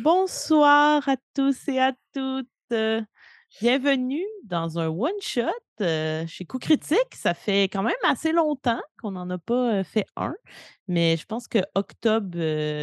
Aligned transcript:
Bonsoir 0.00 1.08
à 1.08 1.16
tous 1.34 1.66
et 1.66 1.80
à 1.80 1.92
toutes. 2.14 2.46
Euh, 2.72 3.02
bienvenue 3.60 4.24
dans 4.44 4.78
un 4.78 4.86
one-shot 4.86 5.42
euh, 5.80 6.24
chez 6.28 6.44
Coup 6.44 6.60
Critique. 6.60 7.14
Ça 7.14 7.34
fait 7.34 7.64
quand 7.64 7.82
même 7.82 7.96
assez 8.04 8.30
longtemps 8.30 8.80
qu'on 9.02 9.10
n'en 9.10 9.28
a 9.28 9.38
pas 9.38 9.80
euh, 9.80 9.82
fait 9.82 10.06
un, 10.14 10.36
mais 10.86 11.16
je 11.16 11.26
pense 11.26 11.48
que 11.48 11.58
octobre 11.74 12.38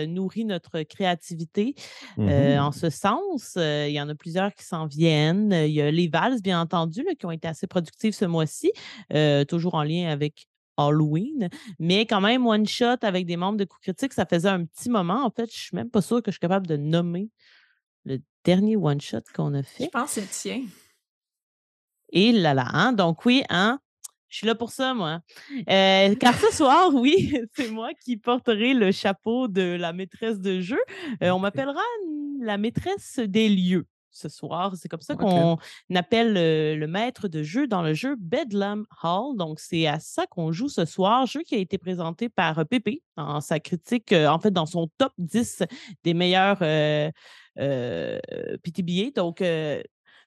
nourrit 0.07 0.43
notre 0.43 0.81
créativité 0.83 1.75
Mmh 2.17 2.59
en 2.59 2.73
ce 2.73 2.89
sens. 2.89 3.54
Il 3.56 3.92
y 3.92 4.02
en 4.02 4.10
a 4.10 4.16
plusieurs 4.16 4.54
qui 4.54 4.66
s'en 4.66 4.86
viennent. 4.86 5.54
Il 5.54 5.72
y 5.72 5.82
a 5.82 5.92
les 5.92 6.10
Vals, 6.10 6.42
bien 6.42 6.60
entendu, 6.60 7.06
qui 7.18 7.26
ont 7.26 7.32
été 7.32 7.47
assez 7.47 7.68
productives 7.68 8.13
ce 8.13 8.26
mois-ci, 8.26 8.74
toujours 9.47 9.76
en 9.76 9.84
lien 9.84 10.10
avec 10.10 10.47
Halloween, 10.78 11.49
mais 11.79 12.05
quand 12.05 12.21
même 12.21 12.46
one 12.46 12.67
shot 12.67 12.97
avec 13.01 13.26
des 13.26 13.37
membres 13.37 13.58
de 13.58 13.65
Coup 13.65 13.78
Critique, 13.81 14.13
ça 14.13 14.26
faisait 14.26 14.49
un 14.49 14.65
petit 14.65 14.90
moment. 14.90 15.26
En 15.26 15.31
fait, 15.31 15.51
je 15.51 15.58
suis 15.58 15.76
même 15.76 15.90
pas 15.90 16.02
sûre 16.02 16.21
que 16.21 16.31
je 16.31 16.35
suis 16.35 16.40
capable 16.40 16.67
de 16.67 16.77
nommer 16.77 17.30
le 18.05 18.20
dernier 18.44 18.76
one 18.76 19.02
shot 19.02 19.22
qu'on 19.34 19.53
a 19.53 19.64
fait. 19.64 19.86
Je 19.86 19.90
pense 19.90 20.16
que 20.16 20.22
c'est 20.22 20.22
le 20.22 20.27
tien. 20.27 20.67
Et 22.12 22.31
là 22.31 22.53
là, 22.53 22.67
hein? 22.72 22.94
Donc 22.94 23.26
oui, 23.26 23.44
hein? 23.50 23.80
Je 24.30 24.40
suis 24.40 24.48
là 24.48 24.55
pour 24.55 24.72
ça, 24.72 24.94
moi. 24.94 25.22
Euh, 25.70 26.16
car 26.16 26.38
ce 26.38 26.52
soir, 26.55 26.94
oui, 26.94 27.34
c'est 27.55 27.70
moi 27.70 27.89
qui 28.03 28.17
porterai 28.17 28.73
le 28.73 28.92
chapeau 28.92 29.48
de 29.48 29.78
la 29.80 29.94
maîtresse 29.94 30.39
de 30.39 30.59
jeu. 30.59 30.80
Euh, 31.23 31.30
on 31.31 31.39
m'appellera 31.39 31.81
la 32.42 32.58
maîtresse 32.58 33.20
des 33.20 33.50
lieux 33.50 33.88
ce 34.16 34.30
soir. 34.30 34.74
C'est 34.76 34.88
comme 34.88 35.02
ça 35.02 35.16
qu'on 35.16 35.58
appelle 35.94 36.34
le, 36.34 36.88
maître 36.88 37.28
de 37.28 37.44
jeu 37.44 37.68
dans 37.68 37.82
le 37.82 37.94
jeu 37.94 38.16
Bedlam 38.18 38.86
Hall. 39.04 39.36
Donc, 39.38 39.60
c'est 39.60 39.86
à 39.88 40.00
ça 40.00 40.26
qu'on 40.28 40.52
joue 40.52 40.70
ce 40.70 40.86
soir. 40.86 41.26
Jeu 41.26 41.42
qui 41.42 41.56
a 41.56 41.58
été 41.58 41.78
présenté 41.78 42.30
par 42.30 42.59
euh, 42.59 42.64
Pépé 42.64 43.04
dans 43.18 43.42
sa 43.42 43.59
critique, 43.59 44.14
euh, 44.14 44.28
en 44.28 44.40
fait, 44.40 44.52
dans 44.52 44.66
son 44.66 44.90
top 44.98 45.14
10 45.18 45.64
des 46.04 46.14
meilleurs 46.14 46.59
euh, 46.62 47.12
euh 47.59 48.20
PTBA. 48.64 49.12
Donc, 49.16 49.44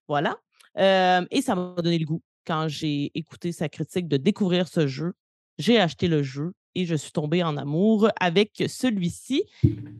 voilà. 0.06 0.36
et 0.76 1.42
ça 1.42 1.54
m'a 1.54 1.74
donné 1.82 1.98
le 1.98 2.06
goût 2.06 2.22
quand 2.46 2.68
j'ai 2.68 3.10
écouté 3.14 3.52
sa 3.52 3.68
critique 3.68 4.08
de 4.08 4.16
découvrir 4.16 4.68
ce 4.68 4.86
jeu. 4.86 5.14
J'ai 5.58 5.80
acheté 5.80 6.08
le 6.08 6.22
jeu 6.22 6.52
et 6.74 6.86
je 6.86 6.94
suis 6.94 7.12
tombée 7.12 7.42
en 7.42 7.56
amour 7.56 8.08
avec 8.20 8.62
celui-ci. 8.68 9.42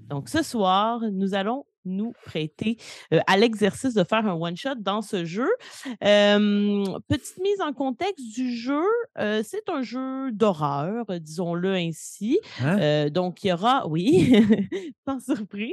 Donc, 0.08 0.28
ce 0.28 0.42
soir, 0.42 1.00
nous 1.12 1.34
allons 1.34 1.66
nous 1.84 2.12
prêter 2.24 2.76
à 3.26 3.36
l'exercice 3.36 3.94
de 3.94 4.04
faire 4.04 4.26
un 4.26 4.34
one-shot 4.34 4.76
dans 4.78 5.02
ce 5.02 5.24
jeu. 5.24 5.48
petite 6.00 7.38
mise 7.42 7.60
en 7.60 7.72
contexte 7.72 8.34
du 8.34 8.54
jeu, 8.54 8.84
c'est 9.16 9.68
un 9.68 9.82
jeu 9.82 10.30
d'horreur, 10.32 11.06
disons-le 11.20 11.74
ainsi. 11.74 12.38
Hein? 12.60 13.08
donc, 13.10 13.44
il 13.44 13.48
y 13.48 13.52
aura, 13.52 13.86
oui, 13.88 14.32
sans 15.06 15.20
surprise, 15.20 15.72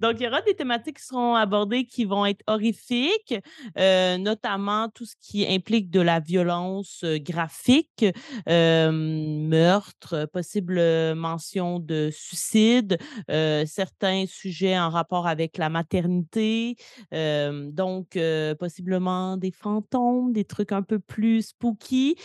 donc 0.00 0.16
il 0.18 0.24
y 0.24 0.26
aura 0.26 0.42
des 0.42 0.54
thématiques 0.54 0.98
qui 0.98 1.04
seront 1.04 1.34
abordées 1.34 1.84
qui 1.84 2.04
vont 2.04 2.26
être 2.26 2.42
horrifiques, 2.46 3.34
notamment 3.76 4.88
tout 4.88 5.04
ce 5.04 5.14
qui 5.20 5.46
implique 5.46 5.90
de 5.90 6.00
la 6.00 6.20
violence 6.20 7.04
graphique, 7.04 8.04
meurtre, 8.46 10.28
possible 10.32 10.80
mention 11.14 11.78
de 11.78 12.10
suicide, 12.12 12.98
certains 13.28 14.24
sujets 14.26 14.78
en 14.78 14.90
rapport 14.90 15.26
avec 15.26 15.37
la 15.58 15.68
maternité, 15.68 16.76
donc 17.12 18.18
possiblement 18.58 19.36
des 19.36 19.50
fantômes, 19.50 20.32
des 20.32 20.44
trucs 20.44 20.72
un 20.72 20.82
peu 20.82 20.98
plus 20.98 21.48
spooky. 21.48 22.16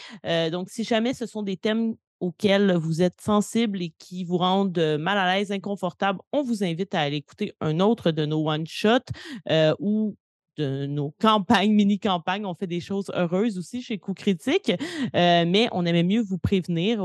donc, 0.52 0.69
si 0.69 0.83
jamais 0.83 1.14
ce 1.14 1.25
sont 1.25 1.44
des 1.44 1.58
thèmes 1.58 1.95
auxquels 2.19 2.73
vous 2.75 3.02
êtes 3.02 3.19
sensible 3.19 3.81
et 3.81 3.94
qui 3.97 4.23
vous 4.23 4.38
rendent 4.38 4.97
mal 5.00 5.17
à 5.17 5.36
l'aise, 5.36 5.52
inconfortable, 5.52 6.19
on 6.31 6.41
vous 6.41 6.64
invite 6.64 6.95
à 6.95 7.02
aller 7.02 7.17
écouter 7.17 7.53
un 7.59 7.80
autre 7.80 8.11
de 8.11 8.25
nos 8.25 8.50
one-shots 8.50 9.11
ou 9.80 10.16
de 10.58 10.86
nos 10.86 11.11
campagnes, 11.19 11.73
mini-campagnes. 11.73 12.45
On 12.45 12.56
fait 12.56 12.67
des 12.67 12.80
choses 12.80 13.11
heureuses 13.14 13.58
aussi 13.58 13.81
chez 13.81 13.97
Coup 13.97 14.14
Critique, 14.14 14.72
mais 15.14 15.67
on 15.72 15.86
aimait 15.86 16.03
mieux 16.03 16.22
vous 16.22 16.38
prévenir. 16.38 17.03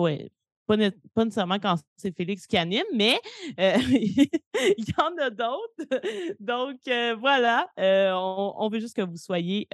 Pas, 0.69 1.25
nécessairement 1.25 1.59
quand 1.59 1.77
c'est 1.97 2.15
Félix 2.15 2.47
qui 2.47 2.57
anime, 2.57 2.85
mais 2.95 3.19
euh, 3.59 3.77
il 3.91 4.85
y 4.85 5.01
en 5.01 5.17
a 5.21 5.31
d'autres. 5.31 6.37
Donc, 6.39 6.77
euh, 6.89 7.17
voilà, 7.19 7.69
euh, 7.81 8.13
on, 8.13 8.69
veut 8.69 8.79
juste 8.79 8.95
que 8.95 9.03
vous 9.03 9.17
soyez 9.17 9.67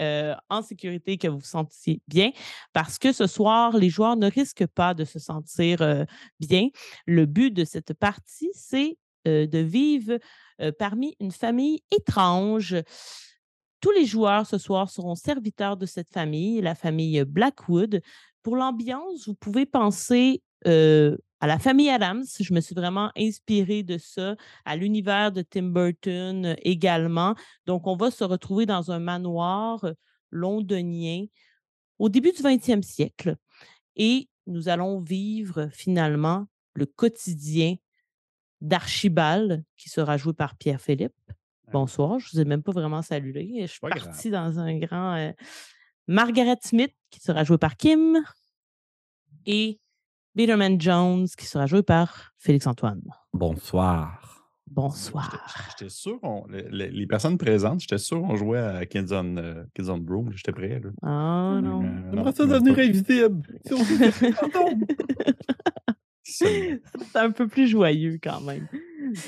en 0.49 0.63
sécurité, 0.63 1.19
que 1.19 1.29
vous 1.29 1.39
vous 1.39 1.45
sentiez 1.45 2.01
bien, 2.07 2.31
parce 2.73 2.99
que 2.99 3.13
ce 3.13 3.27
soir, 3.27 3.77
les 3.77 3.91
joueurs 3.91 4.17
ne 4.17 4.31
risquent 4.31 4.67
pas 4.69 4.95
de 4.95 5.05
se 5.05 5.19
sentir 5.19 6.07
bien. 6.39 6.69
Le 7.07 7.27
but 7.27 7.51
de 7.51 7.65
cette 7.65 7.93
partie, 7.95 8.51
c'est 8.55 8.97
de 9.25 9.59
vivre 9.59 10.19
parmi 10.79 11.17
une 11.19 11.33
famille 11.33 11.83
étrange. 11.91 12.77
Tous 13.81 13.91
les 13.91 14.07
joueurs 14.07 14.47
ce 14.47 14.59
soir 14.59 14.89
seront 14.89 15.15
serviteurs 15.15 15.77
de 15.77 15.87
cette 15.87 16.09
famille, 16.09 16.61
la 16.61 16.75
famille 16.75 17.25
Blackwood. 17.25 18.01
Pour 18.43 18.57
l'ambiance, 18.57 19.27
vous 19.27 19.35
pouvez 19.35 19.67
penser 19.67 20.43
à 20.65 21.47
la 21.47 21.59
famille 21.59 21.91
Adams. 21.91 22.25
Je 22.41 22.55
me 22.55 22.61
suis 22.61 22.75
vraiment 22.75 23.11
inspirée 23.17 23.83
de 23.83 23.99
ça, 23.99 24.37
à 24.65 24.77
l'univers 24.77 25.33
de 25.33 25.43
Tim 25.43 25.65
Burton 25.65 26.57
également. 26.63 27.35
Donc, 27.67 27.87
on 27.87 27.97
va 27.97 28.11
se 28.11 28.25
retrouver 28.25 28.67
dans 28.67 28.91
un 28.91 28.99
manoir 28.99 29.85
londonien 30.31 31.27
au 31.99 32.09
début 32.09 32.33
du 32.33 32.43
20e 32.43 32.83
siècle 32.83 33.37
et 33.97 34.29
nous 34.47 34.69
allons 34.69 35.01
vivre 35.01 35.69
finalement 35.73 36.47
le 36.75 36.87
quotidien 36.87 37.77
d'Archibald, 38.61 39.63
qui 39.77 39.89
sera 39.89 40.17
joué 40.17 40.33
par 40.33 40.57
Pierre-Philippe. 40.57 41.15
Bonsoir, 41.73 42.19
je 42.19 42.27
ne 42.27 42.31
vous 42.33 42.41
ai 42.41 42.45
même 42.45 42.63
pas 42.63 42.73
vraiment 42.73 43.03
salué. 43.03 43.59
Je 43.61 43.67
suis 43.67 43.81
partie 43.81 44.31
dans 44.31 44.59
un 44.59 44.79
grand. 44.79 45.33
Margaret 46.07 46.59
Smith, 46.63 46.95
qui 47.11 47.21
sera 47.21 47.45
jouée 47.45 47.59
par 47.59 47.77
Kim. 47.77 48.23
Et 49.47 49.81
Bitterman 50.35 50.81
Jones, 50.81 51.29
qui 51.39 51.47
sera 51.47 51.67
joué 51.67 51.85
par 51.85 52.33
Félix-Antoine. 52.39 53.03
Bonsoir. 53.33 54.49
Bonsoir. 54.67 55.47
J'étais 55.71 55.89
sûr, 55.89 56.19
les, 56.51 57.07
personnes 57.07 57.39
présentes, 57.39 57.79
j'étais 57.81 57.99
sûr 57.99 58.21
qu'on 58.21 58.35
jouait 58.35 58.59
à 58.59 58.85
Kids 58.85 59.13
on, 59.13 59.37
uh, 59.37 60.33
J'étais 60.35 60.51
prêt. 60.51 60.81
Là. 60.83 60.91
Ah 61.03 61.61
non. 61.63 61.85
J'aimerais 62.11 62.33
ça 62.33 62.47
devenir 62.47 62.77
invisible. 62.77 63.43
c'est 66.25 66.83
un 67.15 67.31
peu 67.31 67.47
plus 67.47 67.69
joyeux 67.69 68.19
quand 68.21 68.41
même. 68.41 68.67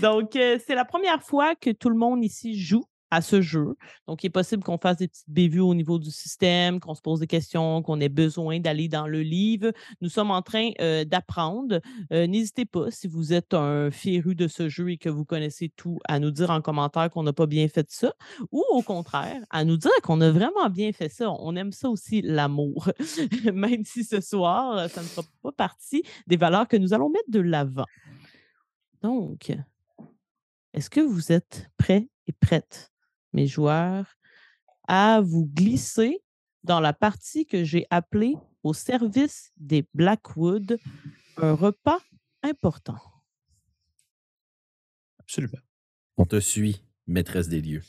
Donc, 0.03 0.35
euh, 0.35 0.59
c'est 0.67 0.75
la 0.75 0.85
première 0.85 1.23
fois 1.23 1.55
que 1.55 1.71
tout 1.71 1.91
le 1.91 1.97
monde 1.97 2.25
ici 2.25 2.59
joue 2.59 2.85
à 3.11 3.21
ce 3.21 3.41
jeu. 3.41 3.77
Donc, 4.07 4.25
il 4.25 4.29
est 4.29 4.31
possible 4.31 4.63
qu'on 4.63 4.79
fasse 4.79 4.97
des 4.97 5.09
petites 5.09 5.31
bévues 5.31 5.61
au 5.61 5.75
niveau 5.75 5.99
du 5.99 6.11
système, 6.11 6.81
qu'on 6.81 6.95
se 6.95 7.01
pose 7.01 7.21
des 7.21 7.27
questions, 7.27 7.83
qu'on 7.83 8.01
ait 8.01 8.09
besoin 8.09 8.61
d'aller 8.61 8.89
dans 8.89 9.07
le 9.07 9.23
livre. 9.23 9.73
Nous 10.01 10.09
sommes 10.09 10.31
en 10.31 10.43
train 10.43 10.71
euh, 10.81 11.05
d'apprendre. 11.05 11.81
Euh, 12.13 12.27
n'hésitez 12.27 12.65
pas, 12.65 12.91
si 12.91 13.07
vous 13.07 13.33
êtes 13.33 13.55
un 13.55 13.91
féru 13.91 14.35
de 14.35 14.49
ce 14.49 14.69
jeu 14.69 14.91
et 14.91 14.99
que 14.99 15.09
vous 15.09 15.25
connaissez 15.25 15.69
tout, 15.77 15.99
à 16.09 16.19
nous 16.19 16.31
dire 16.31 16.51
en 16.51 16.61
commentaire 16.61 17.11
qu'on 17.11 17.23
n'a 17.23 17.33
pas 17.33 17.47
bien 17.47 17.69
fait 17.69 17.87
ça, 17.91 18.13
ou 18.51 18.65
au 18.71 18.83
contraire, 18.83 19.41
à 19.51 19.65
nous 19.65 19.77
dire 19.77 19.91
qu'on 20.03 20.21
a 20.21 20.31
vraiment 20.31 20.69
bien 20.71 20.93
fait 20.93 21.09
ça. 21.09 21.31
On 21.31 21.55
aime 21.57 21.73
ça 21.73 21.89
aussi, 21.89 22.23
l'amour, 22.23 22.91
même 23.53 23.85
si 23.85 24.05
ce 24.05 24.21
soir, 24.21 24.89
ça 24.91 25.03
ne 25.03 25.07
sera 25.07 25.23
pas 25.43 25.53
partie 25.53 26.03
des 26.27 26.37
valeurs 26.37 26.69
que 26.69 26.77
nous 26.77 26.93
allons 26.93 27.11
mettre 27.11 27.31
de 27.31 27.41
l'avant. 27.41 27.87
Donc, 29.03 29.53
est-ce 30.75 30.91
que 30.91 31.01
vous 31.01 31.33
êtes 31.33 31.71
prêts 31.77 32.09
et 32.27 32.33
prêtes? 32.33 32.93
Mes 33.37 33.47
joueurs, 33.47 34.17
à 34.89 35.21
vous 35.21 35.47
glisser 35.47 36.23
dans 36.65 36.81
la 36.81 36.93
partie 36.93 37.47
que 37.47 37.63
j'ai 37.63 37.87
appelée 37.91 38.35
au 38.63 38.73
service 38.73 39.53
des 39.59 39.87
Blackwood, 39.95 40.79
un 41.37 41.53
repas 41.53 42.01
important. 42.43 42.99
Absolument. 45.21 45.59
On 46.17 46.25
te 46.25 46.41
suit, 46.41 46.83
maîtresse 47.07 47.49
des 47.49 47.61
lieux. 47.61 47.83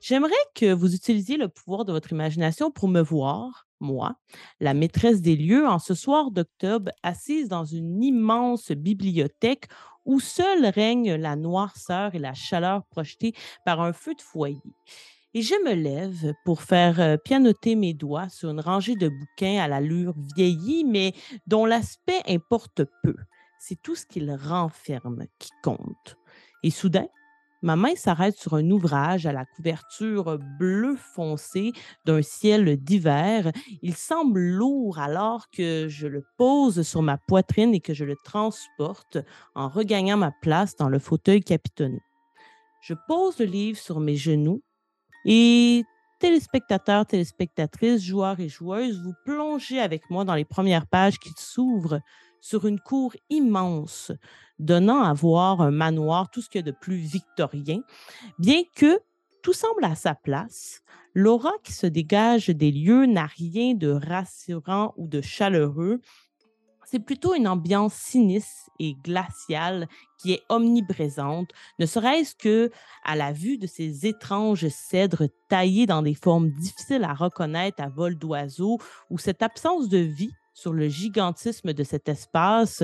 J'aimerais 0.00 0.32
que 0.54 0.72
vous 0.72 0.94
utilisiez 0.94 1.36
le 1.36 1.48
pouvoir 1.48 1.84
de 1.84 1.92
votre 1.92 2.12
imagination 2.12 2.70
pour 2.70 2.88
me 2.88 3.00
voir, 3.00 3.66
moi, 3.82 4.14
la 4.60 4.72
maîtresse 4.72 5.20
des 5.20 5.36
lieux, 5.36 5.68
en 5.68 5.78
ce 5.78 5.94
soir 5.94 6.30
d'octobre, 6.30 6.90
assise 7.02 7.48
dans 7.48 7.64
une 7.64 8.02
immense 8.02 8.72
bibliothèque 8.72 9.66
où 10.04 10.20
seule 10.20 10.66
règne 10.66 11.14
la 11.14 11.36
noirceur 11.36 12.14
et 12.14 12.18
la 12.18 12.34
chaleur 12.34 12.84
projetée 12.86 13.34
par 13.64 13.80
un 13.80 13.92
feu 13.92 14.14
de 14.14 14.22
foyer. 14.22 14.60
Et 15.34 15.42
je 15.42 15.54
me 15.64 15.72
lève 15.72 16.34
pour 16.44 16.62
faire 16.62 17.00
euh, 17.00 17.16
pianoter 17.16 17.74
mes 17.74 17.94
doigts 17.94 18.28
sur 18.28 18.50
une 18.50 18.60
rangée 18.60 18.96
de 18.96 19.08
bouquins 19.08 19.60
à 19.60 19.68
l'allure 19.68 20.14
vieillie, 20.36 20.84
mais 20.84 21.14
dont 21.46 21.64
l'aspect 21.64 22.20
importe 22.28 22.82
peu. 23.02 23.14
C'est 23.58 23.80
tout 23.80 23.94
ce 23.94 24.04
qu'ils 24.04 24.34
renferment 24.34 25.24
qui 25.38 25.50
compte. 25.62 26.18
Et 26.62 26.70
soudain, 26.70 27.06
ma 27.62 27.76
main 27.76 27.94
s'arrête 27.94 28.36
sur 28.36 28.54
un 28.54 28.70
ouvrage 28.70 29.26
à 29.26 29.32
la 29.32 29.44
couverture 29.44 30.38
bleu 30.58 30.96
foncé 30.96 31.72
d'un 32.04 32.22
ciel 32.22 32.76
d'hiver. 32.76 33.52
Il 33.82 33.94
semble 33.94 34.40
lourd 34.40 34.98
alors 34.98 35.48
que 35.50 35.86
je 35.88 36.06
le 36.06 36.24
pose 36.36 36.82
sur 36.82 37.02
ma 37.02 37.18
poitrine 37.18 37.74
et 37.74 37.80
que 37.80 37.94
je 37.94 38.04
le 38.04 38.16
transporte 38.24 39.18
en 39.54 39.68
regagnant 39.68 40.16
ma 40.16 40.32
place 40.42 40.76
dans 40.76 40.88
le 40.88 40.98
fauteuil 40.98 41.40
capitonné. 41.40 42.00
Je 42.82 42.94
pose 43.06 43.38
le 43.38 43.46
livre 43.46 43.78
sur 43.78 44.00
mes 44.00 44.16
genoux 44.16 44.62
et 45.24 45.84
téléspectateurs, 46.18 47.06
téléspectatrices, 47.06 48.02
joueurs 48.02 48.38
et 48.38 48.48
joueuses, 48.48 49.02
vous 49.02 49.14
plongez 49.24 49.80
avec 49.80 50.08
moi 50.10 50.24
dans 50.24 50.34
les 50.34 50.44
premières 50.44 50.86
pages 50.86 51.18
qui 51.18 51.30
s'ouvrent 51.36 52.00
sur 52.42 52.66
une 52.66 52.80
cour 52.80 53.14
immense, 53.30 54.12
donnant 54.58 55.02
à 55.02 55.14
voir 55.14 55.62
un 55.62 55.70
manoir, 55.70 56.28
tout 56.28 56.42
ce 56.42 56.50
qu'il 56.50 56.58
y 56.58 56.68
a 56.68 56.70
de 56.70 56.76
plus 56.76 56.96
victorien, 56.96 57.80
bien 58.38 58.62
que 58.76 59.00
tout 59.42 59.54
semble 59.54 59.84
à 59.84 59.94
sa 59.94 60.14
place. 60.14 60.82
L'aura 61.14 61.52
qui 61.62 61.72
se 61.72 61.86
dégage 61.86 62.48
des 62.48 62.72
lieux 62.72 63.06
n'a 63.06 63.26
rien 63.26 63.74
de 63.74 63.88
rassurant 63.88 64.92
ou 64.96 65.06
de 65.06 65.20
chaleureux. 65.20 66.00
C'est 66.84 66.98
plutôt 66.98 67.34
une 67.34 67.48
ambiance 67.48 67.94
sinistre 67.94 68.70
et 68.78 68.94
glaciale 68.94 69.88
qui 70.18 70.32
est 70.32 70.42
omniprésente, 70.48 71.50
ne 71.78 71.86
serait-ce 71.86 72.34
que 72.34 72.70
à 73.04 73.14
la 73.16 73.32
vue 73.32 73.56
de 73.56 73.66
ces 73.66 74.06
étranges 74.06 74.68
cèdres 74.68 75.28
taillés 75.48 75.86
dans 75.86 76.02
des 76.02 76.14
formes 76.14 76.50
difficiles 76.50 77.04
à 77.04 77.14
reconnaître 77.14 77.82
à 77.82 77.88
vol 77.88 78.16
d'oiseau 78.16 78.78
ou 79.10 79.18
cette 79.18 79.42
absence 79.42 79.88
de 79.88 79.98
vie 79.98 80.32
sur 80.52 80.72
le 80.72 80.88
gigantisme 80.88 81.72
de 81.72 81.84
cet 81.84 82.08
espace. 82.08 82.82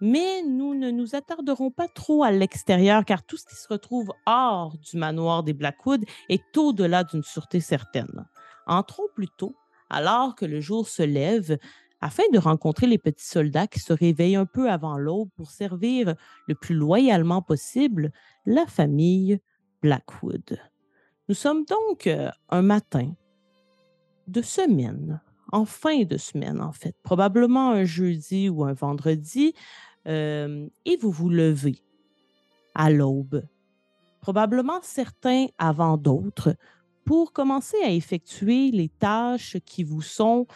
Mais 0.00 0.42
nous 0.42 0.74
ne 0.74 0.90
nous 0.90 1.14
attarderons 1.14 1.70
pas 1.70 1.88
trop 1.88 2.24
à 2.24 2.30
l'extérieur 2.30 3.04
car 3.04 3.22
tout 3.22 3.36
ce 3.36 3.46
qui 3.46 3.54
se 3.54 3.68
retrouve 3.68 4.12
hors 4.26 4.76
du 4.78 4.96
manoir 4.96 5.42
des 5.42 5.52
Blackwood 5.52 6.04
est 6.28 6.56
au-delà 6.56 7.04
d'une 7.04 7.22
sûreté 7.22 7.60
certaine. 7.60 8.26
Entrons 8.66 9.08
plutôt, 9.14 9.54
alors 9.88 10.34
que 10.34 10.44
le 10.44 10.60
jour 10.60 10.88
se 10.88 11.02
lève, 11.02 11.58
afin 12.00 12.24
de 12.32 12.38
rencontrer 12.38 12.86
les 12.86 12.98
petits 12.98 13.26
soldats 13.26 13.66
qui 13.66 13.80
se 13.80 13.92
réveillent 13.92 14.36
un 14.36 14.44
peu 14.44 14.70
avant 14.70 14.98
l'aube 14.98 15.30
pour 15.36 15.50
servir 15.50 16.14
le 16.46 16.54
plus 16.54 16.74
loyalement 16.74 17.40
possible 17.40 18.12
la 18.44 18.66
famille 18.66 19.40
Blackwood. 19.80 20.58
Nous 21.28 21.34
sommes 21.34 21.64
donc 21.64 22.06
euh, 22.06 22.30
un 22.50 22.60
matin 22.60 23.14
de 24.26 24.42
semaine 24.42 25.22
en 25.52 25.64
fin 25.64 26.04
de 26.04 26.16
semaine, 26.16 26.60
en 26.60 26.72
fait, 26.72 26.94
probablement 27.02 27.70
un 27.70 27.84
jeudi 27.84 28.48
ou 28.48 28.64
un 28.64 28.72
vendredi, 28.72 29.54
euh, 30.06 30.66
et 30.84 30.96
vous 30.96 31.10
vous 31.10 31.30
levez 31.30 31.76
à 32.74 32.90
l'aube, 32.90 33.42
probablement 34.20 34.80
certains 34.82 35.46
avant 35.58 35.96
d'autres, 35.96 36.56
pour 37.04 37.32
commencer 37.32 37.76
à 37.84 37.90
effectuer 37.90 38.70
les 38.70 38.88
tâches 38.88 39.58
qui 39.64 39.84
vous 39.84 40.02
sont 40.02 40.46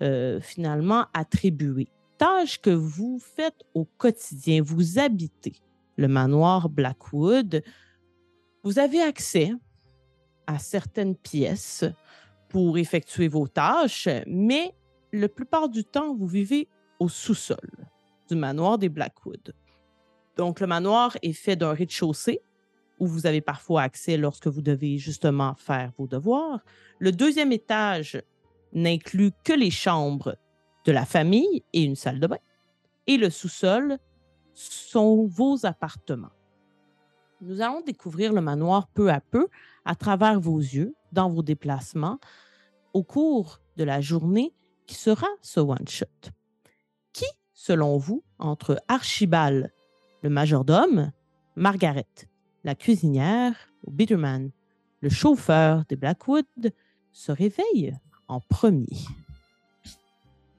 euh, 0.00 0.40
finalement 0.40 1.06
attribuées. 1.12 1.88
Tâches 2.16 2.60
que 2.60 2.70
vous 2.70 3.20
faites 3.20 3.62
au 3.74 3.84
quotidien. 3.84 4.62
Vous 4.62 4.98
habitez 4.98 5.52
le 5.96 6.08
manoir 6.08 6.68
Blackwood. 6.68 7.62
Vous 8.64 8.78
avez 8.78 9.00
accès 9.00 9.52
à 10.46 10.58
certaines 10.58 11.14
pièces 11.14 11.84
pour 12.48 12.78
effectuer 12.78 13.28
vos 13.28 13.46
tâches, 13.46 14.08
mais 14.26 14.74
la 15.12 15.28
plupart 15.28 15.68
du 15.68 15.84
temps, 15.84 16.14
vous 16.14 16.26
vivez 16.26 16.68
au 16.98 17.08
sous-sol 17.08 17.88
du 18.28 18.36
manoir 18.36 18.78
des 18.78 18.88
Blackwood. 18.88 19.54
Donc, 20.36 20.60
le 20.60 20.66
manoir 20.66 21.16
est 21.22 21.32
fait 21.32 21.56
d'un 21.56 21.72
rez-de-chaussée 21.72 22.40
où 22.98 23.06
vous 23.06 23.26
avez 23.26 23.40
parfois 23.40 23.82
accès 23.82 24.16
lorsque 24.16 24.48
vous 24.48 24.62
devez 24.62 24.98
justement 24.98 25.54
faire 25.54 25.92
vos 25.98 26.06
devoirs. 26.06 26.60
Le 26.98 27.12
deuxième 27.12 27.52
étage 27.52 28.20
n'inclut 28.72 29.32
que 29.44 29.52
les 29.52 29.70
chambres 29.70 30.36
de 30.84 30.92
la 30.92 31.04
famille 31.04 31.62
et 31.72 31.82
une 31.82 31.96
salle 31.96 32.20
de 32.20 32.26
bain. 32.26 32.38
Et 33.06 33.16
le 33.16 33.30
sous-sol 33.30 33.98
sont 34.52 35.26
vos 35.26 35.64
appartements. 35.64 36.32
Nous 37.40 37.60
allons 37.60 37.82
découvrir 37.82 38.32
le 38.32 38.40
manoir 38.40 38.88
peu 38.88 39.10
à 39.10 39.20
peu 39.20 39.46
à 39.88 39.94
travers 39.94 40.38
vos 40.38 40.58
yeux, 40.58 40.94
dans 41.12 41.30
vos 41.30 41.42
déplacements, 41.42 42.18
au 42.92 43.02
cours 43.02 43.60
de 43.78 43.84
la 43.84 44.02
journée 44.02 44.54
qui 44.86 44.94
sera 44.94 45.26
ce 45.40 45.60
one-shot. 45.60 46.30
Qui, 47.14 47.24
selon 47.54 47.96
vous, 47.96 48.22
entre 48.38 48.82
Archibald, 48.88 49.72
le 50.22 50.28
majordome, 50.28 51.10
Margaret, 51.56 52.04
la 52.64 52.74
cuisinière, 52.74 53.54
ou 53.82 53.90
Bitterman, 53.90 54.50
le 55.00 55.08
chauffeur 55.08 55.84
des 55.88 55.96
Blackwood, 55.96 56.44
se 57.10 57.32
réveille 57.32 57.96
en 58.28 58.40
premier? 58.40 58.98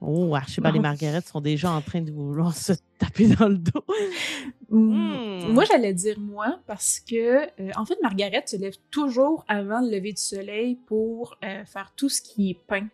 Oh, 0.01 0.34
Archibald 0.34 0.78
et 0.78 0.80
Margaret 0.80 1.22
sont 1.22 1.42
déjà 1.42 1.72
en 1.72 1.81
train 1.81 2.00
de 2.01 2.12
vouloir 2.12 2.56
se 2.56 2.72
taper 2.98 3.28
dans 3.28 3.48
le 3.48 3.57
dos. 3.57 3.86
Hmm. 4.72 5.51
Moi, 5.51 5.63
j'allais 5.66 5.96
dire 5.96 6.19
moi 6.19 6.60
parce 6.68 7.00
que, 7.00 7.48
euh, 7.60 7.72
en 7.75 7.86
fait, 7.86 7.98
Margaret 8.04 8.44
se 8.46 8.56
lève 8.56 8.75
toujours 8.92 9.44
avant 9.48 9.81
le 9.81 9.90
lever 9.90 10.13
du 10.13 10.22
soleil 10.22 10.75
pour 10.86 11.40
euh, 11.44 11.66
faire 11.66 11.92
tout 11.96 12.07
ce 12.07 12.22
qui 12.22 12.51
est 12.51 12.60
pain 12.68 12.88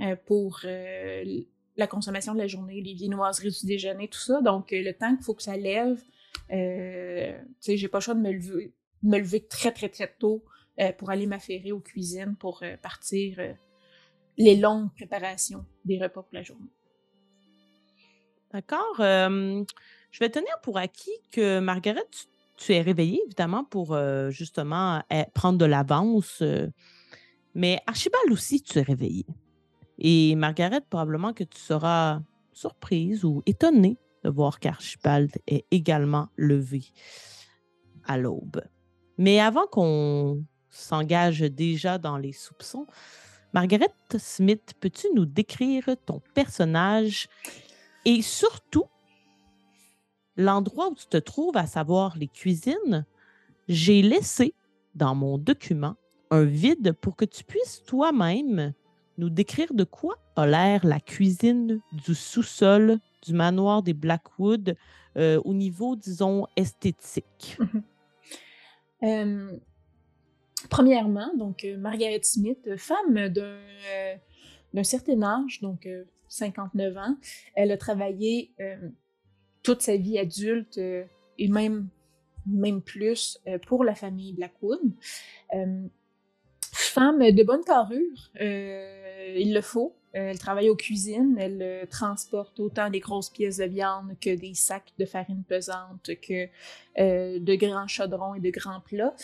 euh, 0.00 0.16
pour 0.24 0.60
la 0.64 1.86
consommation 1.86 2.32
de 2.32 2.38
la 2.38 2.46
journée, 2.46 2.80
les 2.80 2.94
viennoiseries 2.94 3.54
du 3.60 3.66
déjeuner, 3.66 4.08
tout 4.08 4.18
ça. 4.18 4.40
Donc, 4.40 4.68
le 4.70 4.90
temps 4.92 5.14
qu'il 5.14 5.22
faut 5.22 5.34
que 5.34 5.42
ça 5.42 5.58
lève, 5.58 6.00
tu 6.48 6.54
sais, 7.60 7.76
j'ai 7.76 7.88
pas 7.88 7.98
le 7.98 8.02
choix 8.02 8.14
de 8.14 8.20
me 8.20 8.32
lever, 8.32 8.72
me 9.02 9.18
lever 9.18 9.40
très, 9.46 9.70
très, 9.70 9.90
très 9.90 10.10
tôt 10.18 10.42
pour 10.96 11.10
aller 11.10 11.26
m'affairer 11.26 11.72
aux 11.72 11.80
cuisines 11.80 12.36
pour 12.40 12.62
partir 12.80 13.36
les 14.38 14.56
longues 14.56 14.90
préparations 14.94 15.64
des 15.84 15.98
repas 15.98 16.22
pour 16.22 16.32
la 16.32 16.42
journée. 16.42 16.70
D'accord. 18.52 18.94
je 18.98 20.18
vais 20.20 20.30
tenir 20.30 20.58
pour 20.62 20.78
acquis 20.78 21.18
que 21.30 21.60
Margaret, 21.60 22.06
tu, 22.56 22.72
es 22.72 22.80
réveillée, 22.80 23.20
évidemment, 23.26 23.64
pour 23.64 23.94
justement 24.30 25.02
eh, 25.10 25.24
prendre 25.34 25.58
de 25.58 25.66
l'avance. 25.66 26.42
mais 27.54 27.80
Archibald 27.86 28.32
aussi, 28.32 28.62
tu 28.62 28.78
es 28.78 28.82
réveillée. 28.82 29.26
Et 29.98 30.34
Margaret, 30.36 30.80
probablement 30.80 31.32
que 31.32 31.44
tu 31.44 31.58
seras 31.58 32.20
surprise 32.52 33.24
ou 33.24 33.42
étonnée 33.46 33.98
de 34.24 34.30
voir 34.30 34.60
qu'Archibald 34.60 35.30
est 35.46 35.66
également 35.70 36.28
levé 36.36 36.84
à 38.04 38.16
l'aube. 38.16 38.62
Mais 39.16 39.40
avant 39.40 39.66
qu'on 39.66 40.44
s'engage 40.70 41.40
déjà 41.40 41.98
dans 41.98 42.16
les 42.16 42.32
soupçons, 42.32 42.86
Margaret 43.54 43.92
Smith, 44.18 44.74
peux-tu 44.78 45.06
nous 45.14 45.24
décrire 45.24 45.84
ton 46.04 46.20
personnage 46.34 47.28
et 48.04 48.22
surtout 48.22 48.84
l'endroit 50.36 50.88
où 50.90 50.94
tu 50.94 51.06
te 51.06 51.16
trouves, 51.16 51.56
à 51.56 51.66
savoir 51.66 52.16
les 52.16 52.28
cuisines? 52.28 53.06
J'ai 53.68 54.02
laissé 54.02 54.54
dans 54.94 55.14
mon 55.14 55.38
document 55.38 55.96
un 56.30 56.44
vide 56.44 56.92
pour 56.92 57.16
que 57.16 57.24
tu 57.24 57.44
puisses 57.44 57.82
toi-même 57.86 58.72
nous 59.18 59.30
décrire 59.30 59.74
de 59.74 59.84
quoi 59.84 60.16
a 60.36 60.46
l'air 60.46 60.86
la 60.86 61.00
cuisine 61.00 61.80
du 61.92 62.14
sous-sol 62.14 62.98
du 63.26 63.32
manoir 63.32 63.82
des 63.82 63.94
Blackwood 63.94 64.76
euh, 65.16 65.40
au 65.44 65.54
niveau, 65.54 65.96
disons, 65.96 66.46
esthétique. 66.54 67.58
euh, 69.02 69.58
Premièrement, 70.70 71.34
donc 71.36 71.64
euh, 71.64 71.76
Margaret 71.76 72.20
Smith, 72.22 72.58
euh, 72.66 72.76
femme 72.76 73.28
d'un 73.28 73.58
euh, 74.74 74.82
certain 74.82 75.22
âge, 75.22 75.60
donc 75.60 75.88
59 76.28 76.96
ans, 76.96 77.16
elle 77.54 77.70
a 77.70 77.76
travaillé 77.76 78.52
toute 79.62 79.82
sa 79.82 79.96
vie 79.96 80.18
adulte 80.18 80.78
et 80.78 81.48
même, 81.48 81.88
même 82.46 82.82
plus 82.82 83.40
pour 83.66 83.82
la 83.82 83.94
famille 83.94 84.34
Blackwood. 84.34 84.80
Femme 86.98 87.30
de 87.30 87.42
bonne 87.42 87.64
carrure, 87.64 88.30
il 88.40 89.54
le 89.54 89.60
faut. 89.60 89.94
Euh, 90.14 90.30
elle 90.30 90.38
travaille 90.38 90.70
aux 90.70 90.76
cuisines, 90.76 91.36
elle 91.38 91.60
euh, 91.60 91.86
transporte 91.86 92.58
autant 92.60 92.88
des 92.88 93.00
grosses 93.00 93.28
pièces 93.28 93.58
de 93.58 93.64
viande 93.64 94.14
que 94.20 94.34
des 94.34 94.54
sacs 94.54 94.92
de 94.98 95.04
farine 95.04 95.44
pesante, 95.44 96.10
que 96.22 96.48
euh, 96.98 97.38
de 97.38 97.54
grands 97.54 97.86
chaudrons 97.86 98.34
et 98.34 98.40
de 98.40 98.50
grands 98.50 98.80
plats. 98.80 99.14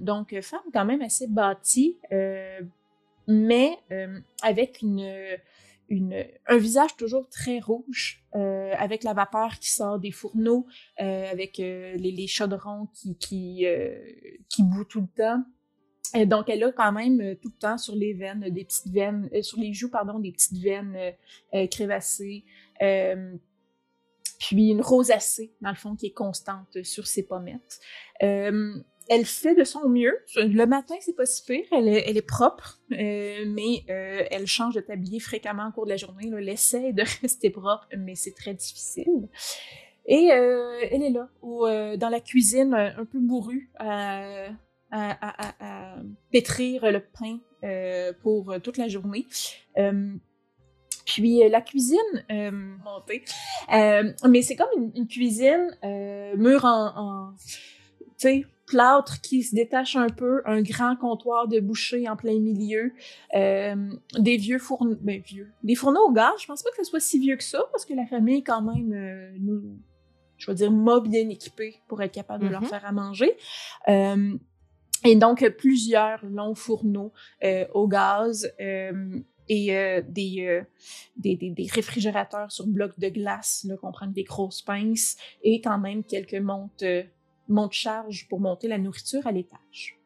donc, 0.00 0.38
femme 0.40 0.60
quand 0.72 0.84
même 0.84 1.02
assez 1.02 1.26
bâtie, 1.28 1.98
mais 3.28 3.78
avec 4.42 4.82
une, 4.82 5.44
un 6.46 6.56
visage 6.56 6.96
toujours 6.96 7.28
très 7.28 7.60
rouge, 7.60 8.24
avec 8.32 9.04
la 9.04 9.14
vapeur 9.14 9.58
qui 9.60 9.70
sort 9.70 9.98
des 9.98 10.10
fourneaux, 10.10 10.66
avec 10.96 11.58
les, 11.58 11.96
les, 11.96 12.26
chaudrons 12.26 12.88
qui, 12.94 13.16
qui, 13.16 13.66
qui 14.48 14.62
bouent 14.64 14.84
tout 14.84 15.02
le 15.02 15.22
temps. 15.22 15.44
Euh, 16.16 16.26
donc, 16.26 16.48
elle 16.48 16.62
a 16.64 16.72
quand 16.72 16.92
même 16.92 17.20
euh, 17.20 17.34
tout 17.34 17.48
le 17.48 17.58
temps 17.58 17.78
sur 17.78 17.94
les 17.94 18.12
veines, 18.12 18.48
des 18.50 18.64
petites 18.64 18.92
veines, 18.92 19.28
euh, 19.34 19.42
sur 19.42 19.58
les 19.58 19.72
joues, 19.72 19.90
pardon, 19.90 20.18
des 20.18 20.32
petites 20.32 20.58
veines 20.58 20.96
crévassées. 21.70 22.44
puis 24.38 24.70
une 24.70 24.80
rosacée, 24.80 25.52
dans 25.60 25.70
le 25.70 25.76
fond, 25.76 25.94
qui 25.96 26.06
est 26.06 26.12
constante 26.12 26.82
sur 26.82 27.06
ses 27.06 27.22
pommettes. 27.22 27.80
Euh, 28.22 28.74
elle 29.08 29.24
fait 29.24 29.54
de 29.54 29.64
son 29.64 29.88
mieux. 29.88 30.16
Le 30.36 30.64
matin, 30.64 30.94
c'est 31.00 31.16
pas 31.16 31.26
si 31.26 31.44
pire. 31.44 31.64
Elle 31.72 31.88
est, 31.88 32.26
propre, 32.26 32.80
euh, 32.92 33.44
mais 33.46 33.84
euh, 33.90 34.24
elle 34.30 34.46
change 34.46 34.74
de 34.74 34.80
tablier 34.80 35.20
fréquemment 35.20 35.68
au 35.68 35.72
cours 35.72 35.84
de 35.84 35.90
la 35.90 35.96
journée. 35.96 36.30
Elle 36.36 36.48
essaie 36.48 36.92
de 36.92 37.02
rester 37.22 37.50
propre, 37.50 37.86
mais 37.96 38.14
c'est 38.14 38.34
très 38.34 38.54
difficile. 38.54 39.28
Et 40.06 40.32
euh, 40.32 40.80
elle 40.90 41.02
est 41.02 41.10
là, 41.10 41.28
euh, 41.44 41.96
dans 41.96 42.08
la 42.08 42.20
cuisine, 42.20 42.74
un 42.74 43.04
peu 43.04 43.18
bourrue, 43.20 43.70
à, 44.92 45.10
à, 45.10 45.48
à, 45.48 45.94
à 45.94 45.96
pétrir 46.30 46.90
le 46.92 47.00
pain 47.00 47.38
euh, 47.64 48.12
pour 48.22 48.54
toute 48.62 48.76
la 48.76 48.88
journée. 48.88 49.26
Euh, 49.78 50.14
puis 51.04 51.42
la 51.48 51.60
cuisine 51.60 51.98
euh, 52.30 52.52
montée, 52.84 53.24
mais 53.68 54.42
c'est 54.42 54.54
comme 54.54 54.70
une, 54.76 54.92
une 54.94 55.08
cuisine 55.08 55.76
mur 56.36 56.64
en, 56.64 56.92
en 56.96 57.32
tu 57.34 58.28
sais 58.28 58.46
plâtre 58.66 59.20
qui 59.20 59.42
se 59.42 59.54
détache 59.54 59.96
un 59.96 60.08
peu, 60.08 60.40
un 60.46 60.62
grand 60.62 60.96
comptoir 60.96 61.46
de 61.48 61.60
boucher 61.60 62.08
en 62.08 62.16
plein 62.16 62.38
milieu, 62.38 62.92
euh, 63.34 63.74
des 64.18 64.36
vieux 64.38 64.58
fourneaux, 64.58 64.96
ben 65.00 65.20
vieux, 65.20 65.52
des 65.62 65.74
fourneaux 65.74 66.06
au 66.08 66.12
gaz. 66.12 66.32
Je 66.40 66.46
pense 66.46 66.62
pas 66.62 66.70
que 66.70 66.76
ce 66.78 66.84
soit 66.84 67.00
si 67.00 67.18
vieux 67.18 67.36
que 67.36 67.44
ça 67.44 67.64
parce 67.72 67.84
que 67.84 67.92
la 67.92 68.06
famille 68.06 68.38
est 68.38 68.42
quand 68.42 68.62
même 68.62 68.92
euh, 68.94 69.36
nous, 69.40 69.76
je 70.38 70.50
veux 70.50 70.54
dire, 70.54 70.70
m'a 70.70 71.00
bien 71.00 71.28
équipée 71.28 71.82
pour 71.86 72.00
être 72.00 72.14
capable 72.14 72.44
de 72.44 72.48
leur 72.50 72.64
faire 72.64 72.86
à 72.86 72.92
manger. 72.92 73.36
Euh, 75.04 75.08
et 75.08 75.16
donc 75.16 75.46
plusieurs 75.58 76.24
longs 76.24 76.54
fourneaux 76.54 77.12
euh, 77.44 77.66
au 77.74 77.88
gaz. 77.88 78.52
euh, 78.60 79.20
et 79.48 79.76
euh, 79.76 80.02
des, 80.06 80.46
euh, 80.46 80.62
des, 81.16 81.36
des, 81.36 81.66
réfrigérateurs 81.70 82.50
sur 82.50 82.66
blocs 82.66 82.98
de 82.98 83.08
glace, 83.08 83.66
qu'on 83.80 83.92
prend 83.92 84.06
des 84.06 84.24
grosses 84.24 84.62
pinces, 84.62 85.16
et 85.42 85.60
quand 85.60 85.78
même 85.78 86.04
quelques 86.04 86.34
montes, 86.34 86.82
euh, 86.82 87.02
monte-charge 87.48 88.28
pour 88.28 88.40
monter 88.40 88.68
la 88.68 88.78
nourriture 88.78 89.26
à 89.26 89.32
l'étage. 89.32 89.98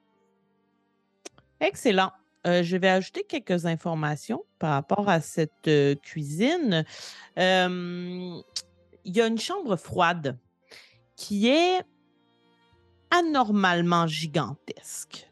Excellent. 1.60 2.12
Euh, 2.46 2.62
je 2.62 2.76
vais 2.76 2.88
ajouter 2.88 3.24
quelques 3.24 3.66
informations 3.66 4.44
par 4.58 4.72
rapport 4.72 5.08
à 5.08 5.20
cette 5.20 5.68
euh, 5.68 5.94
cuisine. 5.96 6.84
Euh, 7.38 8.40
Il 9.04 9.16
y 9.16 9.20
a 9.20 9.26
une 9.26 9.38
chambre 9.38 9.76
froide 9.76 10.38
qui 11.16 11.48
est 11.48 11.82
anormalement 13.18 14.06
gigantesque. 14.06 15.30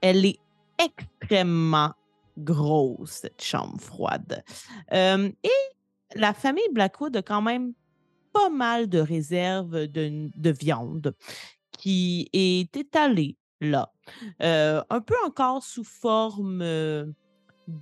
Elle 0.00 0.24
est 0.24 0.38
extrêmement 0.78 1.92
grosse, 2.38 3.10
cette 3.10 3.42
chambre 3.42 3.80
froide. 3.80 4.44
Euh, 4.92 5.30
et 5.42 6.18
la 6.18 6.32
famille 6.32 6.68
Blackwood 6.72 7.16
a 7.16 7.22
quand 7.22 7.42
même 7.42 7.72
pas 8.32 8.48
mal 8.48 8.88
de 8.88 9.00
réserves 9.00 9.86
de, 9.86 10.30
de 10.34 10.50
viande 10.50 11.14
qui 11.72 12.28
est 12.32 12.76
étalée 12.76 13.36
là. 13.60 13.92
Euh, 14.42 14.82
un 14.88 15.00
peu 15.00 15.16
encore 15.26 15.62
sous 15.62 15.84
forme 15.84 16.60
euh, 16.62 17.06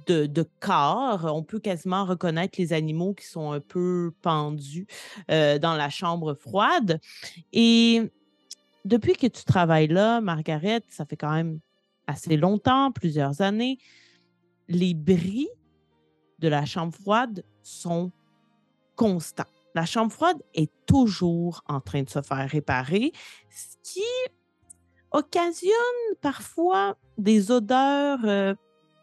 de, 0.06 0.48
corps. 0.60 1.26
On 1.32 1.42
peut 1.42 1.60
quasiment 1.60 2.04
reconnaître 2.04 2.58
les 2.58 2.72
animaux 2.72 3.14
qui 3.14 3.26
sont 3.26 3.52
un 3.52 3.60
peu 3.60 4.12
pendus 4.22 4.86
dans 5.28 5.76
la 5.76 5.90
chambre 5.90 6.34
froide. 6.34 6.98
Et 7.52 8.10
depuis 8.86 9.14
que 9.14 9.26
tu 9.26 9.44
travailles 9.44 9.88
là, 9.88 10.20
Margaret, 10.20 10.82
ça 10.88 11.04
fait 11.04 11.16
quand 11.16 11.32
même 11.32 11.60
assez 12.06 12.36
longtemps, 12.36 12.92
plusieurs 12.92 13.40
années, 13.40 13.78
les 14.68 14.94
bris 14.94 15.48
de 16.38 16.48
la 16.48 16.64
chambre 16.64 16.94
froide 16.94 17.44
sont 17.62 18.12
constants. 18.94 19.44
La 19.74 19.84
chambre 19.84 20.12
froide 20.12 20.40
est 20.54 20.70
toujours 20.86 21.62
en 21.68 21.80
train 21.80 22.02
de 22.02 22.08
se 22.08 22.22
faire 22.22 22.48
réparer, 22.48 23.12
ce 23.50 23.76
qui 23.82 24.32
occasionne 25.10 25.70
parfois 26.20 26.96
des 27.18 27.50
odeurs 27.50 28.24
euh, 28.24 28.54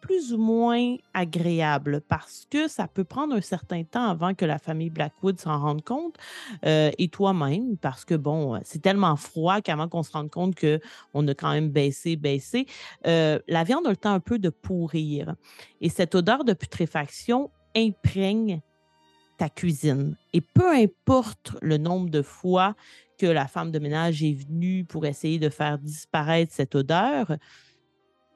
plus 0.03 0.33
ou 0.33 0.37
moins 0.37 0.97
agréables 1.13 2.01
parce 2.01 2.45
que 2.51 2.67
ça 2.67 2.89
peut 2.89 3.05
prendre 3.05 3.33
un 3.33 3.41
certain 3.41 3.85
temps 3.85 4.09
avant 4.09 4.33
que 4.33 4.43
la 4.43 4.59
famille 4.59 4.89
Blackwood 4.89 5.39
s'en 5.39 5.57
rende 5.57 5.81
compte 5.81 6.17
euh, 6.65 6.91
et 6.97 7.07
toi-même 7.07 7.77
parce 7.77 8.03
que 8.03 8.13
bon, 8.13 8.59
c'est 8.65 8.81
tellement 8.81 9.15
froid 9.15 9.61
qu'avant 9.61 9.87
qu'on 9.87 10.03
se 10.03 10.11
rende 10.11 10.29
compte 10.29 10.55
que 10.55 10.81
on 11.13 11.25
a 11.29 11.33
quand 11.33 11.53
même 11.53 11.69
baissé, 11.69 12.17
baissé, 12.17 12.65
euh, 13.07 13.39
la 13.47 13.63
viande 13.63 13.87
a 13.87 13.91
le 13.91 13.95
temps 13.95 14.11
un 14.11 14.19
peu 14.19 14.39
de 14.39 14.49
pourrir 14.49 15.35
et 15.79 15.87
cette 15.87 16.15
odeur 16.15 16.43
de 16.43 16.51
putréfaction 16.51 17.49
imprègne 17.73 18.59
ta 19.37 19.47
cuisine. 19.47 20.17
Et 20.33 20.41
peu 20.41 20.69
importe 20.69 21.55
le 21.61 21.77
nombre 21.77 22.09
de 22.09 22.21
fois 22.21 22.75
que 23.17 23.25
la 23.25 23.47
femme 23.47 23.71
de 23.71 23.79
ménage 23.79 24.21
est 24.21 24.33
venue 24.33 24.83
pour 24.83 25.05
essayer 25.05 25.39
de 25.39 25.47
faire 25.47 25.79
disparaître 25.79 26.51
cette 26.53 26.75
odeur, 26.75 27.37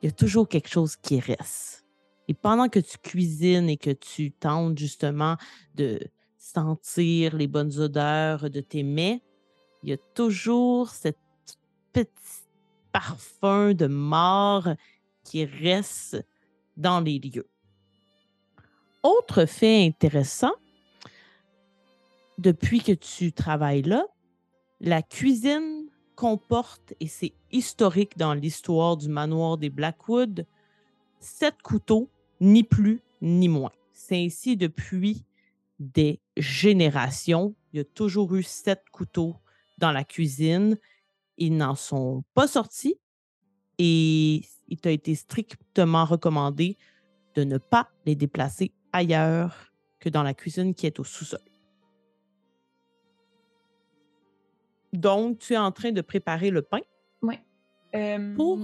il 0.01 0.06
y 0.06 0.10
a 0.10 0.12
toujours 0.12 0.48
quelque 0.48 0.70
chose 0.70 0.96
qui 0.96 1.20
reste. 1.20 1.86
Et 2.27 2.34
pendant 2.34 2.68
que 2.68 2.80
tu 2.80 2.98
cuisines 2.98 3.70
et 3.70 3.77
que 3.77 3.92
tu 3.92 4.32
tentes 4.32 4.77
justement 4.77 5.38
de 5.75 6.00
sentir 6.38 7.36
les 7.36 7.48
bonnes 7.48 7.77
odeurs 7.80 8.50
de 8.50 8.60
tes 8.60 8.84
mets, 8.84 9.22
il 9.84 9.89
y 9.89 9.94
a 9.94 9.98
toujours 10.13 10.89
cette 10.89 11.18
petit 11.94 12.44
parfum 12.92 13.74
de 13.74 13.88
mort 13.88 14.70
qui 15.24 15.46
reste 15.46 16.24
dans 16.75 17.00
les 17.00 17.20
lieux. 17.20 17.50
Autre 19.04 19.46
fait 19.46 19.86
intéressant, 19.86 20.54
depuis 22.38 22.82
que 22.82 22.92
tu 22.92 23.32
travailles 23.32 23.84
là, 23.84 24.06
la 24.80 25.01
cuisine 25.01 25.87
comporte, 26.18 26.96
et 27.00 27.08
c'est 27.08 27.34
historique 27.52 28.18
dans 28.18 28.34
l'histoire 28.34 28.98
du 28.98 29.08
manoir 29.08 29.60
des 29.60 29.70
Blackwood, 29.70 30.48
sept 31.20 31.62
couteaux, 31.62 32.10
ni 32.42 32.64
plus 32.64 33.02
ni 33.22 33.48
moins. 33.48 33.72
C'est 33.94 34.26
ainsi 34.26 34.58
depuis 34.58 35.24
des 35.80 36.20
générations. 36.36 37.56
Il 37.72 37.78
y 37.78 37.80
a 37.80 37.86
toujours 37.86 38.36
eu 38.36 38.42
sept 38.42 38.84
couteaux 38.92 39.36
dans 39.78 39.92
la 39.92 40.04
cuisine. 40.04 40.78
Ils 41.38 41.56
n'en 41.56 41.76
sont 41.76 42.24
pas 42.34 42.48
sortis 42.48 43.00
et 43.78 44.42
il 44.68 44.80
t'a 44.82 44.92
été 44.92 45.14
strictement 45.14 46.06
recommandé 46.06 46.78
de 47.36 47.44
ne 47.44 47.60
pas 47.60 47.90
les 48.08 48.16
déplacer 48.16 48.72
ailleurs 48.92 49.72
que 50.00 50.10
dans 50.10 50.24
la 50.24 50.34
cuisine 50.34 50.74
qui 50.74 50.88
est 50.88 51.00
au 51.00 51.04
sous-sol. 51.04 51.40
Donc, 54.94 55.39
tu 55.39 55.53
es 55.53 55.58
en 55.58 55.72
train 55.72 55.91
de 55.91 56.01
préparer 56.01 56.50
le 56.50 56.62
pain? 56.62 56.79
Oui. 57.22 57.36
Euh, 57.96 58.36
Pour? 58.36 58.60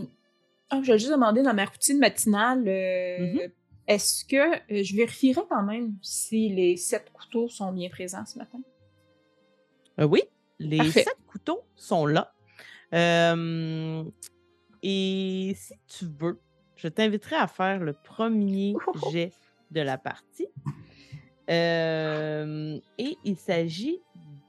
Ah, 0.70 0.82
je 0.84 0.92
vais 0.92 0.98
juste 1.00 1.12
demander 1.12 1.44
dans 1.44 1.54
ma 1.54 1.66
routine 1.66 2.00
matinale, 2.00 2.64
euh, 2.68 3.20
Mhm. 3.34 3.52
est-ce 3.88 4.26
que 4.26 4.56
euh, 4.72 4.84
je 4.84 4.96
vérifierai 4.96 5.42
quand 5.50 5.64
même 5.64 5.96
si 6.02 6.50
les 6.50 6.78
sept 6.78 7.12
couteaux 7.12 7.48
sont 7.50 7.72
bien 7.72 7.90
présents 7.90 8.26
ce 8.26 8.38
matin? 8.38 8.60
Oui, 10.00 10.24
les 10.60 10.78
Parfait. 10.78 11.04
sept 11.04 11.18
couteaux 11.28 11.62
sont 11.76 12.06
là. 12.08 12.34
Et 14.82 15.54
si 15.56 15.74
tu 15.88 16.06
veux, 16.20 16.40
je 16.76 16.88
t'inviterai 16.88 17.36
à 17.36 17.48
faire 17.48 17.80
le 17.80 17.94
premier 17.94 18.74
Ouhoho. 18.74 19.12
jet 19.12 19.32
de 19.72 19.82
la 19.82 19.98
partie. 19.98 20.48
Et 21.48 23.18
il 23.24 23.38
s'agit 23.38 24.02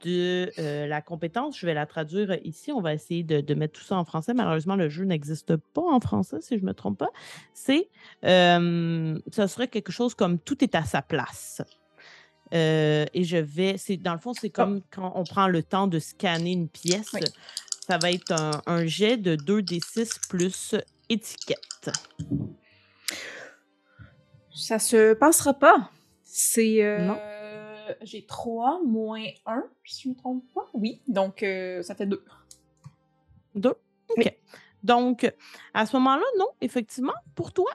de 0.05 0.51
euh, 0.59 0.85
la 0.87 1.01
compétence. 1.01 1.57
Je 1.59 1.65
vais 1.65 1.73
la 1.73 1.85
traduire 1.85 2.37
ici. 2.45 2.71
On 2.71 2.79
va 2.81 2.93
essayer 2.93 3.23
de, 3.23 3.41
de 3.41 3.53
mettre 3.55 3.79
tout 3.79 3.85
ça 3.85 3.95
en 3.97 4.05
français. 4.05 4.33
Malheureusement, 4.33 4.75
le 4.75 4.87
jeu 4.89 5.03
n'existe 5.03 5.55
pas 5.55 5.81
en 5.81 5.99
français, 5.99 6.37
si 6.41 6.55
je 6.57 6.61
ne 6.61 6.67
me 6.67 6.73
trompe 6.73 6.99
pas. 6.99 7.09
C'est, 7.53 7.89
euh, 8.23 9.17
ce 9.33 9.47
serait 9.47 9.67
quelque 9.67 9.91
chose 9.91 10.13
comme 10.13 10.37
tout 10.39 10.63
est 10.63 10.75
à 10.75 10.83
sa 10.83 11.01
place. 11.01 11.61
Euh, 12.53 13.05
et 13.13 13.23
je 13.23 13.37
vais, 13.37 13.75
c'est 13.77 13.97
dans 13.97 14.13
le 14.13 14.19
fond, 14.19 14.33
c'est 14.33 14.51
comme 14.51 14.81
quand 14.91 15.11
on 15.15 15.23
prend 15.23 15.47
le 15.47 15.63
temps 15.63 15.87
de 15.87 15.97
scanner 15.99 16.51
une 16.51 16.69
pièce. 16.69 17.09
Oui. 17.13 17.21
Ça 17.87 17.97
va 17.97 18.11
être 18.11 18.31
un, 18.31 18.61
un 18.67 18.85
jet 18.85 19.17
de 19.17 19.35
2d6 19.35 20.27
plus 20.29 20.75
étiquette. 21.09 21.89
Ça 24.53 24.79
se 24.79 25.13
passera 25.13 25.53
pas. 25.53 25.89
C'est. 26.23 26.83
euh, 26.83 27.05
Non. 27.05 27.17
J'ai 28.01 28.25
3 28.25 28.81
moins 28.85 29.25
1, 29.45 29.63
si 29.83 30.03
je 30.03 30.09
ne 30.09 30.13
me 30.13 30.19
trompe 30.19 30.43
pas. 30.53 30.67
Oui, 30.73 31.01
donc 31.07 31.43
euh, 31.43 31.81
ça 31.83 31.95
fait 31.95 32.05
2. 32.05 32.23
Deux? 33.55 33.69
OK. 34.09 34.17
Oui. 34.17 34.27
Donc, 34.83 35.31
à 35.73 35.85
ce 35.85 35.95
moment-là, 35.95 36.23
non, 36.37 36.47
effectivement, 36.61 37.13
pour 37.35 37.53
toi, 37.53 37.71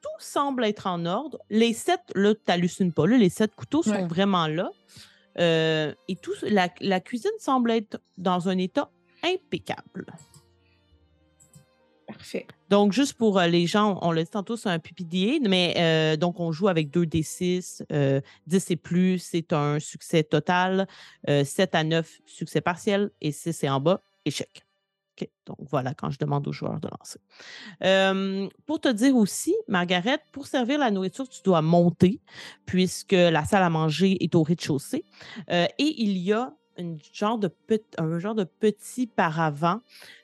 tout 0.00 0.08
semble 0.18 0.64
être 0.64 0.86
en 0.86 1.04
ordre. 1.06 1.38
Les 1.50 1.72
sept, 1.74 2.00
là, 2.14 2.34
tu 2.34 2.40
n'hallucines 2.48 2.92
pas. 2.92 3.06
Là, 3.06 3.16
les 3.18 3.28
sept 3.28 3.54
couteaux 3.54 3.82
sont 3.82 3.90
Ouais. 3.90 4.06
vraiment 4.06 4.46
là. 4.46 4.70
Euh, 5.38 5.92
et 6.08 6.16
tout, 6.16 6.32
la, 6.42 6.68
la 6.80 7.00
cuisine 7.00 7.30
semble 7.38 7.70
être 7.72 8.00
dans 8.16 8.48
un 8.48 8.56
état 8.58 8.90
impeccable. 9.24 10.06
Donc, 12.70 12.92
juste 12.92 13.14
pour 13.14 13.38
euh, 13.38 13.46
les 13.46 13.66
gens, 13.66 13.98
on 14.02 14.12
l'a 14.12 14.24
dit 14.24 14.30
tantôt, 14.30 14.56
c'est 14.56 14.68
un 14.68 14.78
PPDA, 14.78 15.48
mais 15.48 15.74
euh, 15.76 16.16
donc 16.16 16.40
on 16.40 16.52
joue 16.52 16.68
avec 16.68 16.90
2 16.90 17.04
D6. 17.04 17.82
10 18.46 18.70
et 18.70 18.76
plus, 18.76 19.18
c'est 19.18 19.52
un 19.52 19.78
succès 19.78 20.24
total. 20.24 20.86
7 21.26 21.74
à 21.74 21.84
9, 21.84 22.20
succès 22.26 22.60
partiel. 22.60 23.10
Et 23.20 23.32
6 23.32 23.64
et 23.64 23.70
en 23.70 23.80
bas, 23.80 24.02
échec. 24.24 24.64
OK. 25.16 25.28
Donc, 25.46 25.58
voilà 25.60 25.94
quand 25.94 26.10
je 26.10 26.18
demande 26.18 26.48
aux 26.48 26.52
joueurs 26.52 26.80
de 26.80 26.88
lancer. 26.88 27.20
pour 28.66 28.80
te 28.80 28.88
dire 28.88 29.14
aussi, 29.14 29.54
Margaret, 29.68 30.18
pour 30.32 30.46
servir 30.46 30.78
la 30.78 30.90
nourriture, 30.90 31.28
tu 31.28 31.40
dois 31.44 31.62
monter 31.62 32.20
puisque 32.66 33.12
la 33.12 33.44
salle 33.44 33.62
à 33.62 33.70
manger 33.70 34.22
est 34.24 34.34
au 34.34 34.42
rez-de-chaussée. 34.42 35.04
et 35.48 35.74
il 35.78 36.18
y 36.18 36.32
a 36.32 36.52
un 36.78 36.96
genre 37.12 37.38
de 37.38 38.44
petit 38.44 39.06
paravent 39.06 39.80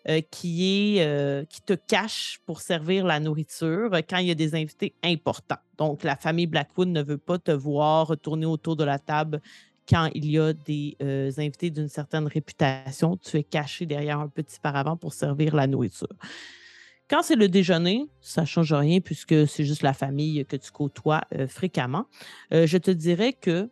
euh, 0.09 0.21
euh, 0.21 1.45
qui 1.45 1.63
te 1.63 1.73
cache 1.75 2.41
pour 2.47 2.61
servir 2.61 3.05
la 3.05 3.21
nourriture 3.21 3.91
quand 4.09 4.19
il 4.19 4.29
y 4.29 4.31
a 4.31 4.35
des 4.35 4.55
invités 4.55 4.95
importants. 5.03 5.59
Donc, 5.79 6.03
la 6.03 6.17
famille 6.17 6.47
Blackwood 6.47 6.89
ne 6.89 7.03
veut 7.03 7.19
pas 7.19 7.39
te 7.39 7.51
voir 7.51 8.09
retourner 8.09 8.47
autour 8.47 8.77
de 8.77 8.85
la 8.85 8.99
table 8.99 9.41
quand 9.89 10.09
il 10.15 10.31
y 10.31 10.39
a 10.39 10.53
des 10.53 10.97
euh, 11.03 11.31
invités 11.39 11.71
d'une 11.71 11.89
certaine 11.89 12.27
réputation. 12.27 13.17
Tu 13.17 13.39
es 13.39 13.45
caché 13.45 13.87
derrière 13.87 14.21
un 14.21 14.29
petit 14.29 14.61
paravent 14.61 14.97
pour 14.97 15.13
servir 15.13 15.55
la 15.55 15.67
nourriture. 15.67 16.09
Quand 17.09 17.23
c'est 17.23 17.35
le 17.35 17.49
déjeuner, 17.49 18.07
ça 18.21 18.43
ne 18.43 18.47
change 18.47 18.73
rien 18.73 19.01
puisque 19.01 19.49
c'est 19.49 19.65
juste 19.65 19.83
la 19.83 19.95
famille 19.95 20.47
que 20.47 20.57
tu 20.57 20.71
côtoies 20.71 21.23
fréquemment. 21.49 22.07
je 22.53 22.77
te 22.79 22.93
dirais 22.93 23.33
que 23.33 23.69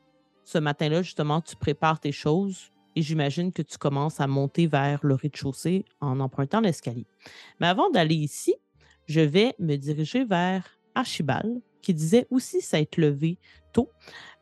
ce 0.49 0.57
matin-là, 0.57 1.03
justement, 1.03 1.43
tu 1.43 1.57
prépares 1.57 2.01
tes 2.01 2.11
choses 2.11 2.71
et 2.97 3.03
j'imagine 3.03 3.53
que 3.53 3.61
tu 3.61 3.77
commences 3.77 4.19
à 4.19 4.27
monter 4.27 4.67
vers 4.67 4.99
le 5.03 5.15
rez-de-chaussée 5.15 5.85
en 6.01 6.21
empruntant 6.21 6.61
l'escalier. 6.61 7.05
Mais 7.61 7.67
avant 7.67 7.91
d'aller 7.91 8.15
ici, 8.15 8.55
je 9.05 9.21
vais 9.21 9.55
me 9.59 9.77
diriger 9.77 10.25
vers 10.25 10.65
Archibald, 10.95 11.61
qui 11.83 11.93
disait 11.93 12.27
aussi 12.31 12.63
s'être 12.63 12.97
levé 12.97 13.39
tôt. 13.75 13.91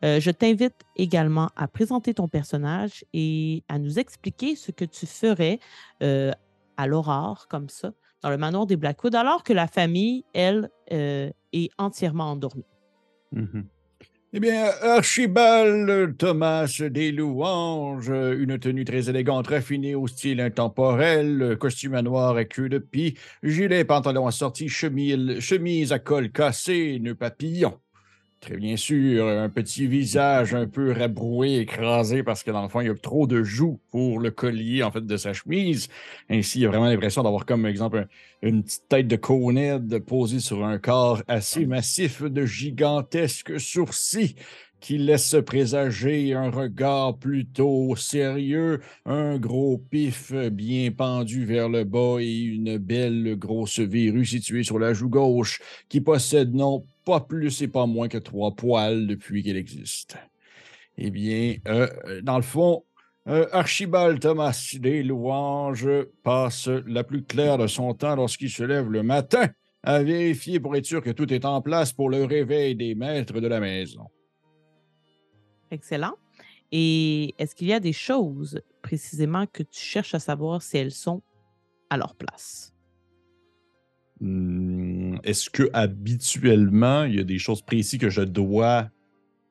Euh, 0.05 0.21
je 0.21 0.31
t'invite 0.31 0.75
également 0.95 1.49
à 1.57 1.67
présenter 1.67 2.13
ton 2.13 2.29
personnage 2.29 3.03
et 3.11 3.65
à 3.67 3.77
nous 3.77 3.99
expliquer 3.99 4.55
ce 4.55 4.71
que 4.71 4.85
tu 4.85 5.05
ferais 5.07 5.59
euh, 6.01 6.31
à 6.77 6.87
l'aurore, 6.87 7.49
comme 7.49 7.67
ça, 7.67 7.91
dans 8.21 8.29
le 8.29 8.37
manoir 8.37 8.65
des 8.65 8.77
Blackwood, 8.77 9.13
alors 9.13 9.43
que 9.43 9.51
la 9.51 9.67
famille, 9.67 10.23
elle, 10.33 10.69
euh, 10.93 11.29
est 11.51 11.69
entièrement 11.77 12.31
endormie. 12.31 12.63
Mmh 13.33 13.63
eh 14.37 14.39
bien, 14.39 14.69
Archibald 14.83 16.15
Thomas 16.15 16.83
des 16.91 17.11
Louanges, 17.11 18.09
une 18.09 18.59
tenue 18.59 18.85
très 18.85 19.09
élégante, 19.09 19.47
raffinée 19.47 19.95
au 19.95 20.05
style 20.05 20.41
intemporel, 20.41 21.57
costume 21.59 21.95
à 21.95 22.03
noir 22.03 22.35
à 22.35 22.45
queue 22.45 22.69
de 22.69 22.77
pie, 22.77 23.15
gilet, 23.41 23.83
pantalon 23.83 24.27
assorti, 24.27 24.69
chemise, 24.69 25.39
chemise 25.39 25.91
à 25.91 25.97
col 25.97 26.31
cassé, 26.31 26.99
nœud 26.99 27.15
papillon. 27.15 27.79
Très 28.39 28.55
bien 28.57 28.77
sûr, 28.77 29.27
un 29.27 29.49
petit 29.49 29.87
visage 29.87 30.53
un 30.53 30.67
peu 30.67 30.91
rabroué, 30.91 31.55
écrasé, 31.57 32.21
parce 32.21 32.43
que 32.43 32.51
dans 32.51 32.61
le 32.61 32.69
fond, 32.69 32.81
il 32.81 32.87
y 32.87 32.89
a 32.89 32.93
trop 32.93 33.25
de 33.25 33.41
joues 33.43 33.79
pour 33.89 34.19
le 34.19 34.29
collier, 34.29 34.83
en 34.83 34.91
fait, 34.91 35.03
de 35.03 35.17
sa 35.17 35.33
chemise. 35.33 35.87
Ainsi, 36.29 36.59
il 36.59 36.61
y 36.61 36.65
a 36.67 36.69
vraiment 36.69 36.85
l'impression 36.85 37.23
d'avoir 37.23 37.47
comme 37.47 37.65
exemple 37.65 38.07
une 38.43 38.63
petite 38.63 38.87
tête 38.89 39.07
de 39.07 39.15
conède 39.15 39.97
posée 40.05 40.39
sur 40.39 40.63
un 40.63 40.77
corps 40.77 41.23
assez 41.27 41.65
massif 41.65 42.21
de 42.21 42.45
gigantesques 42.45 43.59
sourcils 43.59 44.35
qui 44.79 44.97
laisse 44.97 45.35
présager 45.45 46.33
un 46.33 46.49
regard 46.49 47.17
plutôt 47.17 47.95
sérieux, 47.95 48.79
un 49.05 49.37
gros 49.37 49.77
pif 49.77 50.33
bien 50.33 50.91
pendu 50.91 51.45
vers 51.45 51.69
le 51.69 51.83
bas 51.83 52.17
et 52.19 52.39
une 52.39 52.77
belle 52.77 53.35
grosse 53.37 53.79
verrue 53.79 54.25
située 54.25 54.63
sur 54.63 54.79
la 54.79 54.93
joue 54.93 55.09
gauche 55.09 55.61
qui 55.89 56.01
possède 56.01 56.53
non 56.53 56.83
pas 57.05 57.19
plus 57.21 57.61
et 57.61 57.67
pas 57.67 57.85
moins 57.85 58.07
que 58.07 58.17
trois 58.17 58.55
poils 58.55 59.07
depuis 59.07 59.43
qu'elle 59.43 59.57
existe. 59.57 60.17
Eh 60.97 61.11
bien, 61.11 61.55
euh, 61.67 61.87
dans 62.23 62.37
le 62.37 62.43
fond, 62.43 62.83
euh, 63.27 63.45
Archibald 63.51 64.19
Thomas 64.19 64.75
des 64.79 65.03
Louanges 65.03 66.05
passe 66.23 66.67
la 66.67 67.03
plus 67.03 67.23
claire 67.23 67.57
de 67.57 67.67
son 67.67 67.93
temps 67.93 68.15
lorsqu'il 68.15 68.49
se 68.49 68.63
lève 68.63 68.89
le 68.89 69.03
matin 69.03 69.47
à 69.83 70.01
vérifier 70.01 70.59
pour 70.59 70.75
être 70.75 70.85
sûr 70.85 71.01
que 71.01 71.11
tout 71.11 71.31
est 71.33 71.45
en 71.45 71.61
place 71.61 71.93
pour 71.93 72.09
le 72.09 72.23
réveil 72.23 72.75
des 72.75 72.95
maîtres 72.95 73.39
de 73.39 73.47
la 73.47 73.59
maison. 73.59 74.07
Excellent. 75.71 76.15
Et 76.71 77.33
est-ce 77.37 77.55
qu'il 77.55 77.67
y 77.67 77.73
a 77.73 77.79
des 77.79 77.93
choses 77.93 78.61
précisément 78.81 79.45
que 79.45 79.63
tu 79.63 79.79
cherches 79.79 80.13
à 80.13 80.19
savoir 80.19 80.61
si 80.61 80.77
elles 80.77 80.91
sont 80.91 81.21
à 81.89 81.97
leur 81.97 82.15
place? 82.15 82.73
Mmh, 84.19 85.17
est-ce 85.23 85.49
que 85.49 85.69
habituellement, 85.73 87.03
il 87.03 87.15
y 87.15 87.19
a 87.19 87.23
des 87.23 87.37
choses 87.37 87.61
précises 87.61 87.99
que 87.99 88.09
je 88.09 88.21
dois 88.21 88.89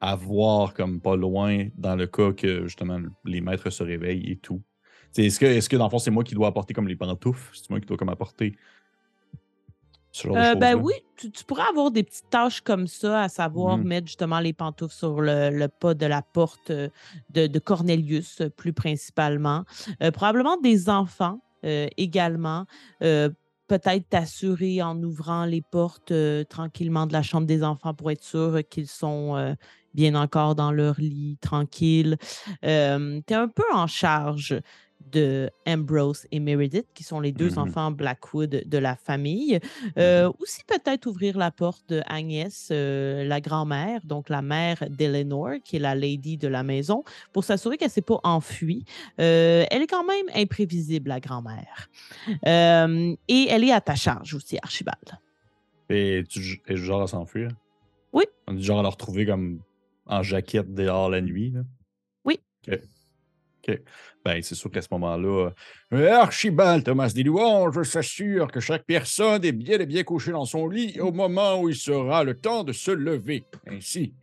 avoir 0.01 0.75
comme 0.75 1.01
pas 1.01 1.17
loin 1.17 1.69
dans 1.77 1.97
le 1.97 2.07
cas 2.07 2.33
que 2.33 2.65
justement 2.65 3.01
les 3.25 3.41
maîtres 3.41 3.71
se 3.71 3.83
réveillent 3.83 4.31
et 4.31 4.37
tout? 4.37 4.63
Est-ce 5.17 5.41
que, 5.41 5.47
est 5.47 5.67
que 5.67 5.77
dans 5.77 5.85
le 5.85 5.91
fond, 5.91 5.99
c'est 5.99 6.11
moi 6.11 6.25
qui 6.25 6.35
dois 6.35 6.49
apporter 6.49 6.75
comme 6.75 6.89
les 6.89 6.97
pantoufles? 6.97 7.51
C'est 7.55 7.71
moi 7.71 7.81
qui 7.81 7.87
dois 7.87 7.97
comme 7.97 8.11
apporter 8.11 8.57
euh, 10.25 10.55
ben 10.55 10.75
oui, 10.75 10.95
tu, 11.17 11.31
pourrais 11.47 11.69
avoir 11.69 11.91
des 11.91 12.03
petites 12.03 12.31
tâches 12.31 12.61
comme 12.61 12.87
ça, 12.87 13.23
à 13.23 13.29
savoir 13.29 13.79
mmh. 13.79 13.83
mettre 13.83 14.07
justement 14.07 14.41
les 14.41 14.53
pantoufles 14.53 14.95
sur 14.95 15.21
le, 15.21 15.67
pas 15.67 15.95
de 15.95 16.07
la 16.07 16.23
porte 16.23 16.71
euh, 16.71 16.89
de, 17.31 17.59
Cornelius, 17.59 18.41
euh, 18.41 18.51
plus 18.51 18.73
principalement. 18.73 19.65
probablement 20.13 20.57
des 20.59 20.89
enfants 20.89 21.41
également. 21.97 22.65
Peut-être 23.01 24.09
t'assurer 24.09 24.81
en 24.81 25.03
ouvrant 25.03 25.45
les 25.45 25.63
portes 25.63 26.13
tranquillement 26.49 27.07
de 27.07 27.13
la 27.13 27.23
chambre 27.23 27.47
des 27.47 27.65
enfants 27.65 27.93
pour 27.93 28.13
être 28.13 28.23
sûr 28.23 28.61
qu'ils 28.71 28.87
sont 28.87 29.57
bien 29.93 30.15
encore 30.15 30.55
dans 30.55 30.71
leur 30.71 31.01
lit, 31.01 31.39
tranquille. 31.41 32.19
tu 32.63 32.69
es 32.69 33.35
un 33.35 33.49
peu 33.49 33.65
en 33.73 33.89
charge 33.89 34.61
de 35.13 35.51
Ambrose 35.67 36.27
et 36.31 36.41
Meredith, 36.41 36.87
qui 36.95 37.05
sont 37.05 37.21
les 37.21 37.33
deux 37.33 37.51
mmh 37.51 37.59
enfants 37.59 37.91
Blackwood 37.91 38.63
de 38.67 38.79
la 38.79 38.97
famille. 38.97 39.59
Euh, 39.99 40.31
aussi, 40.39 40.63
peut-être 40.67 41.07
ouvrir 41.07 41.39
la 41.39 41.51
porte 41.51 41.89
de 41.89 42.03
Agnès, 42.07 42.69
euh, 42.71 43.25
la 43.25 43.41
grand-mère, 43.41 44.01
donc 44.05 44.29
la 44.29 44.43
mère 44.43 44.83
d'Eleanor, 44.91 45.57
qui 45.65 45.77
est 45.77 45.81
la 45.81 45.95
lady 45.95 46.37
de 46.37 46.49
la 46.49 46.63
maison, 46.63 47.05
pour 47.33 47.45
s'assurer 47.45 47.77
qu'elle 47.77 47.89
ne 47.89 47.93
s'est 47.93 48.03
pas 48.03 48.21
enfuie. 48.25 48.85
Euh, 49.21 49.65
elle 49.71 49.83
est 49.83 49.87
quand 49.87 50.05
même 50.05 50.27
imprévisible, 50.35 51.09
la 51.09 51.21
grand-mère. 51.21 51.89
et 52.29 53.47
elle 53.49 53.65
est 53.65 53.73
à 53.73 53.81
ta 53.81 53.95
charge 53.95 54.35
aussi, 54.35 54.59
Archibald. 54.63 55.19
Et 55.89 56.25
tu 56.29 56.63
es 56.67 56.77
genre 56.77 57.03
à 57.03 57.07
s'enfuir? 57.07 57.51
Oui. 58.13 58.25
On 58.49 58.57
est 58.57 58.63
genre 58.63 58.81
à 58.81 58.83
la 58.83 58.89
retrouver 58.89 59.27
comme 59.27 59.61
en 60.07 60.23
jaquette 60.23 60.75
dehors 60.75 61.11
la 61.11 61.21
nuit? 61.21 61.51
Là? 61.51 61.61
Oui. 62.25 62.41
Ben, 64.25 64.43
c'est 64.43 64.55
sûr 64.55 64.71
qu'à 64.71 64.83
ce 64.83 64.89
moment-là, 64.93 65.51
euh, 65.93 66.13
Archibald 66.13 66.85
Thomas 66.85 67.13
je 67.15 67.83
s'assure 67.85 68.51
que 68.51 68.61
chaque 68.61 68.85
personne 68.85 69.45
est 69.45 69.53
bien 69.53 69.79
et 69.79 69.87
bien 69.87 70.03
couchée 70.03 70.33
dans 70.33 70.45
son 70.45 70.67
lit 70.67 71.01
au 71.01 71.13
moment 71.13 71.61
où 71.61 71.69
il 71.69 71.77
sera 71.77 72.25
le 72.25 72.35
temps 72.35 72.65
de 72.65 72.73
se 72.73 72.91
lever. 72.91 73.45
Ainsi, 73.69 74.15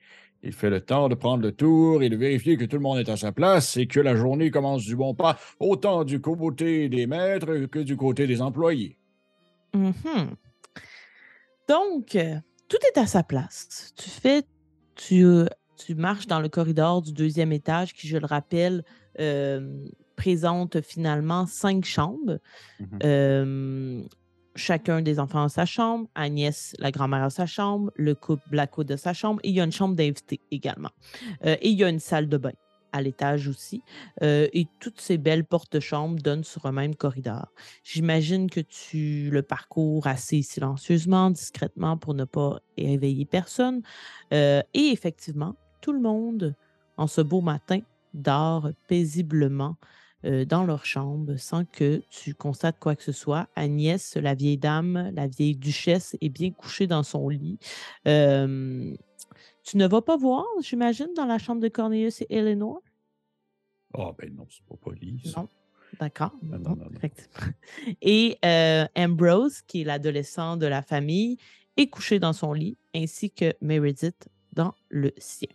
il 0.44 0.52
fait 0.52 0.70
le 0.70 0.82
temps 0.82 1.08
de 1.08 1.16
prendre 1.16 1.42
le 1.42 1.54
tour 1.54 2.04
et 2.04 2.10
de 2.10 2.18
vérifier 2.18 2.58
que 2.58 2.66
tout 2.66 2.76
le 2.76 2.82
monde 2.82 3.00
est 3.00 3.10
à 3.10 3.16
sa 3.16 3.32
place 3.32 3.78
et 3.78 3.88
que 3.88 4.02
la 4.02 4.16
journée 4.16 4.52
commence 4.52 4.84
du 4.84 4.96
bon 4.96 5.16
pas, 5.16 5.38
autant 5.60 6.04
du 6.04 6.20
côté 6.20 6.90
des 6.90 7.08
maîtres 7.08 7.68
que 7.68 7.80
du 7.80 7.96
côté 7.96 8.28
des 8.28 8.42
employés. 8.42 8.98
Mm-hmm. 9.74 10.36
Donc, 11.70 12.16
euh, 12.16 12.36
tout 12.68 12.78
est 12.94 13.00
à 13.00 13.08
sa 13.08 13.24
place. 13.24 13.94
Tu 13.98 14.10
fais, 14.10 14.44
tu, 14.96 15.24
euh, 15.24 15.46
tu 15.78 15.96
marches 15.96 16.28
dans 16.28 16.42
le 16.42 16.50
corridor 16.50 17.02
du 17.02 17.14
deuxième 17.14 17.54
étage 17.54 17.94
qui, 17.94 18.08
je 18.08 18.18
le 18.18 18.26
rappelle, 18.26 18.84
présente 20.16 20.82
finalement 20.82 21.46
cinq 21.46 21.86
chambres. 21.86 22.40
Mmh 22.80 24.04
chacun 24.56 25.02
des 25.02 25.20
enfants 25.20 25.44
a 25.44 25.50
sa 25.50 25.66
chambre, 25.66 26.08
Agnès, 26.16 26.76
la 26.78 26.92
grand-mère, 26.92 27.24
a 27.24 27.30
sa 27.30 27.46
chambre, 27.46 27.92
le 27.96 28.14
couple 28.14 28.44
Blackwood 28.52 28.92
a 28.92 28.98
sa 28.98 29.14
chambre, 29.14 29.40
et 29.44 29.50
il 29.50 29.56
y 29.56 29.62
a 29.62 29.64
une 29.64 29.72
chambre 29.72 29.96
d'invité 29.96 30.40
également. 30.52 30.92
et 31.44 31.70
il 31.70 31.78
y 31.78 31.84
a 31.84 31.90
une 31.90 32.00
salle 32.00 32.30
de 32.30 32.38
bain 32.38 32.52
à 32.92 33.02
l'étage 33.02 33.48
aussi. 33.48 33.82
et 34.22 34.68
toutes 34.80 35.02
ces 35.02 35.18
belles 35.18 35.46
portes-chambres 35.46 36.22
donnent 36.22 36.44
sur 36.44 36.68
un 36.68 36.72
même 36.72 36.96
corridor. 36.96 37.48
J'imagine 37.84 38.50
que 38.50 38.60
tu 38.60 39.32
le 39.32 39.42
parcours 39.42 40.06
assez 40.06 40.44
silencieusement, 40.44 41.32
discrètement 41.32 41.98
pour 41.98 42.14
ne 42.14 42.26
pas 42.26 42.60
réveiller 42.78 43.26
personne. 43.26 43.82
et 44.32 44.64
effectivement, 44.74 45.56
tout 45.82 45.94
le 45.94 46.00
monde, 46.00 46.56
en 46.98 47.08
ce 47.08 47.22
beau 47.22 47.42
matin, 47.42 47.80
dort 48.14 48.70
paisiblement 48.88 49.78
dans 50.24 50.64
leur 50.64 50.86
chambre 50.86 51.36
sans 51.36 51.66
que 51.66 52.02
tu 52.10 52.34
constates 52.34 52.80
quoi 52.80 52.96
que 52.96 53.04
ce 53.04 53.12
soit. 53.12 53.50
Agnès, 53.58 54.16
la 54.16 54.36
vieille 54.36 54.58
dame, 54.58 55.12
la 55.14 55.28
vieille 55.28 55.58
duchesse, 55.58 56.16
est 56.22 56.30
bien 56.30 56.52
couchée 56.52 56.88
dans 56.88 57.04
son 57.04 57.28
lit. 57.28 57.60
tu 58.06 58.10
ne 59.78 59.88
vas 59.88 60.02
pas 60.02 60.16
voir, 60.16 60.46
j'imagine, 60.62 61.10
dans 61.14 61.26
la 61.26 61.40
chambre 61.40 61.62
de 61.62 61.68
Cornelius 61.68 62.22
et 62.22 62.28
Eleanor? 62.30 62.82
Ah, 63.94 64.12
ben 64.18 64.34
non, 64.34 64.48
c'est 64.50 64.66
pas 64.66 64.76
poli. 64.76 65.22
Non. 65.36 65.48
D'accord. 66.00 66.32
Non, 66.42 66.58
non, 66.58 66.76
non. 66.76 66.90
Et 68.02 68.38
euh, 68.44 68.86
Ambrose, 68.96 69.62
qui 69.62 69.82
est 69.82 69.84
l'adolescent 69.84 70.58
de 70.58 70.66
la 70.66 70.82
famille, 70.82 71.38
est 71.78 71.88
couché 71.88 72.20
dans 72.20 72.34
son 72.34 72.54
lit, 72.54 72.78
ainsi 72.96 73.30
que 73.30 73.54
Meredith 73.62 74.28
dans 74.54 74.74
le 74.90 75.12
sien. 75.18 75.50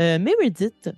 Euh, 0.00 0.18
Meredith, 0.18 0.90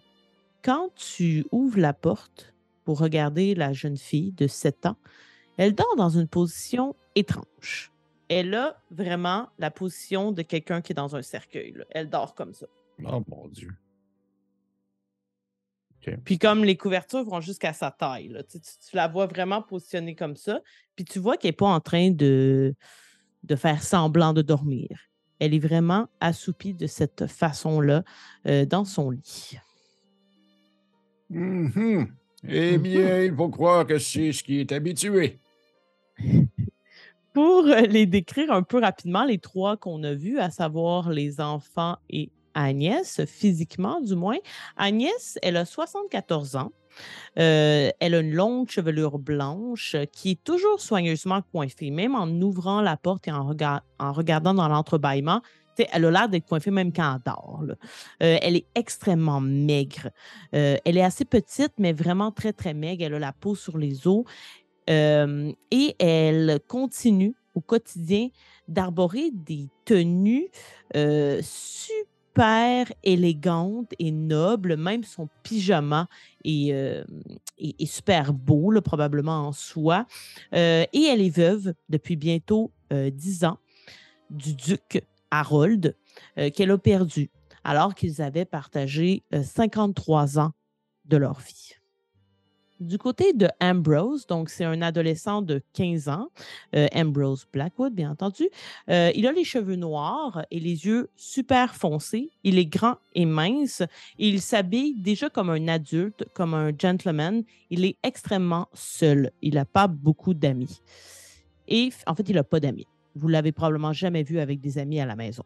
quand 0.63 0.91
tu 0.95 1.45
ouvres 1.53 1.79
la 1.79 1.93
porte 1.93 2.55
pour 2.85 2.99
regarder 3.01 3.55
la 3.55 3.73
jeune 3.73 3.97
fille 3.97 4.33
de 4.33 4.47
7 4.47 4.87
ans, 4.87 4.97
elle 5.57 5.75
dort 5.75 5.97
dans 5.97 6.11
une 6.11 6.29
position 6.29 6.95
étrange. 7.15 7.93
Elle 8.29 8.55
a 8.55 8.81
vraiment 8.91 9.49
la 9.59 9.71
position 9.71 10.33
de 10.33 10.43
quelqu'un 10.43 10.81
qui 10.83 10.93
est 10.93 10.95
dans 10.95 11.17
un 11.17 11.23
cercueil. 11.23 11.73
là. 11.73 11.85
Elle 11.91 12.11
dort 12.11 12.35
comme 12.35 12.55
ça. 12.55 12.67
Oh 13.05 13.23
mon 13.29 13.49
Dieu. 13.49 13.71
Puis 16.25 16.39
comme 16.39 16.65
les 16.65 16.77
couvertures 16.77 17.25
vont 17.25 17.41
jusqu'à 17.41 17.73
sa 17.73 17.91
taille, 17.91 18.29
là, 18.29 18.43
tu, 18.43 18.61
tu- 18.61 18.79
tu 18.89 18.97
la 18.97 19.09
vois 19.09 19.27
vraiment 19.27 19.61
positionnée 19.63 20.15
comme 20.15 20.37
ça. 20.37 20.61
Puis 20.95 21.05
tu 21.05 21.19
vois 21.19 21.37
qu'elle 21.37 21.51
n'est 21.51 21.57
pas 21.57 21.67
en 21.67 21.81
train 21.81 22.11
de, 22.11 22.75
de 23.43 23.57
faire 23.57 23.83
semblant 23.83 24.33
de 24.33 24.41
dormir. 24.43 24.89
Elle 25.41 25.55
est 25.55 25.59
vraiment 25.59 26.09
assoupie 26.21 26.73
de 26.75 26.87
cette 26.87 27.27
façon-là 27.27 28.05
euh, 28.47 28.65
dans 28.65 28.85
son 28.85 29.11
lit. 29.11 29.59
Mhm. 31.31 32.09
Eh 32.49 32.79
bien, 32.79 33.23
il 33.23 33.35
faut 33.35 33.49
croire 33.49 33.87
que 33.87 33.99
c'est 33.99 34.33
ce 34.33 34.43
qui 34.43 34.61
est 34.61 34.73
habitué. 34.73 35.39
Pour 37.35 37.67
euh, 37.67 37.81
les 37.83 38.07
décrire 38.07 38.51
un 38.53 38.63
peu 38.63 38.81
rapidement, 38.81 39.25
les 39.25 39.39
trois 39.39 39.77
qu'on 39.77 40.03
a 40.03 40.15
vus, 40.15 40.39
à 40.39 40.51
savoir 40.51 41.11
les 41.11 41.41
enfants 41.41 41.97
et 42.11 42.31
Agnès, 42.55 43.25
physiquement 43.27 44.01
du 44.01 44.17
moins. 44.17 44.39
Agnès, 44.77 45.39
elle 45.43 45.57
a 45.57 45.65
74 45.65 46.57
ans. 46.57 46.73
Euh, 47.39 47.91
elle 48.01 48.15
a 48.15 48.19
une 48.21 48.35
longue 48.35 48.69
chevelure 48.69 49.19
blanche 49.21 49.95
euh, 49.95 50.05
qui 50.07 50.33
est 50.33 50.43
toujours 50.43 50.81
soigneusement 50.81 51.43
coiffée, 51.53 51.91
même 51.91 52.17
en 52.17 52.27
ouvrant 52.41 52.81
la 52.81 52.97
porte 52.97 53.29
et 53.29 53.33
en, 53.33 53.45
rega- 53.53 53.83
en 54.01 54.13
regardant 54.13 54.55
dans 54.55 54.67
l'entrebâillement. 54.67 55.41
Elle 55.93 56.05
a 56.07 56.11
l'air 56.11 56.29
d'être 56.29 56.47
coiffée 56.47 56.71
même 56.71 56.93
quand 56.93 57.15
elle 57.17 57.33
dort. 57.33 57.65
elle 58.21 58.57
est 58.57 58.67
extrêmement 58.75 59.41
maigre. 59.41 60.11
Euh, 60.55 60.77
elle 60.85 60.97
est 60.97 61.03
assez 61.03 61.25
petite, 61.25 61.73
mais 61.79 61.93
vraiment 61.93 62.31
très, 62.33 62.53
très 62.53 62.75
maigre. 62.75 63.05
Elle 63.05 63.15
a 63.15 63.19
la 63.19 63.33
peau 63.33 63.55
sur 63.55 63.79
les 63.79 64.07
os. 64.07 64.25
Euh, 64.91 65.53
et 65.71 65.95
elle 65.99 66.61
continue 66.67 67.35
au 67.55 67.61
quotidien 67.61 68.29
d'arborer 68.69 69.31
des 69.33 69.69
tenues 69.85 70.49
euh, 70.97 71.41
super 71.43 72.87
élégantes 73.03 73.93
et 73.99 74.11
nobles. 74.11 74.77
Même 74.77 75.05
son 75.05 75.29
pyjama 75.43 76.09
est, 76.45 77.05
super 77.85 78.33
beau, 78.33 78.73
probablement 78.81 79.49
en 79.49 79.53
soie. 79.53 80.07
Et 80.53 80.87
elle 80.93 81.21
est 81.21 81.35
veuve 81.35 81.75
depuis 81.89 82.17
bientôt 82.17 82.71
10 82.91 83.45
ans 83.45 83.59
du 84.31 84.55
duc 84.55 85.03
Harold 85.31 85.97
euh, 86.39 86.51
qu'elle 86.51 86.71
a 86.71 86.79
perdu 86.79 87.31
alors 87.65 87.95
qu'ils 87.95 88.23
avaient 88.23 88.45
partagé 88.45 89.23
euh, 89.35 89.43
53 89.43 90.39
ans 90.39 90.53
de 91.05 91.17
leur 91.17 91.41
vie. 91.41 91.75
Du 92.81 92.97
côté 92.97 93.33
de 93.33 93.49
Ambrose, 93.61 94.27
donc 94.29 94.51
c'est 94.51 94.65
un 94.65 94.83
adolescent 94.83 95.43
de 95.43 95.61
15 95.73 96.09
ans, 96.09 96.29
euh, 96.77 96.87
Ambrose 96.95 97.45
Blackwood, 97.53 97.93
bien 97.93 98.13
entendu. 98.13 98.49
Euh, 98.89 99.11
il 99.17 99.27
a 99.27 99.33
les 99.33 99.43
cheveux 99.43 99.75
noirs 99.75 100.47
et 100.53 100.61
les 100.61 100.87
yeux 100.87 101.11
super 101.17 101.75
foncés. 101.75 102.31
Il 102.45 102.57
est 102.57 102.67
grand 102.67 102.99
et 103.15 103.27
mince 103.27 103.83
et 104.19 104.29
il 104.29 104.41
s'habille 104.41 104.95
déjà 104.95 105.29
comme 105.29 105.51
un 105.51 105.67
adulte, 105.67 106.25
comme 106.35 106.55
un 106.55 106.71
gentleman. 106.71 107.43
Il 107.71 107.85
est 107.85 107.97
extrêmement 108.05 108.69
seul. 108.75 109.33
Il 109.43 109.55
n'a 109.55 109.65
pas 109.65 109.89
beaucoup 109.89 110.33
d'amis. 110.33 110.81
Et 111.67 111.91
en 112.07 112.15
fait, 112.15 112.29
il 112.29 112.37
n'a 112.37 112.45
pas 112.45 112.61
d'amis. 112.61 112.87
Vous 113.19 113.29
l'avez 113.29 113.53
probablement 113.53 113.93
jamais 113.93 114.23
vu 114.23 114.39
avec 114.39 114.61
des 114.61 114.79
amis 114.79 115.01
à 115.01 115.07
la 115.07 115.17
maison. 115.17 115.45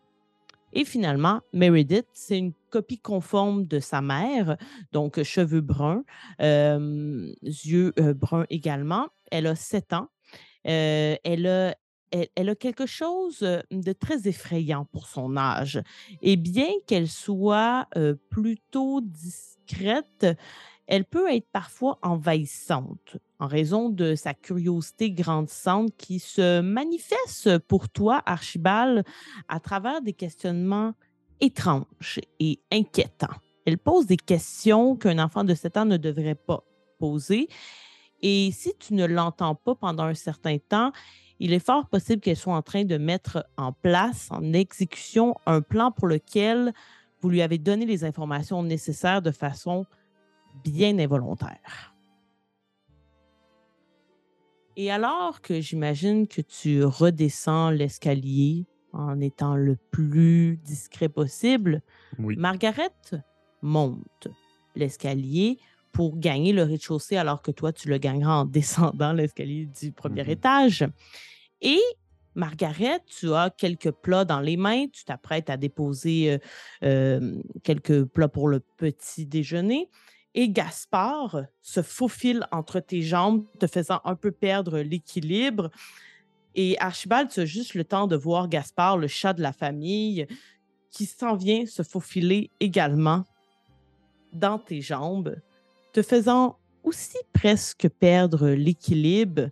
Et 0.72 0.85
finalement, 0.85 1.40
Meredith, 1.52 2.06
c'est 2.12 2.38
une 2.38 2.52
copie 2.70 2.98
conforme 2.98 3.66
de 3.66 3.78
sa 3.78 4.00
mère, 4.00 4.56
donc 4.92 5.22
cheveux 5.22 5.61
bruns, 5.61 6.02
euh, 6.40 7.32
yeux 7.42 7.92
euh, 7.98 8.14
bruns 8.14 8.46
également. 8.48 9.08
Elle 9.30 9.46
a 9.46 9.54
7 9.54 9.92
ans. 9.92 10.08
Euh, 10.66 11.16
elle, 11.24 11.46
a, 11.46 11.76
elle, 12.11 12.28
elle 12.35 12.48
a 12.48 12.54
quelque 12.54 12.87
chose 12.87 13.40
de 13.40 13.92
très 13.92 14.28
effrayant 14.28 14.87
pour 14.87 15.06
son 15.06 15.37
âge. 15.37 15.82
Et 16.22 16.37
bien 16.37 16.70
qu'elle 16.87 17.08
soit 17.08 17.87
plutôt 18.30 19.00
discrète, 19.02 20.26
elle 20.87 21.04
peut 21.04 21.30
être 21.30 21.48
parfois 21.52 21.98
envahissante 22.02 23.18
en 23.42 23.48
raison 23.48 23.88
de 23.88 24.14
sa 24.14 24.35
curiosité 24.35 25.11
grandissante 25.11 25.90
qui 25.96 26.20
se 26.20 26.61
manifeste 26.61 27.59
pour 27.59 27.88
toi, 27.88 28.22
Archibald, 28.24 29.05
à 29.48 29.59
travers 29.59 30.00
des 30.00 30.12
questionnements 30.12 30.92
étranges 31.40 32.20
et 32.38 32.61
inquiétants. 32.70 33.35
Elle 33.66 33.78
pose 33.78 34.07
des 34.07 34.16
questions 34.16 34.94
qu'un 34.94 35.18
enfant 35.18 35.42
de 35.42 35.55
7 35.55 35.76
ans 35.76 35.85
ne 35.87 35.96
devrait 35.96 36.37
pas 36.37 36.62
poser. 37.00 37.48
Et 38.20 38.52
si 38.52 38.74
tu 38.78 38.94
ne 38.94 39.07
l'entends 39.07 39.57
pas 39.57 39.74
pendant 39.74 40.05
un 40.05 40.14
certain 40.14 40.59
temps, 40.59 40.92
il 41.40 41.52
est 41.52 41.64
fort 41.64 41.88
possible 41.88 42.20
qu'elle 42.20 42.37
soit 42.37 42.55
en 42.55 42.62
train 42.62 42.85
de 42.85 42.96
mettre 42.96 43.44
en 43.57 43.72
place, 43.72 44.28
en 44.31 44.52
exécution, 44.52 45.35
un 45.46 45.62
plan 45.62 45.90
pour 45.90 46.07
lequel 46.07 46.72
vous 47.20 47.28
lui 47.28 47.42
avez 47.42 47.59
donné 47.59 47.87
les 47.87 48.05
informations 48.05 48.62
nécessaires 48.62 49.20
de 49.20 49.33
façon 49.33 49.85
bien 50.62 50.96
involontaire. 51.00 51.91
Et 54.76 54.90
alors 54.90 55.40
que 55.42 55.61
j'imagine 55.61 56.26
que 56.26 56.40
tu 56.40 56.82
redescends 56.85 57.70
l'escalier 57.70 58.66
en 58.92 59.20
étant 59.20 59.54
le 59.56 59.76
plus 59.90 60.58
discret 60.64 61.08
possible, 61.08 61.82
Oui. 62.18 62.37
Margaret 62.37 62.90
monte 63.62 64.28
l'escalier 64.74 65.58
pour 65.92 66.18
gagner 66.18 66.52
le 66.52 66.62
rez-de-chaussée 66.62 67.16
alors 67.16 67.42
que 67.42 67.50
toi, 67.50 67.72
tu 67.72 67.88
le 67.88 67.98
gagneras 67.98 68.40
en 68.40 68.44
descendant 68.92 69.12
l'escalier 69.12 69.66
du 69.66 69.92
premier 69.92 70.22
Mhm. 70.22 70.30
étage. 70.30 70.87
Et 71.61 71.80
Margaret, 72.35 73.00
tu 73.06 73.32
as 73.35 73.50
quelques 73.50 73.90
plats 73.90 74.24
dans 74.24 74.40
les 74.40 74.56
mains, 74.56 74.87
tu 74.88 75.04
t'apprêtes 75.04 75.50
à 75.50 75.58
déposer 75.58 76.32
euh, 76.32 76.38
euh, 76.82 77.42
quelques 77.62 78.04
plats 78.04 78.28
pour 78.28 78.48
le 78.48 78.61
petit 78.61 79.26
déjeuner. 79.26 79.90
Et 80.34 80.48
Gaspard 80.48 81.44
se 81.60 81.82
faufile 81.82 82.46
entre 82.52 82.80
tes 82.80 83.02
jambes, 83.02 83.44
te 83.58 83.66
faisant 83.66 84.00
un 84.04 84.14
peu 84.14 84.30
perdre 84.30 84.78
l'équilibre. 84.80 85.70
Et 86.54 86.78
Archibald, 86.78 87.28
tu 87.30 87.46
juste 87.46 87.74
le 87.74 87.84
temps 87.84 88.06
de 88.06 88.16
voir 88.16 88.48
Gaspard, 88.48 88.96
le 88.96 89.08
chat 89.08 89.34
de 89.34 89.42
la 89.42 89.52
famille, 89.52 90.26
qui 90.90 91.06
s'en 91.06 91.36
vient 91.36 91.66
se 91.66 91.82
faufiler 91.82 92.50
également 92.60 93.24
dans 94.32 94.58
tes 94.58 94.80
jambes, 94.80 95.36
te 95.92 96.02
faisant 96.02 96.58
aussi 96.82 97.18
presque 97.32 97.88
perdre 97.88 98.48
l'équilibre. 98.48 99.50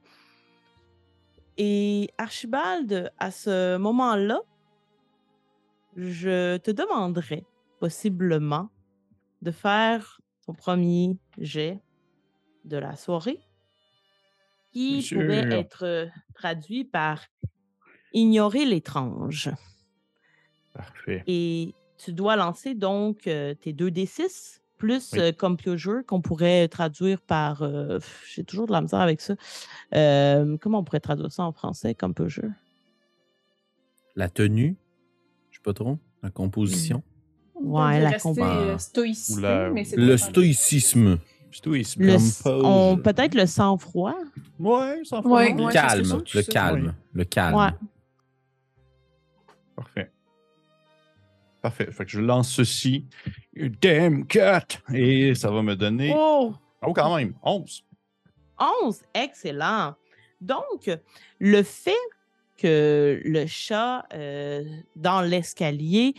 Et 1.58 2.10
Archibald, 2.16 3.12
à 3.18 3.30
ce 3.30 3.76
moment-là, 3.76 4.40
je 5.96 6.56
te 6.58 6.70
demanderais 6.70 7.44
possiblement 7.80 8.70
de 9.42 9.50
faire 9.50 10.20
premier 10.52 11.16
jet 11.38 11.80
de 12.64 12.76
la 12.76 12.96
soirée, 12.96 13.40
qui 14.72 15.08
pourrait 15.12 15.42
sûr. 15.42 15.52
être 15.52 15.84
euh, 15.84 16.06
traduit 16.34 16.84
par 16.84 17.24
ignorer 18.12 18.64
l'étrange. 18.64 19.50
Parfait. 20.74 21.24
Et 21.26 21.74
tu 21.98 22.12
dois 22.12 22.36
lancer 22.36 22.74
donc 22.74 23.26
euh, 23.26 23.54
tes 23.54 23.72
2d6 23.72 24.60
plus 24.78 25.12
Oui. 25.12 25.18
euh, 25.20 25.32
computer 25.32 26.02
qu'on 26.06 26.22
pourrait 26.22 26.66
traduire 26.68 27.20
par. 27.20 27.62
euh, 27.62 27.98
J'ai 28.32 28.44
toujours 28.44 28.66
de 28.66 28.72
la 28.72 28.80
misère 28.80 29.00
avec 29.00 29.20
ça. 29.20 29.34
Comment 29.92 30.78
on 30.78 30.84
pourrait 30.84 31.00
traduire 31.00 31.30
ça 31.32 31.42
en 31.44 31.52
français, 31.52 31.94
computer? 31.94 32.48
La 34.16 34.28
tenue, 34.28 34.76
je 35.50 35.56
sais 35.56 35.62
pas 35.62 35.72
trop, 35.74 35.98
la 36.22 36.30
composition. 36.30 37.02
Ouais, 37.62 37.98
de 37.98 38.02
la 38.04 38.10
rester 38.10 38.42
euh, 38.42 38.78
stoïcité, 38.78 39.38
Ou 39.38 39.42
la- 39.42 39.70
mais 39.70 39.84
c'est 39.84 39.96
Le 39.96 40.12
pas- 40.12 40.18
stoïcisme. 40.18 41.18
Stoïcisme. 41.52 42.02
Le, 42.04 42.12
Compose. 42.12 42.42
on- 42.64 42.96
Peut-être 42.96 43.34
le 43.34 43.44
sang-froid. 43.46 44.14
Ouais, 44.58 45.00
sans 45.04 45.16
Ouais, 45.18 45.48
problème. 45.52 45.60
ouais, 45.66 45.72
calme, 45.72 46.22
le 46.34 46.42
calme, 46.42 46.94
le 47.12 47.24
calme. 47.24 47.54
Ouais. 47.56 47.70
Parfait. 49.76 50.10
Parfait. 51.62 51.90
Fait 51.90 52.04
que 52.04 52.10
je 52.10 52.20
lance 52.20 52.50
ceci. 52.50 53.06
Damn 53.82 54.26
cat! 54.26 54.66
Et 54.94 55.34
ça 55.34 55.50
va 55.50 55.62
me 55.62 55.74
donner. 55.76 56.12
Oh! 56.16 56.54
Oh, 56.82 56.92
quand 56.94 57.14
même, 57.16 57.34
11. 57.42 57.84
11, 58.82 59.00
excellent. 59.14 59.94
Donc, 60.40 60.90
le 61.38 61.62
fait 61.62 61.92
que 62.56 63.20
le 63.24 63.46
chat 63.46 64.06
euh, 64.14 64.64
dans 64.96 65.20
l'escalier 65.22 66.14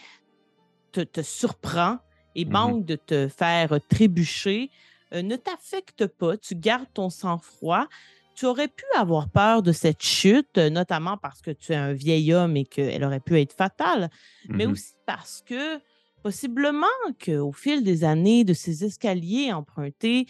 te, 0.92 1.02
te 1.02 1.22
surprend 1.22 2.00
et 2.36 2.46
Mhm. 2.46 2.74
manque 2.74 2.86
de 2.86 2.96
te 2.96 3.28
faire 3.28 3.80
trébucher 3.90 4.72
euh, 5.14 5.22
ne 5.22 5.36
t'affecte 5.36 6.08
pas, 6.08 6.38
tu 6.38 6.56
gardes 6.56 6.88
ton 6.94 7.10
sang-froid. 7.10 7.88
Tu 8.34 8.46
aurais 8.46 8.70
pu 8.70 8.86
avoir 8.96 9.30
peur 9.30 9.62
de 9.62 9.74
cette 9.74 10.02
chute, 10.02 10.58
euh, 10.58 10.70
notamment 10.70 11.18
parce 11.18 11.42
que 11.42 11.52
tu 11.52 11.74
es 11.74 11.76
un 11.76 11.92
vieil 11.94 12.34
homme 12.34 12.56
et 12.56 12.66
qu'elle 12.66 13.04
aurait 13.04 13.20
pu 13.20 13.38
être 13.40 13.54
fatale, 13.54 14.10
mais 14.54 14.66
Mhm. 14.66 14.68
aussi 14.68 14.94
parce 15.06 15.42
que 15.46 15.80
possiblement 16.24 16.88
qu'au 17.24 17.52
fil 17.52 17.84
des 17.84 18.04
années 18.06 18.44
de 18.46 18.54
ces 18.54 18.86
escaliers 18.86 19.52
empruntés, 19.52 20.28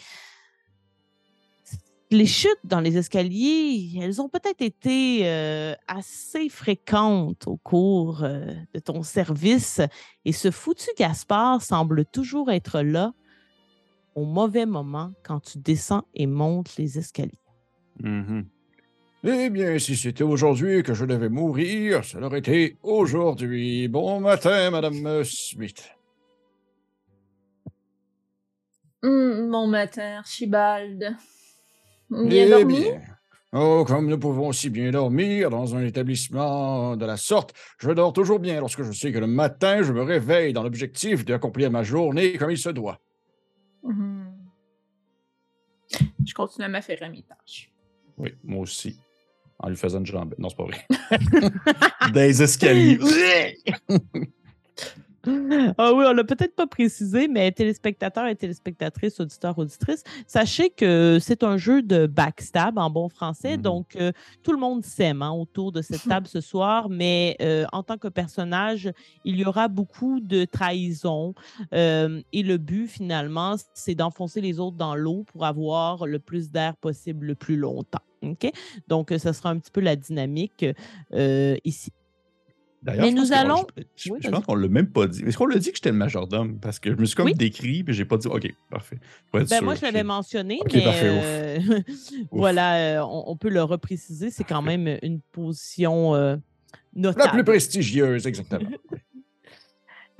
les 2.12 2.26
chutes 2.26 2.60
dans 2.66 2.82
les 2.82 2.98
escaliers, 2.98 3.98
elles 4.02 4.22
ont 4.22 4.28
peut-être 4.28 4.62
été 4.62 5.22
euh, 5.24 5.74
assez 5.88 6.50
fréquentes 6.50 7.48
au 7.48 7.56
cours 7.56 8.24
euh, 8.24 8.52
de 8.74 8.80
ton 8.80 9.02
service 9.02 9.80
et 10.26 10.34
ce 10.34 10.52
foutu 10.52 10.90
Gaspard 10.98 11.62
semble 11.62 12.06
toujours 12.06 12.52
être 12.52 12.82
là 12.82 13.14
au 14.14 14.26
mauvais 14.26 14.66
moment 14.66 15.14
quand 15.24 15.40
tu 15.40 15.58
descends 15.58 16.04
et 16.14 16.28
montes 16.28 16.76
les 16.78 16.98
escaliers. 16.98 17.40
Mhm. 18.02 18.46
Eh 19.24 19.50
bien, 19.50 19.78
si 19.78 19.96
c'était 19.96 20.24
aujourd'hui 20.24 20.82
que 20.82 20.94
je 20.96 21.06
devais 21.06 21.30
mourir, 21.30 22.04
ça 22.04 22.20
aurait 22.20 22.40
été 22.40 22.78
aujourd'hui. 22.82 23.88
Bon 23.88 24.20
matin, 24.20 24.72
Madame 24.72 25.24
Smith. 25.24 25.92
Hum, 29.04 29.50
bon 29.52 29.68
matin, 29.68 30.18
Archibald. 30.18 31.16
Bien 32.12 32.50
dormi? 32.50 32.82
bien. 32.82 33.02
Oh, 33.54 33.84
comme 33.86 34.08
nous 34.08 34.18
pouvons 34.18 34.52
si 34.54 34.70
bien 34.70 34.92
dormir 34.92 35.50
dans 35.50 35.76
un 35.76 35.84
établissement 35.84 36.96
de 36.96 37.06
la 37.06 37.18
sorte, 37.18 37.54
je 37.80 37.92
dors 37.92 38.14
toujours 38.14 38.40
bien 38.40 38.60
lorsque 38.60 38.84
je 38.84 38.92
sais 38.94 39.12
que 39.12 39.20
le 39.20 39.28
matin, 39.28 39.82
je 39.82 39.92
me 39.92 40.02
réveille 40.02 40.54
dans 40.54 40.64
l'objectif 40.64 41.26
d'accomplir 41.26 41.70
ma 41.70 41.84
journée 41.84 42.38
comme 42.38 42.52
il 42.52 42.58
se 42.58 42.70
doit. 42.70 43.00
Hum. 43.84 44.32
Je 46.26 46.34
continue 46.34 46.66
à 46.66 46.70
m'affairer 46.70 47.06
à 47.06 47.10
mes 47.10 47.24
tâches. 47.24 47.72
Oui, 48.18 48.34
moi 48.44 48.62
aussi. 48.62 48.98
En 49.60 49.70
lui 49.70 49.76
faisant 49.76 50.00
une 50.00 50.06
jambe. 50.06 50.34
Non, 50.38 50.50
c'est 50.50 50.58
pas 50.58 50.64
vrai. 50.64 50.88
Des 52.14 52.42
escaliers. 52.42 53.00
Ah 55.78 55.94
oui, 55.94 56.06
on 56.08 56.14
l'a 56.14 56.24
peut-être 56.24 56.56
pas 56.56 56.68
précisé, 56.68 57.28
mais 57.28 57.52
téléspectateurs 57.52 58.28
et 58.28 58.36
téléspectatrices, 58.36 59.20
auditeurs, 59.20 59.58
auditrices, 59.58 60.04
sachez 60.26 60.70
que 60.70 61.20
c'est 61.22 61.44
un 61.44 61.58
jeu 61.58 61.82
de 61.82 62.08
backstab 62.08 62.78
en 62.78 62.90
bon 62.90 63.10
français. 63.10 63.58
Mhm. 63.58 63.62
Donc, 63.62 63.96
euh, 63.96 64.12
tout 64.44 64.52
le 64.52 64.58
monde 64.58 64.84
s'aime 64.84 65.22
hein, 65.22 65.32
autour 65.32 65.72
de 65.72 65.82
cette 65.82 66.04
table 66.22 66.28
ce 66.28 66.42
soir, 66.42 66.90
mais 66.90 67.36
euh, 67.42 67.66
en 67.72 67.84
tant 67.84 67.98
que 67.98 68.08
personnage, 68.08 68.92
il 69.24 69.36
y 69.38 69.46
aura 69.46 69.68
beaucoup 69.68 70.20
de 70.20 70.46
trahison. 70.46 71.36
euh, 71.74 72.22
et 72.34 72.44
le 72.44 72.58
but, 72.58 72.88
finalement, 72.88 73.56
c'est 73.74 73.96
d'enfoncer 73.96 74.42
les 74.42 74.60
autres 74.60 74.78
dans 74.78 74.96
l'eau 74.96 75.24
pour 75.32 75.46
avoir 75.46 76.08
le 76.08 76.20
plus 76.20 76.52
d'air 76.52 76.76
possible 76.78 77.28
le 77.28 77.36
plus 77.36 77.58
longtemps. 77.58 78.02
OK? 78.24 78.52
Donc, 78.88 79.14
ça 79.18 79.34
sera 79.34 79.50
un 79.50 79.60
petit 79.60 79.72
peu 79.72 79.82
la 79.82 79.96
dynamique 79.96 80.66
ici. 81.64 81.92
D'ailleurs, 82.84 83.06
Mais 83.06 83.12
je 83.12 83.16
pense 83.16 83.30
nous 83.30 83.36
qu'on- 83.36 83.42
allons- 83.42 83.68
Je, 83.78 83.84
je- 83.96 84.12
Oui, 84.12 84.18
je 84.22 84.28
vas-y. 84.28 84.32
pense 84.34 84.46
qu'on 84.46 84.56
l'a 84.56 84.68
même 84.68 84.90
pas 84.90 85.06
dit. 85.08 85.24
Est-ce 85.24 85.38
qu'on 85.38 85.46
l'a 85.46 85.60
dit 85.60 85.70
que 85.70 85.76
j'étais 85.76 85.92
le 85.92 85.98
majordome? 85.98 86.60
Parce 86.60 86.80
que 86.80 86.90
je 86.92 86.96
me 86.96 87.06
suis 87.06 87.16
comme 87.16 87.28
Oui. 87.28 87.36
décrit, 87.36 87.84
puis 87.84 87.94
j'ai 87.94 88.06
pas 88.06 88.18
dit. 88.18 88.28
OK, 88.28 88.52
parfait. 88.72 88.98
Ben, 89.32 89.46
sûr, 89.46 89.62
moi, 89.64 89.76
je 89.76 89.82
l'avais 89.84 90.04
mentionné, 90.04 90.60
mais 90.74 90.82
parfait, 90.84 91.10
ouf. 91.10 91.24
euh, 91.24 91.60
voilà, 92.32 93.00
euh, 93.02 93.06
on, 93.06 93.26
on 93.28 93.36
peut 93.38 93.50
le 93.50 93.62
repréciser. 93.62 94.32
C'est 94.32 94.44
quand 94.44 94.64
même 94.64 94.98
une 95.04 95.22
position 95.32 96.16
euh, 96.16 96.36
La 96.36 96.38
plus 96.92 97.02
notable. 97.02 97.44
prestigieuse, 97.44 98.26
exactement. 98.26 98.70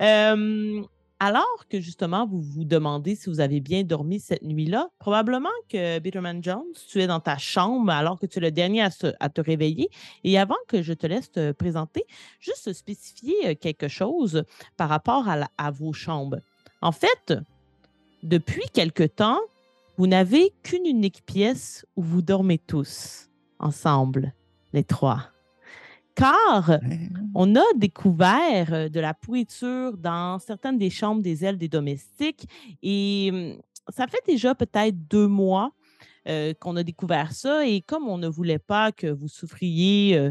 Alors 1.24 1.68
que 1.70 1.80
justement, 1.80 2.26
vous 2.26 2.40
vous 2.40 2.64
demandez 2.64 3.14
si 3.14 3.30
vous 3.30 3.38
avez 3.38 3.60
bien 3.60 3.84
dormi 3.84 4.18
cette 4.18 4.42
nuit-là, 4.42 4.88
probablement 4.98 5.54
que 5.68 6.00
Bitterman 6.00 6.42
Jones, 6.42 6.64
tu 6.88 7.00
es 7.00 7.06
dans 7.06 7.20
ta 7.20 7.38
chambre 7.38 7.92
alors 7.92 8.18
que 8.18 8.26
tu 8.26 8.40
es 8.40 8.42
le 8.42 8.50
dernier 8.50 8.82
à, 8.82 9.28
te 9.28 9.40
réveiller. 9.40 9.88
Et 10.24 10.36
avant 10.36 10.56
que 10.66 10.82
je 10.82 10.92
te 10.92 11.06
laisse 11.06 11.30
te 11.30 11.52
présenter, 11.52 12.04
juste 12.40 12.72
spécifier 12.72 13.36
euh, 13.44 13.54
quelque 13.54 13.86
chose 13.86 14.42
par 14.76 14.88
rapport 14.88 15.28
à, 15.28 15.46
à 15.58 15.70
vos 15.70 15.92
chambres. 15.92 16.40
En 16.80 16.90
fait, 16.90 17.32
depuis 18.24 18.68
quelque 18.72 19.04
temps, 19.04 19.38
vous 19.98 20.08
n'avez 20.08 20.52
qu'une 20.64 20.86
unique 20.86 21.24
pièce 21.24 21.86
où 21.94 22.02
vous 22.02 22.22
dormez 22.22 22.58
tous 22.58 23.28
ensemble, 23.60 24.34
les 24.72 24.82
trois. 24.82 25.31
Car 26.14 26.78
on 27.34 27.56
a 27.56 27.64
découvert 27.76 28.72
euh, 28.72 28.88
de 28.88 29.00
la 29.00 29.14
pourriture 29.14 29.96
dans 29.96 30.38
certaines 30.38 30.78
des 30.78 30.90
chambres 30.90 31.22
des 31.22 31.44
ailes 31.44 31.58
des 31.58 31.68
domestiques 31.68 32.46
et 32.82 33.30
hum, 33.32 33.62
ça 33.88 34.06
fait 34.06 34.22
déjà 34.26 34.54
peut-être 34.54 35.08
deux 35.08 35.26
mois 35.26 35.72
euh, 36.28 36.54
qu'on 36.60 36.76
a 36.76 36.82
découvert 36.82 37.32
ça 37.32 37.66
et 37.66 37.80
comme 37.80 38.08
on 38.08 38.18
ne 38.18 38.28
voulait 38.28 38.58
pas 38.58 38.92
que 38.92 39.06
vous 39.06 39.28
souffriez 39.28 40.16
euh, 40.16 40.30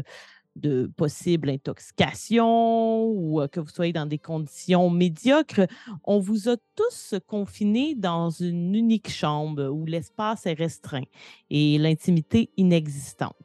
de 0.56 0.90
possibles 0.96 1.50
intoxications 1.50 3.06
ou 3.06 3.40
que 3.50 3.60
vous 3.60 3.68
soyez 3.68 3.92
dans 3.92 4.06
des 4.06 4.18
conditions 4.18 4.90
médiocres, 4.90 5.66
on 6.04 6.18
vous 6.18 6.48
a 6.48 6.56
tous 6.74 7.14
confinés 7.26 7.94
dans 7.94 8.30
une 8.30 8.74
unique 8.74 9.10
chambre 9.10 9.68
où 9.68 9.86
l'espace 9.86 10.46
est 10.46 10.52
restreint 10.52 11.04
et 11.50 11.78
l'intimité 11.78 12.50
inexistante. 12.56 13.36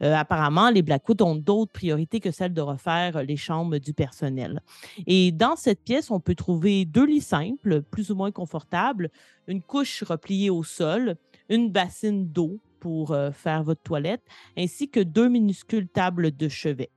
Apparemment, 0.00 0.70
les 0.70 0.82
Blackwood 0.82 1.22
ont 1.22 1.36
d'autres 1.36 1.72
priorités 1.72 2.20
que 2.20 2.30
celle 2.30 2.52
de 2.52 2.60
refaire 2.60 3.22
les 3.22 3.36
chambres 3.36 3.78
du 3.78 3.92
personnel. 3.92 4.60
Et 5.06 5.32
dans 5.32 5.56
cette 5.56 5.84
pièce, 5.84 6.10
on 6.10 6.20
peut 6.20 6.34
trouver 6.34 6.84
deux 6.84 7.06
lits 7.06 7.20
simples, 7.20 7.82
plus 7.82 8.10
ou 8.10 8.14
moins 8.14 8.32
confortables, 8.32 9.10
une 9.46 9.62
couche 9.62 10.02
repliée 10.02 10.50
au 10.50 10.62
sol, 10.62 11.16
une 11.48 11.70
bassine 11.70 12.28
d'eau 12.28 12.60
pour 12.82 13.12
euh, 13.12 13.30
faire 13.30 13.62
votre 13.62 13.80
toilette, 13.80 14.24
ainsi 14.58 14.90
que 14.90 14.98
deux 14.98 15.28
minuscules 15.28 15.86
tables 15.86 16.36
de 16.36 16.48
chevet. 16.48 16.90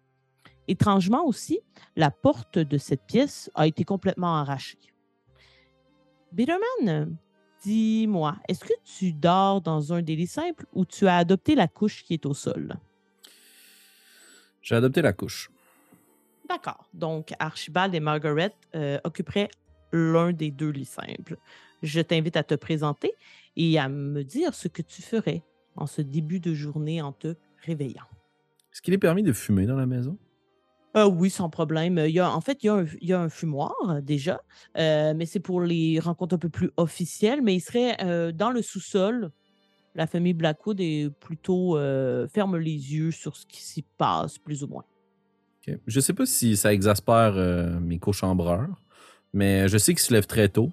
Étrangement 0.68 1.24
aussi, 1.28 1.60
la 1.96 2.10
porte 2.10 2.58
de 2.58 2.80
cette 2.80 3.04
pièce 3.06 3.52
a 3.54 3.68
été 3.68 3.84
complètement 3.84 4.36
arrachée. 4.36 4.80
Bitterman, 6.32 7.16
dis-moi, 7.62 8.36
est-ce 8.48 8.66
que 8.66 8.74
tu 8.84 9.14
dors 9.14 9.62
dans 9.62 9.94
un 9.94 10.02
des 10.02 10.16
lits 10.16 10.26
simples 10.26 10.66
ou 10.74 10.86
tu 10.86 11.06
as 11.06 11.18
adopté 11.18 11.54
la 11.54 11.68
couche 11.68 12.04
qui 12.04 12.16
est 12.16 12.26
au 12.26 12.34
sol? 12.34 12.74
J'ai 14.64 14.74
adopté 14.74 15.04
la 15.04 15.14
couche. 15.14 15.52
D'accord. 16.50 16.90
Donc, 16.96 17.32
Archibald 17.38 17.94
et 17.94 18.00
Margaret 18.00 18.56
euh, 18.74 18.98
occuperaient 19.04 19.50
l'un 19.92 20.34
des 20.34 20.50
deux 20.50 20.72
lits 20.72 20.86
simples. 20.86 21.38
Je 21.84 22.02
t'invite 22.02 22.38
à 22.38 22.44
te 22.44 22.56
présenter 22.56 23.14
et 23.56 23.78
à 23.78 23.88
me 23.88 24.24
dire 24.24 24.56
ce 24.56 24.68
que 24.68 24.82
tu 24.82 25.04
ferais 25.04 25.44
en 25.76 25.88
ce 25.88 26.02
début 26.02 26.40
de 26.40 26.54
journée 26.54 27.02
en 27.02 27.12
te 27.12 27.36
réveillant. 27.66 28.06
Est-ce 28.72 28.82
qu'il 28.82 28.94
est 28.94 29.00
permis 29.00 29.24
de 29.24 29.34
fumer 29.34 29.66
dans 29.66 29.78
la 29.78 29.86
maison? 29.86 30.18
Euh, 30.96 31.06
oui, 31.06 31.30
sans 31.30 31.50
problème. 31.50 31.98
Il 32.06 32.12
y 32.12 32.20
a, 32.20 32.32
en 32.32 32.42
fait, 32.42 32.64
il 32.64 32.68
y 32.68 32.70
a 32.70 32.76
un, 32.76 32.86
il 33.02 33.10
y 33.10 33.14
a 33.14 33.20
un 33.20 33.30
fumoir 33.30 33.74
déjà, 34.02 34.42
euh, 34.78 35.14
mais 35.16 35.26
c'est 35.26 35.40
pour 35.40 35.62
les 35.62 36.00
rencontres 36.00 36.36
un 36.36 36.40
peu 36.40 36.50
plus 36.50 36.72
officielles. 36.78 37.42
Mais 37.42 37.56
il 37.56 37.60
serait 37.60 37.98
euh, 38.04 38.32
dans 38.32 38.52
le 38.52 38.62
sous-sol. 38.62 39.32
La 39.96 40.08
famille 40.08 40.34
Blackwood 40.34 40.82
est 40.82 41.10
plutôt 41.10 41.78
ferme 42.28 42.58
les 42.58 42.94
yeux 42.94 43.12
sur 43.12 43.38
ce 43.38 43.46
qui 43.46 43.62
s'y 43.62 43.82
passe, 43.82 44.38
plus 44.38 44.62
ou 44.62 44.68
moins. 44.68 44.84
Je 45.88 46.00
sais 46.02 46.12
pas 46.12 46.26
si 46.26 46.58
ça 46.58 46.74
exaspère 46.74 47.36
mes 47.80 47.98
cochambreurs, 47.98 48.84
mais 49.32 49.70
je 49.70 49.78
sais 49.78 49.94
qu'ils 49.94 50.04
se 50.04 50.14
lèvent 50.14 50.28
très 50.28 50.50
tôt. 50.50 50.70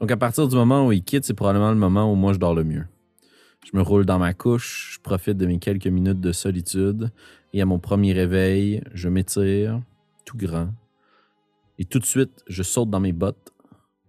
Donc, 0.00 0.10
à 0.10 0.16
partir 0.16 0.48
du 0.48 0.56
moment 0.56 0.86
où 0.86 0.92
ils 0.92 1.04
quittent, 1.04 1.26
c'est 1.26 1.34
probablement 1.34 1.70
le 1.70 1.76
moment 1.76 2.10
où 2.10 2.14
moi 2.14 2.32
je 2.32 2.38
dors 2.38 2.54
le 2.54 2.64
mieux. 2.64 2.86
Je 3.64 3.76
me 3.76 3.82
roule 3.82 4.04
dans 4.04 4.18
ma 4.18 4.34
couche, 4.34 4.94
je 4.94 5.00
profite 5.00 5.36
de 5.36 5.46
mes 5.46 5.58
quelques 5.58 5.86
minutes 5.86 6.20
de 6.20 6.32
solitude, 6.32 7.10
et 7.52 7.62
à 7.62 7.66
mon 7.66 7.78
premier 7.78 8.12
réveil, 8.12 8.82
je 8.92 9.08
m'étire, 9.08 9.80
tout 10.24 10.36
grand, 10.36 10.70
et 11.78 11.84
tout 11.84 11.98
de 11.98 12.04
suite, 12.04 12.42
je 12.48 12.62
saute 12.62 12.90
dans 12.90 13.00
mes 13.00 13.12
bottes, 13.12 13.52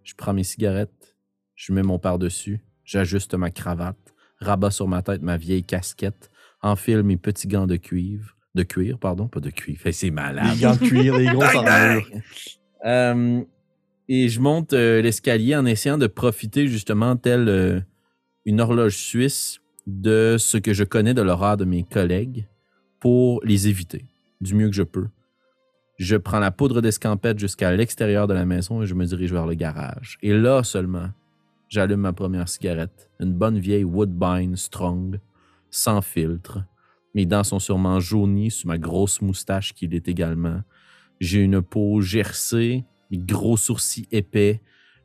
je 0.04 0.13
prends 0.16 0.34
mes 0.34 0.44
cigarettes, 0.44 1.16
je 1.56 1.72
mets 1.74 1.84
mon 1.84 2.00
par-dessus, 2.00 2.62
j'ajuste 2.84 3.36
ma 3.36 3.52
cravate, 3.52 4.13
rabats 4.39 4.72
sur 4.72 4.88
ma 4.88 5.02
tête 5.02 5.22
ma 5.22 5.38
vieille 5.38 5.63
casquette, 5.63 6.30
enfile 6.62 7.04
mes 7.04 7.18
petits 7.18 7.48
gants 7.48 7.68
de 7.68 7.76
cuivre, 7.76 8.36
de 8.56 8.63
cuir, 8.63 9.00
pardon, 9.00 9.28
pas 9.28 9.39
de 9.39 9.50
cuivre, 9.50 9.82
c'est 9.92 10.12
malade. 10.12 10.56
Les 10.56 10.62
gants 10.62 10.76
de 10.76 10.88
cuir, 10.88 11.18
les 11.18 11.26
grosses 11.26 11.56
armures. 11.56 12.08
Euh, 12.86 13.42
et 14.10 14.28
je 14.28 14.39
monte 14.42 14.74
euh, 14.74 15.02
l'escalier 15.02 15.56
en 15.56 15.66
essayant 15.66 15.98
de 15.98 16.08
profiter 16.08 16.68
justement, 16.68 17.16
tel 17.16 17.48
euh, 17.48 17.80
une 18.46 18.62
horloge 18.62 18.98
suisse, 18.98 19.60
de 19.88 20.38
ce 20.40 20.58
que 20.58 20.74
je 20.74 20.84
connais 20.84 21.14
de 21.14 21.22
l'horreur 21.22 21.58
de 21.58 21.66
mes 21.66 21.84
collègues 21.84 22.48
pour 23.00 23.42
les 23.44 23.68
éviter 23.68 24.06
du 24.42 24.56
mieux 24.56 24.70
que 24.70 24.76
je 24.76 24.84
peux. 24.84 25.08
Je 25.98 26.16
prends 26.16 26.40
la 26.40 26.52
poudre 26.52 26.82
d'escampette 26.82 27.40
jusqu'à 27.40 27.72
l'extérieur 27.72 28.28
de 28.28 28.34
la 28.34 28.46
maison 28.46 28.82
et 28.82 28.86
je 28.86 28.94
me 28.94 29.06
dirige 29.06 29.32
vers 29.32 29.46
le 29.46 29.54
garage. 29.54 30.18
Et 30.22 30.34
là 30.34 30.64
seulement, 30.64 31.10
j'allume 31.70 32.02
ma 32.02 32.14
première 32.14 32.50
cigarette, 32.50 33.10
une 33.20 33.34
bonne 33.34 33.60
vieille 33.60 33.84
Woodbine 33.84 34.56
Strong, 34.56 35.20
sans 35.70 36.02
filtre. 36.02 36.64
Mes 37.14 37.26
dents 37.26 37.44
sont 37.44 37.60
sûrement 37.60 38.00
jaunies 38.00 38.52
sous 38.52 38.68
ma 38.68 38.78
grosse 38.78 39.22
moustache 39.22 39.74
qui 39.74 39.88
l'est 39.88 40.08
également. 40.08 40.62
J'ai 41.20 41.42
une 41.42 41.62
peau 41.62 42.02
gercée, 42.02 42.86
des 43.12 43.18
gros 43.18 43.58
sourcils 43.58 44.08
épais, 44.12 44.62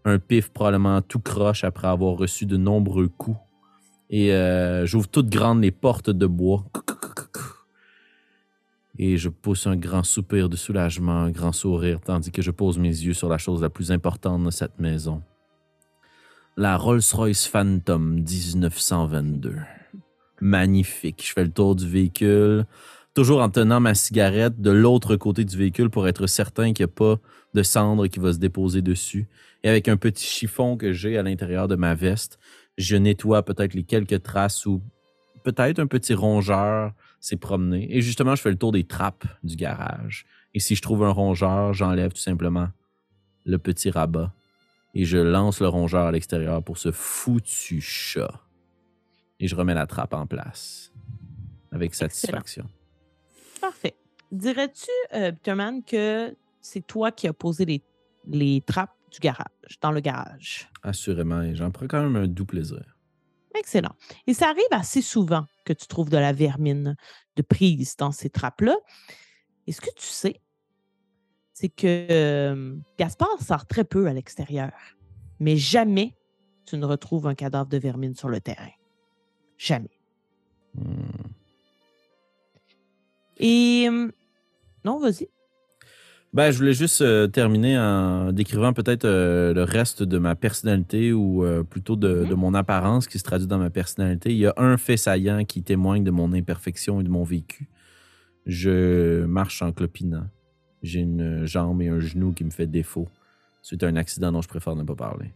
un 0.08 0.18
pif 0.18 0.50
probablement 0.50 1.00
tout 1.02 1.20
croche 1.20 1.64
après 1.64 1.88
avoir 1.88 2.16
reçu 2.16 2.46
de 2.46 2.56
nombreux 2.56 3.08
coups. 3.08 3.38
Et 4.10 4.32
euh, 4.32 4.86
j'ouvre 4.86 5.08
toutes 5.08 5.28
grandes 5.28 5.62
les 5.62 5.70
portes 5.70 6.10
de 6.10 6.26
bois. 6.26 6.64
Et 8.98 9.16
je 9.16 9.28
pousse 9.28 9.66
un 9.66 9.76
grand 9.76 10.02
soupir 10.02 10.48
de 10.48 10.56
soulagement, 10.56 11.20
un 11.20 11.30
grand 11.30 11.52
sourire, 11.52 12.00
tandis 12.04 12.32
que 12.32 12.42
je 12.42 12.50
pose 12.50 12.78
mes 12.78 12.88
yeux 12.88 13.14
sur 13.14 13.28
la 13.28 13.38
chose 13.38 13.62
la 13.62 13.70
plus 13.70 13.92
importante 13.92 14.44
de 14.44 14.50
cette 14.50 14.80
maison. 14.80 15.22
La 16.56 16.76
Rolls-Royce 16.76 17.46
Phantom 17.46 18.14
1922. 18.14 19.54
Magnifique. 20.40 21.24
Je 21.24 21.32
fais 21.32 21.44
le 21.44 21.52
tour 21.52 21.76
du 21.76 21.88
véhicule, 21.88 22.66
toujours 23.14 23.40
en 23.40 23.48
tenant 23.48 23.78
ma 23.78 23.94
cigarette 23.94 24.60
de 24.60 24.72
l'autre 24.72 25.14
côté 25.14 25.44
du 25.44 25.56
véhicule 25.56 25.90
pour 25.90 26.08
être 26.08 26.26
certain 26.26 26.72
qu'il 26.72 26.84
n'y 26.84 26.90
a 26.90 26.94
pas 26.94 27.20
de 27.54 27.62
cendre 27.62 28.08
qui 28.08 28.18
va 28.18 28.32
se 28.32 28.38
déposer 28.38 28.82
dessus. 28.82 29.28
Et 29.62 29.68
avec 29.68 29.88
un 29.88 29.96
petit 29.96 30.26
chiffon 30.26 30.76
que 30.76 30.92
j'ai 30.92 31.18
à 31.18 31.22
l'intérieur 31.22 31.68
de 31.68 31.76
ma 31.76 31.94
veste, 31.94 32.38
je 32.76 32.96
nettoie 32.96 33.44
peut-être 33.44 33.74
les 33.74 33.82
quelques 33.82 34.22
traces 34.22 34.66
ou 34.66 34.82
peut-être 35.42 35.78
un 35.78 35.86
petit 35.86 36.14
rongeur 36.14 36.92
s'est 37.20 37.36
promené. 37.36 37.88
Et 37.96 38.00
justement, 38.00 38.34
je 38.34 38.42
fais 38.42 38.50
le 38.50 38.58
tour 38.58 38.72
des 38.72 38.84
trappes 38.84 39.26
du 39.42 39.56
garage. 39.56 40.26
Et 40.54 40.60
si 40.60 40.74
je 40.74 40.82
trouve 40.82 41.02
un 41.02 41.10
rongeur, 41.10 41.74
j'enlève 41.74 42.12
tout 42.12 42.20
simplement 42.20 42.68
le 43.44 43.58
petit 43.58 43.90
rabat 43.90 44.32
et 44.94 45.04
je 45.04 45.18
lance 45.18 45.60
le 45.60 45.68
rongeur 45.68 46.06
à 46.06 46.12
l'extérieur 46.12 46.62
pour 46.62 46.78
ce 46.78 46.92
foutu 46.92 47.80
chat. 47.80 48.40
Et 49.40 49.48
je 49.48 49.54
remets 49.54 49.74
la 49.74 49.86
trappe 49.86 50.14
en 50.14 50.26
place 50.26 50.92
avec 51.72 51.94
satisfaction. 51.94 52.66
Parfait. 53.60 53.94
Dirais-tu, 54.32 54.90
euh, 55.14 55.32
Peterman, 55.32 55.82
que 55.82 56.34
c'est 56.60 56.86
toi 56.86 57.12
qui 57.12 57.28
as 57.28 57.32
posé 57.32 57.64
les, 57.64 57.82
les 58.26 58.60
trappes 58.60 58.97
du 59.10 59.20
garage, 59.20 59.80
dans 59.80 59.92
le 59.92 60.00
garage? 60.00 60.68
Assurément, 60.82 61.42
et 61.42 61.54
j'en 61.54 61.70
prends 61.70 61.86
quand 61.86 62.02
même 62.02 62.16
un 62.16 62.26
doux 62.26 62.46
plaisir. 62.46 62.96
Excellent. 63.58 63.94
Et 64.26 64.34
ça 64.34 64.48
arrive 64.48 64.64
assez 64.70 65.02
souvent 65.02 65.46
que 65.64 65.72
tu 65.72 65.86
trouves 65.86 66.10
de 66.10 66.16
la 66.16 66.32
vermine 66.32 66.96
de 67.36 67.42
prise 67.42 67.96
dans 67.96 68.12
ces 68.12 68.30
trappes-là. 68.30 68.76
Et 69.66 69.72
ce 69.72 69.80
que 69.80 69.90
tu 69.96 70.06
sais, 70.06 70.40
c'est 71.52 71.68
que 71.68 72.06
euh, 72.10 72.76
Gaspard 72.98 73.42
sort 73.42 73.66
très 73.66 73.84
peu 73.84 74.06
à 74.06 74.12
l'extérieur, 74.12 74.72
mais 75.40 75.56
jamais 75.56 76.14
tu 76.66 76.76
ne 76.76 76.86
retrouves 76.86 77.26
un 77.26 77.34
cadavre 77.34 77.68
de 77.68 77.78
vermine 77.78 78.14
sur 78.14 78.28
le 78.28 78.40
terrain. 78.40 78.70
Jamais. 79.56 79.98
Hmm. 80.74 81.28
Et 83.38 83.86
hum, 83.88 84.12
non, 84.84 84.98
vas-y. 84.98 85.28
Ben, 86.34 86.50
je 86.50 86.58
voulais 86.58 86.74
juste 86.74 87.00
euh, 87.00 87.26
terminer 87.26 87.78
en 87.78 88.32
décrivant 88.32 88.74
peut-être 88.74 89.06
euh, 89.06 89.54
le 89.54 89.62
reste 89.62 90.02
de 90.02 90.18
ma 90.18 90.34
personnalité 90.34 91.12
ou 91.12 91.42
euh, 91.42 91.62
plutôt 91.62 91.96
de, 91.96 92.22
Mhm. 92.22 92.28
de 92.28 92.34
mon 92.34 92.54
apparence 92.54 93.08
qui 93.08 93.18
se 93.18 93.24
traduit 93.24 93.46
dans 93.46 93.58
ma 93.58 93.70
personnalité. 93.70 94.30
Il 94.30 94.36
y 94.38 94.46
a 94.46 94.52
un 94.58 94.76
fait 94.76 94.98
saillant 94.98 95.44
qui 95.46 95.62
témoigne 95.62 96.04
de 96.04 96.10
mon 96.10 96.32
imperfection 96.34 97.00
et 97.00 97.04
de 97.04 97.08
mon 97.08 97.24
vécu. 97.24 97.68
Je 98.44 99.24
marche 99.24 99.62
en 99.62 99.72
clopinant. 99.72 100.26
J'ai 100.82 101.00
une 101.00 101.46
jambe 101.46 101.80
et 101.82 101.88
un 101.88 101.98
genou 101.98 102.32
qui 102.32 102.44
me 102.44 102.50
fait 102.50 102.66
défaut 102.66 103.08
suite 103.62 103.82
à 103.82 103.86
un 103.88 103.96
accident 103.96 104.30
dont 104.30 104.42
je 104.42 104.48
préfère 104.48 104.76
ne 104.76 104.84
pas 104.84 104.94
parler. 104.94 105.32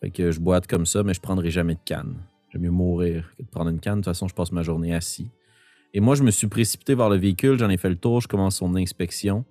Fait 0.00 0.10
que 0.10 0.30
je 0.30 0.40
boite 0.40 0.66
comme 0.66 0.86
ça, 0.86 1.02
mais 1.02 1.14
je 1.14 1.20
prendrai 1.20 1.50
jamais 1.50 1.74
de 1.74 1.80
canne. 1.84 2.16
J'aime 2.50 2.62
mieux 2.62 2.70
mourir 2.70 3.30
que 3.36 3.42
de 3.42 3.48
prendre 3.48 3.70
une 3.70 3.78
canne. 3.78 3.96
De 3.96 4.04
toute 4.04 4.06
façon, 4.06 4.26
je 4.26 4.34
passe 4.34 4.52
ma 4.52 4.62
journée 4.62 4.94
assis. 4.94 5.28
Et 5.92 6.00
moi, 6.00 6.14
je 6.14 6.22
me 6.22 6.30
suis 6.30 6.48
précipité 6.48 6.94
vers 6.94 7.08
le 7.08 7.16
véhicule, 7.16 7.58
j'en 7.58 7.70
ai 7.70 7.76
fait 7.76 7.88
le 7.88 7.96
tour, 7.96 8.20
je 8.20 8.28
commence 8.28 8.56
son 8.56 8.74
inspection 8.74 9.44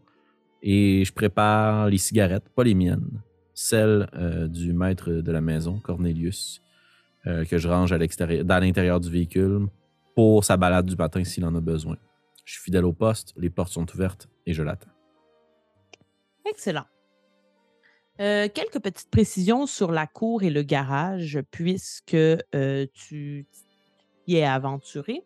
et 0.63 1.03
je 1.03 1.13
prépare 1.13 1.89
les 1.89 1.97
cigarettes, 1.97 2.47
pas 2.55 2.63
les 2.63 2.73
miennes, 2.73 3.21
celles 3.53 4.09
euh, 4.15 4.47
du 4.47 4.71
maître 4.73 5.11
de 5.11 5.31
la 5.31 5.41
maison, 5.41 5.79
Cornelius, 5.79 6.61
euh, 7.27 7.43
que 7.43 7.57
je 7.57 7.67
range 7.67 7.91
à 7.91 7.97
dans 7.97 8.63
l'intérieur 8.63 9.01
du 9.01 9.09
véhicule 9.09 9.67
pour 10.15 10.45
sa 10.45 10.55
balade 10.55 10.85
du 10.85 10.95
matin 10.95 11.23
s'il 11.23 11.45
en 11.45 11.53
a 11.53 11.59
besoin. 11.59 11.97
Je 12.45 12.53
suis 12.53 12.63
fidèle 12.63 12.85
au 12.85 12.93
poste, 12.93 13.33
les 13.37 13.49
portes 13.49 13.73
sont 13.73 13.85
ouvertes 13.93 14.29
et 14.45 14.53
je 14.53 14.63
l'attends. 14.63 14.89
Excellent. 16.49 16.85
Euh, 18.21 18.47
quelques 18.53 18.79
petites 18.79 19.09
précisions 19.09 19.65
sur 19.65 19.91
la 19.91 20.07
cour 20.07 20.43
et 20.43 20.49
le 20.49 20.61
garage, 20.61 21.41
puisque 21.51 22.17
tu 22.93 23.47
y 24.27 24.35
es 24.35 24.45
aventuré. 24.45 25.23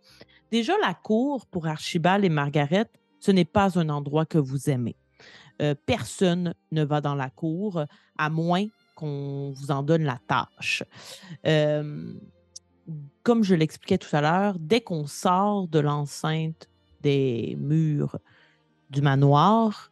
Déjà, 0.52 0.74
la 0.82 0.94
cour, 0.94 1.46
pour 1.46 1.68
Archibald 1.68 2.24
et 2.24 2.30
Margaret, 2.30 2.90
ce 3.20 3.32
n'est 3.32 3.46
pas 3.46 3.78
un 3.78 3.90
endroit 3.90 4.26
que 4.26 4.38
vous 4.38 4.70
aimez. 4.70 4.96
Euh, 5.62 5.76
personne 5.86 6.54
ne 6.72 6.84
va 6.84 7.02
dans 7.02 7.16
la 7.16 7.30
cour, 7.30 7.84
à 8.18 8.30
moins 8.30 8.66
qu'on 8.96 9.52
vous 9.56 9.72
en 9.72 9.84
donne 9.84 10.04
la 10.04 10.20
tâche. 10.28 10.84
Euh, 11.46 12.14
comme 13.24 13.44
je 13.44 13.56
l'expliquais 13.56 13.98
tout 13.98 14.16
à 14.16 14.22
l'heure, 14.22 14.58
dès 14.60 14.82
qu'on 14.82 15.08
sort 15.08 15.68
de 15.68 15.80
l'enceinte 15.80 16.70
des 17.02 17.56
murs 17.60 18.18
du 18.90 19.02
manoir, 19.02 19.92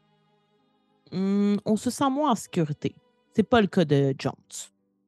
hum, 1.12 1.60
on 1.66 1.76
se 1.76 1.90
sent 1.90 2.10
moins 2.10 2.32
en 2.32 2.36
sécurité. 2.36 2.96
C'est 3.34 3.44
pas 3.44 3.62
le 3.62 3.68
cas 3.68 3.86
de 3.86 4.16
Jones. 4.18 4.34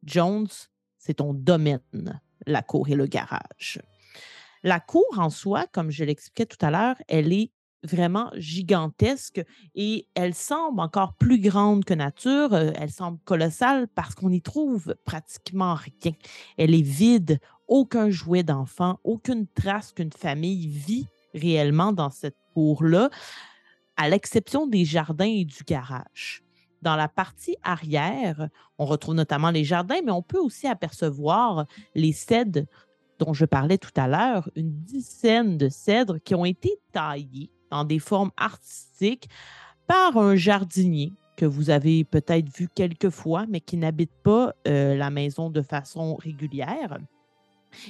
Jones, 0.03 0.47
c'est 0.97 1.15
ton 1.15 1.33
domaine, 1.33 2.21
la 2.45 2.61
cour 2.61 2.89
et 2.89 2.95
le 2.95 3.05
garage. 3.05 3.79
La 4.63 4.79
cour 4.79 5.07
en 5.17 5.29
soi, 5.29 5.65
comme 5.71 5.91
je 5.91 6.03
l'expliquais 6.03 6.45
tout 6.45 6.63
à 6.65 6.71
l'heure, 6.71 6.95
elle 7.07 7.31
est 7.31 7.51
vraiment 7.83 8.31
gigantesque 8.35 9.43
et 9.75 10.07
elle 10.15 10.33
semble 10.33 10.79
encore 10.79 11.13
plus 11.13 11.39
grande 11.39 11.85
que 11.85 11.93
nature. 11.93 12.53
Euh, 12.53 12.71
Elle 12.75 12.91
semble 12.91 13.19
colossale 13.19 13.87
parce 13.87 14.15
qu'on 14.15 14.29
n'y 14.29 14.41
trouve 14.41 14.95
pratiquement 15.05 15.75
rien. 15.75 16.13
Elle 16.57 16.75
est 16.75 16.81
vide, 16.81 17.39
aucun 17.67 18.09
jouet 18.09 18.43
d'enfant, 18.43 18.99
aucune 19.03 19.47
trace 19.47 19.91
qu'une 19.91 20.11
famille 20.11 20.67
vit 20.67 21.07
réellement 21.33 21.91
dans 21.91 22.09
cette 22.09 22.37
cour-là, 22.53 23.09
à 23.95 24.09
l'exception 24.09 24.67
des 24.67 24.85
jardins 24.85 25.25
et 25.25 25.45
du 25.45 25.63
garage. 25.65 26.43
Dans 26.81 26.95
la 26.95 27.07
partie 27.07 27.57
arrière, 27.63 28.49
on 28.77 28.85
retrouve 28.85 29.15
notamment 29.15 29.49
les 29.49 29.63
jardins, 29.63 30.01
mais 30.05 30.11
on 30.11 30.21
peut 30.21 30.39
aussi 30.39 30.67
apercevoir 30.67 31.65
les 31.95 32.13
cèdres 32.13 32.65
dont 33.19 33.33
je 33.33 33.45
parlais 33.45 33.79
tout 33.79 33.91
à 33.95 34.07
l'heure, 34.07 34.49
une 34.55 34.71
dizaine 34.83 35.57
de 35.57 35.69
cèdres 35.69 36.19
qui 36.23 36.35
ont 36.35 36.45
été 36.45 36.79
taillés 36.91 37.51
dans 37.71 37.83
des 37.83 37.99
formes 37.99 38.31
artistiques 38.37 39.29
par 39.87 40.17
un 40.17 40.35
jardinier 40.35 41.13
que 41.37 41.45
vous 41.45 41.69
avez 41.69 42.03
peut-être 42.03 42.49
vu 42.49 42.67
quelques 42.73 43.11
fois, 43.11 43.45
mais 43.47 43.61
qui 43.61 43.77
n'habite 43.77 44.11
pas 44.23 44.53
euh, 44.67 44.95
la 44.95 45.09
maison 45.09 45.49
de 45.49 45.61
façon 45.61 46.15
régulière. 46.15 46.97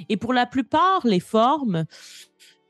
Et 0.10 0.18
pour 0.18 0.34
la 0.34 0.46
plupart, 0.46 1.06
les 1.06 1.22
formes, 1.22 1.86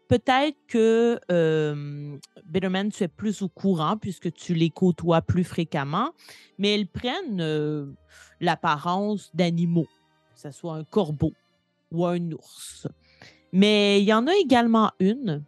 peut-être 0.08 0.58
que 0.68 1.20
euh, 1.32 2.18
Bitterman, 2.46 2.92
tu 2.92 3.04
es 3.04 3.08
plus 3.08 3.42
au 3.42 3.50
courant 3.50 3.98
puisque 3.98 4.32
tu 4.32 4.54
les 4.54 4.70
côtoies 4.70 5.22
plus 5.22 5.44
fréquemment, 5.44 6.12
mais 6.60 6.76
elles 6.76 6.88
prennent 6.88 7.42
euh, 7.42 7.88
l'apparence 8.40 9.32
d'animaux, 9.34 9.88
que 10.36 10.42
ce 10.42 10.52
soit 10.52 10.76
un 10.76 10.84
corbeau 10.84 11.34
ou 11.92 12.06
un 12.06 12.32
ours. 12.32 12.88
Mais 13.52 14.02
il 14.02 14.06
y 14.06 14.14
en 14.14 14.28
a 14.28 14.36
également 14.36 14.92
une 15.00 15.44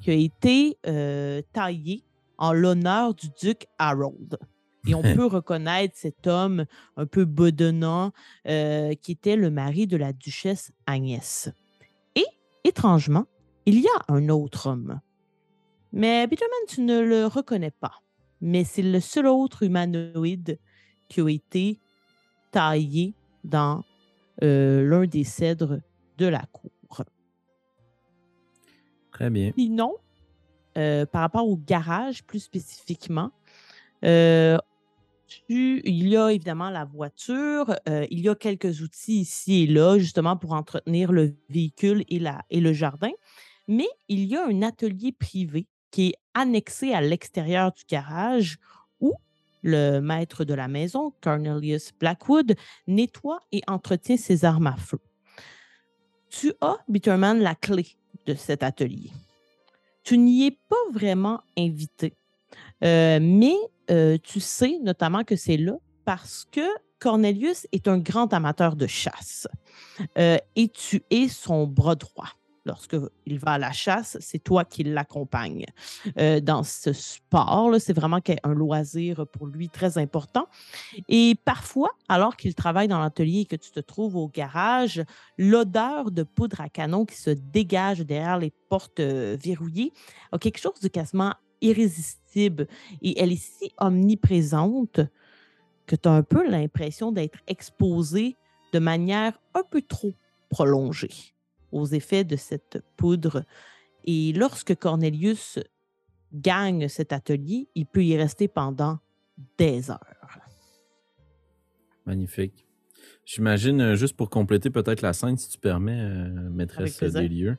qui 0.00 0.10
a 0.10 0.14
été 0.14 0.78
euh, 0.86 1.42
taillée 1.52 2.02
en 2.38 2.52
l'honneur 2.52 3.14
du 3.14 3.28
duc 3.40 3.66
Harold. 3.78 4.38
Et 4.86 4.94
on 4.94 5.02
peut 5.14 5.26
reconnaître 5.26 5.94
cet 5.96 6.26
homme 6.26 6.64
un 6.96 7.06
peu 7.06 7.24
bedonnant 7.24 8.12
euh, 8.46 8.94
qui 8.94 9.12
était 9.12 9.36
le 9.36 9.50
mari 9.50 9.86
de 9.86 9.96
la 9.96 10.12
duchesse 10.12 10.72
Agnès. 10.86 11.50
Et, 12.14 12.26
étrangement, 12.64 13.26
il 13.64 13.80
y 13.80 13.86
a 13.88 14.12
un 14.12 14.28
autre 14.28 14.68
homme. 14.68 15.00
Mais 15.92 16.26
Bitterman, 16.26 16.58
tu 16.68 16.82
ne 16.82 17.00
le 17.00 17.26
reconnais 17.26 17.70
pas. 17.70 18.02
Mais 18.40 18.64
c'est 18.64 18.82
le 18.82 19.00
seul 19.00 19.26
autre 19.26 19.62
humanoïde 19.62 20.58
qui 21.08 21.20
a 21.20 21.28
été 21.28 21.80
taillé 22.50 23.14
dans 23.44 23.82
euh, 24.42 24.86
l'un 24.86 25.06
des 25.06 25.24
cèdres 25.24 25.78
de 26.18 26.26
la 26.26 26.44
cour. 26.52 26.70
Très 29.16 29.30
bien. 29.30 29.50
Sinon, 29.56 29.94
euh, 30.76 31.06
par 31.06 31.22
rapport 31.22 31.48
au 31.48 31.56
garage 31.56 32.22
plus 32.22 32.40
spécifiquement, 32.40 33.30
euh, 34.04 34.58
tu- 35.26 35.80
il 35.86 36.06
y 36.06 36.18
a 36.18 36.30
évidemment 36.32 36.68
la 36.68 36.84
voiture, 36.84 37.74
euh, 37.88 38.06
il 38.10 38.20
y 38.20 38.28
a 38.28 38.34
quelques 38.34 38.82
outils 38.82 39.20
ici 39.20 39.62
et 39.62 39.66
là, 39.68 39.96
justement 39.96 40.36
pour 40.36 40.52
entretenir 40.52 41.12
le 41.12 41.34
véhicule 41.48 42.04
et, 42.10 42.18
la, 42.18 42.42
et 42.50 42.60
le 42.60 42.74
jardin, 42.74 43.10
mais 43.66 43.88
il 44.08 44.26
y 44.26 44.36
a 44.36 44.46
un 44.46 44.60
atelier 44.60 45.12
privé 45.12 45.66
qui 45.90 46.08
est 46.08 46.14
annexé 46.34 46.92
à 46.92 47.00
l'extérieur 47.00 47.72
du 47.72 47.84
garage 47.88 48.58
où 49.00 49.14
le 49.62 50.00
maître 50.00 50.44
de 50.44 50.52
la 50.52 50.68
maison, 50.68 51.14
Cornelius 51.22 51.90
Blackwood, 51.98 52.54
nettoie 52.86 53.40
et 53.50 53.62
entretient 53.66 54.18
ses 54.18 54.44
armes 54.44 54.66
à 54.66 54.76
feu. 54.76 54.98
Tu 56.28 56.52
as, 56.60 56.76
Bitterman, 56.86 57.40
la 57.40 57.54
clé 57.54 57.86
de 58.26 58.34
cet 58.34 58.62
atelier. 58.62 59.10
Tu 60.02 60.18
n'y 60.18 60.46
es 60.46 60.50
pas 60.50 60.76
vraiment 60.92 61.40
invité, 61.58 62.14
euh, 62.84 63.18
mais 63.20 63.56
euh, 63.90 64.18
tu 64.22 64.40
sais 64.40 64.78
notamment 64.82 65.24
que 65.24 65.36
c'est 65.36 65.56
là 65.56 65.76
parce 66.04 66.46
que 66.50 66.66
Cornelius 66.98 67.66
est 67.72 67.88
un 67.88 67.98
grand 67.98 68.32
amateur 68.32 68.76
de 68.76 68.86
chasse 68.86 69.48
euh, 70.18 70.38
et 70.54 70.68
tu 70.68 71.02
es 71.10 71.28
son 71.28 71.66
bras 71.66 71.94
droit. 71.94 72.28
Lorsqu'il 72.66 73.38
va 73.38 73.52
à 73.52 73.58
la 73.58 73.70
chasse, 73.70 74.16
c'est 74.20 74.42
toi 74.42 74.64
qui 74.64 74.82
l'accompagne 74.82 75.66
euh, 76.18 76.40
dans 76.40 76.64
ce 76.64 76.92
sport. 76.92 77.76
C'est 77.78 77.94
vraiment 77.94 78.18
un 78.42 78.54
loisir 78.54 79.24
pour 79.28 79.46
lui 79.46 79.68
très 79.68 79.98
important. 79.98 80.48
Et 81.08 81.36
parfois, 81.44 81.90
alors 82.08 82.36
qu'il 82.36 82.56
travaille 82.56 82.88
dans 82.88 82.98
l'atelier 82.98 83.42
et 83.42 83.44
que 83.44 83.54
tu 83.54 83.70
te 83.70 83.78
trouves 83.78 84.16
au 84.16 84.26
garage, 84.26 85.04
l'odeur 85.38 86.10
de 86.10 86.24
poudre 86.24 86.60
à 86.60 86.68
canon 86.68 87.04
qui 87.04 87.16
se 87.16 87.30
dégage 87.30 88.00
derrière 88.00 88.38
les 88.38 88.52
portes 88.68 88.98
euh, 88.98 89.36
verrouillées 89.40 89.92
a 90.32 90.38
quelque 90.38 90.58
chose 90.58 90.80
de 90.82 90.88
quasiment 90.88 91.34
irrésistible. 91.60 92.66
Et 93.00 93.20
elle 93.22 93.30
est 93.30 93.36
si 93.36 93.72
omniprésente 93.78 95.00
que 95.86 95.94
tu 95.94 96.08
as 96.08 96.12
un 96.12 96.24
peu 96.24 96.44
l'impression 96.48 97.12
d'être 97.12 97.38
exposé 97.46 98.34
de 98.72 98.80
manière 98.80 99.38
un 99.54 99.62
peu 99.62 99.82
trop 99.82 100.14
prolongée 100.50 101.35
aux 101.72 101.86
effets 101.86 102.24
de 102.24 102.36
cette 102.36 102.82
poudre. 102.96 103.44
Et 104.04 104.32
lorsque 104.32 104.74
Cornelius 104.74 105.58
gagne 106.32 106.88
cet 106.88 107.12
atelier, 107.12 107.68
il 107.74 107.86
peut 107.86 108.04
y 108.04 108.16
rester 108.16 108.48
pendant 108.48 108.98
des 109.58 109.90
heures. 109.90 110.00
Magnifique. 112.06 112.66
J'imagine, 113.24 113.80
euh, 113.80 113.96
juste 113.96 114.16
pour 114.16 114.30
compléter 114.30 114.70
peut-être 114.70 115.02
la 115.02 115.12
scène, 115.12 115.36
si 115.36 115.48
tu 115.48 115.58
permets, 115.58 116.00
euh, 116.00 116.48
maîtresse 116.50 117.02
des 117.02 117.28
lieux, 117.28 117.56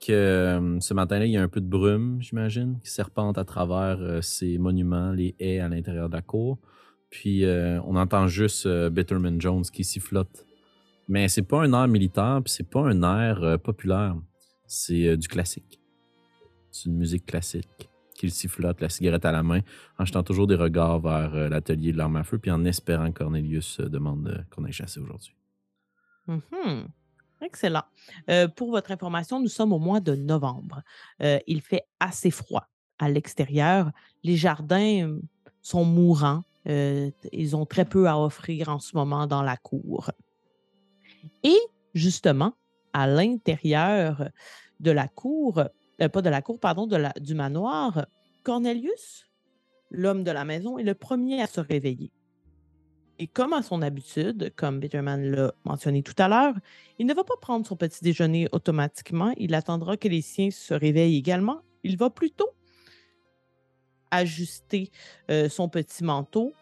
que 0.00 0.12
euh, 0.12 0.80
ce 0.80 0.94
matin-là, 0.94 1.26
il 1.26 1.32
y 1.32 1.36
a 1.36 1.42
un 1.42 1.48
peu 1.48 1.60
de 1.60 1.68
brume, 1.68 2.20
j'imagine, 2.20 2.78
qui 2.82 2.90
serpente 2.90 3.36
à 3.36 3.44
travers 3.44 4.24
ces 4.24 4.56
monuments, 4.58 5.12
les 5.12 5.36
haies 5.38 5.60
à 5.60 5.68
l'intérieur 5.68 6.08
de 6.08 6.14
la 6.14 6.22
cour. 6.22 6.58
Puis 7.10 7.44
on 7.46 7.94
entend 7.96 8.26
juste 8.26 8.66
Bitterman 8.88 9.38
Jones 9.38 9.64
qui 9.70 9.84
sifflote 9.84 10.46
mais 11.12 11.28
c'est 11.28 11.42
pas 11.42 11.60
un 11.60 11.72
air 11.74 11.86
militaire, 11.88 12.40
puis 12.42 12.50
c'est 12.50 12.68
pas 12.68 12.80
un 12.80 13.02
air 13.02 13.42
euh, 13.42 13.58
populaire. 13.58 14.16
C'est 14.66 15.08
euh, 15.08 15.16
du 15.18 15.28
classique. 15.28 15.78
C'est 16.70 16.88
une 16.88 16.96
musique 16.96 17.26
classique 17.26 17.90
qu'il 18.14 18.30
sifflote, 18.30 18.80
la 18.80 18.88
cigarette 18.88 19.26
à 19.26 19.32
la 19.32 19.42
main, 19.42 19.60
en 19.98 20.06
jetant 20.06 20.22
toujours 20.22 20.46
des 20.46 20.54
regards 20.54 21.00
vers 21.00 21.34
euh, 21.34 21.48
l'atelier 21.50 21.92
de 21.92 21.98
l'arme 21.98 22.16
à 22.16 22.24
feu, 22.24 22.38
puis 22.38 22.50
en 22.50 22.64
espérant 22.64 23.12
que 23.12 23.18
Cornelius 23.18 23.78
demande 23.80 24.46
qu'on 24.50 24.64
aille 24.64 24.72
chasser 24.72 25.00
aujourd'hui. 25.00 25.36
Mm-hmm. 26.28 26.86
Excellent. 27.42 27.84
pour 28.54 28.70
votre 28.70 28.92
information, 28.92 29.38
nous 29.38 29.48
sommes 29.48 29.72
au 29.72 29.80
mois 29.80 29.98
de 29.98 30.14
novembre. 30.14 30.82
il 31.20 31.60
fait 31.60 31.82
assez 31.98 32.30
froid 32.30 32.68
à 33.00 33.10
l'extérieur. 33.10 33.90
Les 34.22 34.36
jardins 34.36 35.18
sont 35.60 35.84
mourants. 35.84 36.44
ils 36.64 37.56
ont 37.56 37.66
très 37.66 37.84
peu 37.84 38.08
à 38.08 38.16
offrir 38.16 38.68
en 38.68 38.78
ce 38.78 38.96
moment 38.96 39.26
dans 39.26 39.42
la 39.42 39.56
cour. 39.56 40.12
Et 41.42 41.58
justement, 41.94 42.54
à 42.92 43.06
l'intérieur 43.06 44.28
de 44.80 44.90
la 44.90 45.08
cour, 45.08 45.62
euh, 46.00 46.08
pas 46.08 46.22
de 46.22 46.30
la 46.30 46.42
cour, 46.42 46.58
pardon, 46.58 46.88
du 47.20 47.34
manoir, 47.34 48.06
Cornelius, 48.42 49.26
l'homme 49.90 50.24
de 50.24 50.30
la 50.30 50.44
maison, 50.44 50.78
est 50.78 50.84
le 50.84 50.94
premier 50.94 51.42
à 51.42 51.46
se 51.46 51.60
réveiller. 51.60 52.10
Et 53.18 53.26
comme 53.26 53.52
à 53.52 53.62
son 53.62 53.82
habitude, 53.82 54.52
comme 54.56 54.80
Bitterman 54.80 55.30
l'a 55.30 55.54
mentionné 55.64 56.02
tout 56.02 56.14
à 56.18 56.28
l'heure, 56.28 56.54
il 56.98 57.06
ne 57.06 57.14
va 57.14 57.22
pas 57.24 57.36
prendre 57.40 57.66
son 57.66 57.76
petit 57.76 58.02
déjeuner 58.02 58.48
automatiquement. 58.52 59.32
Il 59.36 59.54
attendra 59.54 59.96
que 59.96 60.08
les 60.08 60.22
siens 60.22 60.50
se 60.50 60.74
réveillent 60.74 61.18
également. 61.18 61.60
Il 61.84 61.96
va 61.96 62.10
plutôt 62.10 62.50
ajuster 64.10 64.90
euh, 65.30 65.48
son 65.48 65.68
petit 65.68 66.02
manteau, 66.02 66.52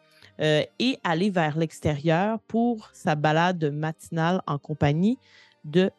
euh, 0.41 0.63
et 0.79 0.99
aller 1.05 1.31
vers 1.31 1.59
l'extérieur 1.59 2.41
pour 2.41 2.91
sa 2.93 3.15
balade 3.15 3.65
matinale 3.73 4.43
en 4.47 4.59
compagnie 4.59 5.19
de 5.65 5.91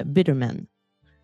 euh, 0.00 0.04
Bitterman. 0.04 0.64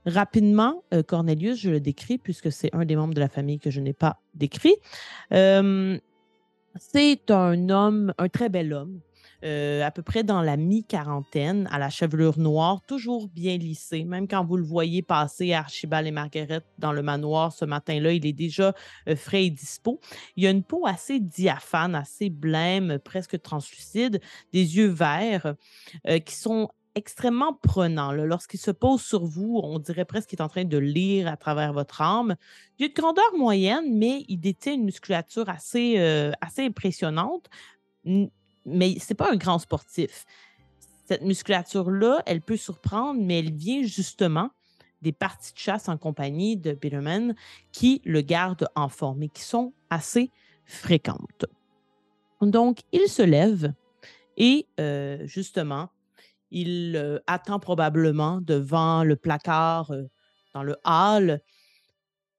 Rapidement, 0.05 0.85
euh, 0.93 1.03
Cornelius, 1.03 1.59
je 1.59 1.71
le 1.71 1.81
décris 1.81 2.19
puisque 2.19 2.53
c'est 2.53 2.73
un 2.75 2.85
des 2.85 2.95
membres 2.95 3.15
de 3.15 3.21
la 3.21 3.29
famille 3.29 3.59
que 3.59 3.71
je 3.71 3.81
n'ai 3.81 3.95
pas 3.95 4.21
décrit. 4.35 4.77
c'est 5.31 7.31
un 7.31 7.71
homme, 7.71 8.13
un 8.19 8.29
très 8.29 8.51
bel 8.51 8.73
homme, 8.73 9.01
euh, 9.45 9.85
à 9.85 9.91
peu 9.91 10.03
près 10.03 10.25
dans 10.25 10.43
la 10.43 10.57
mi-quarantaine, 10.57 11.69
à 11.71 11.79
la 11.79 11.91
chevelure 11.91 12.39
noire, 12.39 12.81
toujours 12.87 13.29
bien 13.29 13.57
lissée. 13.57 14.05
Même 14.05 14.29
quand 14.29 14.45
vous 14.45 14.57
le 14.57 14.65
voyez 14.65 15.03
passer 15.03 15.53
Archibald 15.53 16.07
et 16.07 16.11
Marguerite 16.11 16.65
dans 16.79 16.93
le 16.93 17.03
manoir 17.03 17.53
ce 17.53 17.65
matin-là, 17.65 18.13
il 18.13 18.27
est 18.27 18.33
déjà 18.33 18.75
euh, 19.09 19.17
frais 19.17 19.45
et 19.45 19.51
dispo. 19.51 20.01
Il 20.37 20.47
a 20.47 20.51
une 20.51 20.63
peau 20.63 20.87
assez 20.87 21.21
diaphane, 21.21 21.95
assez 21.95 22.31
blême, 22.31 22.99
presque 22.99 23.41
translucide, 23.43 24.21
des 24.53 24.77
yeux 24.77 24.89
verts 24.89 25.55
euh, 26.09 26.19
qui 26.19 26.35
sont 26.35 26.71
extrêmement 26.95 27.53
prenants. 27.53 28.13
Lorsqu'il 28.13 28.59
se 28.59 28.71
pose 28.71 29.03
sur 29.03 29.27
vous, 29.27 29.61
on 29.63 29.79
dirait 29.79 30.07
presque 30.07 30.31
qu'il 30.31 30.39
est 30.39 30.43
en 30.43 30.49
train 30.49 30.65
de 30.65 30.79
lire 30.79 31.29
à 31.29 31.37
travers 31.37 31.75
votre 31.75 32.01
âme. 32.01 32.37
Il 32.79 32.85
a 32.85 32.87
une 32.87 32.95
grandeur 32.95 33.37
moyenne, 33.37 33.99
mais 33.99 34.25
il 34.29 34.39
détient 34.39 34.73
une 34.73 34.85
musculature 34.85 35.47
assez, 35.51 35.99
assez 36.41 36.65
impressionnante 36.65 37.51
mais 38.67 38.97
c'est 39.01 39.15
pas 39.15 39.33
un 39.33 39.37
grand 39.37 39.59
sportif. 39.59 40.27
Cette 41.07 41.23
musculature-là, 41.23 42.23
elle 42.27 42.43
peut 42.43 42.57
surprendre, 42.57 43.21
mais 43.23 43.39
elle 43.39 43.53
vient 43.53 43.83
justement 43.83 44.51
des 45.03 45.13
parties 45.13 45.53
de 45.53 45.59
chasse 45.59 45.89
en 45.89 45.97
compagnie 45.97 46.57
de 46.57 46.73
Bitterman 46.73 47.35
qui 47.71 48.03
le 48.05 48.23
gardent 48.23 48.69
en 48.75 48.89
forme 48.89 49.23
et 49.23 49.29
qui 49.29 49.43
sont 49.43 49.73
assez 49.89 50.31
fréquentes. 50.65 51.47
Donc, 52.43 52.81
il 52.93 53.09
se 53.09 53.23
lève 53.23 53.73
et 54.37 54.67
euh, 54.81 55.25
justement, 55.27 55.91
il 56.51 56.97
euh, 56.97 57.19
attend 57.27 57.59
probablement 57.59 58.41
devant 58.41 59.05
le 59.05 59.17
placard 59.17 59.91
euh, 59.91 60.05
dans 60.55 60.63
le 60.63 60.77
hall 60.85 61.41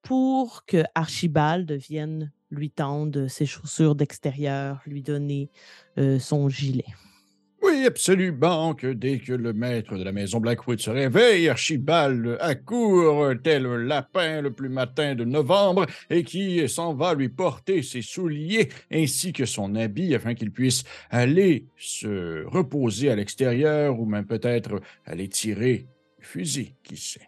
pour 0.02 0.66
que 0.66 0.84
Archibald 0.96 1.72
vienne 1.72 2.32
lui 2.52 2.70
tendre 2.70 3.28
ses 3.28 3.46
chaussures 3.46 3.96
d'extérieur, 3.96 4.82
lui 4.86 5.02
donner 5.02 5.50
euh, 5.98 6.20
son 6.20 6.50
gilet. 6.50 6.86
Oui, 7.64 7.86
absolument, 7.86 8.76
que 8.76 8.88
dès 8.88 9.18
que 9.18 9.34
le 9.34 9.52
maître 9.52 9.98
de 9.98 10.04
la 10.04 10.12
maison 10.12 10.40
Blackwood 10.40 10.80
se 10.80 10.92
réveille, 10.92 11.50
Archibald 11.50 12.38
accourt 12.40 13.34
tel 13.44 13.64
lapin 13.64 14.42
le 14.42 14.54
plus 14.54 14.70
matin 14.70 15.16
de 15.16 15.26
novembre 15.26 15.88
et 16.12 16.24
qui 16.24 16.70
s'en 16.70 16.94
va 16.94 17.16
lui 17.16 17.30
porter 17.30 17.82
ses 17.82 18.04
souliers 18.04 18.70
ainsi 18.92 19.34
que 19.34 19.46
son 19.46 19.76
habit 19.76 20.14
afin 20.14 20.36
qu'il 20.36 20.52
puisse 20.52 20.84
aller 21.10 21.66
se 21.78 22.46
reposer 22.46 23.10
à 23.10 23.16
l'extérieur 23.16 24.00
ou 24.00 24.06
même 24.06 24.28
peut-être 24.28 24.80
aller 25.06 25.28
tirer 25.28 25.88
le 26.20 26.26
fusil, 26.26 26.76
qui 26.84 26.96
sait. 26.96 27.28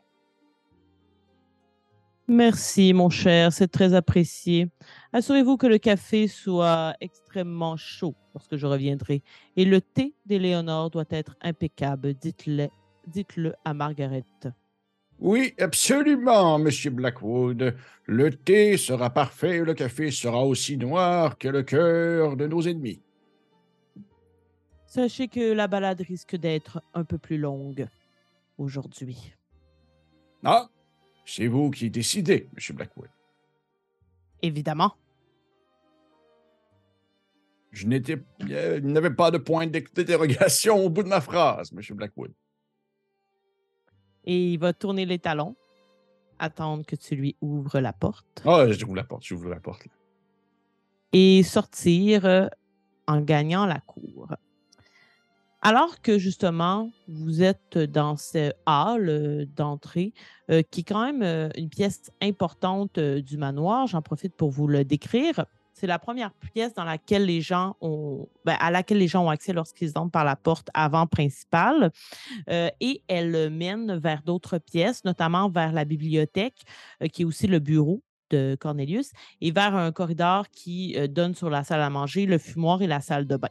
Merci, 2.30 2.94
mon 2.94 3.10
cher, 3.10 3.52
c'est 3.52 3.68
très 3.68 3.96
apprécié. 3.96 4.68
Assurez-vous 5.14 5.58
que 5.58 5.66
le 5.66 5.80
café 5.80 6.28
soit 6.28 6.94
extrêmement 7.02 7.76
chaud 7.76 8.14
lorsque 8.36 8.56
je 8.56 8.68
reviendrai. 8.68 9.24
Et 9.56 9.66
le 9.66 9.82
thé 9.82 10.14
d'Éléonore 10.28 10.92
doit 10.92 11.08
être 11.10 11.36
impeccable. 11.42 12.14
Dites-le 12.14 12.68
dites 13.08 13.36
-le 13.36 13.54
à 13.66 13.74
Margaret. 13.74 14.24
Oui, 15.18 15.56
absolument, 15.60 16.60
Monsieur 16.60 16.92
Blackwood. 16.92 17.76
Le 18.06 18.30
thé 18.30 18.78
sera 18.78 19.10
parfait, 19.10 19.64
le 19.64 19.74
café 19.74 20.12
sera 20.12 20.46
aussi 20.46 20.78
noir 20.78 21.36
que 21.40 21.48
le 21.48 21.64
cœur 21.64 22.38
de 22.38 22.46
nos 22.46 22.62
ennemis. 22.62 23.02
Sachez 24.86 25.30
que 25.30 25.54
la 25.54 25.68
balade 25.68 26.02
risque 26.02 26.36
d'être 26.36 26.84
un 26.94 27.04
peu 27.04 27.18
plus 27.18 27.40
longue 27.40 27.88
aujourd'hui. 28.60 29.34
Ah, 30.44 30.70
c'est 31.30 31.48
vous 31.48 31.70
qui 31.70 31.90
décidez, 31.90 32.50
M. 32.58 32.76
Blackwood. 32.76 33.10
Évidemment. 34.42 34.96
Je 37.72 37.86
n'étais, 37.86 38.18
euh, 38.50 38.80
n'avais 38.80 39.14
pas 39.14 39.30
de 39.30 39.38
point 39.38 39.68
d'interrogation 39.68 40.84
au 40.84 40.90
bout 40.90 41.04
de 41.04 41.08
ma 41.08 41.22
phrase, 41.22 41.72
M. 41.72 41.82
Blackwood. 41.96 42.34
Et 44.26 44.54
il 44.54 44.58
va 44.58 44.74
tourner 44.74 45.06
les 45.06 45.20
talons, 45.20 45.56
attendre 46.40 46.84
que 46.84 46.96
tu 46.96 47.16
lui 47.16 47.36
ouvres 47.42 47.80
la 47.80 47.94
porte. 47.94 48.42
Ah, 48.46 48.66
oh, 48.66 48.72
j'ouvre 48.72 48.96
la 48.96 49.04
porte, 49.04 49.24
j'ouvre 49.24 49.50
la 49.50 49.60
porte. 49.60 49.88
Et 51.14 51.44
sortir 51.44 52.26
euh, 52.26 52.48
en 53.08 53.22
gagnant 53.22 53.68
la 53.68 53.80
cour. 53.82 54.30
Alors 55.62 56.02
que 56.02 56.18
justement, 56.18 56.90
vous 57.10 57.44
êtes 57.44 57.78
dans 57.78 58.16
ce 58.16 58.54
hall 58.66 59.10
euh, 59.10 59.46
d'entrée, 59.58 60.14
euh, 60.50 60.62
qui 60.72 60.82
est 60.82 60.84
quand 60.84 61.04
même 61.04 61.22
euh, 61.22 61.50
une 61.58 61.70
pièce 61.70 62.12
importante 62.22 62.98
du 62.98 63.38
manoir, 63.38 63.86
j'en 63.88 64.02
profite 64.02 64.34
pour 64.36 64.52
vous 64.52 64.68
le 64.68 64.86
décrire. 64.86 65.46
C'est 65.74 65.88
la 65.88 66.00
première 66.00 66.32
pièce 66.54 66.74
dans 66.74 66.86
laquelle 66.86 67.26
les 67.26 67.42
gens 67.42 67.76
ont, 67.82 68.30
ben, 68.46 68.56
à 68.60 68.72
laquelle 68.72 69.00
les 69.00 69.10
gens 69.10 69.26
ont 69.26 69.30
accès 69.30 69.52
lorsqu'ils 69.52 69.98
entrent 69.98 70.12
par 70.12 70.24
la 70.24 70.38
porte 70.38 70.70
avant 70.74 71.08
principale. 71.08 71.92
et 72.50 73.02
elle 73.08 73.50
mène 73.50 73.98
vers 73.98 74.22
d'autres 74.24 74.58
pièces, 74.58 75.06
notamment 75.06 75.50
vers 75.50 75.72
la 75.72 75.86
bibliothèque, 75.86 76.64
qui 77.14 77.22
est 77.22 77.26
aussi 77.26 77.48
le 77.48 77.60
bureau 77.60 78.02
de 78.30 78.58
Cornelius, 78.60 79.12
et 79.40 79.52
vers 79.52 79.74
un 79.74 79.94
corridor 79.94 80.50
qui 80.50 80.98
donne 81.08 81.34
sur 81.34 81.50
la 81.50 81.64
salle 81.64 81.82
à 81.82 81.90
manger, 81.90 82.26
le 82.26 82.40
fumoir 82.40 82.82
et 82.82 82.88
la 82.88 83.00
salle 83.00 83.26
de 83.26 83.38
bain. 83.38 83.50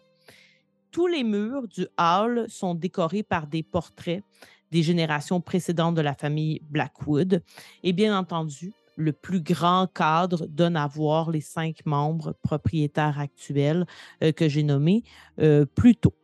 Tous 0.90 1.06
les 1.06 1.24
murs 1.24 1.68
du 1.68 1.86
hall 1.98 2.46
sont 2.48 2.74
décorés 2.74 3.22
par 3.22 3.46
des 3.46 3.62
portraits 3.62 4.22
des 4.70 4.82
générations 4.82 5.40
précédentes 5.40 5.94
de 5.94 6.00
la 6.00 6.14
famille 6.14 6.60
Blackwood. 6.70 7.42
Et 7.82 7.92
bien 7.92 8.16
entendu, 8.18 8.72
le 8.96 9.12
plus 9.12 9.40
grand 9.40 9.86
cadre 9.86 10.46
donne 10.46 10.76
à 10.76 10.86
voir 10.86 11.30
les 11.30 11.40
cinq 11.40 11.86
membres 11.86 12.34
propriétaires 12.42 13.18
actuels 13.18 13.86
euh, 14.22 14.32
que 14.32 14.48
j'ai 14.48 14.64
nommés 14.64 15.04
euh, 15.38 15.64
plus 15.64 15.96
tôt. 15.96 16.14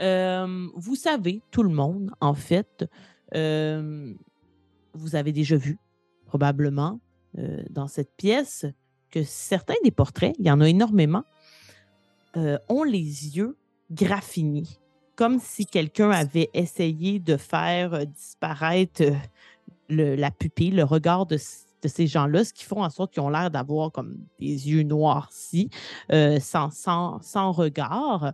Euh, 0.00 0.66
vous 0.74 0.96
savez, 0.96 1.42
tout 1.50 1.62
le 1.62 1.68
monde, 1.68 2.10
en 2.20 2.34
fait, 2.34 2.86
vous 3.32 5.14
avez 5.14 5.32
déjà 5.32 5.56
vu, 5.56 5.78
probablement, 6.26 7.00
dans 7.68 7.86
cette 7.86 8.16
pièce, 8.16 8.66
que 9.10 9.22
certains 9.22 9.74
des 9.84 9.90
portraits, 9.90 10.34
il 10.38 10.46
y 10.46 10.50
en 10.50 10.60
a 10.60 10.68
énormément, 10.68 11.22
ont 12.34 12.84
les 12.84 13.36
yeux 13.36 13.56
graffinis, 13.90 14.78
comme 15.16 15.40
si 15.40 15.66
quelqu'un 15.66 16.10
avait 16.10 16.50
essayé 16.54 17.18
de 17.18 17.36
faire 17.36 18.06
disparaître 18.06 19.02
la 19.90 20.30
pupille, 20.30 20.70
le 20.70 20.84
regard 20.84 21.26
de, 21.26 21.36
ces 21.36 22.06
gens-là, 22.06 22.44
ce 22.44 22.52
qui 22.52 22.64
font 22.64 22.82
en 22.82 22.90
sorte 22.90 23.12
qu'ils 23.12 23.22
ont 23.22 23.30
l'air 23.30 23.50
d'avoir 23.50 23.90
comme 23.90 24.16
des 24.38 24.70
yeux 24.70 24.82
noircis, 24.82 25.70
euh, 26.12 26.38
sans, 26.40 26.70
sans, 26.70 27.52
regard. 27.52 28.32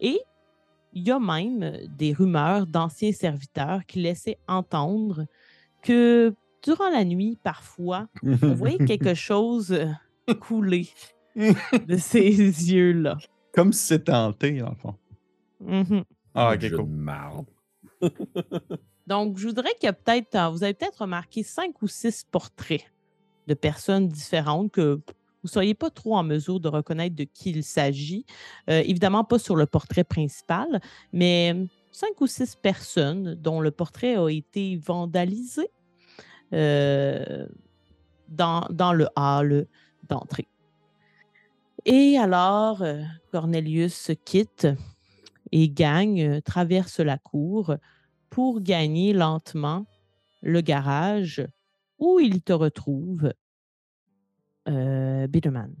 Et 0.00 0.20
il 0.92 1.06
y 1.06 1.10
a 1.10 1.18
même 1.18 1.78
des 1.96 2.12
rumeurs 2.12 2.66
d'anciens 2.66 3.12
serviteurs 3.12 3.84
qui 3.86 4.00
laissaient 4.00 4.38
entendre 4.48 5.26
que 5.82 6.34
durant 6.62 6.88
la 6.88 7.04
nuit, 7.04 7.38
parfois, 7.42 8.08
on 8.24 8.54
voyait 8.54 8.78
quelque 8.86 9.14
chose 9.14 9.72
euh, 9.72 10.34
couler 10.34 10.88
de 11.36 11.96
ces 11.98 12.36
yeux-là. 12.36 13.18
Comme 13.52 13.72
si 13.72 13.86
c'était 13.86 14.12
hanté, 14.12 14.62
en 14.62 14.74
fond. 14.74 14.94
Mm-hmm. 15.64 16.04
Ah, 16.34 16.54
ok, 16.54 16.70
cool. 16.70 18.10
Donc, 19.06 19.38
je 19.38 19.46
voudrais 19.46 19.72
qu'il 19.74 19.84
y 19.84 19.88
a 19.88 19.92
peut-être, 19.92 20.34
euh, 20.34 20.48
vous 20.48 20.64
avez 20.64 20.74
peut-être 20.74 21.02
remarqué 21.02 21.42
cinq 21.42 21.80
ou 21.80 21.88
six 21.88 22.24
portraits 22.30 22.84
de 23.46 23.54
personnes 23.54 24.08
différentes 24.08 24.72
que 24.72 25.00
vous 25.46 25.48
ne 25.48 25.48
soyez 25.48 25.74
pas 25.74 25.90
trop 25.90 26.16
en 26.16 26.24
mesure 26.24 26.58
de 26.58 26.68
reconnaître 26.68 27.14
de 27.14 27.22
qui 27.22 27.50
il 27.50 27.62
s'agit. 27.62 28.26
Euh, 28.68 28.82
évidemment, 28.84 29.22
pas 29.22 29.38
sur 29.38 29.54
le 29.54 29.66
portrait 29.66 30.02
principal, 30.02 30.80
mais 31.12 31.54
cinq 31.92 32.20
ou 32.20 32.26
six 32.26 32.56
personnes 32.56 33.34
dont 33.36 33.60
le 33.60 33.70
portrait 33.70 34.16
a 34.16 34.28
été 34.28 34.76
vandalisé 34.76 35.70
euh, 36.52 37.46
dans, 38.28 38.66
dans, 38.70 38.92
le 38.92 39.06
hall 39.16 39.66
d'entrée. 40.08 40.48
Et 41.88 42.18
alors, 42.18 42.82
Cornelius 43.30 44.10
quitte 44.24 44.66
et 45.52 45.70
gagne, 45.70 46.40
traverse 46.42 46.98
la 46.98 47.16
cour 47.16 47.76
pour 48.28 48.60
gagner 48.60 49.12
lentement 49.12 49.86
le 50.42 50.60
garage 50.60 51.46
où 51.98 52.18
il 52.20 52.42
te 52.42 52.52
retrouve, 52.52 53.32
euh, 54.68 55.26
Bitterman. 55.28 55.72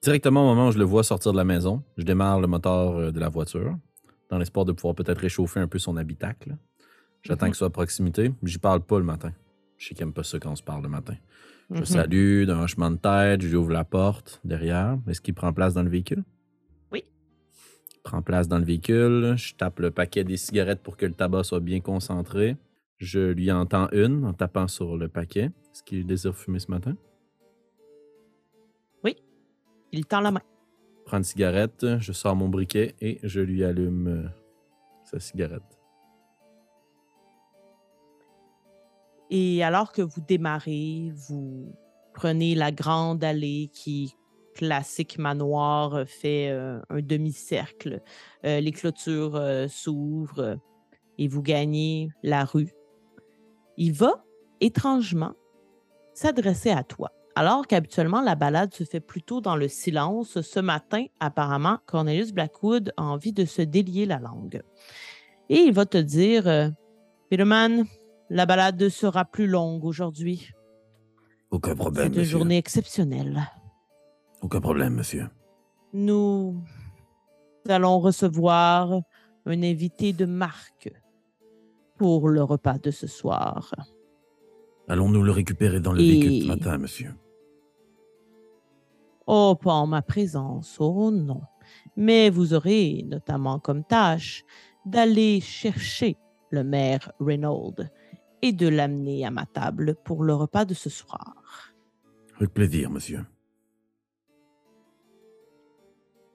Directement 0.00 0.44
au 0.44 0.54
moment 0.54 0.68
où 0.68 0.72
je 0.72 0.78
le 0.78 0.84
vois 0.84 1.02
sortir 1.02 1.32
de 1.32 1.36
la 1.36 1.44
maison, 1.44 1.82
je 1.96 2.04
démarre 2.04 2.40
le 2.40 2.46
moteur 2.46 2.96
euh, 2.96 3.10
de 3.10 3.18
la 3.18 3.28
voiture 3.28 3.76
dans 4.30 4.38
l'espoir 4.38 4.64
de 4.64 4.72
pouvoir 4.72 4.94
peut-être 4.94 5.18
réchauffer 5.18 5.60
un 5.60 5.68
peu 5.68 5.78
son 5.78 5.96
habitacle. 5.96 6.56
J'attends 7.22 7.46
mhm. 7.46 7.52
qu'il 7.52 7.56
soit 7.56 7.66
à 7.66 7.70
proximité. 7.70 8.32
J'y 8.44 8.58
parle 8.58 8.80
pas 8.80 8.98
le 8.98 9.04
matin. 9.04 9.32
Je 9.76 9.88
sais 9.88 9.94
qu'il 9.94 10.06
n'aime 10.06 10.14
pas 10.14 10.22
ça 10.22 10.38
quand 10.38 10.52
on 10.52 10.56
se 10.56 10.62
parle 10.62 10.82
le 10.82 10.88
matin. 10.88 11.16
Je 11.70 11.80
mhm. 11.80 11.84
salue 11.84 12.44
d'un 12.44 12.62
hochement 12.62 12.90
de 12.90 12.96
tête, 12.96 13.42
j'ouvre 13.42 13.72
la 13.72 13.84
porte 13.84 14.40
derrière. 14.44 14.98
Est-ce 15.08 15.20
qu'il 15.20 15.34
prend 15.34 15.52
place 15.52 15.74
dans 15.74 15.82
le 15.82 15.90
véhicule? 15.90 16.24
prends 18.06 18.22
place 18.22 18.46
dans 18.46 18.58
le 18.58 18.64
véhicule, 18.64 19.34
je 19.36 19.54
tape 19.54 19.80
le 19.80 19.90
paquet 19.90 20.22
des 20.22 20.36
cigarettes 20.36 20.80
pour 20.80 20.96
que 20.96 21.06
le 21.06 21.12
tabac 21.12 21.42
soit 21.42 21.58
bien 21.58 21.80
concentré. 21.80 22.56
Je 22.98 23.32
lui 23.32 23.50
entends 23.50 23.88
une 23.90 24.24
en 24.24 24.32
tapant 24.32 24.68
sur 24.68 24.96
le 24.96 25.08
paquet. 25.08 25.50
Est-ce 25.72 25.82
qu'il 25.82 26.06
désire 26.06 26.34
fumer 26.34 26.60
ce 26.60 26.70
matin? 26.70 26.94
Oui. 29.02 29.16
Il 29.90 30.06
tend 30.06 30.20
la 30.20 30.30
main. 30.30 30.40
Prends 31.04 31.18
une 31.18 31.24
cigarette, 31.24 31.84
je 31.98 32.12
sors 32.12 32.36
mon 32.36 32.48
briquet 32.48 32.94
et 33.00 33.18
je 33.24 33.40
lui 33.40 33.64
allume 33.64 34.06
euh, 34.06 34.28
sa 35.04 35.18
cigarette. 35.18 35.75
Et 39.30 39.62
alors 39.64 39.92
que 39.92 40.02
vous 40.02 40.20
démarrez, 40.20 41.12
vous 41.28 41.74
prenez 42.14 42.54
la 42.54 42.72
grande 42.72 43.24
allée 43.24 43.70
qui 43.72 44.14
classique 44.56 45.18
manoir 45.18 45.94
euh, 45.94 46.04
fait 46.04 46.48
euh, 46.50 46.80
un 46.90 47.00
demi-cercle. 47.00 48.00
Euh, 48.44 48.60
les 48.60 48.72
clôtures 48.72 49.40
s'ouvrent 49.68 50.58
et 51.18 51.28
vous 51.28 51.42
gagnez 51.42 52.08
la 52.22 52.44
rue. 52.44 52.72
Il 53.76 53.92
va, 53.92 54.24
étrangement, 54.60 55.34
s'adresser 56.14 56.70
à 56.70 56.82
toi. 56.82 57.12
Alors 57.34 57.66
qu'habituellement, 57.66 58.22
la 58.22 58.34
balade 58.34 58.72
se 58.72 58.84
fait 58.84 59.00
plutôt 59.00 59.42
dans 59.42 59.56
le 59.56 59.68
silence, 59.68 60.40
ce 60.40 60.60
matin, 60.60 61.04
apparemment, 61.20 61.78
Cornelius 61.84 62.32
Blackwood 62.32 62.94
a 62.96 63.02
envie 63.02 63.34
de 63.34 63.44
se 63.44 63.60
délier 63.60 64.06
la 64.06 64.18
langue. 64.18 64.62
Et 65.50 65.58
il 65.58 65.74
va 65.74 65.84
te 65.84 65.98
dire 65.98 66.72
Peterman, 67.28 67.84
la 68.30 68.46
balade 68.46 68.88
sera 68.88 69.24
plus 69.24 69.46
longue 69.46 69.84
aujourd'hui. 69.84 70.50
Aucun 71.50 71.74
problème. 71.74 72.12
C'est 72.12 72.20
une 72.20 72.24
journée 72.24 72.58
exceptionnelle. 72.58 73.48
Aucun 74.42 74.60
problème, 74.60 74.94
monsieur. 74.94 75.28
Nous 75.92 76.60
allons 77.68 78.00
recevoir 78.00 79.00
un 79.46 79.62
invité 79.62 80.12
de 80.12 80.26
marque 80.26 80.92
pour 81.96 82.28
le 82.28 82.42
repas 82.42 82.78
de 82.78 82.90
ce 82.90 83.06
soir. 83.06 83.72
Allons-nous 84.88 85.22
le 85.22 85.32
récupérer 85.32 85.80
dans 85.80 85.92
le 85.92 85.98
véhicule 85.98 86.42
ce 86.42 86.46
matin, 86.46 86.78
monsieur? 86.78 87.14
Oh, 89.26 89.56
pas 89.60 89.72
en 89.72 89.86
ma 89.86 90.02
présence, 90.02 90.76
oh 90.78 91.10
non. 91.10 91.40
Mais 91.96 92.30
vous 92.30 92.54
aurez 92.54 93.04
notamment 93.08 93.58
comme 93.58 93.82
tâche 93.82 94.44
d'aller 94.84 95.40
chercher 95.40 96.16
le 96.50 96.62
maire 96.62 97.10
Reynolds 97.18 97.88
et 98.42 98.52
de 98.52 98.68
l'amener 98.68 99.24
à 99.26 99.30
ma 99.30 99.46
table 99.46 99.96
pour 100.04 100.24
le 100.24 100.34
repas 100.34 100.64
de 100.64 100.74
ce 100.74 100.90
soir. 100.90 101.34
Avec 102.36 102.52
plaisir, 102.52 102.90
monsieur 102.90 103.20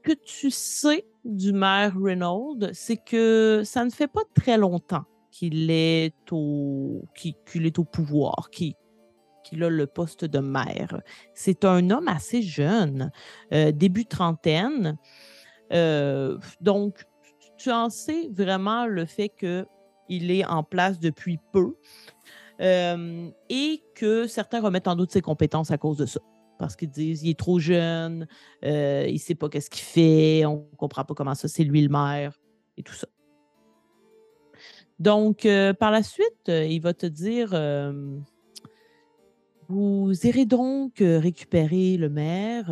que 0.01 0.13
tu 0.13 0.51
sais 0.51 1.05
du 1.23 1.53
maire 1.53 1.93
Reynolds, 1.99 2.71
c'est 2.73 2.97
que 2.97 3.61
ça 3.63 3.85
ne 3.85 3.89
fait 3.89 4.07
pas 4.07 4.23
très 4.33 4.57
longtemps 4.57 5.05
qu'il 5.31 5.71
est 5.71 6.13
au, 6.31 7.05
qu'il, 7.15 7.65
est 7.65 7.79
au 7.79 7.83
pouvoir, 7.83 8.49
qu'il, 8.51 8.75
a 9.61 9.69
le 9.69 9.87
poste 9.87 10.25
de 10.25 10.39
maire. 10.39 11.01
C'est 11.33 11.65
un 11.65 11.89
homme 11.89 12.07
assez 12.07 12.41
jeune, 12.41 13.11
euh, 13.53 13.71
début 13.71 14.05
trentaine. 14.05 14.97
Euh, 15.71 16.37
donc, 16.59 17.05
tu 17.57 17.71
en 17.71 17.89
sais 17.89 18.29
vraiment 18.31 18.87
le 18.87 19.05
fait 19.05 19.29
qu'il 20.11 20.29
est 20.29 20.45
en 20.45 20.61
place 20.61 20.99
depuis 20.99 21.39
peu 21.53 21.73
euh, 22.59 23.29
et 23.49 23.81
que 23.95 24.27
certains 24.27 24.59
remettent 24.59 24.89
en 24.89 24.95
doute 24.97 25.11
ses 25.11 25.21
compétences 25.21 25.71
à 25.71 25.77
cause 25.77 25.95
de 25.95 26.05
ça 26.05 26.19
parce 26.59 26.75
qu'ils 26.75 26.89
disent 26.89 27.23
il 27.23 27.29
est 27.29 27.39
trop 27.39 27.59
jeune, 27.59 28.27
euh, 28.65 29.05
il 29.07 29.13
ne 29.13 29.19
sait 29.19 29.35
pas 29.35 29.47
qu'est-ce 29.47 29.69
qu'il 29.69 29.83
fait, 29.83 30.45
on 30.45 30.67
ne 30.69 30.75
comprend 30.75 31.05
pas 31.05 31.13
comment 31.13 31.33
ça, 31.33 31.47
c'est 31.47 31.63
lui 31.63 31.81
le 31.81 31.87
maire 31.87 32.37
et 32.77 32.83
tout 32.83 32.93
ça. 32.93 33.07
Donc, 34.99 35.45
euh, 35.45 35.73
par 35.73 35.89
la 35.89 36.03
suite, 36.03 36.49
il 36.49 36.79
va 36.79 36.93
te 36.93 37.07
dire 37.07 37.51
Vous 39.69 40.13
irez 40.23 40.45
donc 40.45 40.95
récupérer 40.99 41.95
le 41.95 42.09
maire. 42.09 42.69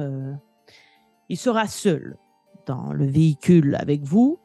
il 1.30 1.38
sera 1.38 1.68
seul 1.68 2.18
dans 2.68 2.92
le 2.92 3.08
véhicule 3.08 3.76
avec 3.76 4.04
vous, 4.04 4.40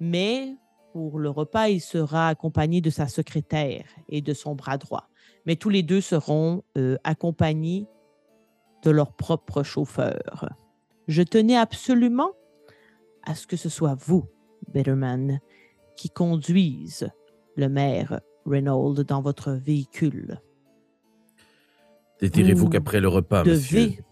mais 0.00 0.56
pour 0.94 1.18
le 1.18 1.28
repas, 1.28 1.70
il 1.70 1.80
sera 1.80 2.28
accompagné 2.28 2.80
de 2.80 2.88
sa 2.88 3.08
secrétaire 3.08 3.84
et 4.08 4.22
de 4.22 4.32
son 4.32 4.54
bras 4.54 4.78
droit. 4.78 5.08
Mais 5.44 5.56
tous 5.56 5.68
les 5.68 5.82
deux 5.82 6.00
seront 6.00 6.62
accompagnés 7.02 7.88
de 8.84 8.92
leur 8.92 9.12
propre 9.12 9.64
chauffeur. 9.64 10.54
Je 11.08 11.22
tenais 11.22 11.56
absolument 11.56 12.30
à 13.24 13.34
ce 13.34 13.48
que 13.48 13.56
ce 13.56 13.68
soit 13.68 13.96
vous, 13.96 14.26
Betterman, 14.72 15.40
qui 15.96 16.10
conduise 16.10 17.10
le 17.56 17.68
maire 17.68 18.20
Reynolds 18.46 19.02
dans 19.02 19.20
votre 19.20 19.50
véhicule. 19.50 20.40
Désirez-vous 22.20 22.68
qu'après 22.68 23.00
le 23.00 23.08
repas, 23.08 23.42
devez... 23.42 23.56
monsieur? 23.56 24.04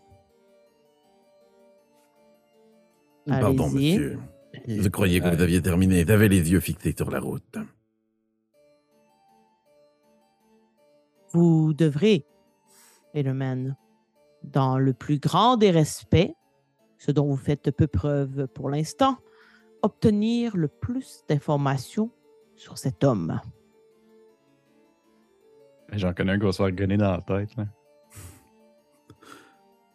Pardon, 3.26 3.70
monsieur. 3.70 4.18
Je 4.66 4.88
croyais 4.88 5.20
que 5.20 5.34
vous 5.34 5.42
aviez 5.42 5.60
terminé. 5.60 6.04
Vous 6.04 6.10
avez 6.10 6.28
les 6.28 6.50
yeux 6.50 6.60
fixés 6.60 6.94
sur 6.96 7.10
la 7.10 7.20
route. 7.20 7.58
Vous 11.32 11.72
devrez, 11.72 12.26
Betterman 13.14 13.76
dans 14.42 14.78
le 14.78 14.92
plus 14.92 15.18
grand 15.18 15.56
des 15.56 15.70
respects, 15.70 16.34
ce 16.98 17.10
dont 17.10 17.26
vous 17.26 17.36
faites 17.36 17.70
peu 17.70 17.86
preuve 17.86 18.46
pour 18.48 18.70
l'instant, 18.70 19.18
obtenir 19.82 20.56
le 20.56 20.68
plus 20.68 21.24
d'informations 21.28 22.10
sur 22.56 22.78
cet 22.78 23.04
homme. 23.04 23.40
J'en 25.92 26.12
connais 26.12 26.32
un 26.32 26.38
qui 26.38 26.44
va 26.44 26.52
se 26.52 26.62
faire 26.62 26.72
gonner 26.72 26.96
dans 26.96 27.12
la 27.12 27.20
tête. 27.20 27.56
Là. 27.56 27.66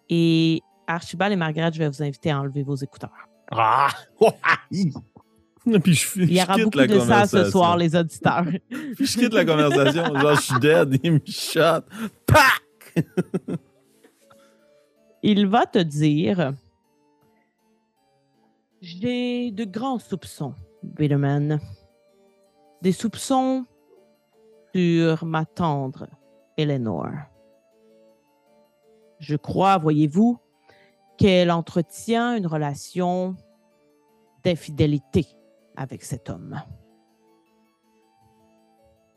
Et 0.10 0.62
Archibald 0.86 1.34
et 1.34 1.36
Margaret, 1.36 1.72
je 1.74 1.80
vais 1.80 1.88
vous 1.88 2.04
inviter 2.04 2.32
à 2.32 2.40
enlever 2.40 2.64
vos 2.64 2.76
écouteurs. 2.76 3.27
Ah! 3.52 3.90
Puis 5.84 5.94
je, 5.94 6.08
je 6.08 6.22
Il 6.22 6.34
y 6.34 6.42
aura 6.42 6.56
quitte 6.56 6.64
beaucoup 6.66 6.78
la 6.78 6.88
de 6.88 6.94
ça 6.94 7.00
ce 7.00 7.08
conversation. 7.08 7.52
soir, 7.52 7.78
les 7.78 7.96
auditeurs. 7.96 8.46
Je 8.72 9.18
quitte 9.18 9.34
la 9.34 9.44
conversation. 9.46 10.06
Genre, 10.16 10.36
je 10.36 10.42
suis 10.42 10.60
dead. 10.60 11.00
Il 11.04 11.12
me 11.14 11.20
shot. 11.26 11.82
Pac! 12.26 13.06
Il 15.24 15.46
va 15.48 15.66
te 15.66 15.80
dire 15.80 16.54
J'ai 18.82 19.52
de 19.52 19.66
grands 19.66 20.00
soupçons, 20.00 20.54
Bitterman. 20.84 21.60
Des 22.82 22.94
soupçons 22.94 23.66
sur 24.74 25.26
ma 25.26 25.46
tendre 25.46 26.08
Eleanor. 26.58 27.10
Je 29.20 29.36
crois, 29.36 29.78
voyez-vous, 29.80 30.40
qu'elle 31.18 31.52
entretient 31.52 32.36
une 32.36 32.48
relation 32.48 33.36
d'infidélité 34.44 35.28
avec 35.76 36.04
cet 36.04 36.30
homme. 36.30 36.62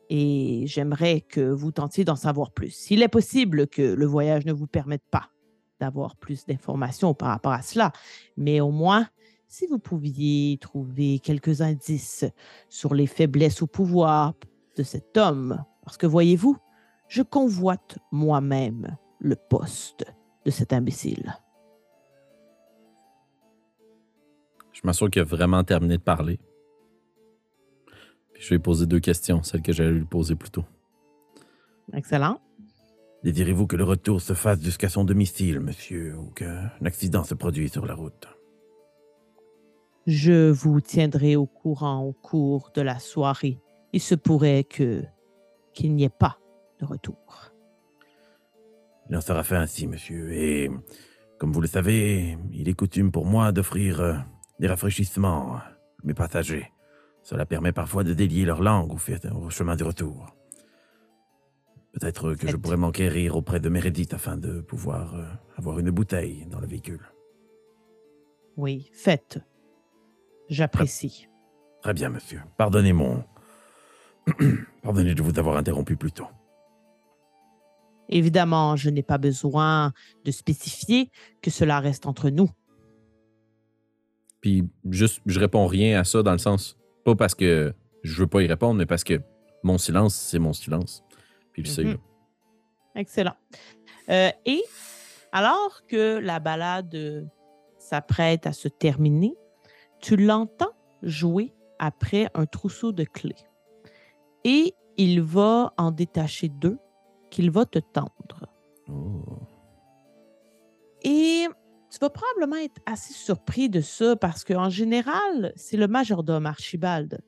Et 0.09 0.65
j'aimerais 0.67 1.21
que 1.21 1.41
vous 1.41 1.71
tentiez 1.71 2.05
d'en 2.05 2.17
savoir 2.17 2.51
plus. 2.51 2.91
Il 2.91 3.03
est 3.03 3.09
possible 3.09 3.69
que 3.69 3.83
le 3.83 4.07
voyage 4.07 4.45
ne 4.45 4.53
vous 4.53 4.67
permette 4.67 5.05
pas 5.11 5.31
d'avoir 5.79 6.17
plus 6.17 6.45
d'informations 6.47 7.15
par 7.15 7.29
rapport 7.29 7.53
à 7.53 7.63
cela, 7.63 7.93
mais 8.37 8.61
au 8.61 8.71
moins, 8.71 9.09
si 9.47 9.67
vous 9.67 9.79
pouviez 9.79 10.59
trouver 10.61 11.21
quelques 11.21 11.61
indices 11.61 12.25
sur 12.69 12.95
les 12.95 13.07
faiblesses 13.07 13.63
ou 13.63 13.67
pouvoirs 13.67 14.35
de 14.77 14.83
cet 14.83 15.17
homme, 15.17 15.65
parce 15.85 15.97
que 15.97 16.07
voyez-vous, 16.07 16.57
je 17.09 17.23
convoite 17.23 17.99
moi-même 18.13 18.97
le 19.19 19.37
poste 19.37 20.05
de 20.45 20.51
cet 20.51 20.73
imbécile. 20.73 21.35
Je 24.81 24.87
m'assure 24.87 25.11
qu'il 25.11 25.21
a 25.21 25.25
vraiment 25.25 25.63
terminé 25.63 25.99
de 25.99 26.03
parler. 26.03 26.39
Puis 28.33 28.43
je 28.43 28.49
vais 28.49 28.57
lui 28.57 28.63
poser 28.63 28.87
deux 28.87 29.01
questions, 29.01 29.43
celles 29.43 29.63
que 29.63 29.73
j'allais 29.73 29.93
lui 29.93 30.05
poser 30.07 30.37
plus 30.37 30.51
tôt. 30.51 30.65
Excellent. 31.93 32.41
Désirez-vous 33.23 33.67
que 33.67 33.77
le 33.77 33.85
retour 33.85 34.23
se 34.23 34.33
fasse 34.33 34.63
jusqu'à 34.63 34.89
son 34.89 35.05
domicile, 35.05 35.61
monsieur, 35.61 36.17
ou 36.17 36.31
qu'un 36.31 36.71
accident 36.83 37.25
se 37.25 37.35
produise 37.35 37.73
sur 37.73 37.85
la 37.85 37.95
route? 37.95 38.27
Je 40.07 40.51
vous 40.51 40.81
tiendrai 40.81 41.37
au 41.37 41.45
courant 41.45 42.03
au 42.03 42.13
cours 42.13 42.71
de 42.75 42.81
la 42.81 42.99
soirée. 42.99 43.59
Il 43.93 44.01
se 44.01 44.15
pourrait 44.15 44.65
que 44.65 45.05
qu'il 45.75 45.95
n'y 45.95 46.05
ait 46.05 46.09
pas 46.09 46.39
de 46.81 46.87
retour. 46.87 47.53
Il 49.11 49.17
en 49.17 49.21
sera 49.21 49.43
fait 49.43 49.57
ainsi, 49.57 49.87
monsieur, 49.87 50.33
et 50.33 50.71
comme 51.39 51.53
vous 51.53 51.61
le 51.61 51.67
savez, 51.67 52.39
il 52.53 52.69
est 52.69 52.75
coutume 52.75 53.11
pour 53.11 53.27
moi 53.27 53.53
d'offrir 53.53 54.01
euh, 54.01 54.15
des 54.61 54.69
rafraîchissements 54.69 55.59
mes 56.05 56.15
passagers. 56.15 56.71
Cela 57.23 57.47
permet 57.47 57.73
parfois 57.73 58.05
de 58.05 58.13
délier 58.15 58.45
leur 58.45 58.63
langue 58.63 58.93
au, 58.93 58.97
fait- 58.99 59.27
au 59.33 59.51
chemin 59.51 59.75
du 59.75 59.83
retour. 59.85 60.37
Peut-être 61.93 62.35
que 62.35 62.47
je 62.47 62.57
pourrais 62.57 62.77
m'enquérir 62.77 63.37
auprès 63.37 63.59
de 63.59 63.69
Meredith 63.69 64.15
afin 64.15 64.37
de 64.37 64.61
pouvoir 64.61 65.15
euh, 65.17 65.25
avoir 65.57 65.79
une 65.79 65.91
bouteille 65.91 66.47
dans 66.47 66.61
le 66.61 66.67
véhicule. 66.67 67.01
Oui, 68.57 68.91
faites. 68.93 69.39
J'apprécie. 70.49 71.27
Très 71.83 71.95
bien, 71.95 72.11
monsieur. 72.11 72.43
Pardonnez 72.59 72.93
mon... 72.93 73.25
Pardonnez 74.83 75.15
de 75.15 75.23
vous 75.23 75.39
avoir 75.39 75.57
interrompu 75.57 75.97
plus 75.97 76.13
tôt. 76.13 76.29
Évidemment, 78.09 78.77
je 78.77 78.91
n'ai 78.91 79.03
pas 79.03 79.19
besoin 79.19 79.93
de 80.25 80.31
spécifier 80.31 81.11
que 81.43 81.51
cela 81.51 81.81
reste 81.81 82.07
entre 82.07 82.29
nous. 82.29 82.51
Puis 84.41 84.65
juste, 84.89 85.21
je 85.27 85.39
réponds 85.39 85.67
rien 85.67 86.01
à 86.01 86.05
ça 86.05 86.23
dans 86.23 86.33
le 86.33 86.39
sens, 86.39 86.79
pas 87.05 87.15
parce 87.15 87.35
que 87.35 87.75
je 88.03 88.23
veux 88.23 88.27
pas 88.27 88.43
y 88.43 88.47
répondre, 88.47 88.77
mais 88.77 88.87
parce 88.87 89.05
que 89.05 89.21
mon 89.63 89.79
silence, 89.79 90.15
c'est 90.15 90.39
mon 90.39 90.53
silence. 90.53 91.05
Puis 91.53 91.67
sait, 91.67 91.85
là. 91.85 91.97
Excellent. 92.95 93.35
Euh, 94.09 94.31
et 94.47 94.63
alors 95.33 95.83
que 95.87 96.19
la 96.19 96.41
balade 96.41 96.95
euh, 96.95 97.25
s'apprête 97.79 98.47
à 98.47 98.53
se 98.53 98.69
terminer, 98.69 99.35
tu 100.01 100.17
l'entends 100.17 100.73
jouer 101.03 101.55
après 101.79 102.29
un 102.35 102.47
trousseau 102.47 102.93
de 102.93 103.05
clés. 103.05 103.37
Et 104.45 104.75
il 104.97 105.21
va 105.21 105.73
en 105.77 105.91
détacher 105.91 106.49
deux 106.49 106.79
qu'il 107.31 107.51
va 107.51 107.65
te 107.65 107.79
tendre. 107.79 108.47
Oh. 108.89 109.41
Et 111.03 111.47
tu 111.91 111.99
vas 111.99 112.11
probablement 112.11 112.57
être 112.57 112.81
assez 112.87 113.13
surpris 113.13 113.69
de 113.69 113.81
ça 113.81 114.15
parce 114.17 114.45
qu'en 114.45 114.71
général, 114.71 115.53
c'est 115.57 115.77
le 115.77 115.89
majordome 115.89 116.47
Archibald 116.47 117.21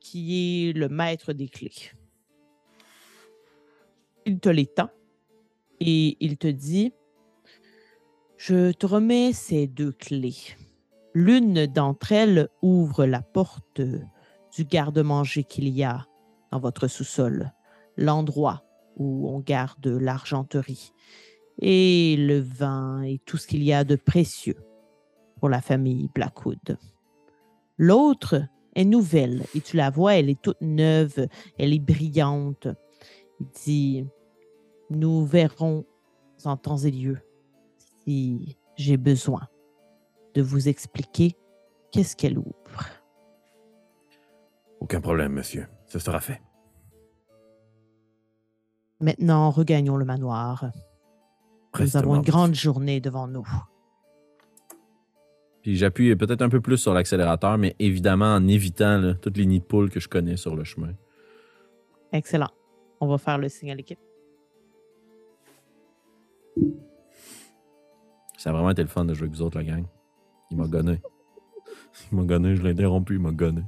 qui 0.00 0.68
est 0.68 0.72
le 0.72 0.88
maître 0.88 1.32
des 1.32 1.48
clés. 1.48 1.92
Il 4.26 4.40
te 4.40 4.48
les 4.48 4.66
tend 4.66 4.90
et 5.78 6.16
il 6.20 6.36
te 6.36 6.48
dit 6.48 6.92
Je 8.36 8.72
te 8.72 8.86
remets 8.86 9.32
ces 9.32 9.68
deux 9.68 9.92
clés. 9.92 10.56
L'une 11.14 11.66
d'entre 11.66 12.12
elles 12.12 12.48
ouvre 12.60 13.04
la 13.04 13.22
porte 13.22 13.80
du 13.80 14.64
garde-manger 14.64 15.44
qu'il 15.44 15.68
y 15.68 15.84
a 15.84 16.06
dans 16.50 16.58
votre 16.58 16.88
sous-sol, 16.88 17.52
l'endroit 17.96 18.64
où 18.96 19.28
on 19.28 19.38
garde 19.38 19.86
l'argenterie 19.86 20.92
et 21.62 22.16
le 22.18 22.40
vin 22.40 23.02
et 23.02 23.20
tout 23.24 23.36
ce 23.36 23.46
qu'il 23.46 23.62
y 23.62 23.72
a 23.72 23.84
de 23.84 23.94
précieux 23.94 24.56
pour 25.38 25.48
la 25.48 25.60
famille 25.60 26.10
Blackwood. 26.12 26.76
L'autre 27.78 28.42
est 28.74 28.84
nouvelle 28.84 29.44
et 29.54 29.60
tu 29.60 29.76
la 29.76 29.88
vois, 29.88 30.16
elle 30.16 30.28
est 30.28 30.42
toute 30.42 30.60
neuve, 30.60 31.28
elle 31.58 31.72
est 31.72 31.78
brillante. 31.78 32.66
Il 33.40 33.46
dit, 33.64 34.04
nous 34.90 35.24
verrons 35.24 35.86
en 36.44 36.56
temps 36.56 36.78
et 36.78 36.90
lieu 36.90 37.18
si 38.04 38.58
j'ai 38.76 38.96
besoin 38.96 39.48
de 40.34 40.42
vous 40.42 40.68
expliquer 40.68 41.36
qu'est-ce 41.92 42.16
qu'elle 42.16 42.38
ouvre. 42.38 42.88
Aucun 44.80 45.00
problème, 45.00 45.32
monsieur. 45.32 45.68
Ce 45.86 46.00
sera 46.00 46.20
fait. 46.20 46.42
Maintenant, 48.98 49.50
regagnons 49.50 49.96
le 49.96 50.04
manoir. 50.04 50.72
Nous 51.78 51.96
avons 51.96 52.16
une 52.16 52.22
grande 52.22 52.54
journée 52.54 53.00
devant 53.00 53.26
nous. 53.26 53.46
Puis 55.62 55.76
j'appuie 55.76 56.14
peut-être 56.16 56.42
un 56.42 56.48
peu 56.48 56.60
plus 56.60 56.76
sur 56.76 56.92
l'accélérateur, 56.92 57.56
mais 57.56 57.76
évidemment 57.78 58.34
en 58.34 58.46
évitant 58.48 58.98
là, 58.98 59.14
toutes 59.14 59.36
les 59.36 59.46
nids 59.46 59.60
de 59.60 59.64
poules 59.64 59.90
que 59.90 60.00
je 60.00 60.08
connais 60.08 60.36
sur 60.36 60.56
le 60.56 60.64
chemin. 60.64 60.92
Excellent. 62.12 62.50
On 63.00 63.06
va 63.06 63.16
faire 63.18 63.38
le 63.38 63.48
signe 63.48 63.70
à 63.70 63.74
l'équipe. 63.74 63.98
Ça 68.36 68.50
a 68.50 68.52
vraiment 68.52 68.70
été 68.70 68.82
le 68.82 68.88
fun 68.88 69.04
de 69.04 69.14
jouer 69.14 69.26
avec 69.26 69.36
vous 69.36 69.42
autres, 69.42 69.56
la 69.56 69.64
gang. 69.64 69.84
Il 70.50 70.56
m'a 70.56 70.66
gonné. 70.66 71.00
Il 72.10 72.18
m'a 72.18 72.24
gonné, 72.24 72.56
je 72.56 72.62
l'ai 72.62 72.70
interrompu, 72.70 73.14
il 73.14 73.20
m'a 73.20 73.30
gonné. 73.30 73.62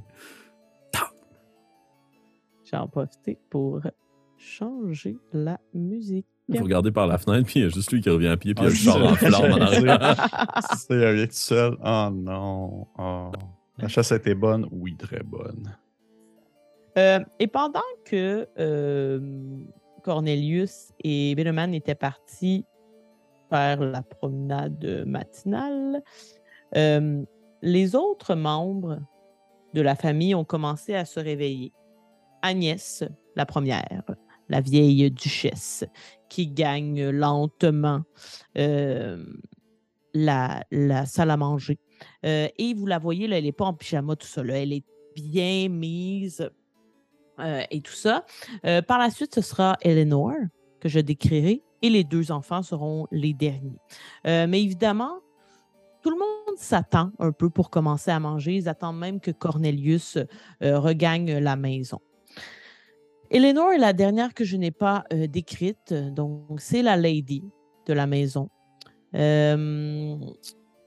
J'ai 2.65 2.75
en 2.75 2.87
profité 2.87 3.39
pour 3.49 3.81
changer 4.37 5.17
la 5.31 5.59
musique. 5.73 6.27
Il 6.47 6.57
faut 6.59 6.63
regarder 6.63 6.91
par 6.91 7.07
la 7.07 7.17
fenêtre, 7.17 7.47
puis 7.47 7.59
il 7.59 7.63
y 7.63 7.65
a 7.65 7.69
juste 7.69 7.91
lui 7.91 8.01
qui 8.01 8.09
revient 8.09 8.27
à 8.27 8.37
pied, 8.37 8.53
puis 8.53 8.65
il 8.65 8.85
y 8.85 8.89
a 8.89 8.93
Ah, 8.93 8.99
le 8.99 8.99
char 8.99 9.11
en 9.11 9.15
c'est- 9.15 9.25
flamme 9.27 9.53
en 9.53 9.61
arrière. 9.61 10.29
C'est 10.77 11.09
rien 11.11 11.25
tout 11.25 11.31
seul. 11.33 11.77
Oh 11.83 12.09
non. 12.13 12.87
Oh. 12.99 13.31
La 13.79 13.87
chasse 13.87 14.11
était 14.11 14.35
bonne? 14.35 14.67
Oui, 14.71 14.95
très 14.95 15.23
bonne. 15.23 15.75
Euh, 16.97 17.19
et 17.39 17.47
pendant 17.47 17.81
que 18.05 18.47
euh, 18.59 19.19
Cornelius 20.03 20.93
et 21.03 21.35
Beneman 21.35 21.73
étaient 21.73 21.95
partis 21.95 22.63
faire 23.49 23.81
la 23.81 24.01
promenade 24.01 25.03
matinale, 25.05 26.01
euh, 26.77 27.23
les 27.61 27.95
autres 27.95 28.35
membres 28.35 28.99
de 29.73 29.81
la 29.81 29.95
famille 29.95 30.35
ont 30.35 30.45
commencé 30.45 30.95
à 30.95 31.05
se 31.05 31.19
réveiller. 31.19 31.73
Agnès, 32.41 33.03
la 33.35 33.45
première, 33.45 34.03
la 34.47 34.61
vieille 34.61 35.09
duchesse, 35.11 35.83
qui 36.29 36.47
gagne 36.47 37.09
lentement 37.09 38.01
euh, 38.57 39.23
la, 40.13 40.63
salle 41.05 41.31
à 41.31 41.37
manger. 41.37 41.77
Euh, 42.25 42.47
et 42.57 42.73
vous 42.73 42.85
la 42.85 42.99
voyez, 42.99 43.27
là, 43.27 43.37
elle 43.37 43.43
n'est 43.43 43.51
pas 43.51 43.65
en 43.65 43.73
pyjama, 43.73 44.15
tout 44.15 44.27
ça. 44.27 44.41
Elle 44.45 44.73
est 44.73 44.85
bien 45.15 45.69
mise 45.69 46.49
euh, 47.39 47.63
et 47.69 47.81
tout 47.81 47.93
ça. 47.93 48.25
Par 48.87 48.97
la 48.97 49.09
suite, 49.09 49.35
ce 49.35 49.41
sera 49.41 49.77
Eleanor 49.81 50.33
que 50.79 50.89
je 50.89 50.99
décrirai 50.99 51.61
et 51.81 51.89
les 51.89 52.03
deux 52.03 52.31
enfants 52.31 52.63
seront 52.63 53.07
les 53.11 53.33
derniers. 53.33 53.79
Mais 54.23 54.61
évidemment, 54.61 55.19
tout 56.01 56.09
le 56.09 56.17
monde 56.17 56.57
s'attend 56.57 57.11
un 57.19 57.31
peu 57.31 57.49
pour 57.49 57.69
commencer 57.69 58.11
à 58.11 58.19
manger. 58.19 58.55
Ils 58.55 58.69
attendent 58.69 58.99
même 58.99 59.19
que 59.19 59.31
Cornelius 59.31 60.17
regagne 60.61 61.37
la 61.37 61.55
maison. 61.55 61.99
Eleanor 63.31 63.73
est 63.73 63.77
la 63.77 63.93
dernière 63.93 64.33
que 64.33 64.43
je 64.43 64.57
n'ai 64.57 64.71
pas 64.71 65.03
euh, 65.13 65.27
décrite. 65.27 65.93
Donc, 65.93 66.59
c'est 66.59 66.81
la 66.81 66.97
lady 66.97 67.43
de 67.87 67.93
la 67.93 68.07
maison. 68.07 68.49
Euh, 69.15 70.15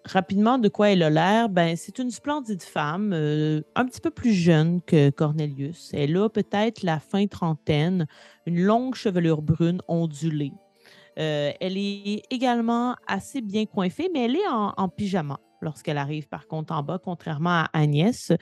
rapidement, 0.05 0.59
de 0.59 0.69
quoi 0.69 0.91
elle 0.91 1.03
a 1.03 1.11
l'air? 1.11 1.49
Ben, 1.49 1.77
c'est 1.77 1.99
une 1.99 2.11
splendide 2.11 2.63
femme, 2.63 3.13
un 3.13 3.85
petit 3.85 4.01
peu 4.01 4.11
plus 4.11 4.33
jeune 4.33 4.83
que 4.83 5.11
Cornelius. 5.11 5.91
Elle 5.95 6.17
a 6.17 6.29
peut-être 6.29 6.83
la 6.83 7.01
fin 7.01 7.27
trentaine, 7.27 8.07
une 8.47 8.61
longue 8.61 8.95
chevelure 8.95 9.43
brune 9.43 9.81
ondulée. 9.89 10.53
elle 11.17 11.77
est 11.77 12.23
également 12.31 12.95
assez 13.07 13.41
bien 13.41 13.67
coiffée, 13.67 14.09
mais 14.13 14.27
elle 14.27 14.37
est 14.37 14.49
en 14.49 14.89
pyjama 14.89 15.41
lorsqu'elle 15.61 15.99
arrive, 15.99 16.29
par 16.29 16.47
contre, 16.47 16.73
en 16.73 16.83
bas, 16.83 16.99
contrairement 17.03 17.51
à 17.51 17.71
Agnès. 17.73 18.33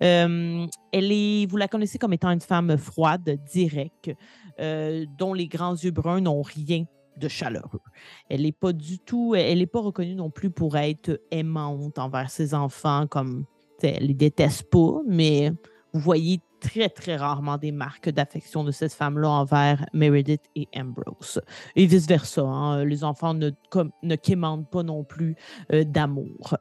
elle 0.00 0.68
est, 0.92 1.46
vous 1.50 1.56
la 1.56 1.68
connaissez 1.68 1.98
comme 1.98 2.12
étant 2.12 2.30
une 2.30 2.40
femme 2.40 2.76
froide, 2.76 3.38
directe, 3.52 4.10
dont 4.58 5.34
les 5.34 5.48
grands 5.48 5.74
yeux 5.74 5.90
bruns 5.90 6.20
n'ont 6.20 6.42
rien 6.42 6.84
de 7.16 7.28
chaleureux. 7.28 7.80
Elle 8.28 8.42
n'est 8.42 8.52
pas 8.52 8.72
du 8.72 8.98
tout, 8.98 9.34
elle 9.34 9.58
n'est 9.58 9.66
pas 9.66 9.80
reconnue 9.80 10.14
non 10.14 10.30
plus 10.30 10.50
pour 10.50 10.76
être 10.76 11.20
aimante 11.30 11.98
envers 11.98 12.30
ses 12.30 12.54
enfants, 12.54 13.06
comme 13.06 13.44
elle 13.82 14.06
les 14.06 14.14
déteste 14.14 14.70
pas, 14.70 15.00
mais 15.06 15.52
vous 15.92 16.00
voyez 16.00 16.40
très, 16.60 16.88
très 16.88 17.16
rarement 17.16 17.56
des 17.56 17.72
marques 17.72 18.08
d'affection 18.08 18.64
de 18.64 18.70
cette 18.70 18.92
femme-là 18.92 19.28
envers 19.28 19.86
Meredith 19.92 20.42
et 20.54 20.68
Ambrose. 20.76 21.40
Et 21.76 21.86
vice-versa. 21.86 22.42
Hein, 22.42 22.84
les 22.84 23.04
enfants 23.04 23.34
ne, 23.34 24.16
quémandent 24.16 24.68
pas 24.68 24.82
non 24.82 25.04
plus 25.04 25.36
euh, 25.72 25.84
d'amour. 25.84 26.56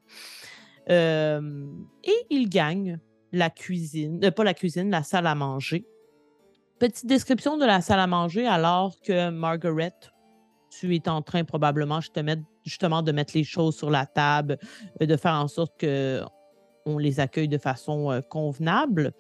Euh, 0.90 1.68
et 2.04 2.26
ils 2.30 2.50
gagnent 2.50 3.00
la 3.32 3.50
cuisine, 3.50 4.24
euh, 4.24 4.32
pas 4.32 4.44
la 4.44 4.54
cuisine, 4.54 4.90
la 4.90 5.04
salle 5.04 5.28
à 5.28 5.36
manger. 5.36 5.86
Petite 6.80 7.08
description 7.08 7.58
de 7.58 7.66
la 7.66 7.82
salle 7.82 8.00
à 8.00 8.08
manger 8.08 8.46
alors 8.46 9.00
que 9.02 9.30
Margaret, 9.30 9.94
tu 10.70 10.96
es 10.96 11.10
en 11.10 11.22
train 11.22 11.44
probablement 11.44 12.00
justement 12.64 13.02
de 13.02 13.12
mettre 13.12 13.34
les 13.36 13.44
choses 13.44 13.76
sur 13.76 13.90
la 13.90 14.06
table, 14.06 14.60
de 15.02 15.18
faire 15.18 15.34
en 15.34 15.48
sorte 15.48 15.78
que 15.80 16.22
on 16.86 17.00
les 17.00 17.20
accueille 17.20 17.50
de 17.50 17.58
façon 17.58 18.22
convenable. 18.30 19.12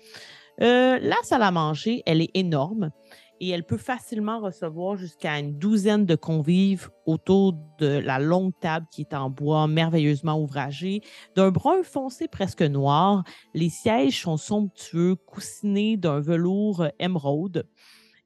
Euh, 0.61 0.99
la 0.99 1.17
salle 1.23 1.43
à 1.43 1.51
manger, 1.51 2.01
elle 2.05 2.21
est 2.21 2.31
énorme 2.33 2.91
et 3.39 3.49
elle 3.49 3.63
peut 3.63 3.77
facilement 3.77 4.39
recevoir 4.39 4.95
jusqu'à 4.95 5.37
une 5.37 5.57
douzaine 5.57 6.05
de 6.05 6.15
convives 6.15 6.89
autour 7.05 7.53
de 7.77 7.99
la 7.99 8.17
longue 8.17 8.53
table 8.59 8.87
qui 8.91 9.01
est 9.01 9.13
en 9.13 9.29
bois 9.29 9.67
merveilleusement 9.67 10.41
ouvragée. 10.41 11.01
D'un 11.35 11.51
brun 11.51 11.83
foncé 11.83 12.27
presque 12.27 12.63
noir, 12.63 13.23
les 13.53 13.69
sièges 13.69 14.21
sont 14.21 14.37
somptueux, 14.37 15.15
coussinés 15.15 15.97
d'un 15.97 16.19
velours 16.19 16.87
émeraude. 16.99 17.67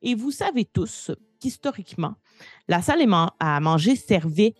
Et 0.02 0.16
vous 0.16 0.32
savez 0.32 0.66
tous 0.66 1.12
qu'historiquement, 1.40 2.16
la 2.68 2.82
salle 2.82 3.06
à 3.40 3.60
manger 3.60 3.96
servait 3.96 4.56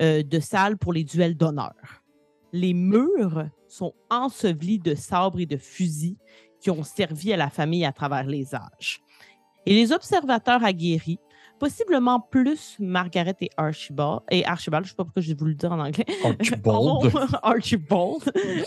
euh, 0.00 0.22
de 0.22 0.40
salle 0.40 0.78
pour 0.78 0.92
les 0.92 1.04
duels 1.04 1.36
d'honneur. 1.36 1.74
Les 2.52 2.74
murs 2.74 3.48
sont 3.68 3.94
ensevelis 4.08 4.78
de 4.78 4.94
sabres 4.94 5.38
et 5.40 5.46
de 5.46 5.56
fusils 5.56 6.16
qui 6.60 6.70
ont 6.70 6.82
servi 6.82 7.32
à 7.32 7.36
la 7.36 7.50
famille 7.50 7.84
à 7.84 7.92
travers 7.92 8.24
les 8.24 8.54
âges. 8.54 9.00
Et 9.66 9.74
les 9.74 9.92
observateurs 9.92 10.64
aguerris, 10.64 11.18
possiblement 11.58 12.20
plus 12.20 12.76
Margaret 12.78 13.36
et 13.40 13.50
Archibald, 13.56 14.20
et 14.30 14.44
Archibald, 14.44 14.84
je 14.84 14.88
ne 14.88 14.90
sais 14.90 14.96
pas 14.96 15.04
pourquoi 15.04 15.22
je 15.22 15.28
vais 15.28 15.38
vous 15.38 15.46
le 15.46 15.54
dire 15.54 15.72
en 15.72 15.80
anglais. 15.80 16.06
Archibald. 16.24 17.12
Archibald. 17.42 18.22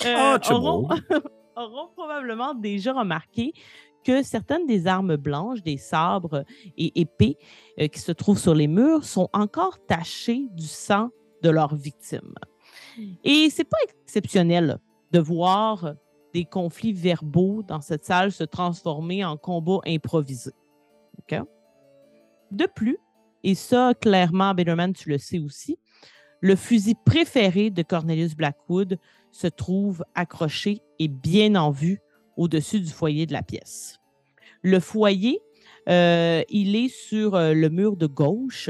Euh, 0.05 0.37
auront, 0.51 0.89
auront, 1.55 1.89
probablement 1.95 2.53
déjà 2.53 2.93
remarqué 2.93 3.53
que 4.03 4.21
certaines 4.21 4.67
des 4.67 4.85
armes 4.85 5.15
blanches, 5.15 5.63
des 5.63 5.77
sabres 5.77 6.43
et 6.77 7.01
épées 7.01 7.37
euh, 7.79 7.87
qui 7.87 7.99
se 7.99 8.11
trouvent 8.11 8.39
sur 8.39 8.53
les 8.53 8.67
murs 8.67 9.05
sont 9.05 9.29
encore 9.33 9.79
tachées 9.87 10.47
du 10.51 10.67
sang 10.67 11.09
de 11.41 11.49
leurs 11.49 11.75
victimes. 11.75 12.35
Et 13.23 13.49
c'est 13.49 13.63
pas 13.63 13.77
exceptionnel 14.03 14.77
de 15.11 15.19
voir 15.19 15.93
des 16.33 16.45
conflits 16.45 16.93
verbaux 16.93 17.63
dans 17.63 17.81
cette 17.81 18.05
salle 18.05 18.31
se 18.31 18.43
transformer 18.43 19.23
en 19.23 19.37
combats 19.37 19.81
improvisés. 19.85 20.53
De 22.51 22.67
plus, 22.67 22.97
et 23.43 23.55
ça, 23.55 23.93
clairement, 23.99 24.53
Betterman, 24.53 24.93
tu 24.93 25.09
le 25.09 25.17
sais 25.17 25.39
aussi, 25.39 25.77
le 26.39 26.55
fusil 26.55 26.95
préféré 27.05 27.69
de 27.69 27.81
Cornelius 27.81 28.35
Blackwood 28.35 28.99
se 29.31 29.47
trouve 29.47 30.03
accroché 30.13 30.81
et 30.99 31.07
bien 31.07 31.55
en 31.55 31.71
vue 31.71 31.99
au-dessus 32.37 32.79
du 32.79 32.89
foyer 32.91 33.25
de 33.25 33.33
la 33.33 33.41
pièce. 33.41 33.99
Le 34.61 34.79
foyer, 34.79 35.39
euh, 35.89 36.43
il 36.49 36.75
est 36.75 36.89
sur 36.89 37.35
euh, 37.35 37.53
le 37.53 37.69
mur 37.69 37.97
de 37.97 38.07
gauche 38.07 38.69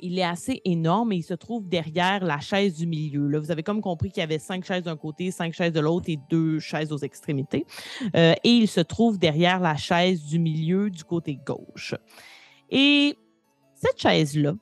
il 0.00 0.18
est 0.18 0.24
assez 0.24 0.60
énorme 0.64 1.12
et 1.12 1.16
il 1.16 1.22
se 1.22 1.34
trouve 1.34 1.68
derrière 1.68 2.24
la 2.24 2.40
chaise 2.40 2.76
du 2.76 2.86
milieu. 2.86 3.38
Vous 3.38 3.50
avez 3.50 3.62
comme 3.62 3.80
compris 3.80 4.10
qu'il 4.10 4.20
y 4.20 4.24
avait 4.24 4.38
cinq 4.38 4.64
chaises 4.64 4.84
d'un 4.84 4.96
côté, 4.96 5.30
cinq 5.30 5.52
chaises 5.52 5.72
de 5.72 5.80
l'autre 5.80 6.08
et 6.08 6.18
deux 6.30 6.58
chaises 6.58 6.92
aux 6.92 6.98
extrémités. 6.98 7.66
Euh, 8.14 8.34
et 8.44 8.50
il 8.50 8.68
se 8.68 8.80
trouve 8.80 9.18
derrière 9.18 9.60
la 9.60 9.76
chaise 9.76 10.24
du 10.24 10.38
milieu 10.38 10.90
du 10.90 11.04
côté 11.04 11.38
gauche. 11.44 11.94
Et 12.70 13.16
cette 13.74 13.98
chaise-là, 13.98 14.54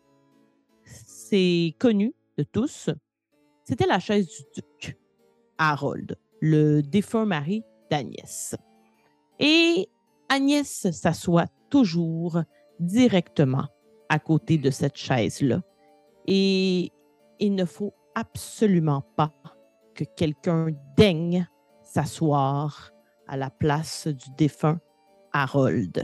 c'est 0.84 1.74
connu 1.78 2.14
de 2.38 2.42
tous, 2.42 2.90
c'était 3.64 3.86
la 3.86 3.98
chaise 3.98 4.26
du 4.26 4.42
duc, 4.54 4.98
Harold, 5.58 6.16
le 6.40 6.80
défunt 6.80 7.26
mari 7.26 7.62
d'Agnès. 7.90 8.56
Et 9.38 9.88
Agnès 10.28 10.90
s'assoit 10.90 11.46
toujours 11.68 12.42
directement 12.78 13.68
à 14.10 14.18
côté 14.18 14.58
de 14.58 14.70
cette 14.70 14.96
chaise-là. 14.96 15.62
Et 16.26 16.92
il 17.38 17.54
ne 17.54 17.64
faut 17.64 17.94
absolument 18.14 19.02
pas 19.16 19.32
que 19.94 20.04
quelqu'un 20.04 20.68
daigne 20.96 21.48
s'asseoir 21.82 22.90
à 23.28 23.36
la 23.36 23.50
place 23.50 24.08
du 24.08 24.26
défunt 24.36 24.80
Harold. 25.32 26.02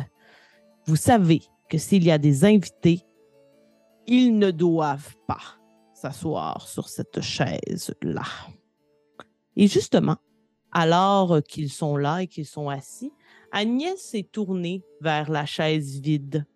Vous 0.87 0.97
savez 0.97 1.43
que 1.69 1.79
s'il 1.79 2.05
y 2.05 2.13
a 2.13 2.19
des 2.19 2.45
invités, 2.45 3.03
ils 4.07 4.39
ne 4.39 4.53
doivent 4.53 5.17
pas 5.27 5.59
s'asseoir 5.93 6.69
sur 6.69 6.89
cette 6.89 7.21
chaise-là. 7.21 8.23
Et 9.57 9.67
justement, 9.67 10.17
alors 10.71 11.43
qu'ils 11.43 11.73
sont 11.73 11.97
là 11.97 12.23
et 12.23 12.29
qu'ils 12.29 12.47
sont 12.47 12.69
assis, 12.69 13.11
Agnès 13.51 14.01
s'est 14.01 14.29
tournée 14.31 14.85
vers 15.01 15.29
la 15.29 15.45
chaise 15.45 15.99
vide 15.99 16.47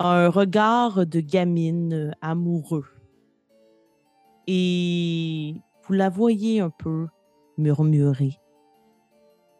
un 0.00 0.30
regard 0.30 1.06
de 1.06 1.20
gamine 1.20 1.92
euh, 1.92 2.10
amoureux. 2.22 2.86
Et 4.46 5.54
vous 5.86 5.92
la 5.92 6.08
voyez 6.08 6.60
un 6.60 6.70
peu 6.70 7.06
murmurer, 7.58 8.40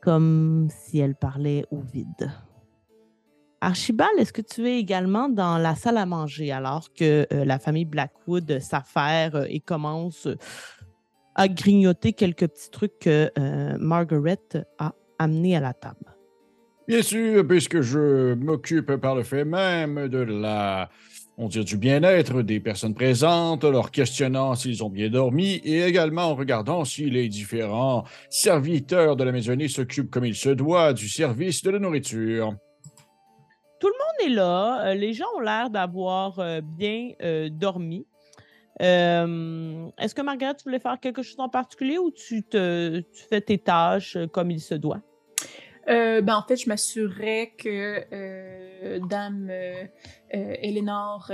comme 0.00 0.68
si 0.70 0.98
elle 0.98 1.14
parlait 1.14 1.64
au 1.70 1.80
vide. 1.80 2.32
Archibald, 3.60 4.18
est-ce 4.18 4.32
que 4.32 4.40
tu 4.40 4.66
es 4.66 4.78
également 4.78 5.28
dans 5.28 5.58
la 5.58 5.74
salle 5.74 5.98
à 5.98 6.06
manger 6.06 6.50
alors 6.50 6.90
que 6.94 7.26
euh, 7.30 7.44
la 7.44 7.58
famille 7.58 7.84
Blackwood 7.84 8.58
s'affaire 8.60 9.36
euh, 9.36 9.44
et 9.46 9.60
commence 9.60 10.26
à 11.34 11.48
grignoter 11.48 12.14
quelques 12.14 12.48
petits 12.48 12.70
trucs 12.70 12.98
que 12.98 13.30
Margaret 13.78 14.40
a 14.78 14.92
amenés 15.18 15.56
à 15.56 15.60
la 15.60 15.72
table? 15.72 16.09
Bien 16.90 17.02
sûr, 17.02 17.46
puisque 17.46 17.82
je 17.82 18.34
m'occupe 18.34 18.96
par 18.96 19.14
le 19.14 19.22
fait 19.22 19.44
même 19.44 20.08
de 20.08 20.18
la, 20.18 20.90
on 21.38 21.46
dit 21.46 21.64
du 21.64 21.76
bien-être 21.76 22.42
des 22.42 22.58
personnes 22.58 22.94
présentes, 22.94 23.62
leur 23.62 23.92
questionnant 23.92 24.56
s'ils 24.56 24.82
ont 24.82 24.90
bien 24.90 25.08
dormi 25.08 25.60
et 25.62 25.84
également 25.84 26.24
en 26.24 26.34
regardant 26.34 26.84
si 26.84 27.08
les 27.08 27.28
différents 27.28 28.02
serviteurs 28.28 29.14
de 29.14 29.22
la 29.22 29.30
maisonnée 29.30 29.68
s'occupent 29.68 30.10
comme 30.10 30.24
il 30.24 30.34
se 30.34 30.48
doit 30.48 30.92
du 30.92 31.08
service 31.08 31.62
de 31.62 31.70
la 31.70 31.78
nourriture. 31.78 32.56
Tout 33.78 33.86
le 33.86 33.92
monde 33.92 34.32
est 34.32 34.34
là. 34.34 34.88
Euh, 34.88 34.94
les 34.94 35.12
gens 35.12 35.26
ont 35.36 35.40
l'air 35.40 35.70
d'avoir 35.70 36.40
euh, 36.40 36.60
bien 36.60 37.12
euh, 37.22 37.50
dormi. 37.50 38.04
Est-ce 38.80 40.12
que 40.12 40.22
Margaret, 40.22 40.56
tu 40.56 40.64
voulais 40.64 40.80
faire 40.80 40.98
quelque 40.98 41.22
chose 41.22 41.38
en 41.38 41.48
particulier 41.48 41.98
ou 41.98 42.10
tu 42.10 42.42
fais 42.50 43.40
tes 43.42 43.58
tâches 43.58 44.18
comme 44.32 44.50
il 44.50 44.60
se 44.60 44.74
doit? 44.74 45.00
Euh, 45.90 46.20
ben, 46.20 46.36
en 46.36 46.42
fait, 46.42 46.56
je 46.56 46.68
m'assurerais 46.68 47.52
que 47.58 48.04
euh, 48.12 49.00
Dame 49.08 49.48
euh, 49.50 49.86
Eleanor 50.30 51.32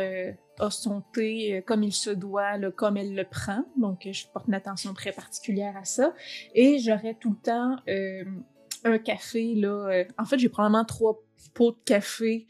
a 0.59 0.70
son 0.70 1.02
thé 1.12 1.62
comme 1.66 1.82
il 1.82 1.92
se 1.92 2.11
doit, 2.11 2.59
comme 2.72 2.96
elle 2.96 3.14
le 3.14 3.24
prend. 3.24 3.64
Donc, 3.76 4.09
je 4.11 4.26
porte 4.32 4.48
une 4.48 4.54
attention 4.54 4.94
très 4.94 5.12
particulière 5.12 5.76
à 5.76 5.84
ça. 5.84 6.14
Et 6.54 6.78
j'aurais 6.78 7.14
tout 7.14 7.30
le 7.30 7.36
temps 7.36 7.76
un 8.84 8.98
café. 8.98 9.54
Là, 9.54 10.04
en 10.18 10.24
fait, 10.24 10.38
j'ai 10.38 10.48
probablement 10.48 10.84
trois 10.84 11.22
pots 11.54 11.72
de 11.72 11.78
café 11.84 12.46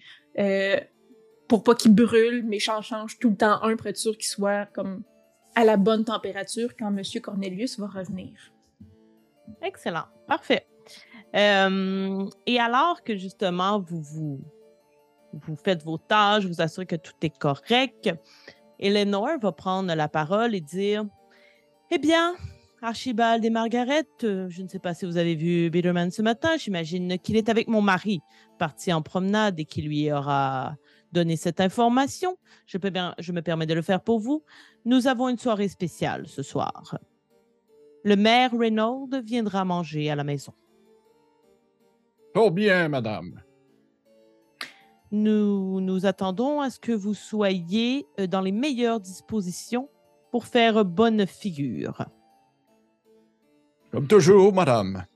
pour 1.49 1.63
pas 1.65 1.75
qu'il 1.75 1.95
brûle, 1.95 2.45
mais 2.47 2.61
j'en 2.61 2.83
change 2.83 3.19
tout 3.19 3.31
le 3.31 3.37
temps 3.37 3.63
un 3.63 3.77
pour 3.77 3.87
être 3.89 3.97
sûr 3.97 4.17
qu'il 4.17 4.27
soit 4.27 4.67
comme 4.67 5.03
à 5.57 5.65
la 5.65 5.77
bonne 5.77 6.05
température 6.05 6.77
quand 6.77 6.95
M. 6.97 7.03
Cornelius 7.23 7.81
va 7.81 7.87
revenir. 7.87 8.53
Excellent. 9.63 10.05
Parfait. 10.29 10.67
Euh, 11.37 12.27
et 12.47 12.59
alors 12.59 13.03
que 13.03 13.17
justement, 13.17 13.79
vous, 13.81 14.01
vous, 14.01 14.41
vous 15.33 15.57
faites 15.57 15.83
vos 15.83 15.99
tâches, 15.99 16.45
vous 16.45 16.61
assurez 16.61 16.87
que 16.87 16.97
tout 16.97 17.15
est 17.23 17.37
correct, 17.37 18.11
Eleanor 18.79 19.39
va 19.41 19.53
prendre 19.53 19.95
la 19.95 20.09
parole 20.09 20.55
et 20.55 20.61
dire 20.61 21.05
Eh 21.91 21.99
bien, 21.99 22.35
Archibald 22.83 23.45
et 23.45 23.51
Margaret, 23.51 24.07
euh, 24.25 24.49
je 24.49 24.63
ne 24.63 24.69
sais 24.69 24.79
pas 24.79 24.95
si 24.95 25.07
vous 25.07 25.17
avez 25.17 25.35
vu 25.35 25.71
Bitterman 25.71 26.11
ce 26.11 26.23
matin, 26.23 26.57
j'imagine 26.57 27.19
qu'il 27.19 27.37
est 27.37 27.49
avec 27.49 27.69
mon 27.69 27.83
mari, 27.83 28.21
parti 28.59 28.93
en 28.93 29.03
promenade 29.03 29.59
et 29.61 29.65
qui 29.65 29.83
lui 29.83 30.13
aura 30.13 30.77
donné 31.13 31.37
cette 31.37 31.61
information. 31.61 32.37
Je, 32.67 32.79
peux 32.79 32.91
bien, 32.91 33.15
je 33.19 33.33
me 33.33 33.43
permets 33.43 33.67
de 33.67 33.75
le 33.75 33.83
faire 33.83 34.01
pour 34.01 34.21
vous. 34.21 34.43
Nous 34.85 35.07
avons 35.07 35.29
une 35.29 35.39
soirée 35.39 35.69
spéciale 35.69 36.27
ce 36.27 36.43
soir. 36.43 36.99
Le 38.05 38.17
maire 38.17 38.53
Reynolds 38.53 39.21
viendra 39.25 39.65
manger 39.65 40.11
à 40.11 40.17
la 40.17 40.25
maison. 40.25 40.53
Bien, 42.53 42.89
madame. 42.89 43.41
Nous 45.11 45.81
nous 45.81 46.05
attendons 46.05 46.61
à 46.61 46.69
ce 46.69 46.79
que 46.79 46.93
vous 46.93 47.15
soyez 47.15 48.07
euh, 48.21 48.27
dans 48.27 48.43
les 48.43 48.53
meilleures 48.53 49.01
dispositions 49.01 49.89
pour 50.31 50.45
faire 50.45 50.85
bonne 50.85 51.27
figure. 51.27 52.05
Comme 53.91 54.07
toujours, 54.07 54.53
madame. 54.53 55.07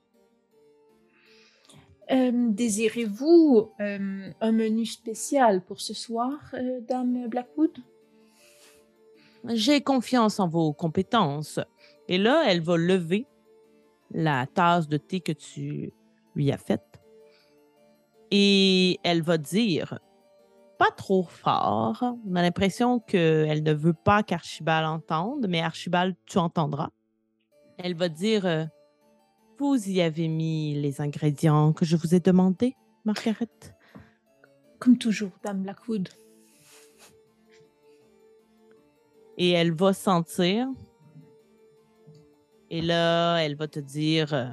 Euh, 2.11 2.31
Désirez-vous 2.49 3.71
euh, 3.81 4.31
un 4.41 4.53
menu 4.53 4.87
spécial 4.87 5.62
pour 5.62 5.81
ce 5.81 5.93
soir, 5.93 6.39
euh, 6.55 6.81
Dame 6.81 7.29
Blackwood? 7.29 7.77
J'ai 9.45 9.83
confiance 9.83 10.41
en 10.41 10.49
vos 10.49 10.73
compétences. 10.73 11.61
Et 12.09 12.16
là, 12.16 12.45
elle 12.47 12.62
va 12.62 12.79
lever 12.79 13.27
la 14.11 14.47
tasse 14.47 14.89
de 14.89 14.97
thé 14.97 15.21
que 15.21 15.33
tu 15.33 15.93
lui 16.35 16.51
as 16.51 16.59
faite. 16.59 16.89
Et 18.31 18.99
elle 19.03 19.22
va 19.22 19.39
dire, 19.39 19.99
pas 20.78 20.91
trop 20.97 21.24
fort, 21.24 22.16
on 22.26 22.37
a 22.37 22.43
l'impression 22.43 23.01
qu'elle 23.01 23.62
ne 23.62 23.72
veut 23.72 23.95
pas 23.95 24.22
qu'Archibald 24.22 24.87
entende, 24.87 25.47
mais 25.49 25.61
Archibald, 25.61 26.14
tu 26.26 26.39
entendras. 26.39 26.91
Elle 27.78 27.95
va 27.95 28.09
dire, 28.09 28.47
euh, 28.47 28.64
vous 29.59 29.89
y 29.89 30.01
avez 30.01 30.28
mis 30.28 30.74
les 30.74 31.01
ingrédients 31.01 31.72
que 31.72 31.85
je 31.85 31.97
vous 31.97 32.14
ai 32.14 32.20
demandés, 32.20 32.76
Margaret? 33.05 33.49
Comme 34.78 34.97
toujours, 34.97 35.33
Dame 35.43 35.62
Blackwood. 35.62 36.09
et 39.41 39.53
elle 39.53 39.72
va 39.72 39.95
sentir. 39.95 40.68
Et 42.68 42.83
là, 42.83 43.39
elle 43.39 43.57
va 43.57 43.66
te 43.68 43.81
dire, 43.81 44.35
euh, 44.35 44.49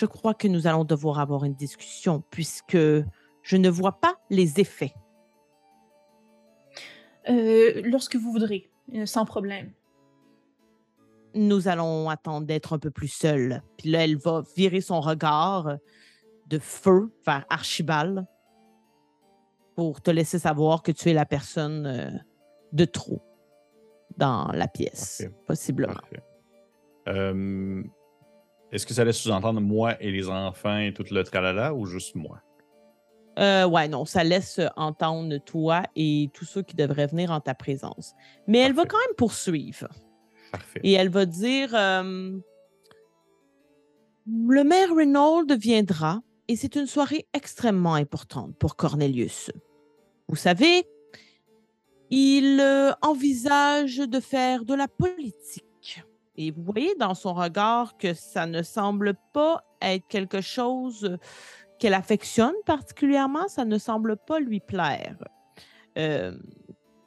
je 0.00 0.06
crois 0.06 0.32
que 0.32 0.48
nous 0.48 0.66
allons 0.66 0.84
devoir 0.84 1.18
avoir 1.18 1.44
une 1.44 1.54
discussion 1.54 2.24
puisque 2.30 2.78
je 3.42 3.56
ne 3.56 3.68
vois 3.68 4.00
pas 4.00 4.18
les 4.30 4.58
effets. 4.58 4.94
Euh, 7.28 7.82
lorsque 7.84 8.16
vous 8.16 8.32
voudrez, 8.32 8.70
euh, 8.94 9.04
sans 9.04 9.26
problème. 9.26 9.72
Nous 11.34 11.68
allons 11.68 12.08
attendre 12.08 12.46
d'être 12.46 12.72
un 12.72 12.78
peu 12.78 12.90
plus 12.90 13.08
seuls. 13.08 13.62
Puis 13.76 13.90
là, 13.90 14.04
elle 14.04 14.16
va 14.16 14.42
virer 14.56 14.80
son 14.80 15.00
regard 15.02 15.76
de 16.46 16.58
feu 16.58 17.12
vers 17.26 17.44
Archibald 17.50 18.26
pour 19.76 20.00
te 20.00 20.10
laisser 20.10 20.38
savoir 20.38 20.82
que 20.82 20.92
tu 20.92 21.10
es 21.10 21.12
la 21.12 21.26
personne 21.26 21.86
euh, 21.86 22.10
de 22.72 22.86
trop 22.86 23.22
dans 24.16 24.50
la 24.52 24.66
pièce, 24.66 25.18
Parfait. 25.18 25.36
possiblement. 25.46 25.92
Parfait. 25.92 26.22
Euh, 27.08 27.82
Est-ce 28.72 28.86
que 28.86 28.94
ça 28.94 29.04
laisse 29.04 29.18
sous-entendre 29.18 29.60
moi 29.60 30.00
et 30.00 30.10
les 30.10 30.28
enfants 30.28 30.78
et 30.78 30.92
tout 30.92 31.04
le 31.10 31.24
tralala 31.24 31.74
ou 31.74 31.86
juste 31.86 32.14
moi? 32.14 32.40
Euh, 33.38 33.66
ouais, 33.66 33.88
non, 33.88 34.04
ça 34.04 34.22
laisse 34.22 34.60
entendre 34.76 35.38
toi 35.38 35.82
et 35.96 36.30
tous 36.34 36.44
ceux 36.44 36.62
qui 36.62 36.76
devraient 36.76 37.06
venir 37.06 37.30
en 37.30 37.40
ta 37.40 37.54
présence. 37.54 38.14
Mais 38.46 38.58
elle 38.58 38.74
va 38.74 38.84
quand 38.84 38.98
même 38.98 39.16
poursuivre. 39.16 39.88
Parfait. 40.52 40.80
Et 40.82 40.92
elle 40.92 41.08
va 41.08 41.26
dire 41.26 41.74
euh, 41.74 42.36
Le 44.26 44.64
maire 44.64 44.94
Reynolds 44.94 45.56
viendra 45.58 46.20
et 46.48 46.56
c'est 46.56 46.76
une 46.76 46.86
soirée 46.86 47.26
extrêmement 47.32 47.94
importante 47.94 48.56
pour 48.58 48.76
Cornelius. 48.76 49.50
Vous 50.28 50.36
savez, 50.36 50.84
il 52.10 52.58
euh, 52.60 52.92
envisage 53.02 53.98
de 53.98 54.20
faire 54.20 54.64
de 54.64 54.74
la 54.74 54.88
politique. 54.88 55.64
Et 56.36 56.50
vous 56.50 56.62
voyez 56.62 56.94
dans 56.96 57.14
son 57.14 57.34
regard 57.34 57.96
que 57.96 58.14
ça 58.14 58.46
ne 58.46 58.62
semble 58.62 59.14
pas 59.32 59.64
être 59.82 60.06
quelque 60.08 60.40
chose 60.40 61.18
qu'elle 61.78 61.94
affectionne 61.94 62.54
particulièrement, 62.66 63.48
ça 63.48 63.64
ne 63.64 63.78
semble 63.78 64.16
pas 64.16 64.38
lui 64.38 64.60
plaire. 64.60 65.16
Euh, 65.98 66.36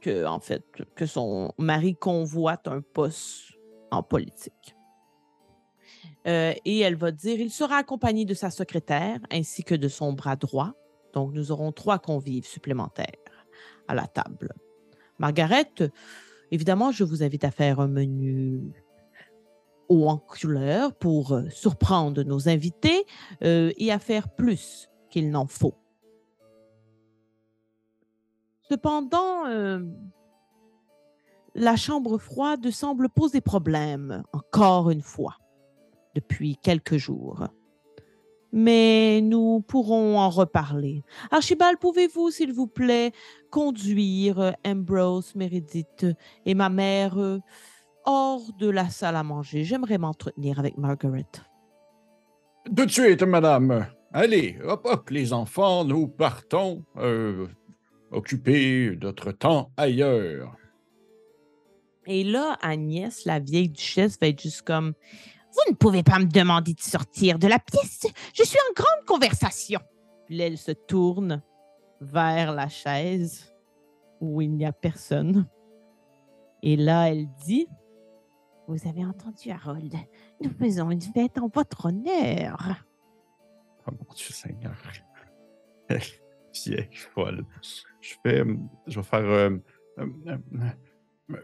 que, 0.02 0.26
en 0.26 0.40
fait, 0.40 0.64
que 0.96 1.06
son 1.06 1.54
mari 1.58 1.96
convoite 1.96 2.68
un 2.68 2.82
poste 2.82 3.54
en 3.92 4.04
politique. 4.04 4.76
Euh, 6.28 6.54
et 6.66 6.80
elle 6.80 6.96
va 6.96 7.12
dire, 7.12 7.40
il 7.40 7.52
sera 7.52 7.78
accompagné 7.78 8.26
de 8.26 8.34
sa 8.34 8.50
secrétaire 8.50 9.20
ainsi 9.32 9.64
que 9.64 9.76
de 9.76 9.88
son 9.88 10.14
bras 10.14 10.36
droit. 10.36 10.74
Donc, 11.14 11.34
nous 11.34 11.52
aurons 11.52 11.72
trois 11.72 12.00
convives 12.00 12.46
supplémentaires 12.46 13.08
à 13.88 13.96
la 13.96 14.08
table. 14.08 14.54
Margaret, 15.20 15.72
évidemment, 16.52 16.92
je 16.92 17.04
vous 17.04 17.24
invite 17.24 17.44
à 17.44 17.52
faire 17.52 17.80
un 17.80 17.88
menu 17.88 18.74
haut 19.90 20.08
en 20.08 20.18
couleur 20.18 20.94
pour 20.94 21.34
euh, 21.34 21.50
surprendre 21.50 22.24
nos 22.24 22.50
invités 22.50 23.06
euh, 23.44 23.72
et 23.78 23.92
à 23.92 24.00
faire 24.00 24.30
plus 24.30 24.90
qu'il 25.10 25.30
n'en 25.30 25.48
faut. 25.48 25.76
Cependant, 28.70 29.46
euh, 29.48 29.80
la 31.54 31.76
chambre 31.76 32.18
froide 32.18 32.70
semble 32.72 33.10
poser 33.10 33.42
problème, 33.42 34.24
encore 34.34 34.90
une 34.90 35.02
fois, 35.02 35.38
depuis 36.16 36.58
quelques 36.58 36.98
jours. 36.98 37.48
Mais 38.52 39.22
nous 39.22 39.62
pourrons 39.62 40.20
en 40.20 40.30
reparler. 40.30 41.04
Archibald, 41.32 41.80
pouvez-vous, 41.80 42.30
s'il 42.30 42.54
vous 42.54 42.68
plaît, 42.68 43.12
conduire 43.50 44.56
Ambrose, 44.66 45.36
Meredith 45.36 46.06
et 46.46 46.54
ma 46.54 46.70
mère 46.70 47.18
hors 48.06 48.54
de 48.58 48.70
la 48.70 48.90
salle 48.90 49.16
à 49.16 49.24
manger? 49.24 49.64
J'aimerais 49.64 49.98
m'entretenir 49.98 50.60
avec 50.60 50.78
Margaret. 50.78 51.26
Tout 52.66 52.86
de 52.86 52.92
suite, 52.92 53.24
madame. 53.24 53.88
Allez, 54.14 54.58
hop, 54.64 54.82
hop, 54.86 55.10
les 55.10 55.34
enfants, 55.34 55.86
nous 55.86 56.08
partons. 56.08 56.84
Euh, 56.98 57.48
occuper 58.14 58.98
notre 59.02 59.32
temps 59.32 59.72
ailleurs. 59.76 60.56
Et 62.06 62.24
là, 62.24 62.58
Agnès, 62.62 63.26
la 63.26 63.40
vieille 63.40 63.70
duchesse, 63.70 64.18
va 64.20 64.28
être 64.28 64.42
juste 64.42 64.62
comme 64.64 64.94
Vous 65.54 65.72
ne 65.72 65.76
pouvez 65.76 66.04
pas 66.04 66.20
me 66.20 66.26
demander 66.26 66.74
de 66.74 66.82
sortir 66.82 67.40
de 67.40 67.48
la 67.48 67.60
pièce. 67.60 68.06
Je 68.34 68.44
suis 68.44 68.60
en 68.70 68.74
grande 68.74 69.06
conversation. 69.06 69.80
Puis 70.26 70.38
là, 70.38 70.48
elle 70.48 70.58
se 70.58 70.72
tourne 70.72 71.42
vers 72.02 72.54
la 72.54 72.68
chaise 72.68 73.54
où 74.20 74.42
il 74.42 74.52
n'y 74.52 74.66
a 74.66 74.74
personne. 74.74 75.48
Et 76.62 76.76
là, 76.76 77.10
elle 77.10 77.28
dit 77.46 77.68
Vous 78.68 78.88
avez 78.88 79.06
entendu, 79.06 79.52
Harold 79.52 79.94
Nous 80.42 80.50
faisons 80.60 80.90
une 80.92 81.02
fête 81.02 81.38
en 81.38 81.48
votre 81.48 81.86
honneur. 81.88 82.58
Oh 83.88 83.92
mon 83.92 84.14
Dieu 84.16 84.32
Seigneur. 84.32 84.74
Vieille 85.90 86.88
folle. 87.14 87.46
Je 88.02 88.16
vais, 88.24 88.44
je 88.88 89.00
vais 89.00 89.04
faire. 89.06 89.20
euh, 89.20 89.50
euh, 90.00 90.08
euh, 91.32 91.36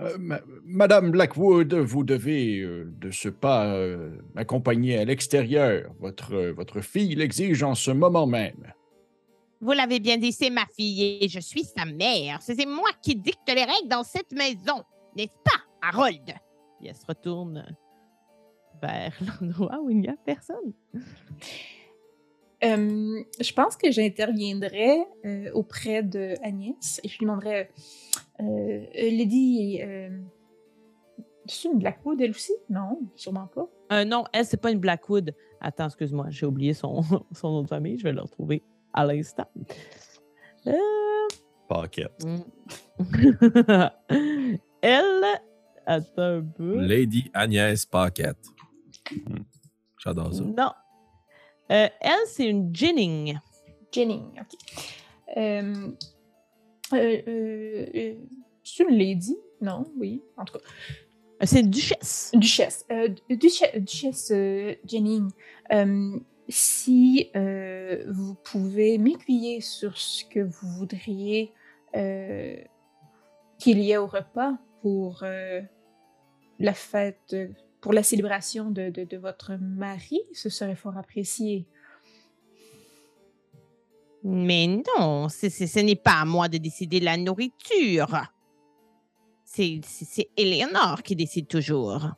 Euh, 0.00 0.16
ma- 0.18 0.40
madame 0.64 1.12
Blackwood, 1.12 1.72
vous 1.74 2.02
devez, 2.02 2.58
euh, 2.58 2.92
de 3.00 3.12
ce 3.12 3.28
pas, 3.28 3.66
euh, 3.76 4.18
m'accompagner 4.34 4.98
à 4.98 5.04
l'extérieur. 5.04 5.88
Votre, 6.00 6.34
euh, 6.34 6.52
votre 6.52 6.80
fille 6.80 7.14
l'exige 7.14 7.62
en 7.62 7.76
ce 7.76 7.92
moment 7.92 8.26
même. 8.26 8.72
Vous 9.60 9.70
l'avez 9.70 10.00
bien 10.00 10.16
dit, 10.18 10.32
c'est 10.32 10.50
ma 10.50 10.66
fille 10.76 11.18
et 11.22 11.28
je 11.28 11.38
suis 11.38 11.62
sa 11.62 11.84
mère. 11.84 12.42
C'est 12.42 12.66
moi 12.66 12.90
qui 13.02 13.14
dicte 13.14 13.46
les 13.48 13.62
règles 13.64 13.88
dans 13.88 14.02
cette 14.02 14.32
maison, 14.32 14.82
n'est-ce 15.16 15.28
pas, 15.44 15.62
Harold? 15.88 16.34
Et 16.80 16.88
elle 16.88 16.96
se 16.96 17.06
retourne 17.06 17.64
vers 18.80 19.16
l'endroit 19.40 19.80
où 19.82 19.90
il 19.90 20.00
n'y 20.00 20.08
a 20.08 20.16
personne. 20.24 20.72
Euh, 22.64 23.22
je 23.40 23.52
pense 23.52 23.76
que 23.76 23.90
j'interviendrais 23.90 25.06
euh, 25.24 25.50
auprès 25.52 26.02
de 26.02 26.34
Agnès 26.42 27.00
et 27.02 27.08
je 27.08 27.18
lui 27.18 27.26
demanderais 27.26 27.70
euh, 28.40 28.44
euh, 28.44 28.86
Lady, 28.94 29.80
euh, 29.82 30.08
c'est 31.46 31.68
une 31.68 31.78
Blackwood 31.78 32.20
elle 32.20 32.30
aussi? 32.30 32.52
Non, 32.70 33.00
sûrement 33.16 33.46
pas. 33.46 33.68
Euh, 33.92 34.04
non, 34.04 34.24
elle, 34.32 34.46
c'est 34.46 34.60
pas 34.60 34.70
une 34.70 34.78
Blackwood. 34.78 35.34
Attends, 35.60 35.86
excuse-moi, 35.86 36.26
j'ai 36.30 36.46
oublié 36.46 36.72
son, 36.72 37.02
son 37.32 37.50
nom 37.50 37.62
de 37.62 37.68
famille. 37.68 37.98
Je 37.98 38.04
vais 38.04 38.12
le 38.12 38.22
retrouver 38.22 38.62
à 38.92 39.04
l'instant. 39.04 39.48
Euh. 40.66 40.72
Mm. 42.24 42.38
elle, 44.82 45.24
attends 45.86 46.38
un 46.38 46.42
peu. 46.42 46.80
Lady 46.80 47.30
Agnès 47.34 47.86
Paquette. 47.86 48.46
J'adore 50.02 50.34
ça. 50.34 50.42
Non. 50.42 50.72
Euh, 51.70 51.88
elle, 52.00 52.26
c'est 52.26 52.46
une 52.46 52.74
Jennings. 52.74 53.38
Jenning, 53.90 54.24
ok. 54.40 54.58
Euh, 55.36 55.92
euh, 56.92 57.22
euh, 57.28 57.86
euh, 57.94 58.14
c'est 58.62 58.84
une 58.84 58.96
lady? 58.96 59.36
Non, 59.60 59.84
oui, 59.96 60.20
en 60.36 60.44
tout 60.44 60.58
cas. 60.58 60.64
C'est 61.46 61.60
une 61.60 61.70
duchesse. 61.70 62.32
Duchesse. 62.34 62.84
Euh, 62.90 63.08
duchesse, 63.30 63.76
duchesse 63.76 64.30
euh, 64.32 64.74
Jenning, 64.84 65.30
euh, 65.72 66.18
si 66.48 67.30
euh, 67.34 68.04
vous 68.10 68.34
pouvez 68.34 68.98
m'aiguiller 68.98 69.60
sur 69.60 69.96
ce 69.96 70.24
que 70.24 70.40
vous 70.40 70.68
voudriez 70.68 71.52
euh, 71.96 72.56
qu'il 73.58 73.78
y 73.78 73.92
ait 73.92 73.96
au 73.96 74.06
repas 74.06 74.58
pour 74.82 75.20
euh, 75.22 75.62
la 76.64 76.74
fête, 76.74 77.18
euh, 77.34 77.48
pour 77.80 77.92
la 77.92 78.02
célébration 78.02 78.70
de, 78.70 78.88
de- 78.90 79.04
de 79.04 79.16
votre 79.18 79.54
mari, 79.60 80.20
ce 80.32 80.48
serait 80.48 80.76
fort 80.76 80.96
apprécié. 80.96 81.66
Mais 84.22 84.66
non, 84.98 85.28
c'est- 85.28 85.50
c'est- 85.50 85.66
ce 85.66 85.80
n'est 85.80 85.96
pas 85.96 86.20
à 86.20 86.24
moi 86.24 86.48
de 86.48 86.56
décider 86.58 86.98
de 87.00 87.04
la 87.04 87.16
nourriture. 87.18 88.08
C'est 89.44 89.80
c'est- 89.84 90.06
c'est 90.06 90.28
Eleanor 90.36 91.02
qui 91.02 91.14
décide 91.14 91.46
toujours. 91.46 92.08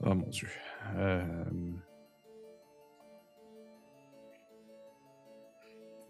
Oh 0.00 0.14
mon 0.14 0.26
Dieu. 0.28 0.48
Euh... 0.96 1.24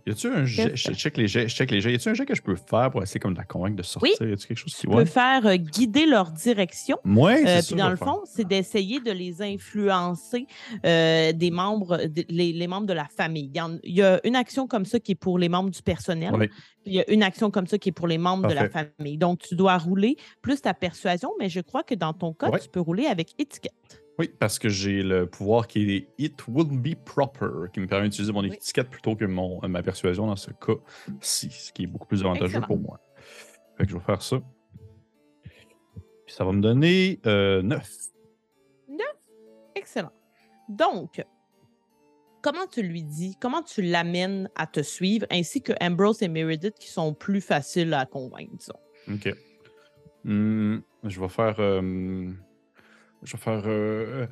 Y 0.08 0.10
a-tu 0.12 0.26
un 0.28 0.44
jet? 0.46 0.74
Je 0.74 0.92
check 0.92 1.18
les 1.18 1.28
jets. 1.28 1.48
Je 1.48 1.54
check 1.54 1.70
les 1.70 1.82
jets. 1.82 1.92
Y 1.92 1.96
a-tu 1.96 2.08
un 2.08 2.14
jet 2.14 2.24
que 2.24 2.34
je 2.34 2.40
peux 2.40 2.56
faire 2.56 2.90
pour 2.90 3.02
essayer 3.02 3.20
comme 3.20 3.34
de 3.34 3.38
la 3.38 3.44
convaincre 3.44 3.76
de 3.76 3.82
sortir? 3.82 4.14
Y 4.26 4.32
a-tu 4.32 4.46
quelque 4.46 4.56
chose 4.56 4.74
qui 4.74 4.80
Tu 4.80 4.88
peux 4.88 5.04
faire 5.04 5.46
euh, 5.46 5.56
guider 5.56 6.06
leur 6.06 6.30
direction. 6.30 6.96
Ouais, 7.04 7.44
Euh, 7.46 7.60
puis 7.66 7.76
dans 7.76 7.90
le 7.90 7.96
fond, 7.96 8.20
c'est 8.24 8.46
d'essayer 8.48 9.00
de 9.00 9.12
les 9.12 9.42
influencer 9.42 10.46
euh, 10.86 11.32
des 11.32 11.50
membres, 11.50 11.98
de- 12.06 12.24
les, 12.30 12.54
les 12.54 12.66
membres 12.66 12.86
de 12.86 12.94
la 12.94 13.04
famille. 13.04 13.50
Il 13.84 13.94
y, 13.94 14.02
a 14.02 14.20
une 14.24 14.36
action 14.36 14.66
comme 14.66 14.86
ça 14.86 14.98
qui 14.98 15.12
est 15.12 15.14
pour 15.14 15.38
les 15.38 15.50
membres 15.50 15.70
du 15.70 15.82
personnel. 15.82 16.32
Puis 16.38 16.48
il 16.86 16.94
y 16.94 17.00
a 17.00 17.10
une 17.10 17.22
action 17.22 17.50
comme 17.50 17.66
ça 17.66 17.76
qui 17.76 17.90
est 17.90 17.92
pour 17.92 18.06
les 18.08 18.18
membres 18.18 18.48
de 18.48 18.54
la 18.54 18.68
famille. 18.70 19.18
Donc, 19.18 19.40
tu 19.40 19.56
dois 19.56 19.76
rouler 19.76 20.16
plus 20.40 20.62
ta 20.62 20.72
persuasion, 20.72 21.32
mais 21.38 21.50
je 21.50 21.60
crois 21.60 21.82
que 21.82 21.94
dans 21.94 22.14
ton 22.14 22.32
cas, 22.32 22.50
tu 22.58 22.68
peux 22.70 22.80
rouler 22.80 23.04
avec 23.06 23.34
étiquette. 23.38 24.02
Oui, 24.18 24.28
parce 24.38 24.58
que 24.58 24.68
j'ai 24.68 25.02
le 25.02 25.26
pouvoir 25.26 25.68
qui 25.68 25.90
est 25.94 26.08
It 26.18 26.46
will 26.48 26.66
be 26.68 26.96
proper, 26.96 27.70
qui 27.72 27.78
me 27.80 27.86
permet 27.86 28.08
d'utiliser 28.08 28.32
mon 28.32 28.40
Oui. 28.42 28.52
étiquette 28.52 28.90
plutôt 28.90 29.14
que 29.14 29.24
mon, 29.24 29.60
ma 29.68 29.82
persuasion 29.82 30.26
dans 30.26 30.34
ce 30.36 30.50
cas-ci, 30.50 31.50
ce 31.50 31.72
qui 31.72 31.84
est 31.84 31.86
beaucoup 31.86 32.08
plus 32.08 32.22
avantageux 32.22 32.46
Excellent. 32.46 32.66
pour 32.66 32.78
moi. 32.78 33.00
Fait 33.76 33.84
que 33.84 33.90
je 33.90 33.96
vais 33.96 34.02
faire 34.04 34.20
ça. 34.22 34.38
Puis 36.26 36.34
ça 36.34 36.44
va 36.44 36.52
me 36.52 36.60
donner 36.60 37.20
euh, 37.26 37.62
9. 37.62 37.88
Excellent. 39.76 40.10
Donc, 40.68 41.24
comment 42.42 42.66
tu 42.66 42.82
lui 42.82 43.04
dis, 43.04 43.36
comment 43.40 43.62
tu 43.62 43.80
l'amènes 43.82 44.50
à 44.56 44.66
te 44.66 44.80
suivre, 44.82 45.24
ainsi 45.30 45.62
que 45.62 45.72
Ambrose 45.80 46.20
et 46.22 46.28
Meredith 46.28 46.74
qui 46.74 46.88
sont 46.88 47.14
plus 47.14 47.40
faciles 47.40 47.94
à 47.94 48.04
convaincre, 48.04 48.52
disons? 48.56 48.74
OK. 49.14 49.32
Hmm, 50.24 50.78
je 51.04 51.20
vais 51.20 51.28
faire. 51.28 51.54
euh, 51.60 52.32
je 53.22 53.36
vais 53.36 53.42
faire. 53.42 54.28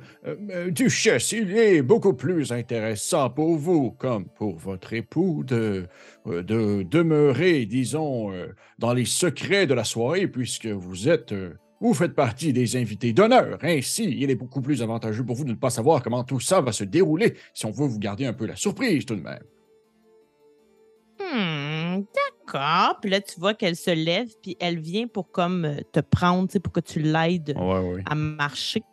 Duchesse, 0.71 1.31
il 1.31 1.55
est 1.57 1.81
beaucoup 1.81 2.13
plus 2.13 2.51
intéressant 2.51 3.29
pour 3.29 3.55
vous, 3.57 3.91
comme 3.91 4.25
pour 4.25 4.57
votre 4.57 4.93
époux, 4.93 5.43
de, 5.45 5.87
euh, 6.27 6.43
de 6.43 6.83
demeurer, 6.83 7.65
disons, 7.65 8.31
euh, 8.31 8.47
dans 8.79 8.93
les 8.93 9.05
secrets 9.05 9.67
de 9.67 9.73
la 9.73 9.83
soirée, 9.83 10.27
puisque 10.27 10.67
vous 10.67 11.09
êtes. 11.09 11.31
euh, 11.31 11.53
vous 11.79 11.93
faites 11.93 12.15
partie 12.15 12.53
des 12.53 12.75
invités 12.75 13.13
d'honneur. 13.13 13.59
Ainsi, 13.61 14.05
il 14.05 14.31
est 14.31 14.35
beaucoup 14.35 14.61
plus 14.61 14.81
avantageux 14.81 15.23
pour 15.23 15.35
vous 15.35 15.43
de 15.43 15.51
ne 15.51 15.55
pas 15.55 15.69
savoir 15.69 16.01
comment 16.01 16.23
tout 16.23 16.39
ça 16.39 16.59
va 16.59 16.71
se 16.71 16.83
dérouler 16.83 17.35
si 17.53 17.67
on 17.67 17.71
veut 17.71 17.85
vous 17.85 17.99
garder 17.99 18.25
un 18.25 18.33
peu 18.33 18.47
la 18.47 18.55
surprise 18.55 19.05
tout 19.05 19.15
de 19.15 19.21
même. 19.21 19.43
Hmm, 21.19 21.66
d'accord. 22.47 22.99
Puis 23.01 23.09
là, 23.09 23.21
tu 23.21 23.39
vois 23.39 23.53
qu'elle 23.53 23.75
se 23.75 23.91
lève, 23.91 24.29
puis 24.41 24.55
elle 24.59 24.79
vient 24.79 25.07
pour 25.07 25.31
comme 25.31 25.65
euh, 25.65 25.77
te 25.91 25.99
prendre, 25.99 26.47
pour 26.59 26.73
que 26.73 26.79
tu 26.79 26.99
l'aides 26.99 27.53
Ouais, 27.57 27.79
ouais. 27.79 28.03
à 28.05 28.15
marcher. 28.15 28.83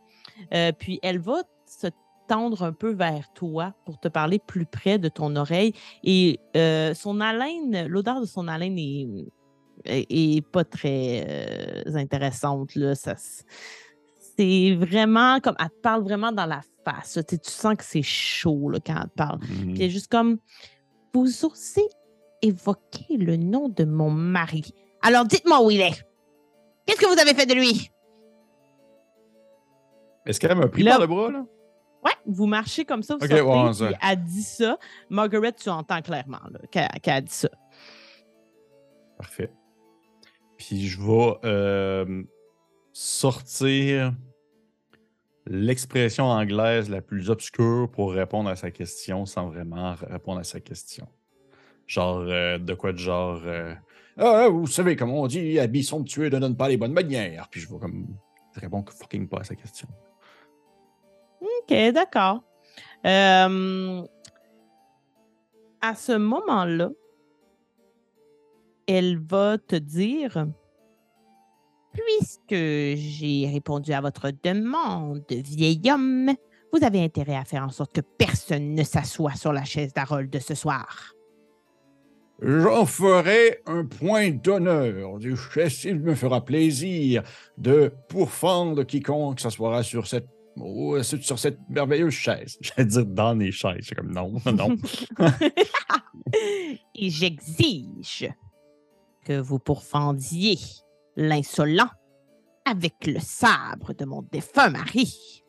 Euh, 0.52 0.72
puis 0.72 0.98
elle 1.02 1.18
va 1.18 1.42
se 1.66 1.88
tendre 2.28 2.62
un 2.62 2.72
peu 2.72 2.92
vers 2.92 3.32
toi 3.34 3.74
pour 3.84 3.98
te 4.00 4.09
parler 4.09 4.38
plus 4.38 4.66
près 4.66 4.98
de 4.98 5.09
ton 5.09 5.36
oreille. 5.36 5.72
Et 6.02 6.40
euh, 6.57 6.94
son 6.94 7.20
haleine, 7.20 7.86
l'odeur 7.86 8.20
de 8.20 8.26
son 8.26 8.48
haleine 8.48 8.78
est, 8.78 9.07
est, 9.84 10.07
est 10.11 10.46
pas 10.46 10.64
très 10.64 11.24
euh, 11.28 11.96
intéressante. 11.96 12.74
Là. 12.74 12.94
Ça, 12.94 13.14
c'est 14.36 14.74
vraiment 14.74 15.40
comme. 15.40 15.55
Elle 15.59 15.68
te 15.68 15.80
parle 15.82 16.02
vraiment 16.02 16.32
dans 16.32 16.46
la 16.46 16.62
face. 16.84 17.12
Tu 17.14 17.36
sais, 17.36 17.38
tu 17.38 17.50
sens 17.50 17.76
que 17.76 17.84
c'est 17.84 18.02
chaud 18.02 18.70
là, 18.70 18.78
quand 18.84 18.96
elle 18.96 19.09
te 19.11 19.14
parle. 19.14 19.38
Mhm. 19.40 19.72
Puis 19.72 19.82
elle 19.82 19.82
est 19.82 19.90
juste 19.90 20.11
comme 20.11 20.38
Vous 21.12 21.44
osez 21.44 21.88
évoquer 22.45 23.16
le 23.16 23.36
nom 23.36 23.68
de 23.68 23.84
mon 23.84 24.11
mari. 24.11 24.72
Alors 25.03 25.24
dites-moi 25.24 25.62
où 25.64 25.70
il 25.70 25.80
est. 25.80 26.05
Qu'est-ce 26.86 27.01
que 27.01 27.07
vous 27.12 27.20
avez 27.20 27.34
fait 27.34 27.47
de 27.47 27.55
lui? 27.55 27.90
Est-ce 30.26 30.40
qu'elle 30.40 30.57
m'a 30.57 30.68
pris 30.68 30.82
Là- 30.82 30.92
par 30.92 31.01
le 31.01 31.07
bras, 31.07 31.30
là? 31.30 31.45
Ouais, 32.05 32.12
vous 32.26 32.47
marchez 32.47 32.84
comme 32.84 33.03
ça, 33.03 33.14
vous 33.16 33.24
Ok, 33.24 33.30
sortez, 33.30 33.84
ouais, 33.84 33.92
elle 34.03 34.22
dit 34.24 34.42
ça. 34.42 34.78
Margaret, 35.09 35.53
tu 35.53 35.70
entends 35.70 36.03
clairement 36.03 36.40
là, 36.51 36.59
qu'elle 36.70 36.88
qu'elle 37.03 37.14
a 37.14 37.20
dit 37.22 37.32
ça. 37.32 37.49
Parfait. 39.16 39.51
Puis 40.59 40.86
je 40.86 41.01
vais 41.01 41.34
euh, 41.45 42.22
sortir 42.92 44.12
l'expression 45.47 46.24
anglaise 46.26 46.90
la 46.90 47.01
plus 47.01 47.30
obscure 47.30 47.88
pour 47.90 48.12
répondre 48.12 48.49
à 48.51 48.57
sa 48.57 48.70
question 48.70 49.24
sans 49.26 49.49
vraiment 49.49 49.95
répondre 49.95 50.40
à 50.40 50.45
sa 50.45 50.61
question. 50.61 51.07
Genre, 51.87 52.18
euh, 52.20 52.59
de 52.59 52.74
quoi 52.74 52.93
de 52.93 52.99
genre. 52.99 53.41
euh, 53.45 53.74
Ah, 54.16 54.49
vous 54.49 54.66
savez, 54.66 54.97
comme 54.97 55.11
on 55.11 55.26
dit, 55.26 55.59
habits 55.59 55.85
somptueux 55.85 56.28
ne 56.28 56.39
donnent 56.39 56.57
pas 56.57 56.68
les 56.68 56.76
bonnes 56.76 56.93
manières. 56.93 57.49
puis 57.51 57.61
je 57.61 57.68
vais 57.68 57.78
comme 57.78 58.07
répondre 58.55 58.93
fucking 58.93 59.28
pas 59.28 59.41
à 59.41 59.45
sa 59.45 59.55
question. 59.55 59.89
OK, 61.41 61.74
d'accord. 61.93 62.43
Euh, 63.05 64.03
à 65.80 65.95
ce 65.95 66.12
moment-là, 66.12 66.91
elle 68.87 69.18
va 69.18 69.59
te 69.59 69.76
dire 69.76 70.47
Puisque 71.93 72.51
j'ai 72.51 73.49
répondu 73.53 73.93
à 73.93 74.01
votre 74.01 74.30
demande, 74.43 75.22
vieil 75.30 75.80
homme, 75.91 76.32
vous 76.72 76.82
avez 76.85 77.03
intérêt 77.05 77.37
à 77.37 77.45
faire 77.45 77.62
en 77.62 77.68
sorte 77.70 77.95
que 77.95 78.01
personne 78.01 78.74
ne 78.74 78.82
s'assoie 78.82 79.35
sur 79.35 79.53
la 79.53 79.64
chaise 79.64 79.93
d'Harold 79.93 80.28
de 80.30 80.39
ce 80.41 80.55
soir. 80.55 81.13
J'en 82.47 82.84
ferai 82.84 83.62
un 83.64 83.86
point 83.86 84.30
d'honneur, 84.30 85.18
Duchesse. 85.18 85.84
Il 85.84 86.01
me 86.01 86.14
fera 86.14 86.45
plaisir 86.45 87.22
de 87.57 87.90
pourfendre 88.11 88.84
quiconque 88.84 89.40
s'assoira 89.40 89.82
sur 89.82 90.07
cette, 90.07 90.28
oh, 90.59 91.03
sur 91.03 91.38
cette 91.38 91.59
merveilleuse 91.70 92.12
chaise. 92.12 92.59
J'allais 92.61 92.84
dire 92.84 93.07
dans 93.07 93.32
les 93.32 93.51
chaises. 93.51 93.86
C'est 93.88 93.95
comme 93.95 94.12
non, 94.12 94.34
non. 94.45 94.76
Et 96.95 97.09
j'exige 97.09 98.28
que 99.24 99.40
vous 99.40 99.59
pourfendiez 99.59 100.59
l'insolent 101.16 101.88
avec 102.66 103.07
le 103.07 103.20
sabre 103.20 103.95
de 103.95 104.05
mon 104.05 104.20
défunt 104.20 104.68
mari. 104.68 105.42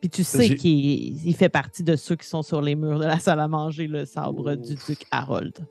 Puis 0.00 0.08
tu 0.08 0.24
sais 0.24 0.54
qu'il 0.54 1.26
il 1.26 1.36
fait 1.36 1.50
partie 1.50 1.82
de 1.84 1.96
ceux 1.96 2.16
qui 2.16 2.26
sont 2.26 2.42
sur 2.42 2.62
les 2.62 2.76
murs 2.76 2.98
de 2.98 3.04
la 3.04 3.18
salle 3.18 3.40
à 3.40 3.46
manger, 3.46 3.86
le 3.86 4.06
sabre 4.06 4.54
du 4.54 4.74
duc 4.74 5.04
Harold. 5.10 5.66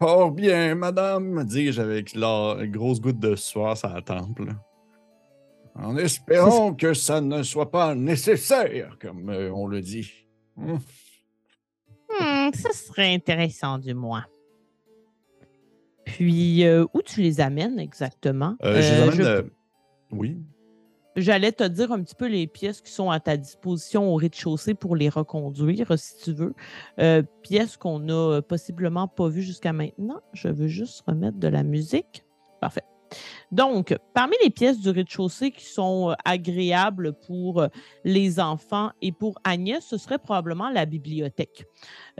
Fort 0.00 0.32
bien, 0.32 0.74
madame, 0.74 1.44
Dis-je 1.44 1.80
avec 1.80 2.14
la 2.14 2.56
grosse 2.66 3.00
goutte 3.00 3.18
de 3.20 3.34
sueur 3.36 3.76
sur 3.76 3.88
la 3.88 4.02
tempe. 4.02 4.38
là. 4.40 4.52
en 5.76 5.96
espérant 5.96 6.74
que 6.74 6.94
ça 6.94 7.20
ne 7.20 7.42
soit 7.42 7.70
pas 7.70 7.94
nécessaire, 7.94 8.96
comme 9.00 9.30
euh, 9.30 9.50
on 9.52 9.66
le 9.66 9.80
dit. 9.80 10.10
Hmm. 10.56 10.76
Hmm, 12.20 12.52
ça 12.52 12.70
serait 12.72 13.14
intéressant, 13.14 13.78
du 13.78 13.94
moins. 13.94 14.24
Puis, 16.04 16.64
euh, 16.64 16.84
où 16.92 17.00
tu 17.02 17.22
les 17.22 17.40
amènes 17.40 17.78
exactement? 17.80 18.56
Euh, 18.62 18.80
je 18.82 18.94
les 18.94 19.00
amène, 19.24 19.44
je- 19.44 20.16
Oui. 20.16 20.36
J'allais 21.16 21.52
te 21.52 21.64
dire 21.64 21.92
un 21.92 22.02
petit 22.02 22.14
peu 22.14 22.26
les 22.26 22.46
pièces 22.46 22.80
qui 22.80 22.90
sont 22.90 23.10
à 23.10 23.20
ta 23.20 23.36
disposition 23.36 24.12
au 24.12 24.16
rez-de-chaussée 24.16 24.74
pour 24.74 24.96
les 24.96 25.08
reconduire, 25.08 25.96
si 25.98 26.18
tu 26.18 26.32
veux. 26.32 26.54
Euh, 26.98 27.22
pièces 27.42 27.76
qu'on 27.76 28.08
a 28.08 28.12
euh, 28.12 28.42
possiblement 28.42 29.06
pas 29.06 29.28
vues 29.28 29.42
jusqu'à 29.42 29.72
maintenant. 29.72 30.20
Je 30.32 30.48
veux 30.48 30.68
juste 30.68 31.04
remettre 31.06 31.38
de 31.38 31.48
la 31.48 31.62
musique. 31.62 32.24
Parfait. 32.60 32.84
Donc, 33.50 33.96
parmi 34.12 34.34
les 34.42 34.50
pièces 34.50 34.80
du 34.80 34.90
rez-de-chaussée 34.90 35.50
qui 35.50 35.64
sont 35.64 36.10
euh, 36.10 36.14
agréables 36.24 37.12
pour 37.26 37.60
euh, 37.60 37.68
les 38.04 38.40
enfants 38.40 38.90
et 39.02 39.12
pour 39.12 39.38
Agnès, 39.44 39.84
ce 39.84 39.96
serait 39.96 40.18
probablement 40.18 40.70
la 40.70 40.86
bibliothèque. 40.86 41.66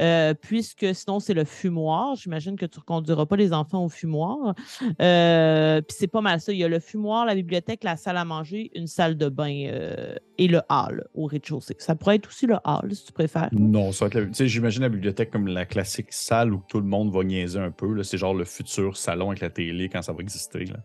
Euh, 0.00 0.34
puisque 0.34 0.94
sinon, 0.94 1.20
c'est 1.20 1.34
le 1.34 1.44
fumoir. 1.44 2.16
J'imagine 2.16 2.56
que 2.56 2.66
tu 2.66 2.78
ne 2.78 2.80
reconduiras 2.80 3.26
pas 3.26 3.36
les 3.36 3.52
enfants 3.52 3.84
au 3.84 3.88
fumoir. 3.88 4.54
Euh, 5.00 5.80
Puis 5.82 5.96
c'est 5.98 6.08
pas 6.08 6.20
mal 6.20 6.40
ça. 6.40 6.52
Il 6.52 6.58
y 6.58 6.64
a 6.64 6.68
le 6.68 6.80
fumoir, 6.80 7.26
la 7.26 7.34
bibliothèque, 7.34 7.84
la 7.84 7.96
salle 7.96 8.16
à 8.16 8.24
manger, 8.24 8.70
une 8.74 8.86
salle 8.88 9.16
de 9.16 9.28
bain 9.28 9.66
euh, 9.68 10.16
et 10.38 10.48
le 10.48 10.60
hall 10.68 11.06
au 11.14 11.26
rez-de-chaussée. 11.26 11.76
Ça 11.78 11.94
pourrait 11.94 12.16
être 12.16 12.28
aussi 12.28 12.46
le 12.46 12.56
hall, 12.64 12.94
si 12.94 13.04
tu 13.06 13.12
préfères. 13.12 13.48
Non, 13.52 13.92
ça 13.92 14.08
va 14.08 14.20
être 14.20 14.44
j'imagine 14.46 14.82
la 14.82 14.88
bibliothèque 14.88 15.30
comme 15.30 15.46
la 15.46 15.64
classique 15.64 16.12
salle 16.12 16.52
où 16.52 16.62
tout 16.68 16.80
le 16.80 16.86
monde 16.86 17.12
va 17.12 17.22
niaiser 17.22 17.60
un 17.60 17.70
peu. 17.70 18.02
C'est 18.02 18.18
genre 18.18 18.34
le 18.34 18.44
futur 18.44 18.96
salon 18.96 19.28
avec 19.28 19.40
la 19.40 19.50
télé 19.50 19.88
quand 19.88 20.02
ça 20.02 20.12
va 20.12 20.20
exister. 20.20 20.64
là. 20.64 20.78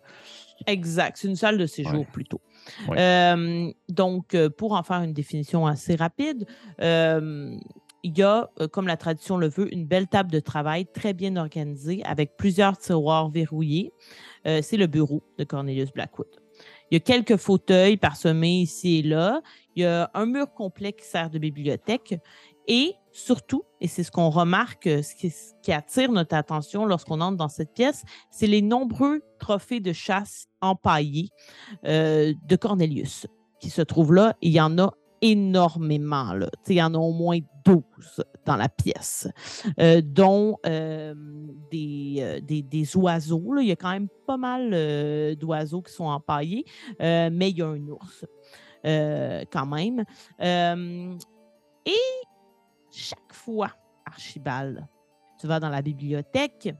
Exact. 0.68 1.18
C'est 1.18 1.28
une 1.30 1.36
salle 1.38 1.58
de 1.58 1.66
séjour 1.66 2.00
Ouais. 2.02 2.08
plutôt. 2.12 2.42
Ouais. 2.90 3.74
Donc, 3.88 4.36
pour 4.58 4.74
en 4.74 4.84
faire 4.84 5.02
une 5.02 5.14
définition 5.14 5.66
assez 5.66 5.96
rapide, 5.96 6.46
il 8.04 8.18
y 8.18 8.24
a, 8.24 8.50
euh, 8.60 8.68
comme 8.68 8.88
la 8.88 8.98
tradition 8.98 9.38
le 9.38 9.48
veut, 9.48 9.74
une 9.74 9.86
belle 9.86 10.08
table 10.08 10.32
de 10.32 10.40
travail 10.40 10.86
très 10.86 11.14
bien 11.14 11.36
organisée 11.36 12.04
avec 12.06 12.38
plusieurs 12.38 12.78
tiroirs 12.78 13.30
verrouillés. 13.30 13.94
Euh, 14.48 14.62
c'est 14.62 14.78
le 14.78 14.88
bureau 14.88 15.24
de 15.38 15.44
Cornelius 15.44 15.92
Blackwood. 15.92 16.28
Il 16.92 16.96
y 16.96 16.98
a 16.98 17.00
quelques 17.00 17.38
fauteuils 17.38 17.98
parsemés 17.98 18.62
ici 18.62 19.00
et 19.00 19.04
là. 19.04 19.42
Il 19.76 19.84
y 19.84 19.86
a 19.86 20.10
un 20.14 20.26
mur 20.26 20.52
complet 20.54 20.94
qui 20.94 21.06
sert 21.06 21.30
de 21.30 21.38
bibliothèque. 21.38 22.16
Et 22.68 22.94
surtout, 23.12 23.64
et 23.82 23.88
c'est 23.88 24.04
ce 24.04 24.12
qu'on 24.12 24.30
remarque, 24.30 24.88
euh, 24.88 25.02
ce 25.02 25.16
qui, 25.16 25.72
attire 25.72 26.12
notre 26.12 26.36
attention 26.36 26.86
lorsqu'on 26.86 27.22
entre 27.22 27.38
dans 27.38 27.48
cette 27.48 27.74
pièce, 27.74 28.04
c'est 28.32 28.48
les 28.48 28.62
nombreux 28.62 29.22
trophées 29.40 29.80
de 29.80 29.94
chasse 29.94 30.48
empaillés 30.62 31.30
de 31.84 32.56
Cornelius 32.56 33.28
qui 33.60 33.70
se 33.70 33.82
trouvent 33.82 34.14
là. 34.14 34.36
Il 34.42 34.52
y 34.52 34.62
en 34.62 34.78
a 34.80 34.94
énormément. 35.22 36.34
Là. 36.34 36.50
Il 36.68 36.76
y 36.76 36.82
en 36.82 36.94
a 36.94 36.98
au 36.98 37.12
moins 37.12 37.40
12 37.66 37.84
dans 38.46 38.56
la 38.56 38.70
pièce, 38.70 39.28
euh, 39.80 40.02
dont 40.04 40.58
euh, 40.66 41.14
des, 41.72 42.16
euh, 42.20 42.40
des, 42.42 42.98
oiseaux. 42.98 43.54
là. 43.54 43.62
Il 43.62 43.68
y 43.68 43.72
a 43.72 43.76
quand 43.76 43.92
même 43.92 44.08
pas 44.26 44.38
mal 44.38 45.36
d'oiseaux 45.36 45.82
qui 45.82 45.94
sont 45.94 46.06
empaillés, 46.06 46.66
mais 47.00 47.50
il 47.50 47.58
y 47.58 47.62
a 47.62 47.68
un 47.68 47.88
ours 47.88 48.26
quand 48.84 49.66
même. 49.66 50.04
Et 51.86 52.26
chaque 52.92 53.34
fois, 53.34 53.72
Archibald, 54.06 54.88
tu 55.40 55.48
vas 55.48 55.60
dans 55.60 55.70
la 55.70 55.82
bibliothèque, 55.82 56.74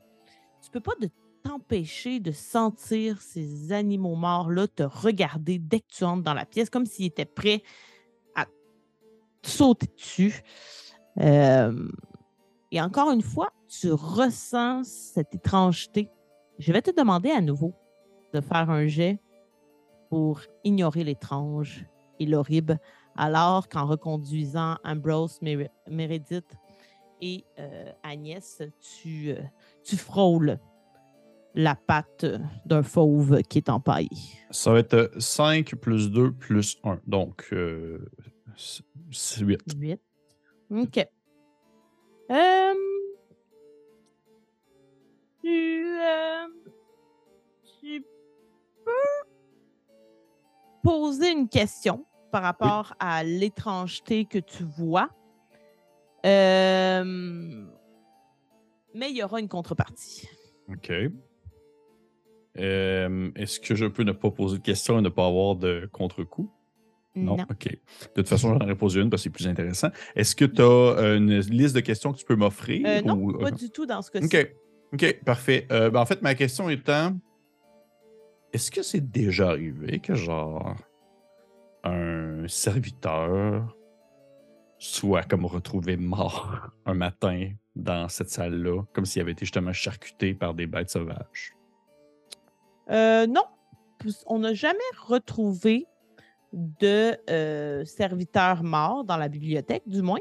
tu 0.62 0.72
peux 0.72 0.82
pas 0.82 0.96
de 1.00 1.10
t'empêcher 1.44 2.20
de 2.20 2.32
sentir 2.32 3.22
ces 3.22 3.72
animaux 3.72 4.16
morts-là 4.16 4.68
te 4.68 4.84
regarder 4.84 5.58
dès 5.60 5.80
que 5.80 5.88
tu 5.88 6.04
entres 6.04 6.24
dans 6.24 6.34
la 6.34 6.46
pièce, 6.46 6.70
comme 6.70 6.86
s'ils 6.86 7.06
étaient 7.06 7.26
prêts 7.26 7.64
sauter 9.50 9.88
dessus. 9.98 10.42
Et 12.72 12.80
encore 12.82 13.12
une 13.12 13.22
fois, 13.22 13.50
tu 13.68 13.92
ressens 13.92 14.84
cette 15.14 15.34
étrangeté. 15.36 16.10
Je 16.60 16.72
vais 16.72 16.82
te 16.82 16.92
demander 16.96 17.32
à 17.32 17.42
nouveau 17.42 17.74
de 18.34 18.42
faire 18.42 18.70
un 18.70 18.86
jet 18.88 19.20
pour 20.10 20.42
ignorer 20.64 21.04
l'étrange 21.04 21.86
et 22.20 22.26
l'horrible, 22.26 22.80
alors 23.16 23.68
qu'en 23.70 23.86
reconduisant 23.86 24.76
Ambrose, 24.84 25.40
Mer- 25.42 25.70
Meredith 25.90 26.56
et 27.22 27.44
euh, 27.60 27.92
Agnès, 28.04 28.62
tu, 28.80 29.32
euh, 29.32 29.42
tu 29.84 29.98
frôles 29.98 30.60
la 31.56 31.76
patte 31.76 32.26
d'un 32.66 32.84
fauve 32.84 33.42
qui 33.44 33.58
est 33.58 33.70
empaillé. 33.70 34.10
Ça 34.52 34.72
va 34.72 34.80
être 34.80 35.12
5 35.18 35.76
plus 35.76 36.12
2 36.12 36.32
plus 36.34 36.78
1. 36.84 37.00
Donc, 37.08 37.48
euh, 37.52 38.06
8. 39.42 39.62
8. 39.78 40.02
OK. 40.72 41.08
Euh, 42.32 42.74
tu, 45.42 45.86
euh, 46.00 46.48
tu 47.80 48.06
peux 48.86 49.28
poser 50.84 51.32
une 51.32 51.48
question 51.50 52.06
par 52.32 52.44
rapport 52.44 52.94
à 53.00 53.24
l'étrangeté 53.24 54.26
que 54.26 54.38
tu 54.38 54.64
vois. 54.64 55.10
Euh, 56.26 57.66
mais 58.94 59.10
il 59.10 59.18
y 59.18 59.24
aura 59.24 59.40
une 59.40 59.48
contrepartie. 59.48 60.28
OK. 60.70 60.92
Est-ce 62.56 63.60
que 63.60 63.74
je 63.74 63.86
peux 63.86 64.04
ne 64.04 64.12
pas 64.12 64.32
poser 64.32 64.58
de 64.58 64.64
questions 64.64 65.00
et 65.00 65.02
ne 65.02 65.10
pas 65.10 65.26
avoir 65.26 65.56
de 65.56 65.90
contre-coup? 65.92 66.52
Non. 67.16 67.38
OK. 67.50 67.68
De 67.68 67.78
toute 68.16 68.30
façon, 68.30 68.50
j'en 68.54 68.60
aurais 68.64 68.76
posé 68.76 69.02
une 69.02 69.10
parce 69.10 69.22
que 69.22 69.24
c'est 69.26 69.30
plus 69.30 69.48
intéressant. 69.48 69.90
Est-ce 70.16 70.36
que 70.36 70.46
tu 70.46 70.62
as 70.62 71.16
une 71.16 71.40
liste 71.40 71.76
de 71.76 71.82
questions 71.82 72.14
que 72.14 72.18
tu 72.18 72.26
peux 72.26 72.36
m'offrir? 72.36 72.86
Euh, 72.88 73.02
non, 73.02 73.16
ou- 73.16 73.38
pas 73.38 73.52
du 73.52 73.70
tout 73.70 73.86
dans 73.86 74.02
ce 74.02 74.12
cas-ci. 74.12 74.26
OK. 74.26 74.56
OK, 74.94 75.24
parfait. 75.24 75.68
Euh, 75.72 75.90
ben, 75.90 76.00
en 76.00 76.06
fait, 76.06 76.22
ma 76.22 76.36
question 76.36 76.70
étant 76.70 77.16
est-ce 78.54 78.72
que 78.72 78.82
c'est 78.82 79.12
déjà 79.12 79.50
arrivé 79.50 80.00
que, 80.00 80.16
genre, 80.16 80.76
un 81.84 82.48
serviteur 82.48 83.76
soit 84.80 85.24
comme 85.24 85.46
retrouvé 85.46 85.98
mort 85.98 86.70
un 86.86 86.94
matin 86.94 87.52
dans 87.76 88.08
cette 88.10 88.30
salle-là, 88.30 88.84
comme 88.94 89.06
s'il 89.06 89.22
avait 89.22 89.34
été 89.34 89.46
justement 89.46 89.74
charcuté 89.74 90.34
par 90.34 90.54
des 90.54 90.66
bêtes 90.68 90.90
sauvages? 90.90 91.54
Euh, 92.90 93.28
non, 93.28 93.44
on 94.26 94.40
n'a 94.40 94.54
jamais 94.54 94.80
retrouvé 95.06 95.86
de 96.54 97.16
euh, 97.30 97.86
serviteurs 97.86 98.64
morts 98.64 99.04
dans 99.04 99.18
la 99.18 99.28
bibliothèque, 99.28 99.84
du 99.86 100.02
moins. 100.02 100.20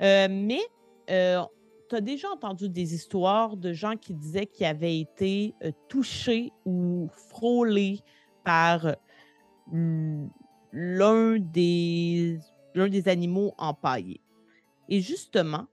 Euh, 0.00 0.28
mais 0.30 0.60
tu 1.06 1.96
as 1.96 2.00
déjà 2.00 2.30
entendu 2.30 2.68
des 2.68 2.94
histoires 2.94 3.56
de 3.56 3.72
gens 3.72 3.96
qui 3.96 4.14
disaient 4.14 4.46
qu'ils 4.46 4.66
avaient 4.66 4.98
été 4.98 5.54
euh, 5.62 5.72
touchés 5.88 6.50
ou 6.64 7.08
frôlés 7.28 8.00
par 8.44 8.96
l'un 9.70 11.38
des, 11.38 12.38
l'un 12.74 12.88
des 12.88 13.08
animaux 13.08 13.54
empaillés. 13.58 14.20
Et 14.88 15.00
justement, 15.00 15.66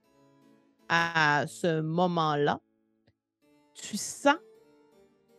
à 0.88 1.44
ce 1.46 1.80
moment-là, 1.80 2.60
tu 3.74 3.96
sens 3.96 4.36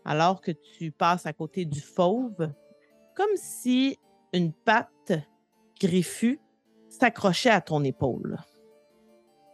alors 0.04 0.42
que 0.42 0.52
tu 0.52 0.92
passes 0.92 1.26
à 1.26 1.34
côté 1.34 1.66
du 1.66 1.80
fauve, 1.80 2.52
comme 3.16 3.36
si 3.36 3.98
une 4.34 4.54
patte 4.54 5.14
griffue 5.80 6.40
s'accrochait 6.90 7.50
à 7.50 7.62
ton 7.62 7.84
épaule. 7.84 8.38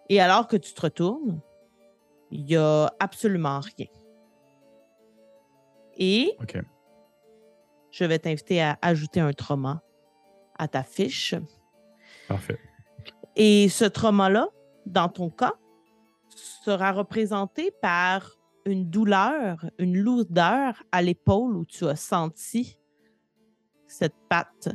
Et 0.10 0.20
alors 0.22 0.48
que 0.48 0.58
tu 0.58 0.74
te 0.74 0.82
retournes, 0.82 1.42
il 2.32 2.46
n'y 2.46 2.56
a 2.56 2.92
absolument 3.00 3.60
rien. 3.60 3.88
Et 5.98 6.38
je 7.92 8.06
vais 8.06 8.20
t'inviter 8.20 8.62
à 8.62 8.78
ajouter 8.82 9.20
un 9.20 9.34
trauma 9.34 9.82
à 10.58 10.68
ta 10.68 10.84
fiche. 10.84 11.36
Parfait. 12.28 12.60
Et 13.36 13.70
ce 13.70 13.86
trauma-là, 13.86 14.50
dans 14.86 15.10
ton 15.10 15.30
cas, 15.30 15.54
sera 16.36 16.92
représenté 16.92 17.72
par 17.82 18.38
une 18.66 18.90
douleur, 18.90 19.66
une 19.80 19.98
lourdeur 19.98 20.84
à 20.92 21.02
l'épaule 21.02 21.56
où 21.56 21.66
tu 21.66 21.88
as 21.88 21.96
senti 21.96 22.80
cette 23.88 24.16
patte 24.30 24.70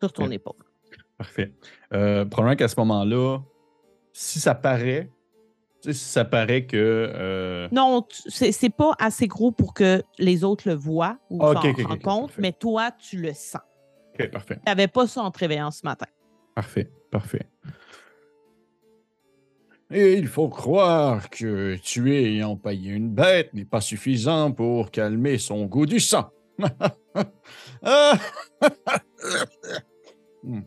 sur 0.00 0.12
ton 0.12 0.30
épaule. 0.30 0.54
Parfait. 1.18 1.52
Euh, 1.94 2.24
probablement 2.26 2.56
qu'à 2.56 2.68
ce 2.68 2.78
moment-là, 2.80 3.38
si 4.12 4.38
ça 4.40 4.54
paraît, 4.54 5.10
si 5.80 5.94
ça 5.94 6.24
paraît 6.24 6.66
que. 6.66 6.76
euh, 6.76 7.68
Non, 7.72 8.06
c'est 8.28 8.68
pas 8.74 8.92
assez 8.98 9.26
gros 9.26 9.50
pour 9.52 9.72
que 9.74 10.02
les 10.18 10.44
autres 10.44 10.68
le 10.68 10.74
voient 10.74 11.18
ou 11.30 11.42
Ah, 11.42 11.54
s'en 11.54 11.72
rendent 11.88 12.02
compte, 12.02 12.38
mais 12.38 12.52
toi, 12.52 12.90
tu 12.92 13.18
le 13.18 13.32
sens. 13.32 13.62
OK, 14.18 14.30
parfait. 14.30 14.56
Tu 14.56 14.62
n'avais 14.66 14.88
pas 14.88 15.06
ça 15.06 15.22
en 15.22 15.30
te 15.30 15.38
réveillant 15.38 15.70
ce 15.70 15.82
matin. 15.84 16.06
Parfait. 16.54 16.90
Parfait. 17.10 17.46
Et 19.90 20.14
il 20.14 20.26
faut 20.26 20.48
croire 20.48 21.30
que 21.30 21.76
tuer 21.76 22.34
et 22.36 22.42
empailler 22.44 22.90
une 22.92 23.10
bête 23.10 23.54
n'est 23.54 23.64
pas 23.64 23.80
suffisant 23.80 24.50
pour 24.50 24.90
calmer 24.90 25.38
son 25.38 25.66
goût 25.66 25.86
du 25.86 26.00
sang. 26.00 26.30
Hmm. 30.42 30.60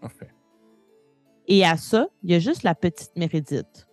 Parfait. 0.00 0.30
Et 1.46 1.64
à 1.64 1.76
ça, 1.76 2.08
il 2.22 2.30
y 2.30 2.34
a 2.34 2.38
juste 2.38 2.62
la 2.62 2.74
petite 2.74 3.14
Mérédith 3.14 3.86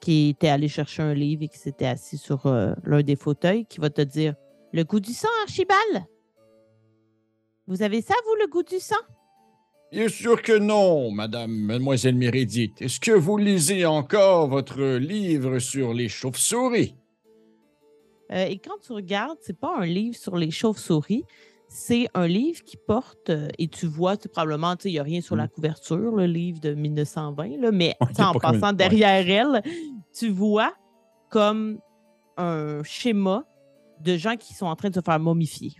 qui 0.00 0.30
était 0.30 0.48
allée 0.48 0.68
chercher 0.68 1.02
un 1.02 1.12
livre 1.12 1.42
et 1.42 1.48
qui 1.48 1.58
s'était 1.58 1.86
assis 1.86 2.16
sur 2.16 2.46
euh, 2.46 2.72
l'un 2.84 3.02
des 3.02 3.16
fauteuils 3.16 3.66
qui 3.66 3.78
va 3.80 3.90
te 3.90 4.00
dire 4.00 4.34
Le 4.72 4.84
goût 4.84 5.00
du 5.00 5.12
sang, 5.12 5.28
Archibald? 5.42 6.06
Vous 7.66 7.82
avez 7.82 8.00
ça, 8.00 8.14
vous, 8.24 8.34
le 8.40 8.48
goût 8.48 8.62
du 8.62 8.78
sang 8.78 8.96
Bien 9.92 10.08
sûr 10.08 10.40
que 10.40 10.56
non, 10.56 11.10
madame, 11.10 11.50
mademoiselle 11.50 12.14
Mérédith. 12.14 12.80
Est-ce 12.80 13.00
que 13.00 13.10
vous 13.10 13.36
lisez 13.36 13.84
encore 13.84 14.48
votre 14.48 14.82
livre 14.96 15.58
sur 15.58 15.92
les 15.92 16.08
chauves-souris? 16.08 16.94
Euh, 18.32 18.46
et 18.46 18.58
quand 18.58 18.78
tu 18.84 18.92
regardes, 18.92 19.38
c'est 19.40 19.58
pas 19.58 19.74
un 19.78 19.84
livre 19.86 20.16
sur 20.16 20.36
les 20.36 20.50
chauves-souris, 20.50 21.24
c'est 21.68 22.08
un 22.14 22.26
livre 22.26 22.62
qui 22.64 22.76
porte, 22.76 23.30
euh, 23.30 23.48
et 23.58 23.68
tu 23.68 23.86
vois, 23.86 24.16
tu, 24.16 24.28
probablement, 24.28 24.74
il 24.84 24.92
n'y 24.92 24.98
a 24.98 25.02
rien 25.02 25.20
sur 25.20 25.36
la 25.36 25.44
Mm. 25.44 25.48
couverture, 25.50 26.16
le 26.16 26.26
livre 26.26 26.60
de 26.60 26.74
1920, 26.74 27.60
là, 27.60 27.70
mais 27.72 27.94
Ouais, 28.00 28.24
en 28.24 28.32
comme 28.32 28.40
passant 28.40 28.68
ouais. 28.70 28.74
derrière 28.74 29.28
elle, 29.28 29.62
tu 30.12 30.28
vois 30.30 30.72
comme 31.30 31.78
un 32.36 32.82
schéma 32.84 33.44
de 34.00 34.16
gens 34.16 34.36
qui 34.36 34.54
sont 34.54 34.66
en 34.66 34.74
train 34.76 34.90
de 34.90 34.94
se 34.94 35.00
faire 35.00 35.20
momifier. 35.20 35.72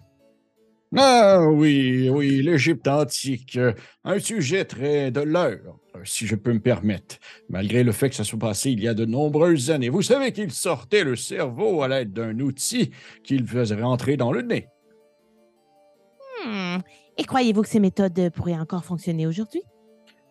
Ah 0.97 1.47
oui, 1.49 2.09
oui, 2.11 2.43
l'Égypte 2.43 2.89
antique, 2.89 3.59
un 4.03 4.19
sujet 4.19 4.65
très 4.65 5.13
de 5.13 5.21
l'heure, 5.21 5.79
si 6.03 6.27
je 6.27 6.35
peux 6.35 6.53
me 6.53 6.61
permettre, 6.61 7.17
malgré 7.49 7.85
le 7.85 7.93
fait 7.93 8.11
que 8.11 8.17
ça 8.17 8.25
soit 8.25 8.41
passé 8.41 8.73
il 8.73 8.81
y 8.81 8.89
a 8.89 8.95
de 8.95 9.05
nombreuses 9.05 9.71
années. 9.71 9.89
Vous 9.89 10.03
savez 10.03 10.33
qu'il 10.33 10.51
sortait 10.51 11.05
le 11.05 11.15
cerveau 11.15 11.83
à 11.83 11.89
l'aide 11.89 12.13
d'un 12.13 12.41
outil 12.41 12.91
qu'il 13.23 13.47
faisait 13.47 13.81
rentrer 13.81 14.17
dans 14.17 14.33
le 14.33 14.43
nez. 14.43 14.67
Hmm. 16.45 16.79
Et 17.19 17.25
croyez-vous 17.25 17.63
que 17.63 17.69
ces 17.69 17.81
méthodes 17.81 18.31
pourraient 18.31 18.59
encore 18.59 18.85
fonctionner 18.85 19.29
aujourd'hui? 19.29 19.63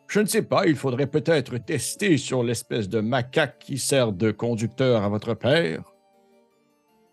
Je 0.07 0.19
ne 0.19 0.26
sais 0.26 0.41
pas, 0.41 0.68
il 0.68 0.76
faudrait 0.76 1.07
peut-être 1.07 1.57
tester 1.57 2.18
sur 2.18 2.44
l'espèce 2.44 2.90
de 2.90 2.99
macaque 2.99 3.60
qui 3.60 3.77
sert 3.77 4.11
de 4.11 4.31
conducteur 4.31 5.03
à 5.03 5.10
votre 5.10 5.36
père. 5.36 5.94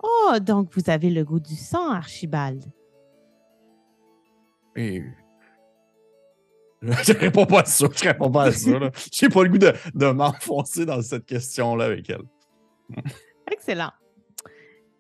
Oh, 0.02 0.32
donc 0.40 0.70
vous 0.73 0.90
avez 0.90 1.10
le 1.10 1.24
goût 1.24 1.40
du 1.40 1.55
sang, 1.55 1.90
Archibald. 1.90 2.64
Et. 4.77 5.03
Je 6.82 7.12
réponds 7.12 7.47
pas 7.47 7.61
à 7.61 7.65
ça, 7.65 7.86
je 7.90 8.05
réponds 8.05 8.31
pas 8.31 8.44
à 8.44 8.53
ça. 8.53 8.70
J'ai 9.12 9.28
pas 9.28 9.43
le 9.43 9.48
goût 9.48 9.59
de, 9.59 9.73
de 9.94 10.11
m'enfoncer 10.11 10.85
dans 10.85 11.01
cette 11.01 11.24
question-là 11.24 11.86
avec 11.86 12.11
elle. 12.11 12.23
Excellent. 13.51 13.90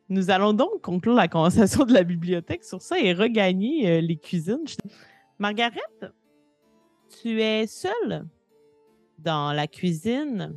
Nous 0.08 0.30
allons 0.30 0.52
donc 0.52 0.80
conclure 0.82 1.14
la 1.14 1.28
conversation 1.28 1.84
de 1.84 1.92
la 1.92 2.04
bibliothèque 2.04 2.64
sur 2.64 2.80
ça 2.80 2.98
et 2.98 3.12
regagner 3.12 3.90
euh, 3.90 4.00
les 4.00 4.16
cuisines. 4.16 4.64
Margaret, 5.38 5.80
tu 7.20 7.40
es 7.42 7.66
seule 7.66 8.24
dans 9.18 9.52
la 9.52 9.66
cuisine 9.66 10.56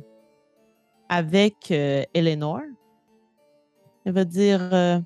avec 1.08 1.70
euh, 1.72 2.04
Eleanor. 2.14 2.60
Elle 4.04 4.12
va 4.12 4.24
dire 4.24 4.72
euh, 4.72 4.98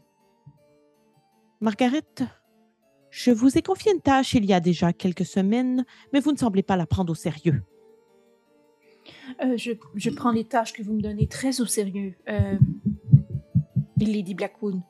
Margaret, 1.61 2.03
je 3.15 3.31
vous 3.31 3.57
ai 3.57 3.63
confié 3.63 3.93
une 3.93 4.01
tâche 4.01 4.35
il 4.35 4.45
y 4.45 4.53
a 4.53 4.59
déjà 4.59 4.93
quelques 4.93 5.25
semaines, 5.25 5.85
mais 6.13 6.19
vous 6.19 6.33
ne 6.33 6.37
semblez 6.37 6.65
pas 6.65 6.77
la 6.77 6.85
prendre 6.85 7.13
au 7.13 7.15
sérieux. 7.15 7.63
Euh, 9.41 9.57
je, 9.57 9.71
je 9.95 10.11
prends 10.11 10.33
les 10.33 10.45
tâches 10.45 10.73
que 10.73 10.83
vous 10.83 10.95
me 10.95 11.01
donnez 11.01 11.29
très 11.29 11.61
au 11.61 11.67
sérieux. 11.67 12.17
Euh, 12.29 12.59
Lady 14.01 14.35
Blackwood. 14.35 14.81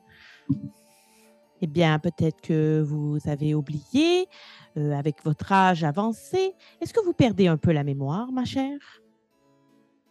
Eh 1.61 1.67
bien, 1.67 1.99
peut-être 1.99 2.41
que 2.41 2.81
vous 2.81 3.19
avez 3.25 3.53
oublié, 3.53 4.27
euh, 4.75 4.93
avec 4.93 5.23
votre 5.23 5.51
âge 5.51 5.83
avancé. 5.83 6.53
Est-ce 6.81 6.95
que 6.95 7.05
vous 7.05 7.13
perdez 7.13 7.45
un 7.45 7.57
peu 7.57 7.71
la 7.71 7.83
mémoire, 7.83 8.31
ma 8.31 8.43
chère? 8.43 9.03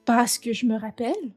Parce 0.05 0.39
que 0.39 0.53
je 0.53 0.67
me 0.67 0.79
rappelle. 0.79 1.35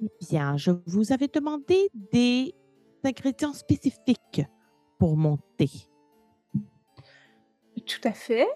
Eh 0.00 0.08
bien, 0.30 0.56
je 0.56 0.70
vous 0.86 1.12
avais 1.12 1.28
demandé 1.28 1.90
des 2.10 2.54
ingrédients 3.06 3.52
spécifiques 3.54 4.42
pour 4.98 5.16
mon 5.16 5.38
thé, 5.56 5.70
Tout 7.86 8.00
à 8.04 8.12
fait. 8.12 8.46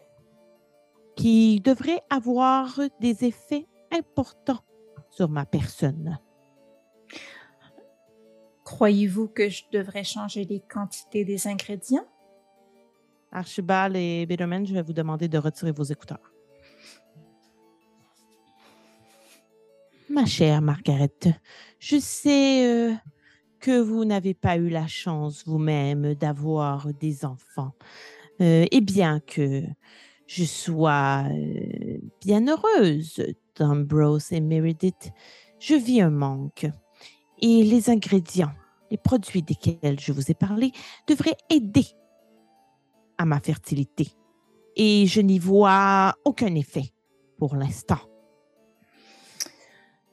qui 1.17 1.61
devraient 1.61 2.03
avoir 2.11 2.81
des 3.01 3.25
effets 3.25 3.67
importants 3.93 4.65
sur 5.11 5.29
ma 5.29 5.45
personne. 5.47 6.19
Croyez-vous 8.65 9.29
que 9.29 9.49
je 9.49 9.65
devrais 9.73 10.05
changer 10.05 10.45
les 10.45 10.61
quantités 10.61 11.25
des 11.25 11.47
ingrédients? 11.47 12.07
Archibald 13.33 13.95
et 13.97 14.27
Bitterman, 14.27 14.67
je 14.67 14.73
vais 14.75 14.83
vous 14.83 14.93
demander 14.93 15.29
de 15.29 15.39
retirer 15.39 15.73
vos 15.73 15.83
écouteurs. 15.85 16.33
Ma 20.09 20.25
chère 20.27 20.61
Margaret, 20.61 21.11
je 21.79 21.99
sais 21.99 22.67
euh, 22.67 22.95
que 23.61 23.81
vous 23.81 24.05
n'avez 24.05 24.35
pas 24.35 24.57
eu 24.57 24.69
la 24.69 24.87
chance 24.87 25.45
vous-même 25.47 26.15
d'avoir 26.15 26.93
des 26.95 27.25
enfants. 27.25 27.73
Euh, 28.41 28.67
et 28.71 28.81
bien 28.81 29.21
que 29.21 29.63
je 30.27 30.45
sois 30.45 31.25
euh, 31.31 31.99
bien 32.21 32.47
heureuse 32.49 33.23
d'Ambrose 33.57 34.33
et 34.33 34.41
Meredith, 34.41 35.13
je 35.59 35.75
vis 35.75 36.01
un 36.01 36.11
manque. 36.11 36.67
Et 37.43 37.63
les 37.63 37.91
ingrédients, 37.91 38.53
les 38.91 38.97
produits 38.97 39.43
desquels 39.43 40.01
je 40.01 40.13
vous 40.13 40.31
ai 40.31 40.35
parlé, 40.35 40.73
devraient 41.07 41.37
aider 41.51 41.87
à 43.19 43.27
ma 43.27 43.41
fertilité. 43.41 44.09
Et 44.77 45.07
je 45.07 45.21
n'y 45.21 45.39
vois 45.39 46.15
aucun 46.25 46.55
effet 46.55 46.93
pour 47.39 47.57
l'instant. 47.57 47.99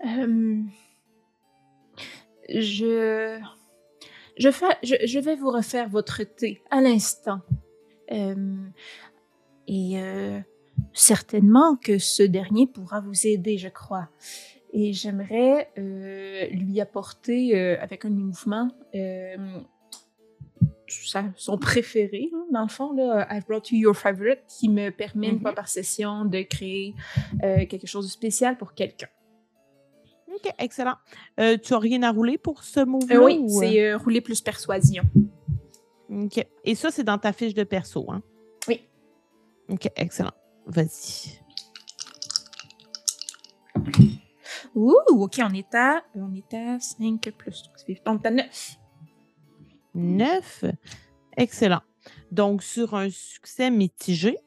Euh, 0.06 0.61
je, 2.49 3.40
je, 4.38 4.52
fais, 4.52 4.65
je, 4.84 4.95
je 5.06 5.19
vais 5.19 5.36
vous 5.36 5.49
refaire 5.52 5.90
votre 5.90 6.24
thé 6.24 6.61
à 6.69 6.82
l'instant. 6.82 7.41
Euh, 8.11 8.56
et 9.68 9.99
euh, 9.99 10.40
certainement 10.94 11.76
que 11.76 11.98
ce 11.98 12.24
dernier 12.24 12.68
pourra 12.68 13.02
vous 13.02 13.28
aider, 13.28 13.57
je 13.57 13.68
crois. 13.69 14.10
Et 14.74 14.94
j'aimerais 14.94 15.69
euh, 15.78 16.45
lui 16.52 16.80
apporter, 16.82 17.57
avec 17.80 18.06
un 18.06 18.10
mouvement, 18.10 18.69
sa- 20.88 21.32
son 21.36 21.57
préféré, 21.57 22.30
là, 22.32 22.40
dans 22.52 22.61
le 22.64 22.69
fond, 22.69 22.94
là, 22.94 23.28
I've 23.32 23.45
brought 23.45 23.72
you 23.72 23.78
your 23.80 23.95
favorite, 23.95 24.40
qui 24.48 24.69
me 24.69 24.90
permet 24.90 25.30
une 25.30 25.40
fois 25.41 25.53
par 25.53 25.68
session 25.68 26.26
de 26.26 26.41
créer 26.44 26.94
quelque 27.41 27.88
chose 27.88 28.06
de 28.06 28.11
spécial 28.11 28.57
pour 28.57 28.74
quelqu'un. 28.74 29.07
OK, 30.38 30.54
excellent. 30.60 30.96
Euh, 31.40 31.58
tu 31.58 31.74
n'as 31.74 31.80
rien 31.80 32.04
à 32.04 32.12
rouler 32.12 32.38
pour 32.38 32.64
ce 32.64 32.82
Euh, 32.82 32.86
mouvement? 32.86 33.26
oui, 33.26 33.44
c'est 33.50 33.82
euh, 33.84 33.98
rouler 33.98 34.22
plus 34.22 34.40
persuasion. 34.42 35.04
OK. 36.10 36.46
Et 36.64 36.76
ça, 36.76 36.92
c'est 36.92 37.04
dans 37.04 37.18
ta 37.18 37.34
fiche 37.34 37.54
de 37.54 37.64
perso, 37.64 38.10
hein? 38.12 38.22
Oui. 38.68 38.82
OK, 39.70 39.90
excellent. 39.96 40.32
Vas-y. 40.66 41.40
Ouh, 44.76 44.96
ok, 45.08 45.40
on 45.44 45.54
est 45.54 45.74
à, 45.76 46.04
on 46.16 46.34
est 46.36 46.54
à 46.54 46.80
5 46.80 47.32
plus 47.38 47.64
3. 47.86 47.96
Donc, 48.14 48.22
t'as 48.24 48.32
9. 48.32 48.76
9. 49.96 50.66
Excellent. 51.36 51.82
Donc, 52.32 52.62
sur 52.64 52.94
un 52.94 53.10
succès 53.10 53.72
mitigé, 53.72 54.38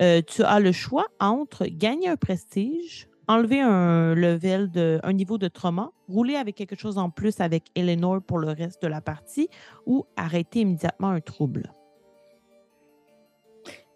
euh, 0.00 0.22
tu 0.22 0.42
as 0.42 0.60
le 0.60 0.72
choix 0.72 1.06
entre 1.18 1.66
gagner 1.66 2.08
un 2.08 2.16
prestige, 2.16 3.08
enlever 3.28 3.60
un 3.60 4.14
level 4.14 4.70
de 4.70 5.00
un 5.02 5.12
niveau 5.12 5.38
de 5.38 5.48
trauma, 5.48 5.90
rouler 6.08 6.36
avec 6.36 6.54
quelque 6.54 6.76
chose 6.76 6.98
en 6.98 7.10
plus 7.10 7.40
avec 7.40 7.64
Eleanor 7.74 8.22
pour 8.22 8.38
le 8.38 8.48
reste 8.48 8.82
de 8.82 8.88
la 8.88 9.00
partie 9.00 9.48
ou 9.84 10.06
arrêter 10.16 10.60
immédiatement 10.60 11.08
un 11.10 11.20
trouble. 11.20 11.72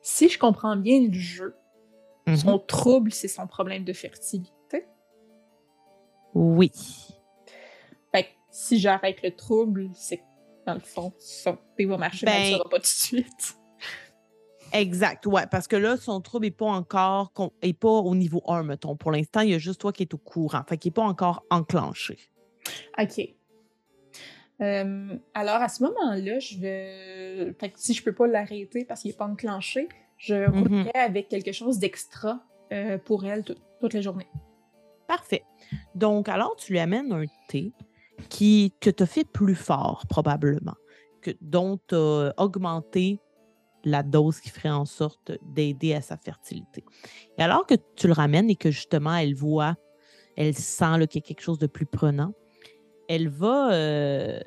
Si 0.03 0.29
je 0.29 0.39
comprends 0.39 0.77
bien 0.77 1.07
le 1.07 1.13
jeu, 1.13 1.55
Mhm. 2.27 2.37
son 2.37 2.59
trouble, 2.59 3.13
c'est 3.13 3.29
son 3.29 3.47
problème 3.47 3.85
de 3.85 3.93
fertilité. 3.93 4.87
Oui. 6.35 6.71
Fait 8.15 8.25
que 8.25 8.29
si 8.51 8.79
j'arrête 8.79 9.23
le 9.23 9.35
trouble, 9.35 9.89
c'est 9.95 10.23
dans 10.67 10.75
le 10.75 10.81
fond, 10.81 11.13
son 11.19 11.57
va 11.87 11.97
marcher, 11.97 12.27
mais 12.27 12.33
Ben- 12.33 12.53
sera 12.59 12.69
pas 12.69 12.77
tout 12.77 12.83
de 12.83 12.87
suite. 12.87 13.57
Exact, 14.73 15.27
ouais, 15.27 15.47
parce 15.51 15.67
que 15.67 15.77
là, 15.77 15.97
son 15.97 16.21
trouble 16.21 16.47
n'est 16.47 16.51
pas 16.51 16.67
encore, 16.67 17.33
est 17.63 17.73
pas 17.73 17.89
au 17.89 18.15
niveau 18.15 18.43
1, 18.47 18.63
mettons. 18.63 18.97
Pour 18.97 19.11
l'instant, 19.13 19.41
il 19.41 19.51
y 19.51 19.55
a 19.55 19.59
juste 19.59 19.81
toi 19.81 19.93
qui 19.93 20.05
es 20.05 20.15
au 20.15 20.19
courant. 20.19 20.63
Fait 20.69 20.77
qu'il 20.79 20.91
n'est 20.91 20.95
pas 20.95 21.03
encore 21.03 21.45
enclenché. 21.51 22.19
Ok. 23.01 23.21
Euh, 24.61 25.17
alors, 25.35 25.57
à 25.57 25.69
ce 25.69 25.83
moment-là, 25.85 26.39
je 26.39 26.59
vais. 26.59 27.55
Fait 27.59 27.71
que 27.71 27.81
si 27.81 27.95
je 27.95 28.03
peux 28.05 28.13
pas 28.13 28.27
l'arrêter 28.27 28.85
parce 28.85 29.01
qu'il 29.03 29.11
n'est 29.11 29.17
pas 29.17 29.27
enclenché, 29.27 29.89
je 30.19 30.49
roulerai 30.51 30.91
avec 30.95 31.29
quelque 31.29 31.53
chose 31.53 31.79
d'extra 31.79 32.41
euh, 32.73 32.99
pour 32.99 33.25
elle 33.25 33.43
tout- 33.43 33.55
toute 33.81 33.95
la 33.95 34.03
journée. 34.03 34.27
Parfait. 35.09 35.43
Donc, 35.95 36.29
alors, 36.29 36.55
tu 36.57 36.73
lui 36.73 36.79
amènes 36.79 37.11
un 37.13 37.25
thé 37.49 37.73
qui, 38.29 38.75
que 38.81 38.91
tu 38.91 39.03
as 39.03 39.07
fait 39.07 39.25
plus 39.25 39.55
fort, 39.55 40.05
probablement, 40.11 40.77
que, 41.23 41.31
dont 41.41 41.79
tu 41.89 41.95
as 41.95 42.35
augmenté 42.37 43.19
la 43.85 44.03
dose 44.03 44.41
qui 44.41 44.51
ferait 44.51 44.71
en 44.71 44.85
sorte 44.85 45.33
d'aider 45.43 45.95
à 45.95 46.01
sa 46.01 46.17
fertilité. 46.17 46.85
Et 47.39 47.43
alors 47.43 47.67
que 47.67 47.75
tu 47.97 48.07
le 48.07 48.13
ramènes 48.13 48.51
et 48.51 48.57
que 48.57 48.71
justement, 48.71 49.15
elle 49.15 49.35
voit, 49.35 49.77
elle 50.37 50.55
sent 50.55 51.07
qu'il 51.09 51.21
y 51.21 51.25
a 51.25 51.27
quelque 51.27 51.41
chose 51.43 51.59
de 51.59 51.67
plus 51.67 51.87
prenant, 51.87 52.33
elle 53.09 53.29
va 53.29 53.73
euh, 53.73 54.41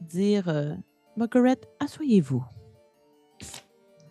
dire 0.00 0.48
euh, 0.48 0.74
Margaret, 1.16 1.58
asseyez-vous. 1.78 2.44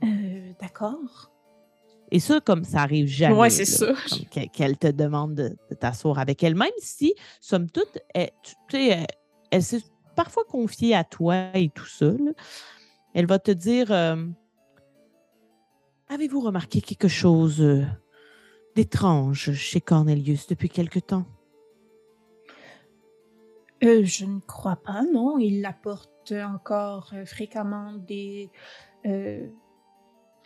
Euh, 0.03 0.53
D'accord. 0.61 1.31
Et 2.11 2.19
ça, 2.19 2.39
comme 2.39 2.63
ça 2.63 2.79
arrive 2.81 3.07
jamais. 3.07 3.35
Ouais, 3.37 3.49
c'est 3.49 3.65
ça. 3.65 3.93
qu'elle- 4.31 4.49
Qu'elle 4.49 4.77
te 4.77 4.87
demande 4.87 5.35
de, 5.35 5.57
de 5.69 5.75
t'asseoir 5.75 6.17
avec 6.19 6.43
elle, 6.43 6.55
même 6.55 6.69
si, 6.79 7.13
somme 7.41 7.69
toute, 7.69 7.99
elle, 8.15 8.31
tu 8.43 8.53
sais, 8.71 8.87
elle, 8.87 9.05
elle 9.51 9.63
s'est 9.63 9.83
parfois 10.15 10.43
confiée 10.45 10.95
à 10.95 11.03
toi 11.03 11.49
et 11.53 11.69
tout 11.69 11.85
ça. 11.85 12.05
là. 12.05 12.31
Elle 13.13 13.25
va 13.25 13.39
te 13.39 13.51
dire 13.51 13.91
euh, 13.91 14.15
Avez-vous 16.11 16.41
remarqué 16.41 16.81
quelque 16.81 17.07
chose 17.07 17.61
euh, 17.61 17.85
d'étrange 18.75 19.53
chez 19.53 19.79
Cornelius 19.79 20.47
depuis 20.47 20.67
quelque 20.67 20.97
temps? 20.97 21.25
Euh, 23.83 24.03
je 24.03 24.25
ne 24.25 24.39
crois 24.39 24.77
pas, 24.77 25.03
non. 25.03 25.37
Il 25.37 25.63
apporte 25.65 26.31
encore 26.31 27.13
fréquemment 27.25 27.93
des 27.93 28.49
euh, 29.05 29.47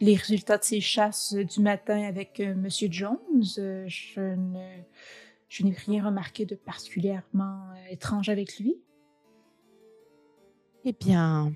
les 0.01 0.15
résultats 0.15 0.57
de 0.57 0.63
ses 0.65 0.81
chasses 0.81 1.33
du 1.33 1.61
matin 1.61 2.03
avec 2.03 2.41
Monsieur 2.57 2.89
Jones. 2.91 3.19
Je 3.41 4.35
ne 4.35 4.83
je 5.47 5.63
n'ai 5.63 5.71
rien 5.71 6.05
remarqué 6.05 6.45
de 6.45 6.55
particulièrement 6.55 7.69
étrange 7.89 8.27
avec 8.27 8.59
lui. 8.59 8.75
Eh 10.83 10.91
bien, 10.91 11.53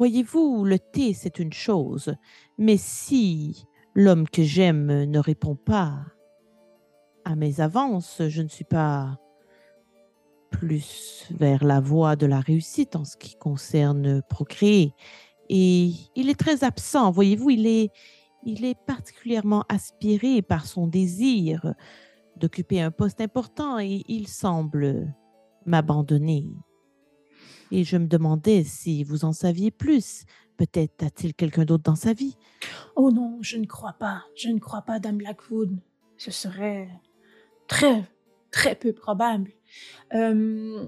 voyez-vous, 0.00 0.64
le 0.64 0.78
thé, 0.78 1.12
c'est 1.12 1.38
une 1.38 1.52
chose, 1.52 2.14
mais 2.56 2.78
si 2.78 3.66
l'homme 3.94 4.26
que 4.26 4.42
j'aime 4.42 5.04
ne 5.04 5.18
répond 5.18 5.56
pas 5.56 6.06
à 7.26 7.36
mes 7.36 7.60
avances, 7.60 8.22
je 8.28 8.40
ne 8.40 8.48
suis 8.48 8.64
pas 8.64 9.20
plus 10.50 11.26
vers 11.32 11.64
la 11.64 11.80
voie 11.80 12.16
de 12.16 12.24
la 12.24 12.40
réussite 12.40 12.96
en 12.96 13.04
ce 13.04 13.18
qui 13.18 13.36
concerne 13.36 14.22
procréer. 14.30 14.94
Et 15.50 15.92
il 16.16 16.30
est 16.30 16.40
très 16.40 16.64
absent, 16.64 17.10
voyez-vous, 17.10 17.50
il 17.50 17.66
est, 17.66 17.90
il 18.46 18.64
est 18.64 18.78
particulièrement 18.86 19.66
aspiré 19.68 20.40
par 20.40 20.64
son 20.64 20.86
désir 20.86 21.74
d'occuper 22.36 22.80
un 22.80 22.90
poste 22.90 23.20
important 23.20 23.78
et 23.78 24.02
il 24.08 24.28
semble 24.28 25.14
m'abandonner. 25.66 26.48
Et 27.70 27.84
je 27.84 27.96
me 27.96 28.06
demandais 28.06 28.64
si 28.64 29.04
vous 29.04 29.24
en 29.24 29.32
saviez 29.32 29.70
plus. 29.70 30.24
Peut-être 30.56 31.02
a-t-il 31.02 31.34
quelqu'un 31.34 31.64
d'autre 31.64 31.84
dans 31.84 31.94
sa 31.94 32.12
vie? 32.12 32.36
Oh 32.96 33.10
non, 33.10 33.38
je 33.40 33.56
ne 33.56 33.66
crois 33.66 33.94
pas. 33.94 34.24
Je 34.36 34.48
ne 34.48 34.58
crois 34.58 34.82
pas, 34.82 34.98
Dame 34.98 35.16
Blackwood. 35.16 35.78
Ce 36.18 36.30
serait 36.30 36.88
très, 37.66 38.04
très 38.50 38.74
peu 38.74 38.92
probable. 38.92 39.52
Euh, 40.14 40.86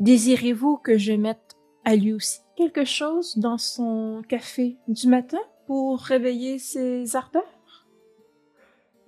Désirez-vous 0.00 0.76
que 0.76 0.96
je 0.96 1.12
mette 1.12 1.56
à 1.84 1.96
lui 1.96 2.12
aussi 2.12 2.40
quelque 2.56 2.84
chose 2.84 3.36
dans 3.36 3.58
son 3.58 4.22
café 4.28 4.76
du 4.86 5.08
matin 5.08 5.40
pour 5.66 6.00
réveiller 6.00 6.58
ses 6.58 7.16
ardeurs? 7.16 7.86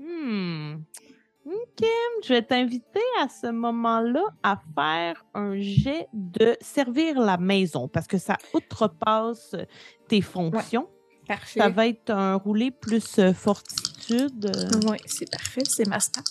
Hmm. 0.01 0.79
Ok, 1.47 1.87
je 2.23 2.35
vais 2.35 2.43
t'inviter 2.43 3.01
à 3.21 3.29
ce 3.29 3.47
moment-là 3.49 4.25
à 4.43 4.61
faire 4.75 5.25
un 5.35 5.59
jet 5.59 6.07
de 6.13 6.57
servir 6.61 7.19
la 7.19 7.39
maison 7.39 7.89
parce 7.89 8.07
que 8.07 8.19
ça 8.19 8.37
outrepasse 8.53 9.57
tes 10.09 10.21
fonctions. 10.21 10.89
Parfait. 11.27 11.61
Ça 11.61 11.69
va 11.69 11.87
être 11.87 12.11
un 12.11 12.35
roulé 12.35 12.71
plus 12.71 13.19
euh, 13.19 13.33
fortitude. 13.33 14.47
euh, 14.55 14.91
Oui, 14.91 14.99
c'est 15.07 15.31
parfait, 15.31 15.63
c'est 15.65 15.87
ma 15.87 16.01
stat. 16.01 16.23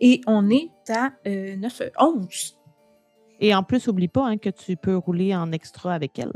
Et 0.00 0.20
on 0.26 0.50
est 0.50 0.70
à 0.90 1.12
euh, 1.26 1.56
9, 1.56 1.82
11. 1.98 2.58
Et 3.40 3.54
en 3.54 3.62
plus, 3.62 3.86
oublie 3.88 4.08
pas 4.08 4.26
hein, 4.26 4.36
que 4.38 4.50
tu 4.50 4.76
peux 4.76 4.96
rouler 4.96 5.34
en 5.34 5.52
extra 5.52 5.94
avec 5.94 6.18
elle. 6.18 6.32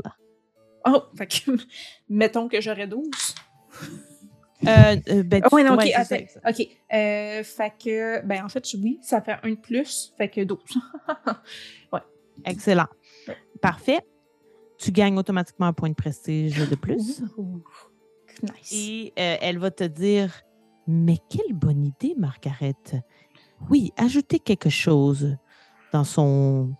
Oh, 0.85 1.03
fait 1.17 1.27
que, 1.27 1.51
mettons 2.09 2.47
que 2.47 2.59
j'aurais 2.61 2.87
12. 2.87 3.05
Euh, 4.65 4.95
ben, 5.23 5.43
ouais, 5.51 5.63
tu- 5.63 5.67
non, 5.67 5.73
ok, 5.75 5.79
ouais, 5.79 5.93
attends. 5.93 6.15
Euh, 6.93 7.43
fait 7.43 7.73
que, 7.83 8.25
ben, 8.25 8.43
en 8.43 8.49
fait, 8.49 8.65
oui, 8.81 8.99
ça 9.01 9.21
fait 9.21 9.35
un 9.43 9.51
de 9.51 9.55
plus, 9.55 10.13
fait 10.17 10.29
que 10.29 10.43
12. 10.43 10.59
Excellent. 12.45 12.87
Parfait. 13.61 13.99
Tu 14.77 14.91
gagnes 14.91 15.17
automatiquement 15.17 15.67
un 15.67 15.73
point 15.73 15.89
de 15.89 15.95
prestige 15.95 16.69
de 16.69 16.75
plus. 16.75 17.21
Ouh. 17.37 17.63
Nice. 18.43 18.71
Et 18.71 19.13
euh, 19.17 19.37
elle 19.41 19.57
va 19.57 19.71
te 19.71 19.83
dire 19.83 20.31
Mais 20.85 21.17
quelle 21.29 21.53
bonne 21.53 21.83
idée, 21.83 22.13
Margaret. 22.15 22.75
Oui, 23.71 23.91
ajoutez 23.97 24.39
quelque 24.39 24.69
chose 24.69 25.35
dans 25.91 26.03
son 26.03 26.75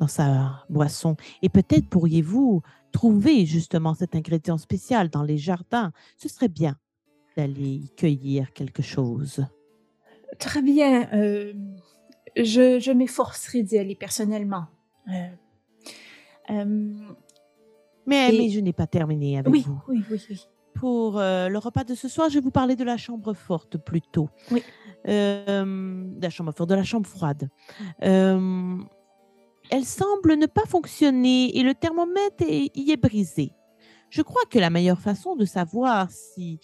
dans 0.00 0.08
sa 0.08 0.64
boisson. 0.70 1.16
Et 1.42 1.48
peut-être 1.50 1.88
pourriez-vous 1.88 2.62
trouver 2.90 3.44
justement 3.46 3.94
cet 3.94 4.14
ingrédient 4.16 4.56
spécial 4.58 5.10
dans 5.10 5.22
les 5.22 5.36
jardins. 5.38 5.92
Ce 6.16 6.28
serait 6.28 6.48
bien 6.48 6.76
d'aller 7.36 7.74
y 7.84 7.90
cueillir 7.96 8.52
quelque 8.52 8.82
chose? 8.82 9.44
Très 10.38 10.62
bien. 10.62 11.08
euh, 11.12 11.52
je 12.36 12.78
je 12.80 12.90
m'efforcerai 12.92 13.62
d'y 13.62 13.78
aller 13.78 13.94
personnellement. 13.94 14.66
Euh, 15.08 15.28
euh, 16.50 16.94
Mais, 18.06 18.34
Et- 18.34 18.38
mais 18.38 18.48
je 18.48 18.60
n'ai 18.60 18.72
pas 18.72 18.86
terminé 18.86 19.38
avec 19.38 19.52
oui, 19.52 19.62
vous. 19.66 19.78
oui, 19.88 20.02
oui, 20.10 20.20
oui. 20.30 20.46
Pour 20.74 21.18
le 21.18 21.56
repas 21.58 21.84
de 21.84 21.94
ce 21.94 22.08
soir, 22.08 22.28
je 22.30 22.34
vais 22.34 22.40
vous 22.40 22.50
parler 22.50 22.74
de 22.76 22.82
la 22.84 22.96
chambre 22.96 23.34
forte 23.34 23.76
plutôt. 23.78 24.28
Oui. 24.50 24.62
De 25.06 26.20
la 26.20 26.30
chambre 26.30 26.52
forte, 26.52 26.68
de 26.70 26.74
la 26.74 26.82
chambre 26.82 27.06
froide. 27.06 27.48
Elle 29.70 29.84
semble 29.84 30.34
ne 30.36 30.46
pas 30.46 30.64
fonctionner 30.66 31.56
et 31.56 31.62
le 31.62 31.74
thermomètre 31.74 32.42
est- 32.46 32.70
y 32.76 32.90
est 32.90 32.96
brisé. 32.96 33.52
Je 34.10 34.22
crois 34.22 34.42
que 34.50 34.58
la 34.58 34.70
meilleure 34.70 35.00
façon 35.00 35.36
de 35.36 35.44
savoir 35.44 36.10
si 36.10 36.58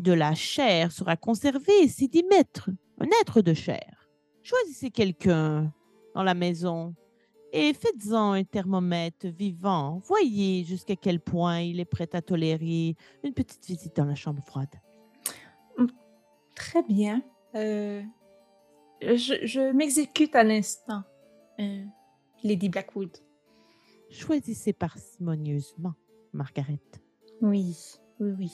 de 0.00 0.12
la 0.12 0.34
chair 0.34 0.92
sera 0.92 1.16
conservée, 1.16 1.88
c'est 1.88 2.08
d'y 2.08 2.24
mettre 2.24 2.70
un 2.98 3.06
être 3.22 3.42
de 3.42 3.54
chair. 3.54 4.08
Choisissez 4.42 4.90
quelqu'un 4.90 5.72
dans 6.14 6.22
la 6.22 6.34
maison 6.34 6.94
et 7.52 7.74
faites-en 7.74 8.32
un 8.32 8.44
thermomètre 8.44 9.26
vivant. 9.26 10.00
Voyez 10.04 10.64
jusqu'à 10.64 10.96
quel 10.96 11.20
point 11.20 11.60
il 11.60 11.80
est 11.80 11.84
prêt 11.84 12.08
à 12.12 12.22
tolérer 12.22 12.96
une 13.22 13.34
petite 13.34 13.64
visite 13.66 13.96
dans 13.96 14.04
la 14.04 14.14
chambre 14.14 14.42
froide. 14.44 14.74
Très 16.54 16.82
bien. 16.82 17.22
Euh, 17.54 18.02
je 19.02 19.46
je 19.46 19.72
m'exécute 19.72 20.34
à 20.34 20.44
l'instant, 20.44 21.02
euh, 21.58 21.84
Lady 22.44 22.68
Blackwood. 22.68 23.16
Choisissez 24.10 24.72
parcimonieusement, 24.72 25.94
Margaret. 26.32 26.80
Oui, 27.40 27.76
oui, 28.18 28.30
oui. 28.38 28.52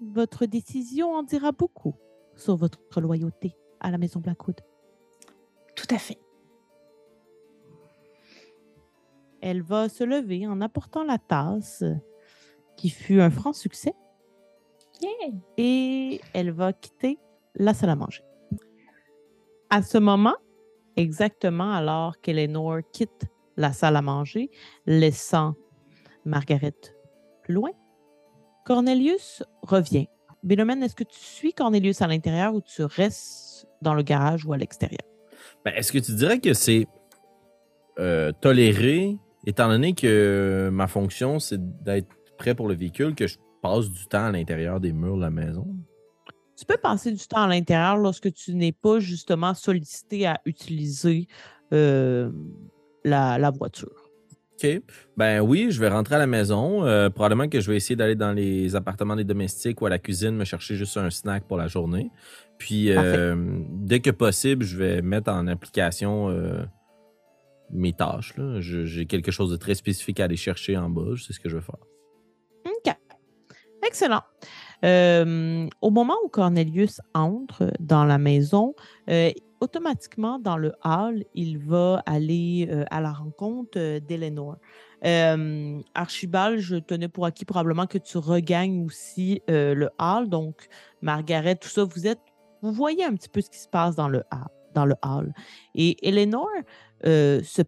Votre 0.00 0.46
décision 0.46 1.12
en 1.12 1.22
dira 1.22 1.52
beaucoup 1.52 1.94
sur 2.34 2.56
votre 2.56 3.00
loyauté 3.00 3.56
à 3.80 3.90
la 3.90 3.98
maison 3.98 4.20
Blackwood. 4.20 4.60
Tout 5.76 5.94
à 5.94 5.98
fait. 5.98 6.18
Elle 9.42 9.62
va 9.62 9.88
se 9.88 10.04
lever 10.04 10.46
en 10.46 10.60
apportant 10.60 11.04
la 11.04 11.18
tasse, 11.18 11.84
qui 12.76 12.90
fut 12.90 13.20
un 13.20 13.30
franc 13.30 13.52
succès, 13.52 13.94
Yeah. 15.02 15.32
et 15.56 16.20
elle 16.34 16.50
va 16.50 16.74
quitter 16.74 17.18
la 17.54 17.72
salle 17.72 17.88
à 17.88 17.96
manger. 17.96 18.22
À 19.70 19.82
ce 19.82 19.96
moment, 19.96 20.36
exactement 20.96 21.72
alors 21.72 22.20
qu'Eleanor 22.20 22.80
quitte 22.92 23.24
la 23.56 23.72
salle 23.72 23.96
à 23.96 24.02
manger, 24.02 24.50
laissant 24.84 25.54
Margaret 26.26 26.74
loin, 27.48 27.70
Cornelius 28.70 29.42
revient. 29.62 30.06
Bénomen, 30.44 30.80
est-ce 30.84 30.94
que 30.94 31.02
tu 31.02 31.18
suis 31.18 31.52
Cornelius 31.52 32.02
à 32.02 32.06
l'intérieur 32.06 32.54
ou 32.54 32.60
tu 32.60 32.84
restes 32.84 33.66
dans 33.82 33.94
le 33.94 34.02
garage 34.04 34.46
ou 34.46 34.52
à 34.52 34.56
l'extérieur? 34.56 35.00
Ben, 35.64 35.74
Est-ce 35.74 35.90
que 35.90 35.98
tu 35.98 36.12
dirais 36.12 36.38
que 36.38 36.54
c'est 36.54 36.86
euh, 37.98 38.30
toléré, 38.40 39.18
étant 39.44 39.66
donné 39.66 39.92
que 39.92 40.70
ma 40.72 40.86
fonction, 40.86 41.40
c'est 41.40 41.58
d'être 41.82 42.06
prêt 42.38 42.54
pour 42.54 42.68
le 42.68 42.76
véhicule, 42.76 43.16
que 43.16 43.26
je 43.26 43.38
passe 43.60 43.90
du 43.90 44.06
temps 44.06 44.26
à 44.26 44.30
l'intérieur 44.30 44.78
des 44.78 44.92
murs 44.92 45.16
de 45.16 45.22
la 45.22 45.30
maison? 45.30 45.66
Tu 46.56 46.64
peux 46.64 46.76
passer 46.76 47.10
du 47.10 47.26
temps 47.26 47.42
à 47.42 47.48
l'intérieur 47.48 47.96
lorsque 47.96 48.32
tu 48.32 48.54
n'es 48.54 48.70
pas 48.70 49.00
justement 49.00 49.52
sollicité 49.52 50.28
à 50.28 50.40
utiliser 50.44 51.26
euh, 51.72 52.30
la, 53.02 53.36
la 53.36 53.50
voiture. 53.50 53.99
OK. 54.62 54.82
Ben 55.16 55.40
oui, 55.40 55.68
je 55.70 55.80
vais 55.80 55.88
rentrer 55.88 56.16
à 56.16 56.18
la 56.18 56.26
maison. 56.26 56.84
Euh, 56.84 57.10
probablement 57.10 57.48
que 57.48 57.60
je 57.60 57.70
vais 57.70 57.76
essayer 57.76 57.96
d'aller 57.96 58.14
dans 58.14 58.32
les 58.32 58.76
appartements 58.76 59.16
des 59.16 59.24
domestiques 59.24 59.80
ou 59.80 59.86
à 59.86 59.90
la 59.90 59.98
cuisine 59.98 60.32
me 60.36 60.44
chercher 60.44 60.76
juste 60.76 60.96
un 60.96 61.10
snack 61.10 61.44
pour 61.46 61.56
la 61.56 61.66
journée. 61.66 62.10
Puis 62.58 62.90
euh, 62.90 63.36
dès 63.70 64.00
que 64.00 64.10
possible, 64.10 64.64
je 64.64 64.76
vais 64.76 65.02
mettre 65.02 65.30
en 65.30 65.46
application 65.46 66.28
euh, 66.30 66.62
mes 67.70 67.92
tâches. 67.92 68.34
J'ai 68.58 69.06
quelque 69.06 69.30
chose 69.30 69.50
de 69.50 69.56
très 69.56 69.74
spécifique 69.74 70.20
à 70.20 70.24
aller 70.24 70.36
chercher 70.36 70.76
en 70.76 70.90
bas. 70.90 71.16
Sais 71.16 71.32
ce 71.32 71.40
que 71.40 71.48
je 71.48 71.56
vais 71.56 71.62
faire. 71.62 71.76
OK. 72.66 72.94
Excellent. 73.86 74.22
Au 74.82 75.90
moment 75.90 76.16
où 76.24 76.28
Cornelius 76.28 77.00
entre 77.14 77.72
dans 77.80 78.04
la 78.04 78.18
maison, 78.18 78.74
automatiquement, 79.60 80.38
dans 80.38 80.56
le 80.56 80.72
hall, 80.84 81.24
il 81.34 81.58
va 81.58 82.02
aller 82.06 82.68
euh, 82.70 82.84
à 82.90 83.00
la 83.00 83.12
rencontre 83.12 83.78
euh, 83.78 84.00
d'Eleanor. 84.00 84.56
Euh, 85.04 85.80
Archibald, 85.94 86.58
je 86.58 86.76
tenais 86.76 87.08
pour 87.08 87.26
acquis 87.26 87.44
probablement 87.44 87.86
que 87.86 87.98
tu 87.98 88.18
regagnes 88.18 88.84
aussi 88.84 89.40
le 89.48 89.88
hall. 89.98 90.28
Donc, 90.28 90.68
Margaret, 91.00 91.56
tout 91.56 91.68
ça, 91.68 91.84
vous 91.84 92.06
êtes, 92.06 92.20
vous 92.60 92.72
voyez 92.72 93.04
un 93.04 93.14
petit 93.14 93.28
peu 93.28 93.40
ce 93.40 93.48
qui 93.48 93.58
se 93.58 93.68
passe 93.68 93.96
dans 93.96 94.08
le 94.08 94.22
hall. 95.02 95.32
Et 95.74 95.96
Eleanor 96.06 96.48
se 97.02 97.62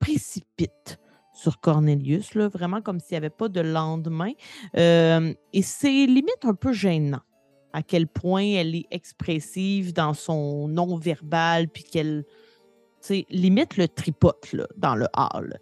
précipite 0.00 0.98
sur 1.32 1.60
Cornelius, 1.60 2.34
là, 2.34 2.48
vraiment 2.48 2.82
comme 2.82 2.98
s'il 2.98 3.12
n'y 3.12 3.18
avait 3.18 3.30
pas 3.30 3.48
de 3.48 3.60
lendemain. 3.60 4.32
Et 4.74 5.62
c'est 5.62 6.06
limite 6.06 6.44
un 6.44 6.54
peu 6.54 6.72
gênant 6.72 7.22
à 7.72 7.82
quel 7.82 8.06
point 8.06 8.44
elle 8.44 8.74
est 8.74 8.86
expressive 8.90 9.92
dans 9.92 10.14
son 10.14 10.68
non-verbal, 10.68 11.68
puis 11.68 11.84
qu'elle, 11.84 12.24
limite 13.30 13.76
le 13.76 13.88
tripote 13.88 14.54
dans 14.76 14.94
le 14.94 15.06
hall. 15.16 15.58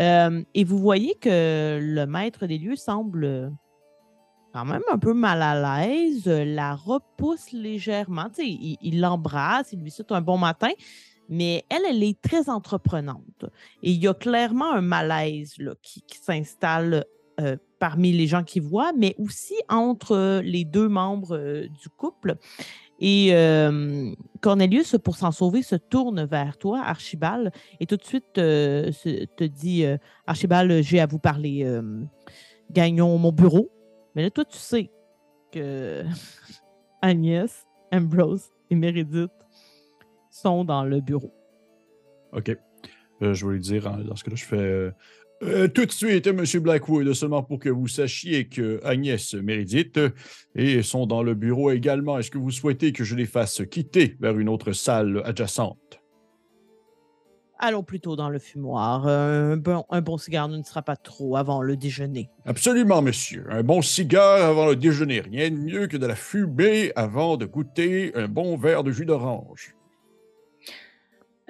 Euh, 0.00 0.42
et 0.54 0.64
vous 0.64 0.78
voyez 0.78 1.14
que 1.16 1.78
le 1.82 2.06
maître 2.06 2.46
des 2.46 2.58
lieux 2.58 2.76
semble 2.76 3.52
quand 4.52 4.64
même 4.64 4.82
un 4.92 4.98
peu 4.98 5.14
mal 5.14 5.42
à 5.42 5.84
l'aise, 5.84 6.28
la 6.28 6.76
repousse 6.76 7.50
légèrement. 7.50 8.28
Il 8.38 9.00
l'embrasse, 9.00 9.72
il 9.72 9.80
lui 9.80 9.90
souhaite 9.90 10.12
un 10.12 10.20
bon 10.20 10.38
matin, 10.38 10.70
mais 11.28 11.64
elle, 11.68 11.82
elle 11.88 12.04
est 12.04 12.20
très 12.20 12.48
entreprenante. 12.48 13.46
Et 13.82 13.90
il 13.90 14.00
y 14.00 14.06
a 14.06 14.14
clairement 14.14 14.72
un 14.72 14.80
malaise 14.80 15.54
là, 15.58 15.72
qui, 15.82 16.02
qui 16.02 16.18
s'installe 16.18 17.04
euh, 17.40 17.56
parmi 17.78 18.12
les 18.12 18.26
gens 18.26 18.42
qui 18.42 18.60
voient, 18.60 18.92
mais 18.96 19.14
aussi 19.18 19.54
entre 19.68 20.12
euh, 20.12 20.42
les 20.42 20.64
deux 20.64 20.88
membres 20.88 21.36
euh, 21.36 21.68
du 21.68 21.88
couple. 21.88 22.36
Et 23.00 23.30
euh, 23.32 24.12
Cornelius, 24.40 24.96
pour 25.02 25.16
s'en 25.16 25.32
sauver, 25.32 25.62
se 25.62 25.74
tourne 25.76 26.24
vers 26.24 26.56
toi, 26.56 26.82
Archibald, 26.84 27.50
et 27.80 27.86
tout 27.86 27.96
de 27.96 28.04
suite 28.04 28.32
te 28.34 29.44
dit 29.44 29.84
Archibald, 30.26 30.80
j'ai 30.82 31.00
à 31.00 31.06
vous 31.06 31.18
parler. 31.18 31.68
gagnons 32.70 33.18
mon 33.18 33.32
bureau. 33.32 33.68
Mais 34.14 34.22
là, 34.22 34.30
toi, 34.30 34.44
tu 34.44 34.56
sais 34.56 34.90
que 35.50 36.04
Agnès, 37.02 37.66
Ambrose 37.92 38.44
et 38.70 38.76
Meredith 38.76 39.32
sont 40.30 40.64
dans 40.64 40.84
le 40.84 41.00
bureau. 41.00 41.34
OK. 42.32 42.56
Je 43.20 43.46
lui 43.46 43.58
dire, 43.58 43.88
hein, 43.88 44.04
ce 44.14 44.22
cas-là, 44.22 44.36
je 44.36 44.44
fais 44.44 44.92
euh, 45.44 45.64
Euh, 45.64 45.68
tout 45.68 45.86
de 45.86 45.92
suite, 45.92 46.26
M. 46.26 46.44
Blackwood, 46.60 47.12
seulement 47.14 47.42
pour 47.42 47.58
que 47.58 47.68
vous 47.68 47.88
sachiez 47.88 48.46
que 48.48 48.80
Agnès 48.84 49.34
Meredith 49.34 49.98
euh, 49.98 50.10
et 50.54 50.82
sont 50.82 51.06
dans 51.06 51.22
le 51.22 51.34
bureau 51.34 51.70
également. 51.70 52.18
Est-ce 52.18 52.30
que 52.30 52.38
vous 52.38 52.50
souhaitez 52.50 52.92
que 52.92 53.04
je 53.04 53.14
les 53.14 53.26
fasse 53.26 53.62
quitter 53.70 54.16
vers 54.20 54.38
une 54.38 54.48
autre 54.48 54.72
salle 54.72 55.22
adjacente? 55.24 56.00
Allons 57.58 57.82
plutôt 57.82 58.16
dans 58.16 58.28
le 58.28 58.38
fumoir. 58.38 59.06
Un 59.06 59.56
bon, 59.56 59.84
un 59.88 60.00
bon 60.00 60.18
cigare 60.18 60.48
ne 60.48 60.62
sera 60.62 60.82
pas 60.82 60.96
trop 60.96 61.36
avant 61.36 61.62
le 61.62 61.76
déjeuner. 61.76 62.28
Absolument, 62.44 63.00
monsieur. 63.00 63.46
Un 63.48 63.62
bon 63.62 63.80
cigare 63.80 64.44
avant 64.44 64.66
le 64.66 64.76
déjeuner. 64.76 65.20
Rien 65.20 65.50
de 65.50 65.56
mieux 65.56 65.86
que 65.86 65.96
de 65.96 66.06
la 66.06 66.16
fumée 66.16 66.92
avant 66.96 67.36
de 67.36 67.46
goûter 67.46 68.12
un 68.16 68.28
bon 68.28 68.56
verre 68.56 68.82
de 68.82 68.90
jus 68.90 69.06
d'orange. 69.06 69.76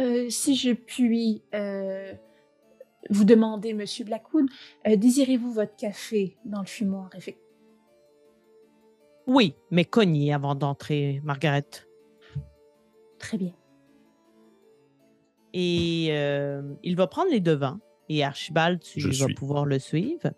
Euh, 0.01 0.29
si 0.29 0.57
je 0.57 0.73
puis 0.73 1.43
euh, 1.55 2.12
vous 3.10 3.24
demander, 3.24 3.74
Monsieur 3.74 4.05
Blackwood, 4.05 4.47
euh, 4.86 4.97
désirez-vous 4.97 5.52
votre 5.52 5.76
café 5.76 6.36
dans 6.44 6.60
le 6.60 6.66
fumoir? 6.66 7.10
Effect- 7.14 7.40
Oui, 9.26 9.55
mais 9.70 9.85
cognez 9.85 10.32
avant 10.32 10.55
d'entrer, 10.55 11.20
Margaret. 11.24 11.66
Très 13.18 13.39
bien. 13.39 13.52
Et 15.52 16.09
euh, 16.10 16.62
il 16.82 16.97
va 16.97 17.06
prendre 17.06 17.31
les 17.31 17.40
devants. 17.40 17.78
Et 18.09 18.22
Archibald, 18.24 18.81
tu 18.81 19.01
Je 19.01 19.09
vas 19.09 19.26
suis. 19.26 19.35
pouvoir 19.35 19.64
le 19.64 19.78
suivre. 19.78 20.31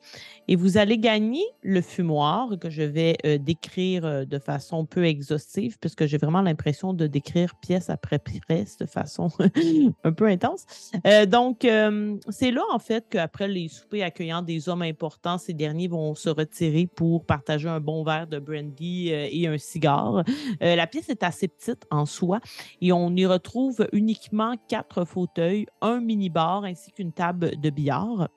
Et 0.48 0.56
vous 0.56 0.78
allez 0.78 0.98
gagner 0.98 1.44
le 1.62 1.80
fumoir 1.80 2.50
que 2.60 2.70
je 2.70 2.82
vais 2.82 3.16
euh, 3.24 3.38
décrire 3.38 4.04
euh, 4.04 4.24
de 4.24 4.38
façon 4.38 4.86
peu 4.86 5.04
exhaustive, 5.04 5.76
puisque 5.80 6.06
j'ai 6.06 6.18
vraiment 6.18 6.42
l'impression 6.42 6.92
de 6.92 7.06
décrire 7.06 7.54
pièce 7.56 7.90
après 7.90 8.18
pièce 8.18 8.76
de 8.76 8.86
façon 8.86 9.28
un 10.04 10.12
peu 10.12 10.26
intense. 10.26 10.64
Euh, 11.06 11.26
donc, 11.26 11.64
euh, 11.64 12.16
c'est 12.28 12.50
là, 12.50 12.62
en 12.72 12.78
fait, 12.78 13.06
qu'après 13.10 13.48
les 13.48 13.68
soupers 13.68 14.02
accueillant 14.02 14.42
des 14.42 14.68
hommes 14.68 14.82
importants, 14.82 15.38
ces 15.38 15.52
derniers 15.54 15.88
vont 15.88 16.14
se 16.14 16.28
retirer 16.28 16.86
pour 16.86 17.24
partager 17.24 17.68
un 17.68 17.80
bon 17.80 18.04
verre 18.04 18.26
de 18.26 18.38
brandy 18.38 19.08
et 19.08 19.46
un 19.46 19.58
cigare. 19.58 20.22
La 20.60 20.86
pièce 20.86 21.08
est 21.08 21.22
assez 21.22 21.48
petite 21.48 21.84
en 21.90 22.06
soi 22.06 22.40
et 22.80 22.92
on 22.92 23.14
y 23.16 23.26
retrouve 23.26 23.86
uniquement 23.92 24.54
quatre 24.68 25.04
fauteuils, 25.04 25.66
un 25.80 26.00
mini-bar 26.00 26.64
ainsi 26.64 26.92
qu'une 26.92 27.12
table 27.12 27.55
de 27.58 27.70
billard. 27.70 28.28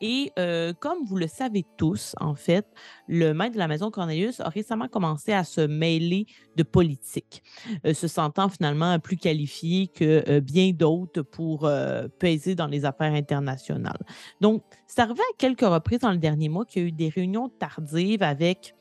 Et 0.00 0.32
euh, 0.38 0.72
comme 0.78 1.04
vous 1.04 1.16
le 1.16 1.26
savez 1.26 1.64
tous, 1.76 2.14
en 2.20 2.34
fait, 2.34 2.66
le 3.08 3.32
maître 3.32 3.54
de 3.54 3.58
la 3.58 3.68
maison 3.68 3.90
Cornelius 3.90 4.40
a 4.40 4.48
récemment 4.48 4.88
commencé 4.88 5.32
à 5.32 5.44
se 5.44 5.60
mêler 5.60 6.26
de 6.56 6.62
politique, 6.62 7.42
euh, 7.84 7.94
se 7.94 8.08
sentant 8.08 8.48
finalement 8.48 8.98
plus 8.98 9.16
qualifié 9.16 9.88
que 9.88 10.24
euh, 10.28 10.40
bien 10.40 10.72
d'autres 10.72 11.22
pour 11.22 11.68
peser 12.18 12.54
dans 12.54 12.66
les 12.66 12.84
affaires 12.84 13.12
internationales. 13.12 13.98
Donc, 14.40 14.62
c'est 14.86 15.00
arrivé 15.00 15.20
à 15.20 15.36
quelques 15.38 15.60
reprises 15.60 16.00
dans 16.00 16.12
le 16.12 16.18
dernier 16.18 16.48
mois 16.48 16.64
qu'il 16.64 16.82
y 16.82 16.84
a 16.84 16.88
eu 16.88 16.92
des 16.92 17.08
réunions 17.08 17.48
tardives 17.48 18.22
avec 18.22 18.74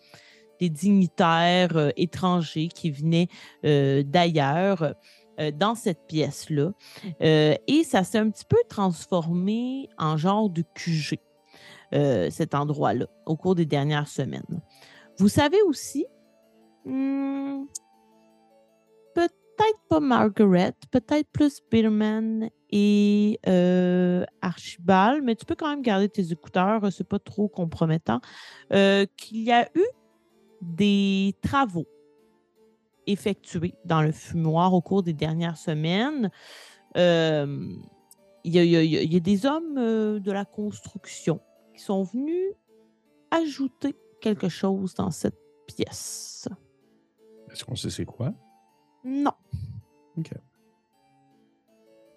des 0.60 0.69
dignitaires 0.69 1.91
étrangers 1.97 2.69
qui 2.69 2.91
venaient 2.91 3.27
d'ailleurs 3.64 4.95
euh, 5.39 5.51
dans 5.51 5.75
cette 5.75 6.07
pièce-là. 6.07 6.71
Euh, 7.21 7.55
et 7.67 7.83
ça 7.83 8.03
s'est 8.03 8.17
un 8.17 8.29
petit 8.29 8.45
peu 8.45 8.57
transformé 8.69 9.89
en 9.97 10.17
genre 10.17 10.49
de 10.49 10.63
QG, 10.75 11.19
euh, 11.93 12.29
cet 12.29 12.55
endroit-là, 12.55 13.07
au 13.25 13.35
cours 13.35 13.55
des 13.55 13.65
dernières 13.65 14.07
semaines. 14.07 14.61
Vous 15.17 15.27
savez 15.27 15.61
aussi, 15.63 16.05
hmm, 16.85 17.63
peut-être 19.13 19.79
pas 19.89 19.99
Margaret, 19.99 20.73
peut-être 20.91 21.29
plus 21.31 21.61
Bierman 21.71 22.49
et 22.69 23.39
Archibald, 24.41 25.23
mais 25.23 25.35
tu 25.35 25.45
peux 25.45 25.55
quand 25.55 25.69
même 25.69 25.81
garder 25.81 26.09
tes 26.09 26.31
écouteurs, 26.31 26.81
c'est 26.91 27.07
pas 27.07 27.19
trop 27.19 27.47
compromettant, 27.47 28.19
qu'il 28.69 29.41
y 29.41 29.51
a 29.51 29.69
eu 29.75 29.85
des 30.61 31.35
travaux 31.41 31.85
effectués 33.07 33.76
dans 33.86 34.02
le 34.02 34.11
fumoir 34.11 34.73
au 34.73 34.82
cours 34.82 35.03
des 35.03 35.14
dernières 35.14 35.57
semaines. 35.57 36.30
Euh, 36.98 37.68
Il 38.48 38.53
y, 38.53 38.60
a- 38.60 38.64
il 38.64 38.69
y 38.69 38.76
a- 38.77 38.84
il 39.02 39.11
y 39.11 39.18
a 39.18 39.19
des 39.19 39.45
hommes 39.48 39.77
euh, 39.80 40.19
de 40.19 40.32
la 40.32 40.45
construction 40.45 41.40
qui 41.73 41.82
sont 41.82 42.03
venus 42.03 42.53
ajouter 43.32 43.95
quelque 44.22 44.49
chose 44.49 44.94
dans 44.94 45.10
cette 45.10 45.38
pièce. 45.65 46.48
Est-ce 47.52 47.65
qu'on 47.65 47.76
sait 47.76 47.90
c'est 47.90 48.06
quoi? 48.06 48.34
Non. 49.03 49.32
OK. 50.18 50.30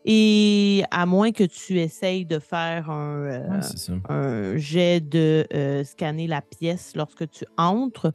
Et 0.05 0.85
à 0.91 1.07
moins 1.07 1.33
que 1.33 1.45
tu 1.45 1.79
essayes 1.81 2.25
de 2.25 2.39
faire 2.39 2.91
un, 2.91 3.25
euh, 3.25 3.49
Ouais, 3.49 4.01
un 4.09 4.57
jet 4.57 5.01
de 5.01 5.47
euh, 5.53 5.85
scanner 5.85 6.27
la 6.27 6.41
pièce 6.41 6.95
lorsque 6.97 7.29
tu 7.31 7.45
entres, 7.57 8.13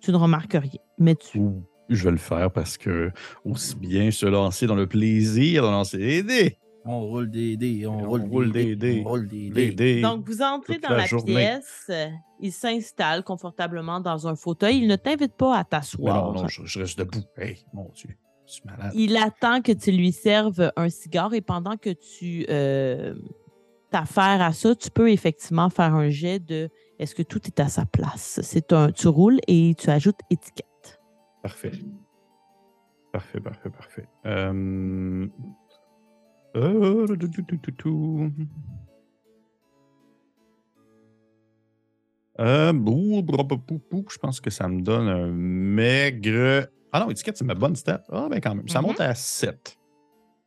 tu 0.00 0.10
ne 0.12 0.16
remarques 0.16 0.52
rien. 0.54 0.80
Mais 0.98 1.14
tu, 1.16 1.40
je 1.88 2.04
vais 2.04 2.10
le 2.10 2.16
faire 2.16 2.50
parce 2.50 2.76
que 2.78 3.10
aussi 3.44 3.76
bien 3.76 4.10
se 4.10 4.26
lancer 4.26 4.66
dans 4.66 4.74
le 4.74 4.86
plaisir 4.86 5.62
de 5.64 5.68
lancer 5.68 5.98
des 5.98 6.22
dés. 6.22 6.58
On 6.86 7.00
roule 7.00 7.30
des 7.30 7.56
dés, 7.56 7.86
on, 7.86 7.94
On 8.00 8.08
roule, 8.08 8.20
roule 8.22 8.52
des 8.52 8.64
des 8.64 8.76
dés, 8.76 9.02
on 9.06 9.08
roule 9.08 9.26
des 9.26 9.48
Des 9.48 9.70
dés. 9.70 9.94
dés. 9.94 10.00
Donc, 10.02 10.26
vous 10.28 10.42
entrez 10.42 10.74
toute 10.74 10.82
dans 10.82 10.94
la 10.94 11.04
pièce, 11.06 11.90
il 12.40 12.52
s'installe 12.52 13.24
confortablement 13.24 14.00
dans 14.00 14.28
un 14.28 14.36
fauteuil. 14.36 14.78
Il 14.78 14.86
ne 14.88 14.96
t'invite 14.96 15.32
pas 15.34 15.56
à 15.56 15.64
t'asseoir. 15.64 16.32
non, 16.34 16.42
non, 16.42 16.48
je, 16.48 16.60
je 16.66 16.80
reste 16.80 16.98
debout. 16.98 17.22
Hey, 17.38 17.64
mon 17.72 17.90
Dieu, 17.94 18.10
je 18.46 18.52
suis 18.52 18.62
malade. 18.66 18.92
Il 18.94 19.16
attend 19.16 19.62
que 19.62 19.72
tu 19.72 19.92
lui 19.92 20.12
serves 20.12 20.70
un 20.76 20.90
cigare 20.90 21.32
et 21.32 21.40
pendant 21.40 21.78
que 21.78 21.88
tu 21.88 22.44
euh, 22.50 23.14
t'affaires 23.90 24.42
à 24.42 24.52
ça, 24.52 24.74
tu 24.74 24.90
peux 24.90 25.10
effectivement 25.10 25.70
faire 25.70 25.94
un 25.94 26.10
jet 26.10 26.38
de 26.38 26.68
est-ce 26.98 27.14
que 27.14 27.22
tout 27.22 27.40
est 27.46 27.60
à 27.60 27.68
sa 27.68 27.86
place. 27.86 28.40
C'est 28.42 28.74
un, 28.74 28.92
tu 28.92 29.08
roules 29.08 29.40
et 29.48 29.74
tu 29.78 29.88
ajoutes 29.88 30.20
étiquette. 30.28 30.66
Parfait. 31.44 31.72
Parfait, 33.12 33.38
parfait, 33.38 33.68
parfait. 33.68 34.08
Euh... 34.24 35.28
euh. 36.56 37.06
Euh, 42.38 42.96
je 44.10 44.18
pense 44.18 44.40
que 44.40 44.48
ça 44.48 44.68
me 44.68 44.80
donne 44.80 45.06
un 45.06 45.26
maigre. 45.26 46.66
Ah 46.92 47.00
non, 47.00 47.10
étiquette, 47.10 47.36
c'est 47.36 47.44
ma 47.44 47.54
bonne 47.54 47.76
stat. 47.76 48.02
Ah, 48.10 48.26
ben 48.30 48.40
quand 48.40 48.54
même. 48.54 48.66
Ça 48.70 48.80
Mhm. 48.80 48.86
monte 48.86 49.00
à 49.00 49.14
7. 49.14 49.76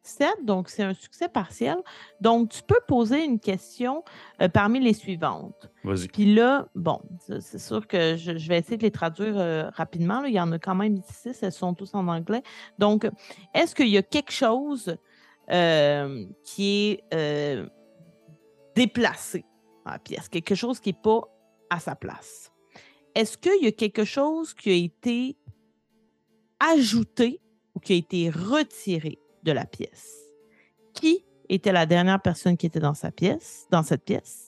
7, 0.01 0.45
donc 0.45 0.69
c'est 0.69 0.83
un 0.83 0.95
succès 0.95 1.29
partiel. 1.29 1.77
Donc, 2.21 2.49
tu 2.49 2.63
peux 2.63 2.79
poser 2.87 3.23
une 3.23 3.39
question 3.39 4.03
euh, 4.41 4.47
parmi 4.49 4.79
les 4.79 4.93
suivantes. 4.93 5.69
Vas-y. 5.87 6.07
Puis 6.07 6.33
là, 6.33 6.67
bon, 6.75 6.99
c'est 7.19 7.59
sûr 7.59 7.87
que 7.87 8.15
je, 8.17 8.37
je 8.37 8.49
vais 8.49 8.59
essayer 8.59 8.77
de 8.77 8.83
les 8.83 8.91
traduire 8.91 9.37
euh, 9.37 9.69
rapidement. 9.69 10.21
là. 10.21 10.27
Il 10.27 10.33
y 10.33 10.39
en 10.39 10.51
a 10.51 10.59
quand 10.59 10.75
même 10.75 11.01
six, 11.09 11.41
elles 11.41 11.51
sont 11.51 11.73
tous 11.73 11.93
en 11.93 12.07
anglais. 12.07 12.43
Donc, 12.77 13.09
est-ce 13.53 13.73
qu'il 13.73 13.87
y 13.87 13.97
a 13.97 14.03
quelque 14.03 14.31
chose 14.31 14.97
euh, 15.49 16.25
qui 16.43 16.89
est 16.89 17.03
euh, 17.13 17.67
déplacé 18.75 19.45
dans 19.85 19.91
la 19.91 19.99
pièce? 19.99 20.27
Quelque 20.29 20.55
chose 20.55 20.79
qui 20.79 20.89
n'est 20.89 20.99
pas 21.01 21.21
à 21.69 21.79
sa 21.79 21.95
place? 21.95 22.51
Est-ce 23.15 23.37
qu'il 23.37 23.63
y 23.63 23.67
a 23.67 23.71
quelque 23.71 24.03
chose 24.03 24.53
qui 24.53 24.69
a 24.69 24.75
été 24.75 25.37
ajouté 26.59 27.41
ou 27.73 27.79
qui 27.79 27.93
a 27.93 27.95
été 27.95 28.29
retiré 28.29 29.19
de 29.43 29.51
la 29.51 29.65
pièce? 29.65 30.17
Qui 30.93 31.25
était 31.49 31.71
la 31.71 31.85
dernière 31.85 32.21
personne 32.21 32.57
qui 32.57 32.65
était 32.65 32.79
dans 32.79 32.93
sa 32.93 33.11
pièce, 33.11 33.67
dans 33.71 33.83
cette 33.83 34.03
pièce? 34.03 34.46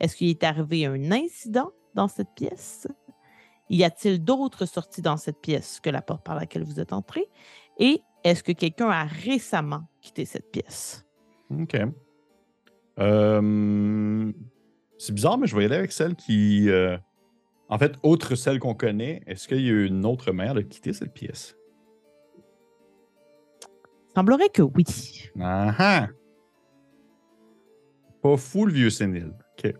Est-ce 0.00 0.16
qu'il 0.16 0.28
est 0.28 0.44
arrivé 0.44 0.86
un 0.86 1.10
incident 1.12 1.70
dans 1.94 2.08
cette 2.08 2.34
pièce? 2.34 2.86
Y 3.70 3.84
a-t-il 3.84 4.22
d'autres 4.24 4.64
sorties 4.66 5.02
dans 5.02 5.16
cette 5.16 5.40
pièce 5.40 5.80
que 5.80 5.90
la 5.90 6.00
porte 6.02 6.24
par 6.24 6.34
laquelle 6.36 6.64
vous 6.64 6.80
êtes 6.80 6.92
entré? 6.92 7.28
Et 7.78 8.00
est-ce 8.24 8.42
que 8.42 8.52
quelqu'un 8.52 8.88
a 8.88 9.04
récemment 9.04 9.82
quitté 10.00 10.24
cette 10.24 10.50
pièce? 10.50 11.04
OK. 11.50 11.76
Euh, 12.98 14.32
c'est 14.98 15.12
bizarre, 15.12 15.38
mais 15.38 15.46
je 15.46 15.54
vais 15.56 15.62
y 15.62 15.66
aller 15.66 15.76
avec 15.76 15.92
celle 15.92 16.16
qui. 16.16 16.68
euh, 16.70 16.96
En 17.68 17.78
fait, 17.78 17.92
autre 18.02 18.34
celle 18.34 18.58
qu'on 18.58 18.74
connaît, 18.74 19.22
est-ce 19.26 19.46
qu'il 19.46 19.60
y 19.60 19.68
a 19.70 19.84
une 19.84 20.04
autre 20.06 20.32
mère 20.32 20.54
de 20.54 20.62
quitter 20.62 20.92
cette 20.92 21.12
pièce? 21.12 21.54
Semblerait 24.16 24.48
que 24.48 24.62
oui. 24.62 24.84
Ah 25.38 25.74
ah! 25.78 26.08
Pas 28.22 28.36
fou 28.36 28.66
le 28.66 28.72
vieux 28.72 28.90
sénile. 28.90 29.32
OK. 29.58 29.72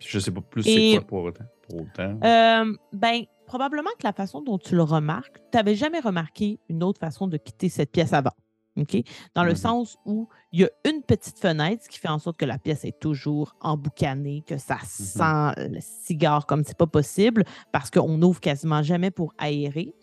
Je 0.00 0.18
sais 0.18 0.30
pas 0.30 0.40
plus 0.40 0.62
c'est 0.62 0.90
quoi 0.98 1.06
pour 1.06 1.22
autant. 1.24 1.44
Pour 1.68 1.80
autant. 1.82 2.18
Euh, 2.24 2.76
ben, 2.92 3.22
probablement 3.46 3.90
que 3.98 4.04
la 4.04 4.12
façon 4.12 4.42
dont 4.42 4.58
tu 4.58 4.74
le 4.74 4.82
remarques, 4.82 5.38
tu 5.52 5.56
n'avais 5.56 5.74
jamais 5.74 6.00
remarqué 6.00 6.58
une 6.68 6.82
autre 6.82 6.98
façon 7.00 7.26
de 7.26 7.36
quitter 7.36 7.68
cette 7.68 7.90
pièce 7.90 8.12
avant. 8.12 8.32
OK? 8.76 8.96
Dans 9.36 9.44
le 9.44 9.50
Mhm. 9.50 9.56
sens 9.56 9.96
où 10.04 10.28
il 10.50 10.60
y 10.60 10.64
a 10.64 10.70
une 10.84 11.02
petite 11.02 11.38
fenêtre, 11.38 11.84
ce 11.84 11.88
qui 11.88 11.98
fait 11.98 12.08
en 12.08 12.18
sorte 12.18 12.36
que 12.36 12.44
la 12.44 12.58
pièce 12.58 12.84
est 12.84 12.98
toujours 12.98 13.54
emboucanée, 13.60 14.42
que 14.46 14.58
ça 14.58 14.78
sent 14.82 15.52
le 15.70 15.78
cigare 15.80 16.44
comme 16.46 16.64
c'est 16.64 16.76
pas 16.76 16.88
possible, 16.88 17.44
parce 17.70 17.90
qu'on 17.90 18.18
n'ouvre 18.18 18.40
quasiment 18.40 18.82
jamais 18.82 19.12
pour 19.12 19.32
aérer. 19.38 19.94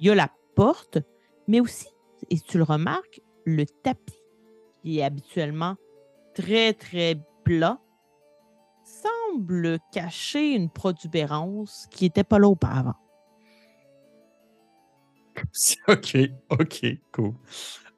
Il 0.00 0.06
y 0.06 0.10
a 0.10 0.14
la 0.14 0.30
porte, 0.56 0.98
mais 1.48 1.60
aussi, 1.60 1.88
et 2.30 2.40
tu 2.40 2.56
le 2.56 2.64
remarques, 2.64 3.20
le 3.44 3.66
tapis, 3.66 4.18
qui 4.82 5.00
est 5.00 5.02
habituellement 5.04 5.74
très, 6.34 6.72
très 6.72 7.16
plat, 7.44 7.78
semble 9.04 9.78
cacher 9.92 10.52
une 10.54 10.70
protubérance 10.70 11.86
qui 11.90 12.04
n'était 12.04 12.24
pas 12.24 12.38
là 12.38 12.48
auparavant. 12.48 12.94
OK, 15.88 16.16
OK, 16.50 16.86
cool. 17.12 17.32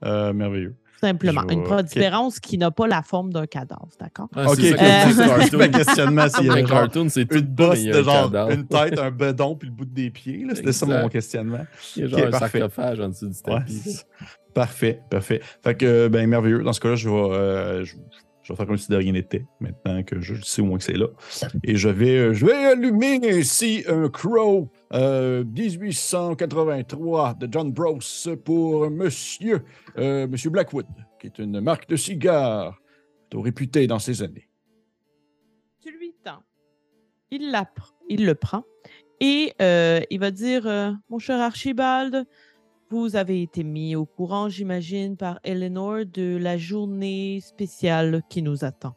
Euh, 0.05 0.33
merveilleux. 0.33 0.77
Simplement. 1.01 1.47
Une 1.51 1.63
protubérance 1.63 2.41
qui 2.41 2.57
n'a 2.57 2.71
pas 2.71 2.87
la 2.87 3.03
forme 3.03 3.31
d'un 3.33 3.47
cadavre, 3.47 3.89
d'accord? 4.01 4.29
Ah, 4.35 4.51
OK, 4.51 4.57
c'est 4.61 4.75
cartoon. 4.75 5.71
questionnement 5.71 6.29
s'il 6.29 6.47
y 6.47 6.65
cartoon, 6.65 7.09
c'est 7.11 7.31
une 7.35 7.41
bosse 7.43 7.83
de 7.85 7.99
un 7.99 8.03
genre 8.03 8.25
cadavre. 8.25 8.51
une 8.53 8.67
tête, 8.67 8.99
un 8.99 9.11
bedon 9.11 9.57
puis 9.57 9.69
le 9.69 9.75
bout 9.75 9.85
des 9.85 10.11
pieds. 10.11 10.47
C'était 10.55 10.73
ça 10.73 10.87
mon 10.87 11.09
questionnement. 11.09 11.67
Il 11.97 12.03
y 12.03 12.05
a 12.07 12.09
genre 12.09 12.27
un 12.27 12.31
parfait. 12.31 12.61
sarcophage 12.61 13.01
en 13.01 13.09
dessous 13.11 13.29
du 13.29 13.37
Ouais. 13.47 13.59
tapis. 13.61 14.01
Parfait, 14.55 15.01
parfait. 15.11 15.43
Fait 15.63 15.77
que, 15.77 16.09
ben, 16.09 16.27
merveilleux. 16.27 16.63
Dans 16.63 16.73
ce 16.73 16.81
cas-là, 16.81 16.95
je 16.95 17.11
vais, 17.11 17.15
euh, 17.15 17.85
je, 17.85 17.95
je 18.47 18.53
vais 18.53 18.57
faire 18.59 18.67
comme 18.67 18.77
si 18.77 18.89
de 18.89 18.95
rien 18.97 19.11
n'était, 19.11 19.45
maintenant 19.59 20.05
que 20.05 20.21
je 20.21 20.41
sais 20.41 20.63
au 20.63 20.67
moins 20.67 20.79
que 20.79 20.85
c'est 20.85 20.97
là. 20.97 21.09
Et 21.65 21.75
je 21.75 21.89
vais, 21.89 22.17
euh, 22.17 22.33
je 22.33 22.47
vais 22.47 22.55
allumer 22.55 23.17
ici 23.37 23.83
un 23.89 24.09
Crow 24.09 24.71
euh, 24.93 25.43
1883 25.43 27.35
de 27.35 27.49
John 27.51 27.73
Bros 27.73 27.99
pour 28.45 28.89
Monsieur, 28.89 29.65
euh, 29.99 30.29
Monsieur 30.29 30.51
Blackwood, 30.51 30.87
qui 31.21 31.27
est 31.27 31.41
une 31.41 31.61
marque 31.61 31.89
de 31.89 31.97
cigare 31.97 32.81
plutôt 33.23 33.43
réputée 33.43 33.89
dans 33.89 33.99
ces 33.99 34.23
années. 34.23 34.49
Tu 35.83 35.91
lui 35.91 36.15
tends. 36.23 36.45
Il, 37.33 37.51
la 37.51 37.63
pr- 37.63 37.95
il 38.09 38.27
le 38.27 38.37
prend 38.37 38.63
et 39.19 39.55
euh, 39.61 40.01
il 40.11 40.21
va 40.21 40.31
dire 40.31 40.69
euh, 40.69 40.93
Mon 41.11 41.19
cher 41.19 41.41
Archibald, 41.41 42.25
vous 42.91 43.17
avez 43.17 43.43
été 43.43 43.65
mis 43.65 43.97
au 43.97 44.07
courant, 44.07 44.49
j'imagine, 44.49 45.17
par 45.17 45.41
Eleanor 45.45 46.05
de 46.07 46.37
la 46.37 46.57
journée 46.57 47.41
spéciale 47.41 48.23
qui 48.29 48.43
nous 48.43 48.65
attend. 48.65 48.97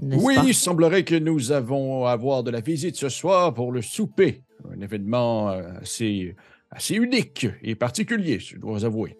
Oui, 0.00 0.34
pas? 0.34 0.44
il 0.44 0.54
semblerait 0.54 1.04
que 1.04 1.14
nous 1.14 1.52
avons 1.52 2.04
à 2.04 2.12
avoir 2.12 2.42
de 2.42 2.50
la 2.50 2.60
visite 2.60 2.96
ce 2.96 3.08
soir 3.08 3.54
pour 3.54 3.72
le 3.72 3.80
souper. 3.82 4.42
Un 4.70 4.80
événement 4.80 5.50
euh, 5.50 5.62
assez, 5.80 6.36
assez 6.70 6.94
unique 6.94 7.46
et 7.62 7.74
particulier, 7.74 8.38
je 8.38 8.58
dois 8.58 8.84
avouer. 8.84 9.16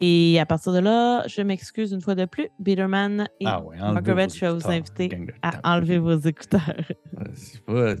Et 0.00 0.40
à 0.40 0.46
partir 0.46 0.72
de 0.72 0.80
là, 0.80 1.26
je 1.28 1.40
m'excuse 1.42 1.92
une 1.92 2.00
fois 2.00 2.14
de 2.14 2.24
plus, 2.24 2.48
Bitterman 2.58 3.28
et 3.40 3.44
Ah 3.46 3.62
ouais, 3.62 3.78
Margaret, 3.78 4.28
je 4.28 4.40
vais 4.40 4.52
vous 4.52 4.66
inviter 4.68 5.10
à 5.42 5.76
enlever 5.76 5.98
vos 5.98 6.18
écouteurs. 6.18 6.82
C'est 7.34 7.62
pas- 7.64 7.94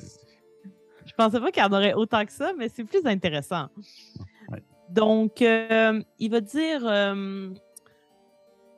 Je 1.06 1.12
pensais 1.12 1.40
pas 1.40 1.50
qu'il 1.50 1.62
y 1.62 1.66
en 1.66 1.72
aurait 1.72 1.94
autant 1.94 2.24
que 2.24 2.32
ça, 2.32 2.52
mais 2.56 2.68
c'est 2.68 2.84
plus 2.84 3.04
intéressant. 3.04 3.68
Ouais. 4.48 4.62
Donc, 4.90 5.42
euh, 5.42 6.02
il 6.18 6.30
va 6.30 6.40
dire 6.40 6.86
euh, 6.86 7.50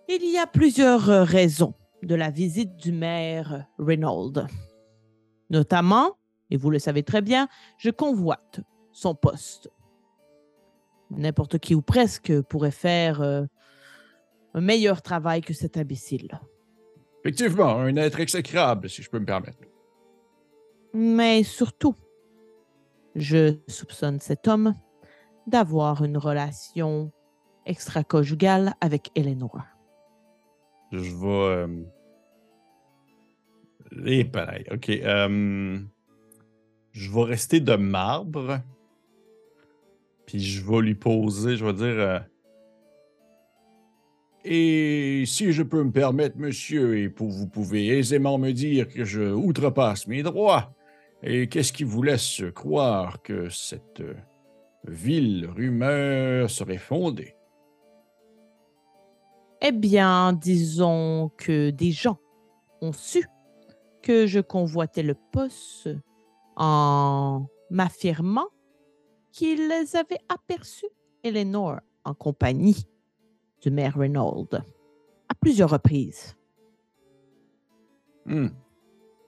il 0.09 0.31
y 0.31 0.39
a 0.39 0.47
plusieurs 0.47 1.03
raisons 1.27 1.75
de 2.03 2.15
la 2.15 2.31
visite 2.31 2.77
du 2.77 2.93
maire 2.93 3.67
Reynolds. 3.79 4.47
Notamment, 5.51 6.17
et 6.51 6.57
vous 6.57 6.71
le 6.71 6.79
savez 6.79 7.03
très 7.03 7.23
bien, 7.23 7.49
je 7.79 7.91
convoite 7.91 8.61
son 8.93 9.15
poste. 9.15 9.71
N'importe 11.11 11.59
qui 11.59 11.75
ou 11.75 11.83
presque 11.83 12.41
pourrait 12.43 12.71
faire 12.71 13.21
euh, 13.23 13.45
un 14.55 14.61
meilleur 14.61 15.03
travail 15.03 15.41
que 15.41 15.55
cet 15.55 15.77
imbécile. 15.77 16.41
Effectivement, 17.25 17.79
un 17.79 17.97
être 17.97 18.21
exécrable, 18.21 18.89
si 18.89 19.03
je 19.03 19.11
peux 19.11 19.19
me 19.19 19.27
permettre. 19.27 19.59
Mais 20.95 21.43
surtout, 21.43 21.95
je 23.17 23.57
soupçonne 23.67 24.21
cet 24.21 24.47
homme 24.47 24.75
d'avoir 25.47 26.05
une 26.05 26.17
relation 26.19 27.11
extra-conjugale 27.65 28.75
avec 28.81 29.11
Eleanor. 29.17 29.59
Je 30.93 30.99
vais. 30.99 31.27
euh, 31.27 31.83
Eh, 34.05 34.25
pareil. 34.25 34.65
OK. 34.73 34.89
euh, 34.91 35.79
Je 36.93 37.11
vais 37.13 37.23
rester 37.23 37.61
de 37.61 37.75
marbre. 37.75 38.61
Puis 40.27 40.41
je 40.41 40.65
vais 40.65 40.81
lui 40.83 40.95
poser, 40.95 41.57
je 41.57 41.65
vais 41.65 41.73
dire. 41.73 41.87
euh, 41.99 42.19
Et 44.45 45.25
si 45.27 45.53
je 45.53 45.63
peux 45.65 45.83
me 45.83 45.91
permettre, 45.91 46.37
monsieur, 46.39 46.99
et 46.99 47.09
vous 47.09 47.49
pouvez 47.49 47.89
aisément 47.99 48.39
me 48.39 48.53
dire 48.53 48.89
que 48.89 49.05
je 49.05 49.33
outrepasse 49.33 50.07
mes 50.07 50.23
droits, 50.23 50.73
et 51.29 51.49
qu'est-ce 51.49 51.73
qui 51.73 51.83
vous 51.83 52.03
laisse 52.03 52.43
croire 52.55 53.21
que 53.21 53.49
cette 53.49 54.01
euh, 54.01 54.15
vile 54.87 55.49
rumeur 55.49 56.49
serait 56.49 56.79
fondée? 56.79 57.35
Eh 59.61 59.73
bien, 59.73 60.33
disons 60.33 61.33
que 61.37 61.71
des 61.71 61.91
gens 61.91 62.19
ont 62.81 62.93
su 62.93 63.27
que 64.03 64.29
je 64.29 64.39
convoitais 64.39 65.03
le 65.03 65.17
poste 65.33 65.89
en 66.55 67.47
m'affirmant 67.71 68.47
qu'ils 69.33 69.73
avaient 69.95 70.23
aperçu 70.29 70.87
Eleanor 71.25 71.81
en 72.05 72.15
compagnie 72.15 72.87
du 73.61 73.73
maire 73.73 73.97
Reynolds 73.99 74.63
à 75.29 75.35
plusieurs 75.35 75.71
reprises. 75.71 76.37
Hmm, 78.27 78.49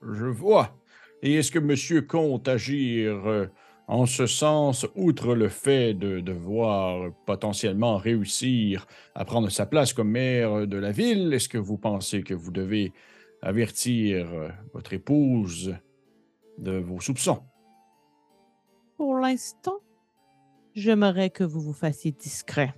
Je 0.01 0.25
vois. 0.27 0.78
Et 1.21 1.35
est-ce 1.35 1.51
que 1.51 1.59
monsieur 1.59 2.01
compte 2.01 2.47
agir 2.47 3.27
euh, 3.27 3.47
en 3.87 4.05
ce 4.05 4.27
sens, 4.27 4.85
outre 4.95 5.33
le 5.33 5.49
fait 5.49 5.93
de 5.93 6.19
devoir 6.19 7.11
potentiellement 7.25 7.97
réussir 7.97 8.85
à 9.15 9.25
prendre 9.25 9.49
sa 9.49 9.65
place 9.65 9.93
comme 9.93 10.11
maire 10.11 10.67
de 10.67 10.77
la 10.77 10.91
ville? 10.91 11.33
Est-ce 11.33 11.49
que 11.49 11.57
vous 11.57 11.77
pensez 11.77 12.23
que 12.23 12.33
vous 12.33 12.51
devez 12.51 12.93
avertir 13.41 14.31
euh, 14.31 14.49
votre 14.73 14.93
épouse 14.93 15.75
de 16.57 16.77
vos 16.77 16.99
soupçons? 16.99 17.41
Pour 18.95 19.15
l'instant, 19.15 19.79
j'aimerais 20.75 21.29
que 21.29 21.43
vous 21.43 21.61
vous 21.61 21.73
fassiez 21.73 22.11
discret 22.11 22.75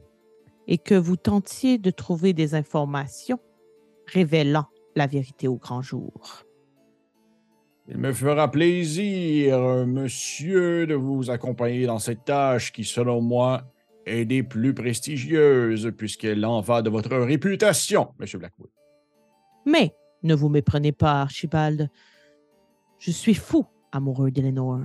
et 0.68 0.77
que 0.77 0.95
vous 0.95 1.18
tentiez 1.18 1.77
de 1.77 1.91
trouver 1.91 2.34
des 2.34 2.55
informations 2.55 3.39
révélant 4.07 4.68
la 4.95 5.07
vérité 5.07 5.47
au 5.47 5.57
grand 5.57 5.81
jour. 5.81 6.45
Il 7.91 7.97
me 7.97 8.13
fera 8.13 8.49
plaisir, 8.49 9.59
monsieur, 9.85 10.88
de 10.88 10.93
vous 10.95 11.30
accompagner 11.30 11.85
dans 11.85 11.99
cette 11.99 12.23
tâche 12.23 12.72
qui, 12.72 12.85
selon 12.85 13.19
moi, 13.19 13.63
est 14.05 14.23
des 14.23 14.43
plus 14.43 14.73
prestigieuses, 14.73 15.91
puisqu'elle 15.97 16.45
en 16.45 16.61
va 16.61 16.81
de 16.81 16.89
votre 16.89 17.13
réputation, 17.18 18.13
monsieur 18.18 18.39
Blackwood. 18.39 18.69
Mais 19.65 19.93
Ne 20.23 20.35
vous 20.35 20.47
méprenez 20.47 20.93
pas, 20.93 21.22
Archibald. 21.22 21.89
Je 22.99 23.11
suis 23.11 23.34
fou 23.34 23.65
amoureux 23.91 24.31
d'Eleanor. 24.31 24.81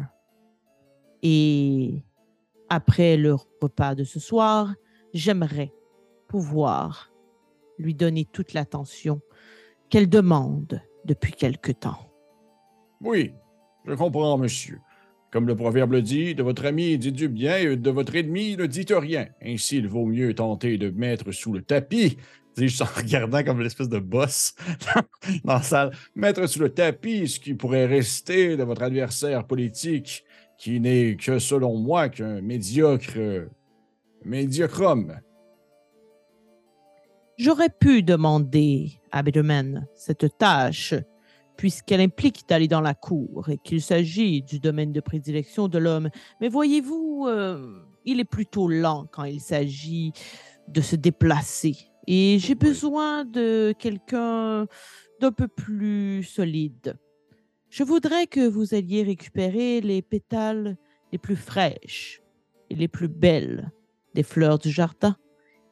Et 1.23 2.03
après 2.69 3.17
le 3.17 3.37
repas 3.61 3.95
de 3.95 4.03
ce 4.03 4.19
soir, 4.19 4.75
j'aimerais 5.15 5.73
pouvoir 6.27 7.13
lui 7.79 7.95
donner 7.95 8.25
toute 8.25 8.53
l'attention 8.53 9.21
qu'elle 9.91 10.09
demande 10.09 10.81
depuis 11.05 11.33
quelque 11.33 11.71
temps. 11.71 12.16
Oui, 13.01 13.33
je 13.87 13.95
comprends, 13.95 14.39
monsieur. 14.39 14.81
Comme 15.31 15.47
le 15.47 15.57
proverbe 15.57 15.93
le 15.93 16.03
dit, 16.03 16.35
de 16.35 16.43
votre 16.43 16.65
ami 16.65 16.97
dites 16.99 17.15
du 17.15 17.29
bien 17.29 17.59
et 17.59 17.77
de 17.77 17.91
votre 17.91 18.15
ennemi 18.17 18.57
ne 18.57 18.67
dites 18.67 18.93
rien. 18.97 19.27
Ainsi, 19.45 19.79
il 19.79 19.89
vaut 19.89 20.07
mieux 20.07 20.35
tenter 20.35 20.79
de 20.79 20.91
mettre 20.91 21.33
sous 21.33 21.53
le 21.53 21.63
tapis, 21.63 22.17
dis-je 22.57 22.83
en 22.83 22.87
regardant 22.97 23.45
comme 23.45 23.61
l'espèce 23.61 23.89
de 23.89 23.99
boss 23.99 24.55
dans 25.45 25.55
la 25.55 25.63
salle, 25.63 25.91
mettre 26.15 26.47
sous 26.47 26.61
le 26.61 26.71
tapis 26.71 27.29
ce 27.29 27.41
qui 27.41 27.55
pourrait 27.55 27.87
rester 27.87 28.57
de 28.57 28.63
votre 28.63 28.83
adversaire 28.83 29.47
politique, 29.47 30.25
qui 30.59 30.81
n'est 30.81 31.17
que, 31.17 31.39
selon 31.39 31.77
moi, 31.77 32.09
qu'un 32.09 32.41
médiocre. 32.41 33.49
médiocre 34.25 34.81
homme. 34.81 35.21
J'aurais 37.37 37.69
pu 37.69 38.03
demander 38.03 38.99
à 39.13 39.23
Biderman 39.23 39.87
cette 39.95 40.39
tâche, 40.39 40.95
puisqu'elle 41.57 42.01
implique 42.01 42.49
d'aller 42.49 42.69
dans 42.69 42.81
la 42.81 42.95
cour 42.95 43.49
et 43.49 43.59
qu'il 43.59 43.83
s'agit 43.83 44.43
du 44.43 44.59
domaine 44.59 44.93
de 44.93 45.01
prédilection 45.01 45.69
de 45.69 45.79
l'homme. 45.79 46.11
Mais 46.41 46.49
voyez-vous, 46.49 47.27
euh, 47.29 47.83
il 48.05 48.21
est 48.21 48.25
plutôt 48.25 48.69
lent 48.69 49.07
quand 49.11 49.25
il 49.25 49.41
s'agit 49.41 50.13
de 50.69 50.81
se 50.81 50.97
déplacer. 50.97 51.77
Et 52.07 52.39
j'ai 52.39 52.55
besoin 52.55 53.25
de 53.25 53.75
quelqu'un 53.79 54.67
d'un 55.21 55.33
peu 55.33 55.49
plus 55.49 56.23
solide. 56.23 56.99
Je 57.71 57.83
voudrais 57.83 58.27
que 58.27 58.47
vous 58.47 58.75
alliez 58.75 59.03
récupérer 59.03 59.81
les 59.81 60.03
pétales 60.03 60.77
les 61.13 61.19
plus 61.19 61.37
fraîches 61.37 62.23
et 62.71 62.75
les 62.75 62.89
plus 62.89 63.09
belles 63.09 63.71
des 64.15 64.23
fleurs 64.23 64.59
du 64.59 64.71
jardin, 64.71 65.17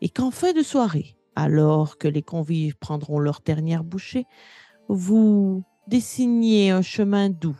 et 0.00 0.08
qu'en 0.10 0.30
fin 0.30 0.52
de 0.52 0.62
soirée, 0.62 1.16
alors 1.34 1.96
que 1.98 2.08
les 2.08 2.22
convives 2.22 2.76
prendront 2.76 3.18
leur 3.18 3.40
dernière 3.44 3.84
bouchée, 3.84 4.26
vous 4.88 5.64
dessiniez 5.86 6.70
un 6.70 6.82
chemin 6.82 7.30
doux 7.30 7.58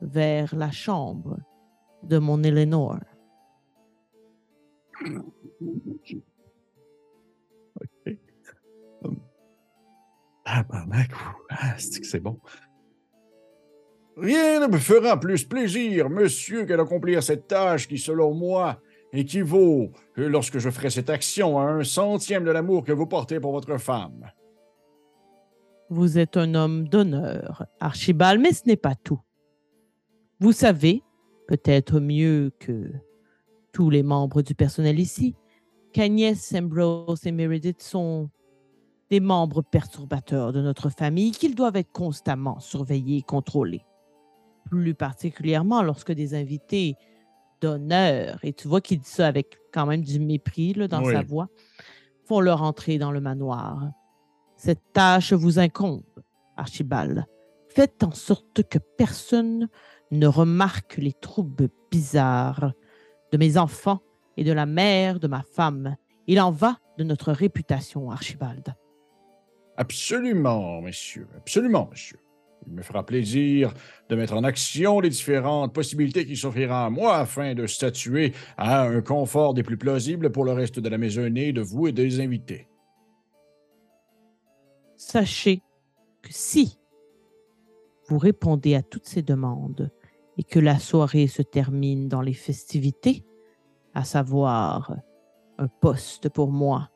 vers 0.00 0.54
la 0.54 0.70
chambre 0.70 1.38
de 2.02 2.18
mon 2.18 2.42
Eleanor. 2.42 2.98
OK. 5.04 6.16
Ah, 10.44 10.64
barnac, 10.64 11.10
ah, 11.50 11.76
c'est 11.78 12.20
bon? 12.20 12.40
Rien 14.16 14.60
ne 14.60 14.66
me 14.66 14.78
fera 14.78 15.18
plus 15.18 15.44
plaisir, 15.44 16.10
monsieur, 16.10 16.64
que 16.64 16.74
d'accomplir 16.74 17.22
cette 17.22 17.46
tâche 17.46 17.86
qui, 17.86 17.98
selon 17.98 18.34
moi, 18.34 18.80
équivaut, 19.12 19.92
euh, 20.18 20.28
lorsque 20.28 20.58
je 20.58 20.68
ferai 20.70 20.90
cette 20.90 21.08
action, 21.08 21.58
à 21.58 21.62
un 21.62 21.84
centième 21.84 22.44
de 22.44 22.50
l'amour 22.50 22.84
que 22.84 22.92
vous 22.92 23.06
portez 23.06 23.38
pour 23.38 23.52
votre 23.52 23.78
femme. 23.78 24.30
Vous 25.90 26.18
êtes 26.18 26.36
un 26.36 26.54
homme 26.54 26.86
d'honneur, 26.86 27.66
Archibald, 27.80 28.40
mais 28.40 28.52
ce 28.52 28.62
n'est 28.64 28.76
pas 28.76 28.94
tout. 28.94 29.20
Vous 30.38 30.52
savez, 30.52 31.02
peut-être 31.48 31.98
mieux 31.98 32.52
que 32.60 32.92
tous 33.72 33.90
les 33.90 34.04
membres 34.04 34.40
du 34.40 34.54
personnel 34.54 35.00
ici, 35.00 35.34
qu'Agnès, 35.92 36.54
Ambrose 36.54 37.26
et 37.26 37.32
Meredith 37.32 37.82
sont 37.82 38.30
des 39.10 39.18
membres 39.18 39.62
perturbateurs 39.62 40.52
de 40.52 40.62
notre 40.62 40.90
famille 40.90 41.32
qu'ils 41.32 41.56
doivent 41.56 41.74
être 41.74 41.90
constamment 41.90 42.60
surveillés 42.60 43.18
et 43.18 43.22
contrôlés. 43.22 43.84
Plus 44.70 44.94
particulièrement 44.94 45.82
lorsque 45.82 46.12
des 46.12 46.34
invités 46.34 46.94
d'honneur, 47.60 48.38
et 48.44 48.52
tu 48.52 48.68
vois 48.68 48.80
qu'il 48.80 49.00
dit 49.00 49.08
ça 49.08 49.26
avec 49.26 49.58
quand 49.72 49.86
même 49.86 50.02
du 50.02 50.20
mépris 50.20 50.72
là, 50.72 50.86
dans 50.86 51.04
sa 51.04 51.22
voix, 51.22 51.48
font 52.26 52.38
leur 52.38 52.62
entrée 52.62 52.98
dans 52.98 53.10
le 53.10 53.20
manoir. 53.20 53.90
Cette 54.62 54.92
tâche 54.92 55.32
vous 55.32 55.58
incombe, 55.58 56.02
Archibald. 56.58 57.24
Faites 57.74 58.02
en 58.02 58.10
sorte 58.10 58.62
que 58.68 58.76
personne 58.98 59.68
ne 60.10 60.26
remarque 60.26 60.98
les 60.98 61.14
troubles 61.14 61.70
bizarres 61.90 62.74
de 63.32 63.38
mes 63.38 63.56
enfants 63.56 64.00
et 64.36 64.44
de 64.44 64.52
la 64.52 64.66
mère 64.66 65.18
de 65.18 65.28
ma 65.28 65.42
femme. 65.42 65.96
Il 66.26 66.38
en 66.42 66.50
va 66.50 66.76
de 66.98 67.04
notre 67.04 67.32
réputation, 67.32 68.10
Archibald. 68.10 68.74
Absolument, 69.78 70.82
monsieur. 70.82 71.26
Absolument, 71.38 71.88
monsieur. 71.90 72.18
Il 72.66 72.74
me 72.74 72.82
fera 72.82 73.06
plaisir 73.06 73.72
de 74.10 74.14
mettre 74.14 74.34
en 74.34 74.44
action 74.44 75.00
les 75.00 75.08
différentes 75.08 75.72
possibilités 75.72 76.26
qui 76.26 76.36
s'offriront 76.36 76.84
à 76.84 76.90
moi 76.90 77.16
afin 77.16 77.54
de 77.54 77.66
statuer 77.66 78.34
à 78.58 78.82
un 78.82 79.00
confort 79.00 79.54
des 79.54 79.62
plus 79.62 79.78
plausibles 79.78 80.30
pour 80.30 80.44
le 80.44 80.52
reste 80.52 80.80
de 80.80 80.88
la 80.90 80.98
maisonnée, 80.98 81.54
de 81.54 81.62
vous 81.62 81.88
et 81.88 81.92
des 81.92 82.20
invités. 82.20 82.69
Sachez 85.00 85.62
que 86.20 86.28
si 86.30 86.78
vous 88.06 88.18
répondez 88.18 88.74
à 88.74 88.82
toutes 88.82 89.06
ces 89.06 89.22
demandes 89.22 89.90
et 90.36 90.42
que 90.44 90.58
la 90.60 90.78
soirée 90.78 91.26
se 91.26 91.40
termine 91.40 92.06
dans 92.06 92.20
les 92.20 92.34
festivités, 92.34 93.24
à 93.94 94.04
savoir 94.04 94.94
un 95.56 95.68
poste 95.68 96.28
pour 96.28 96.52
moi, 96.52 96.90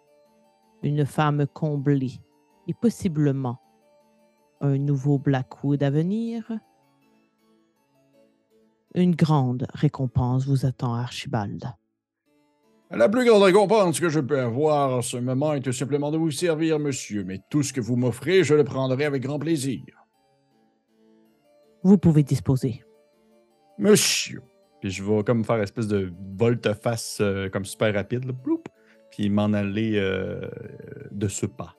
une 0.83 1.07
femme 1.07 1.47
comblée 1.47 2.21
et 2.69 2.75
possiblement 2.75 3.59
un 4.61 4.77
nouveau 4.77 5.19
Blackwood 5.19 5.83
à 5.83 5.89
venir, 5.89 6.53
une 8.95 9.17
grande 9.17 9.67
récompense 9.73 10.47
vous 10.47 10.67
attend, 10.67 10.93
Archibald. 10.93 11.73
La 12.97 13.09
plus 13.09 13.25
grande 13.25 13.43
récompense 13.43 13.99
que 13.99 14.09
je 14.09 14.21
peux 14.21 14.39
avoir 14.39 14.99
en 14.99 15.03
ce 15.03 15.17
moment 15.17 15.55
est 15.55 15.61
tout 15.61 15.73
simplement 15.73 16.13
de 16.13 16.17
vous 16.17 16.31
servir, 16.31 16.79
monsieur, 16.79 17.25
mais 17.25 17.41
tout 17.51 17.65
ce 17.65 17.73
que 17.73 17.81
vous 17.81 17.97
m'offrez, 17.97 18.45
je 18.45 18.55
le 18.55 18.63
prendrai 18.63 19.05
avec 19.05 19.23
grand 19.23 19.41
plaisir. 19.41 19.83
Vous 21.83 21.99
pouvez 21.99 22.23
disposer. 22.23 22.85
Monsieur, 23.79 24.43
Puis 24.81 24.91
je 24.91 25.03
vais 25.03 25.25
comme 25.25 25.45
faire 25.45 25.57
une 25.57 25.65
espèce 25.65 25.89
de 25.89 26.13
volte-face 26.39 27.19
euh, 27.21 27.49
comme 27.49 27.65
super 27.65 27.93
rapide, 27.93 28.27
là, 28.27 28.33
ploup, 28.33 28.63
puis 29.11 29.29
m'en 29.29 29.53
aller 29.53 29.95
euh, 29.97 30.49
de 31.11 31.27
ce 31.27 31.47
pas. 31.47 31.75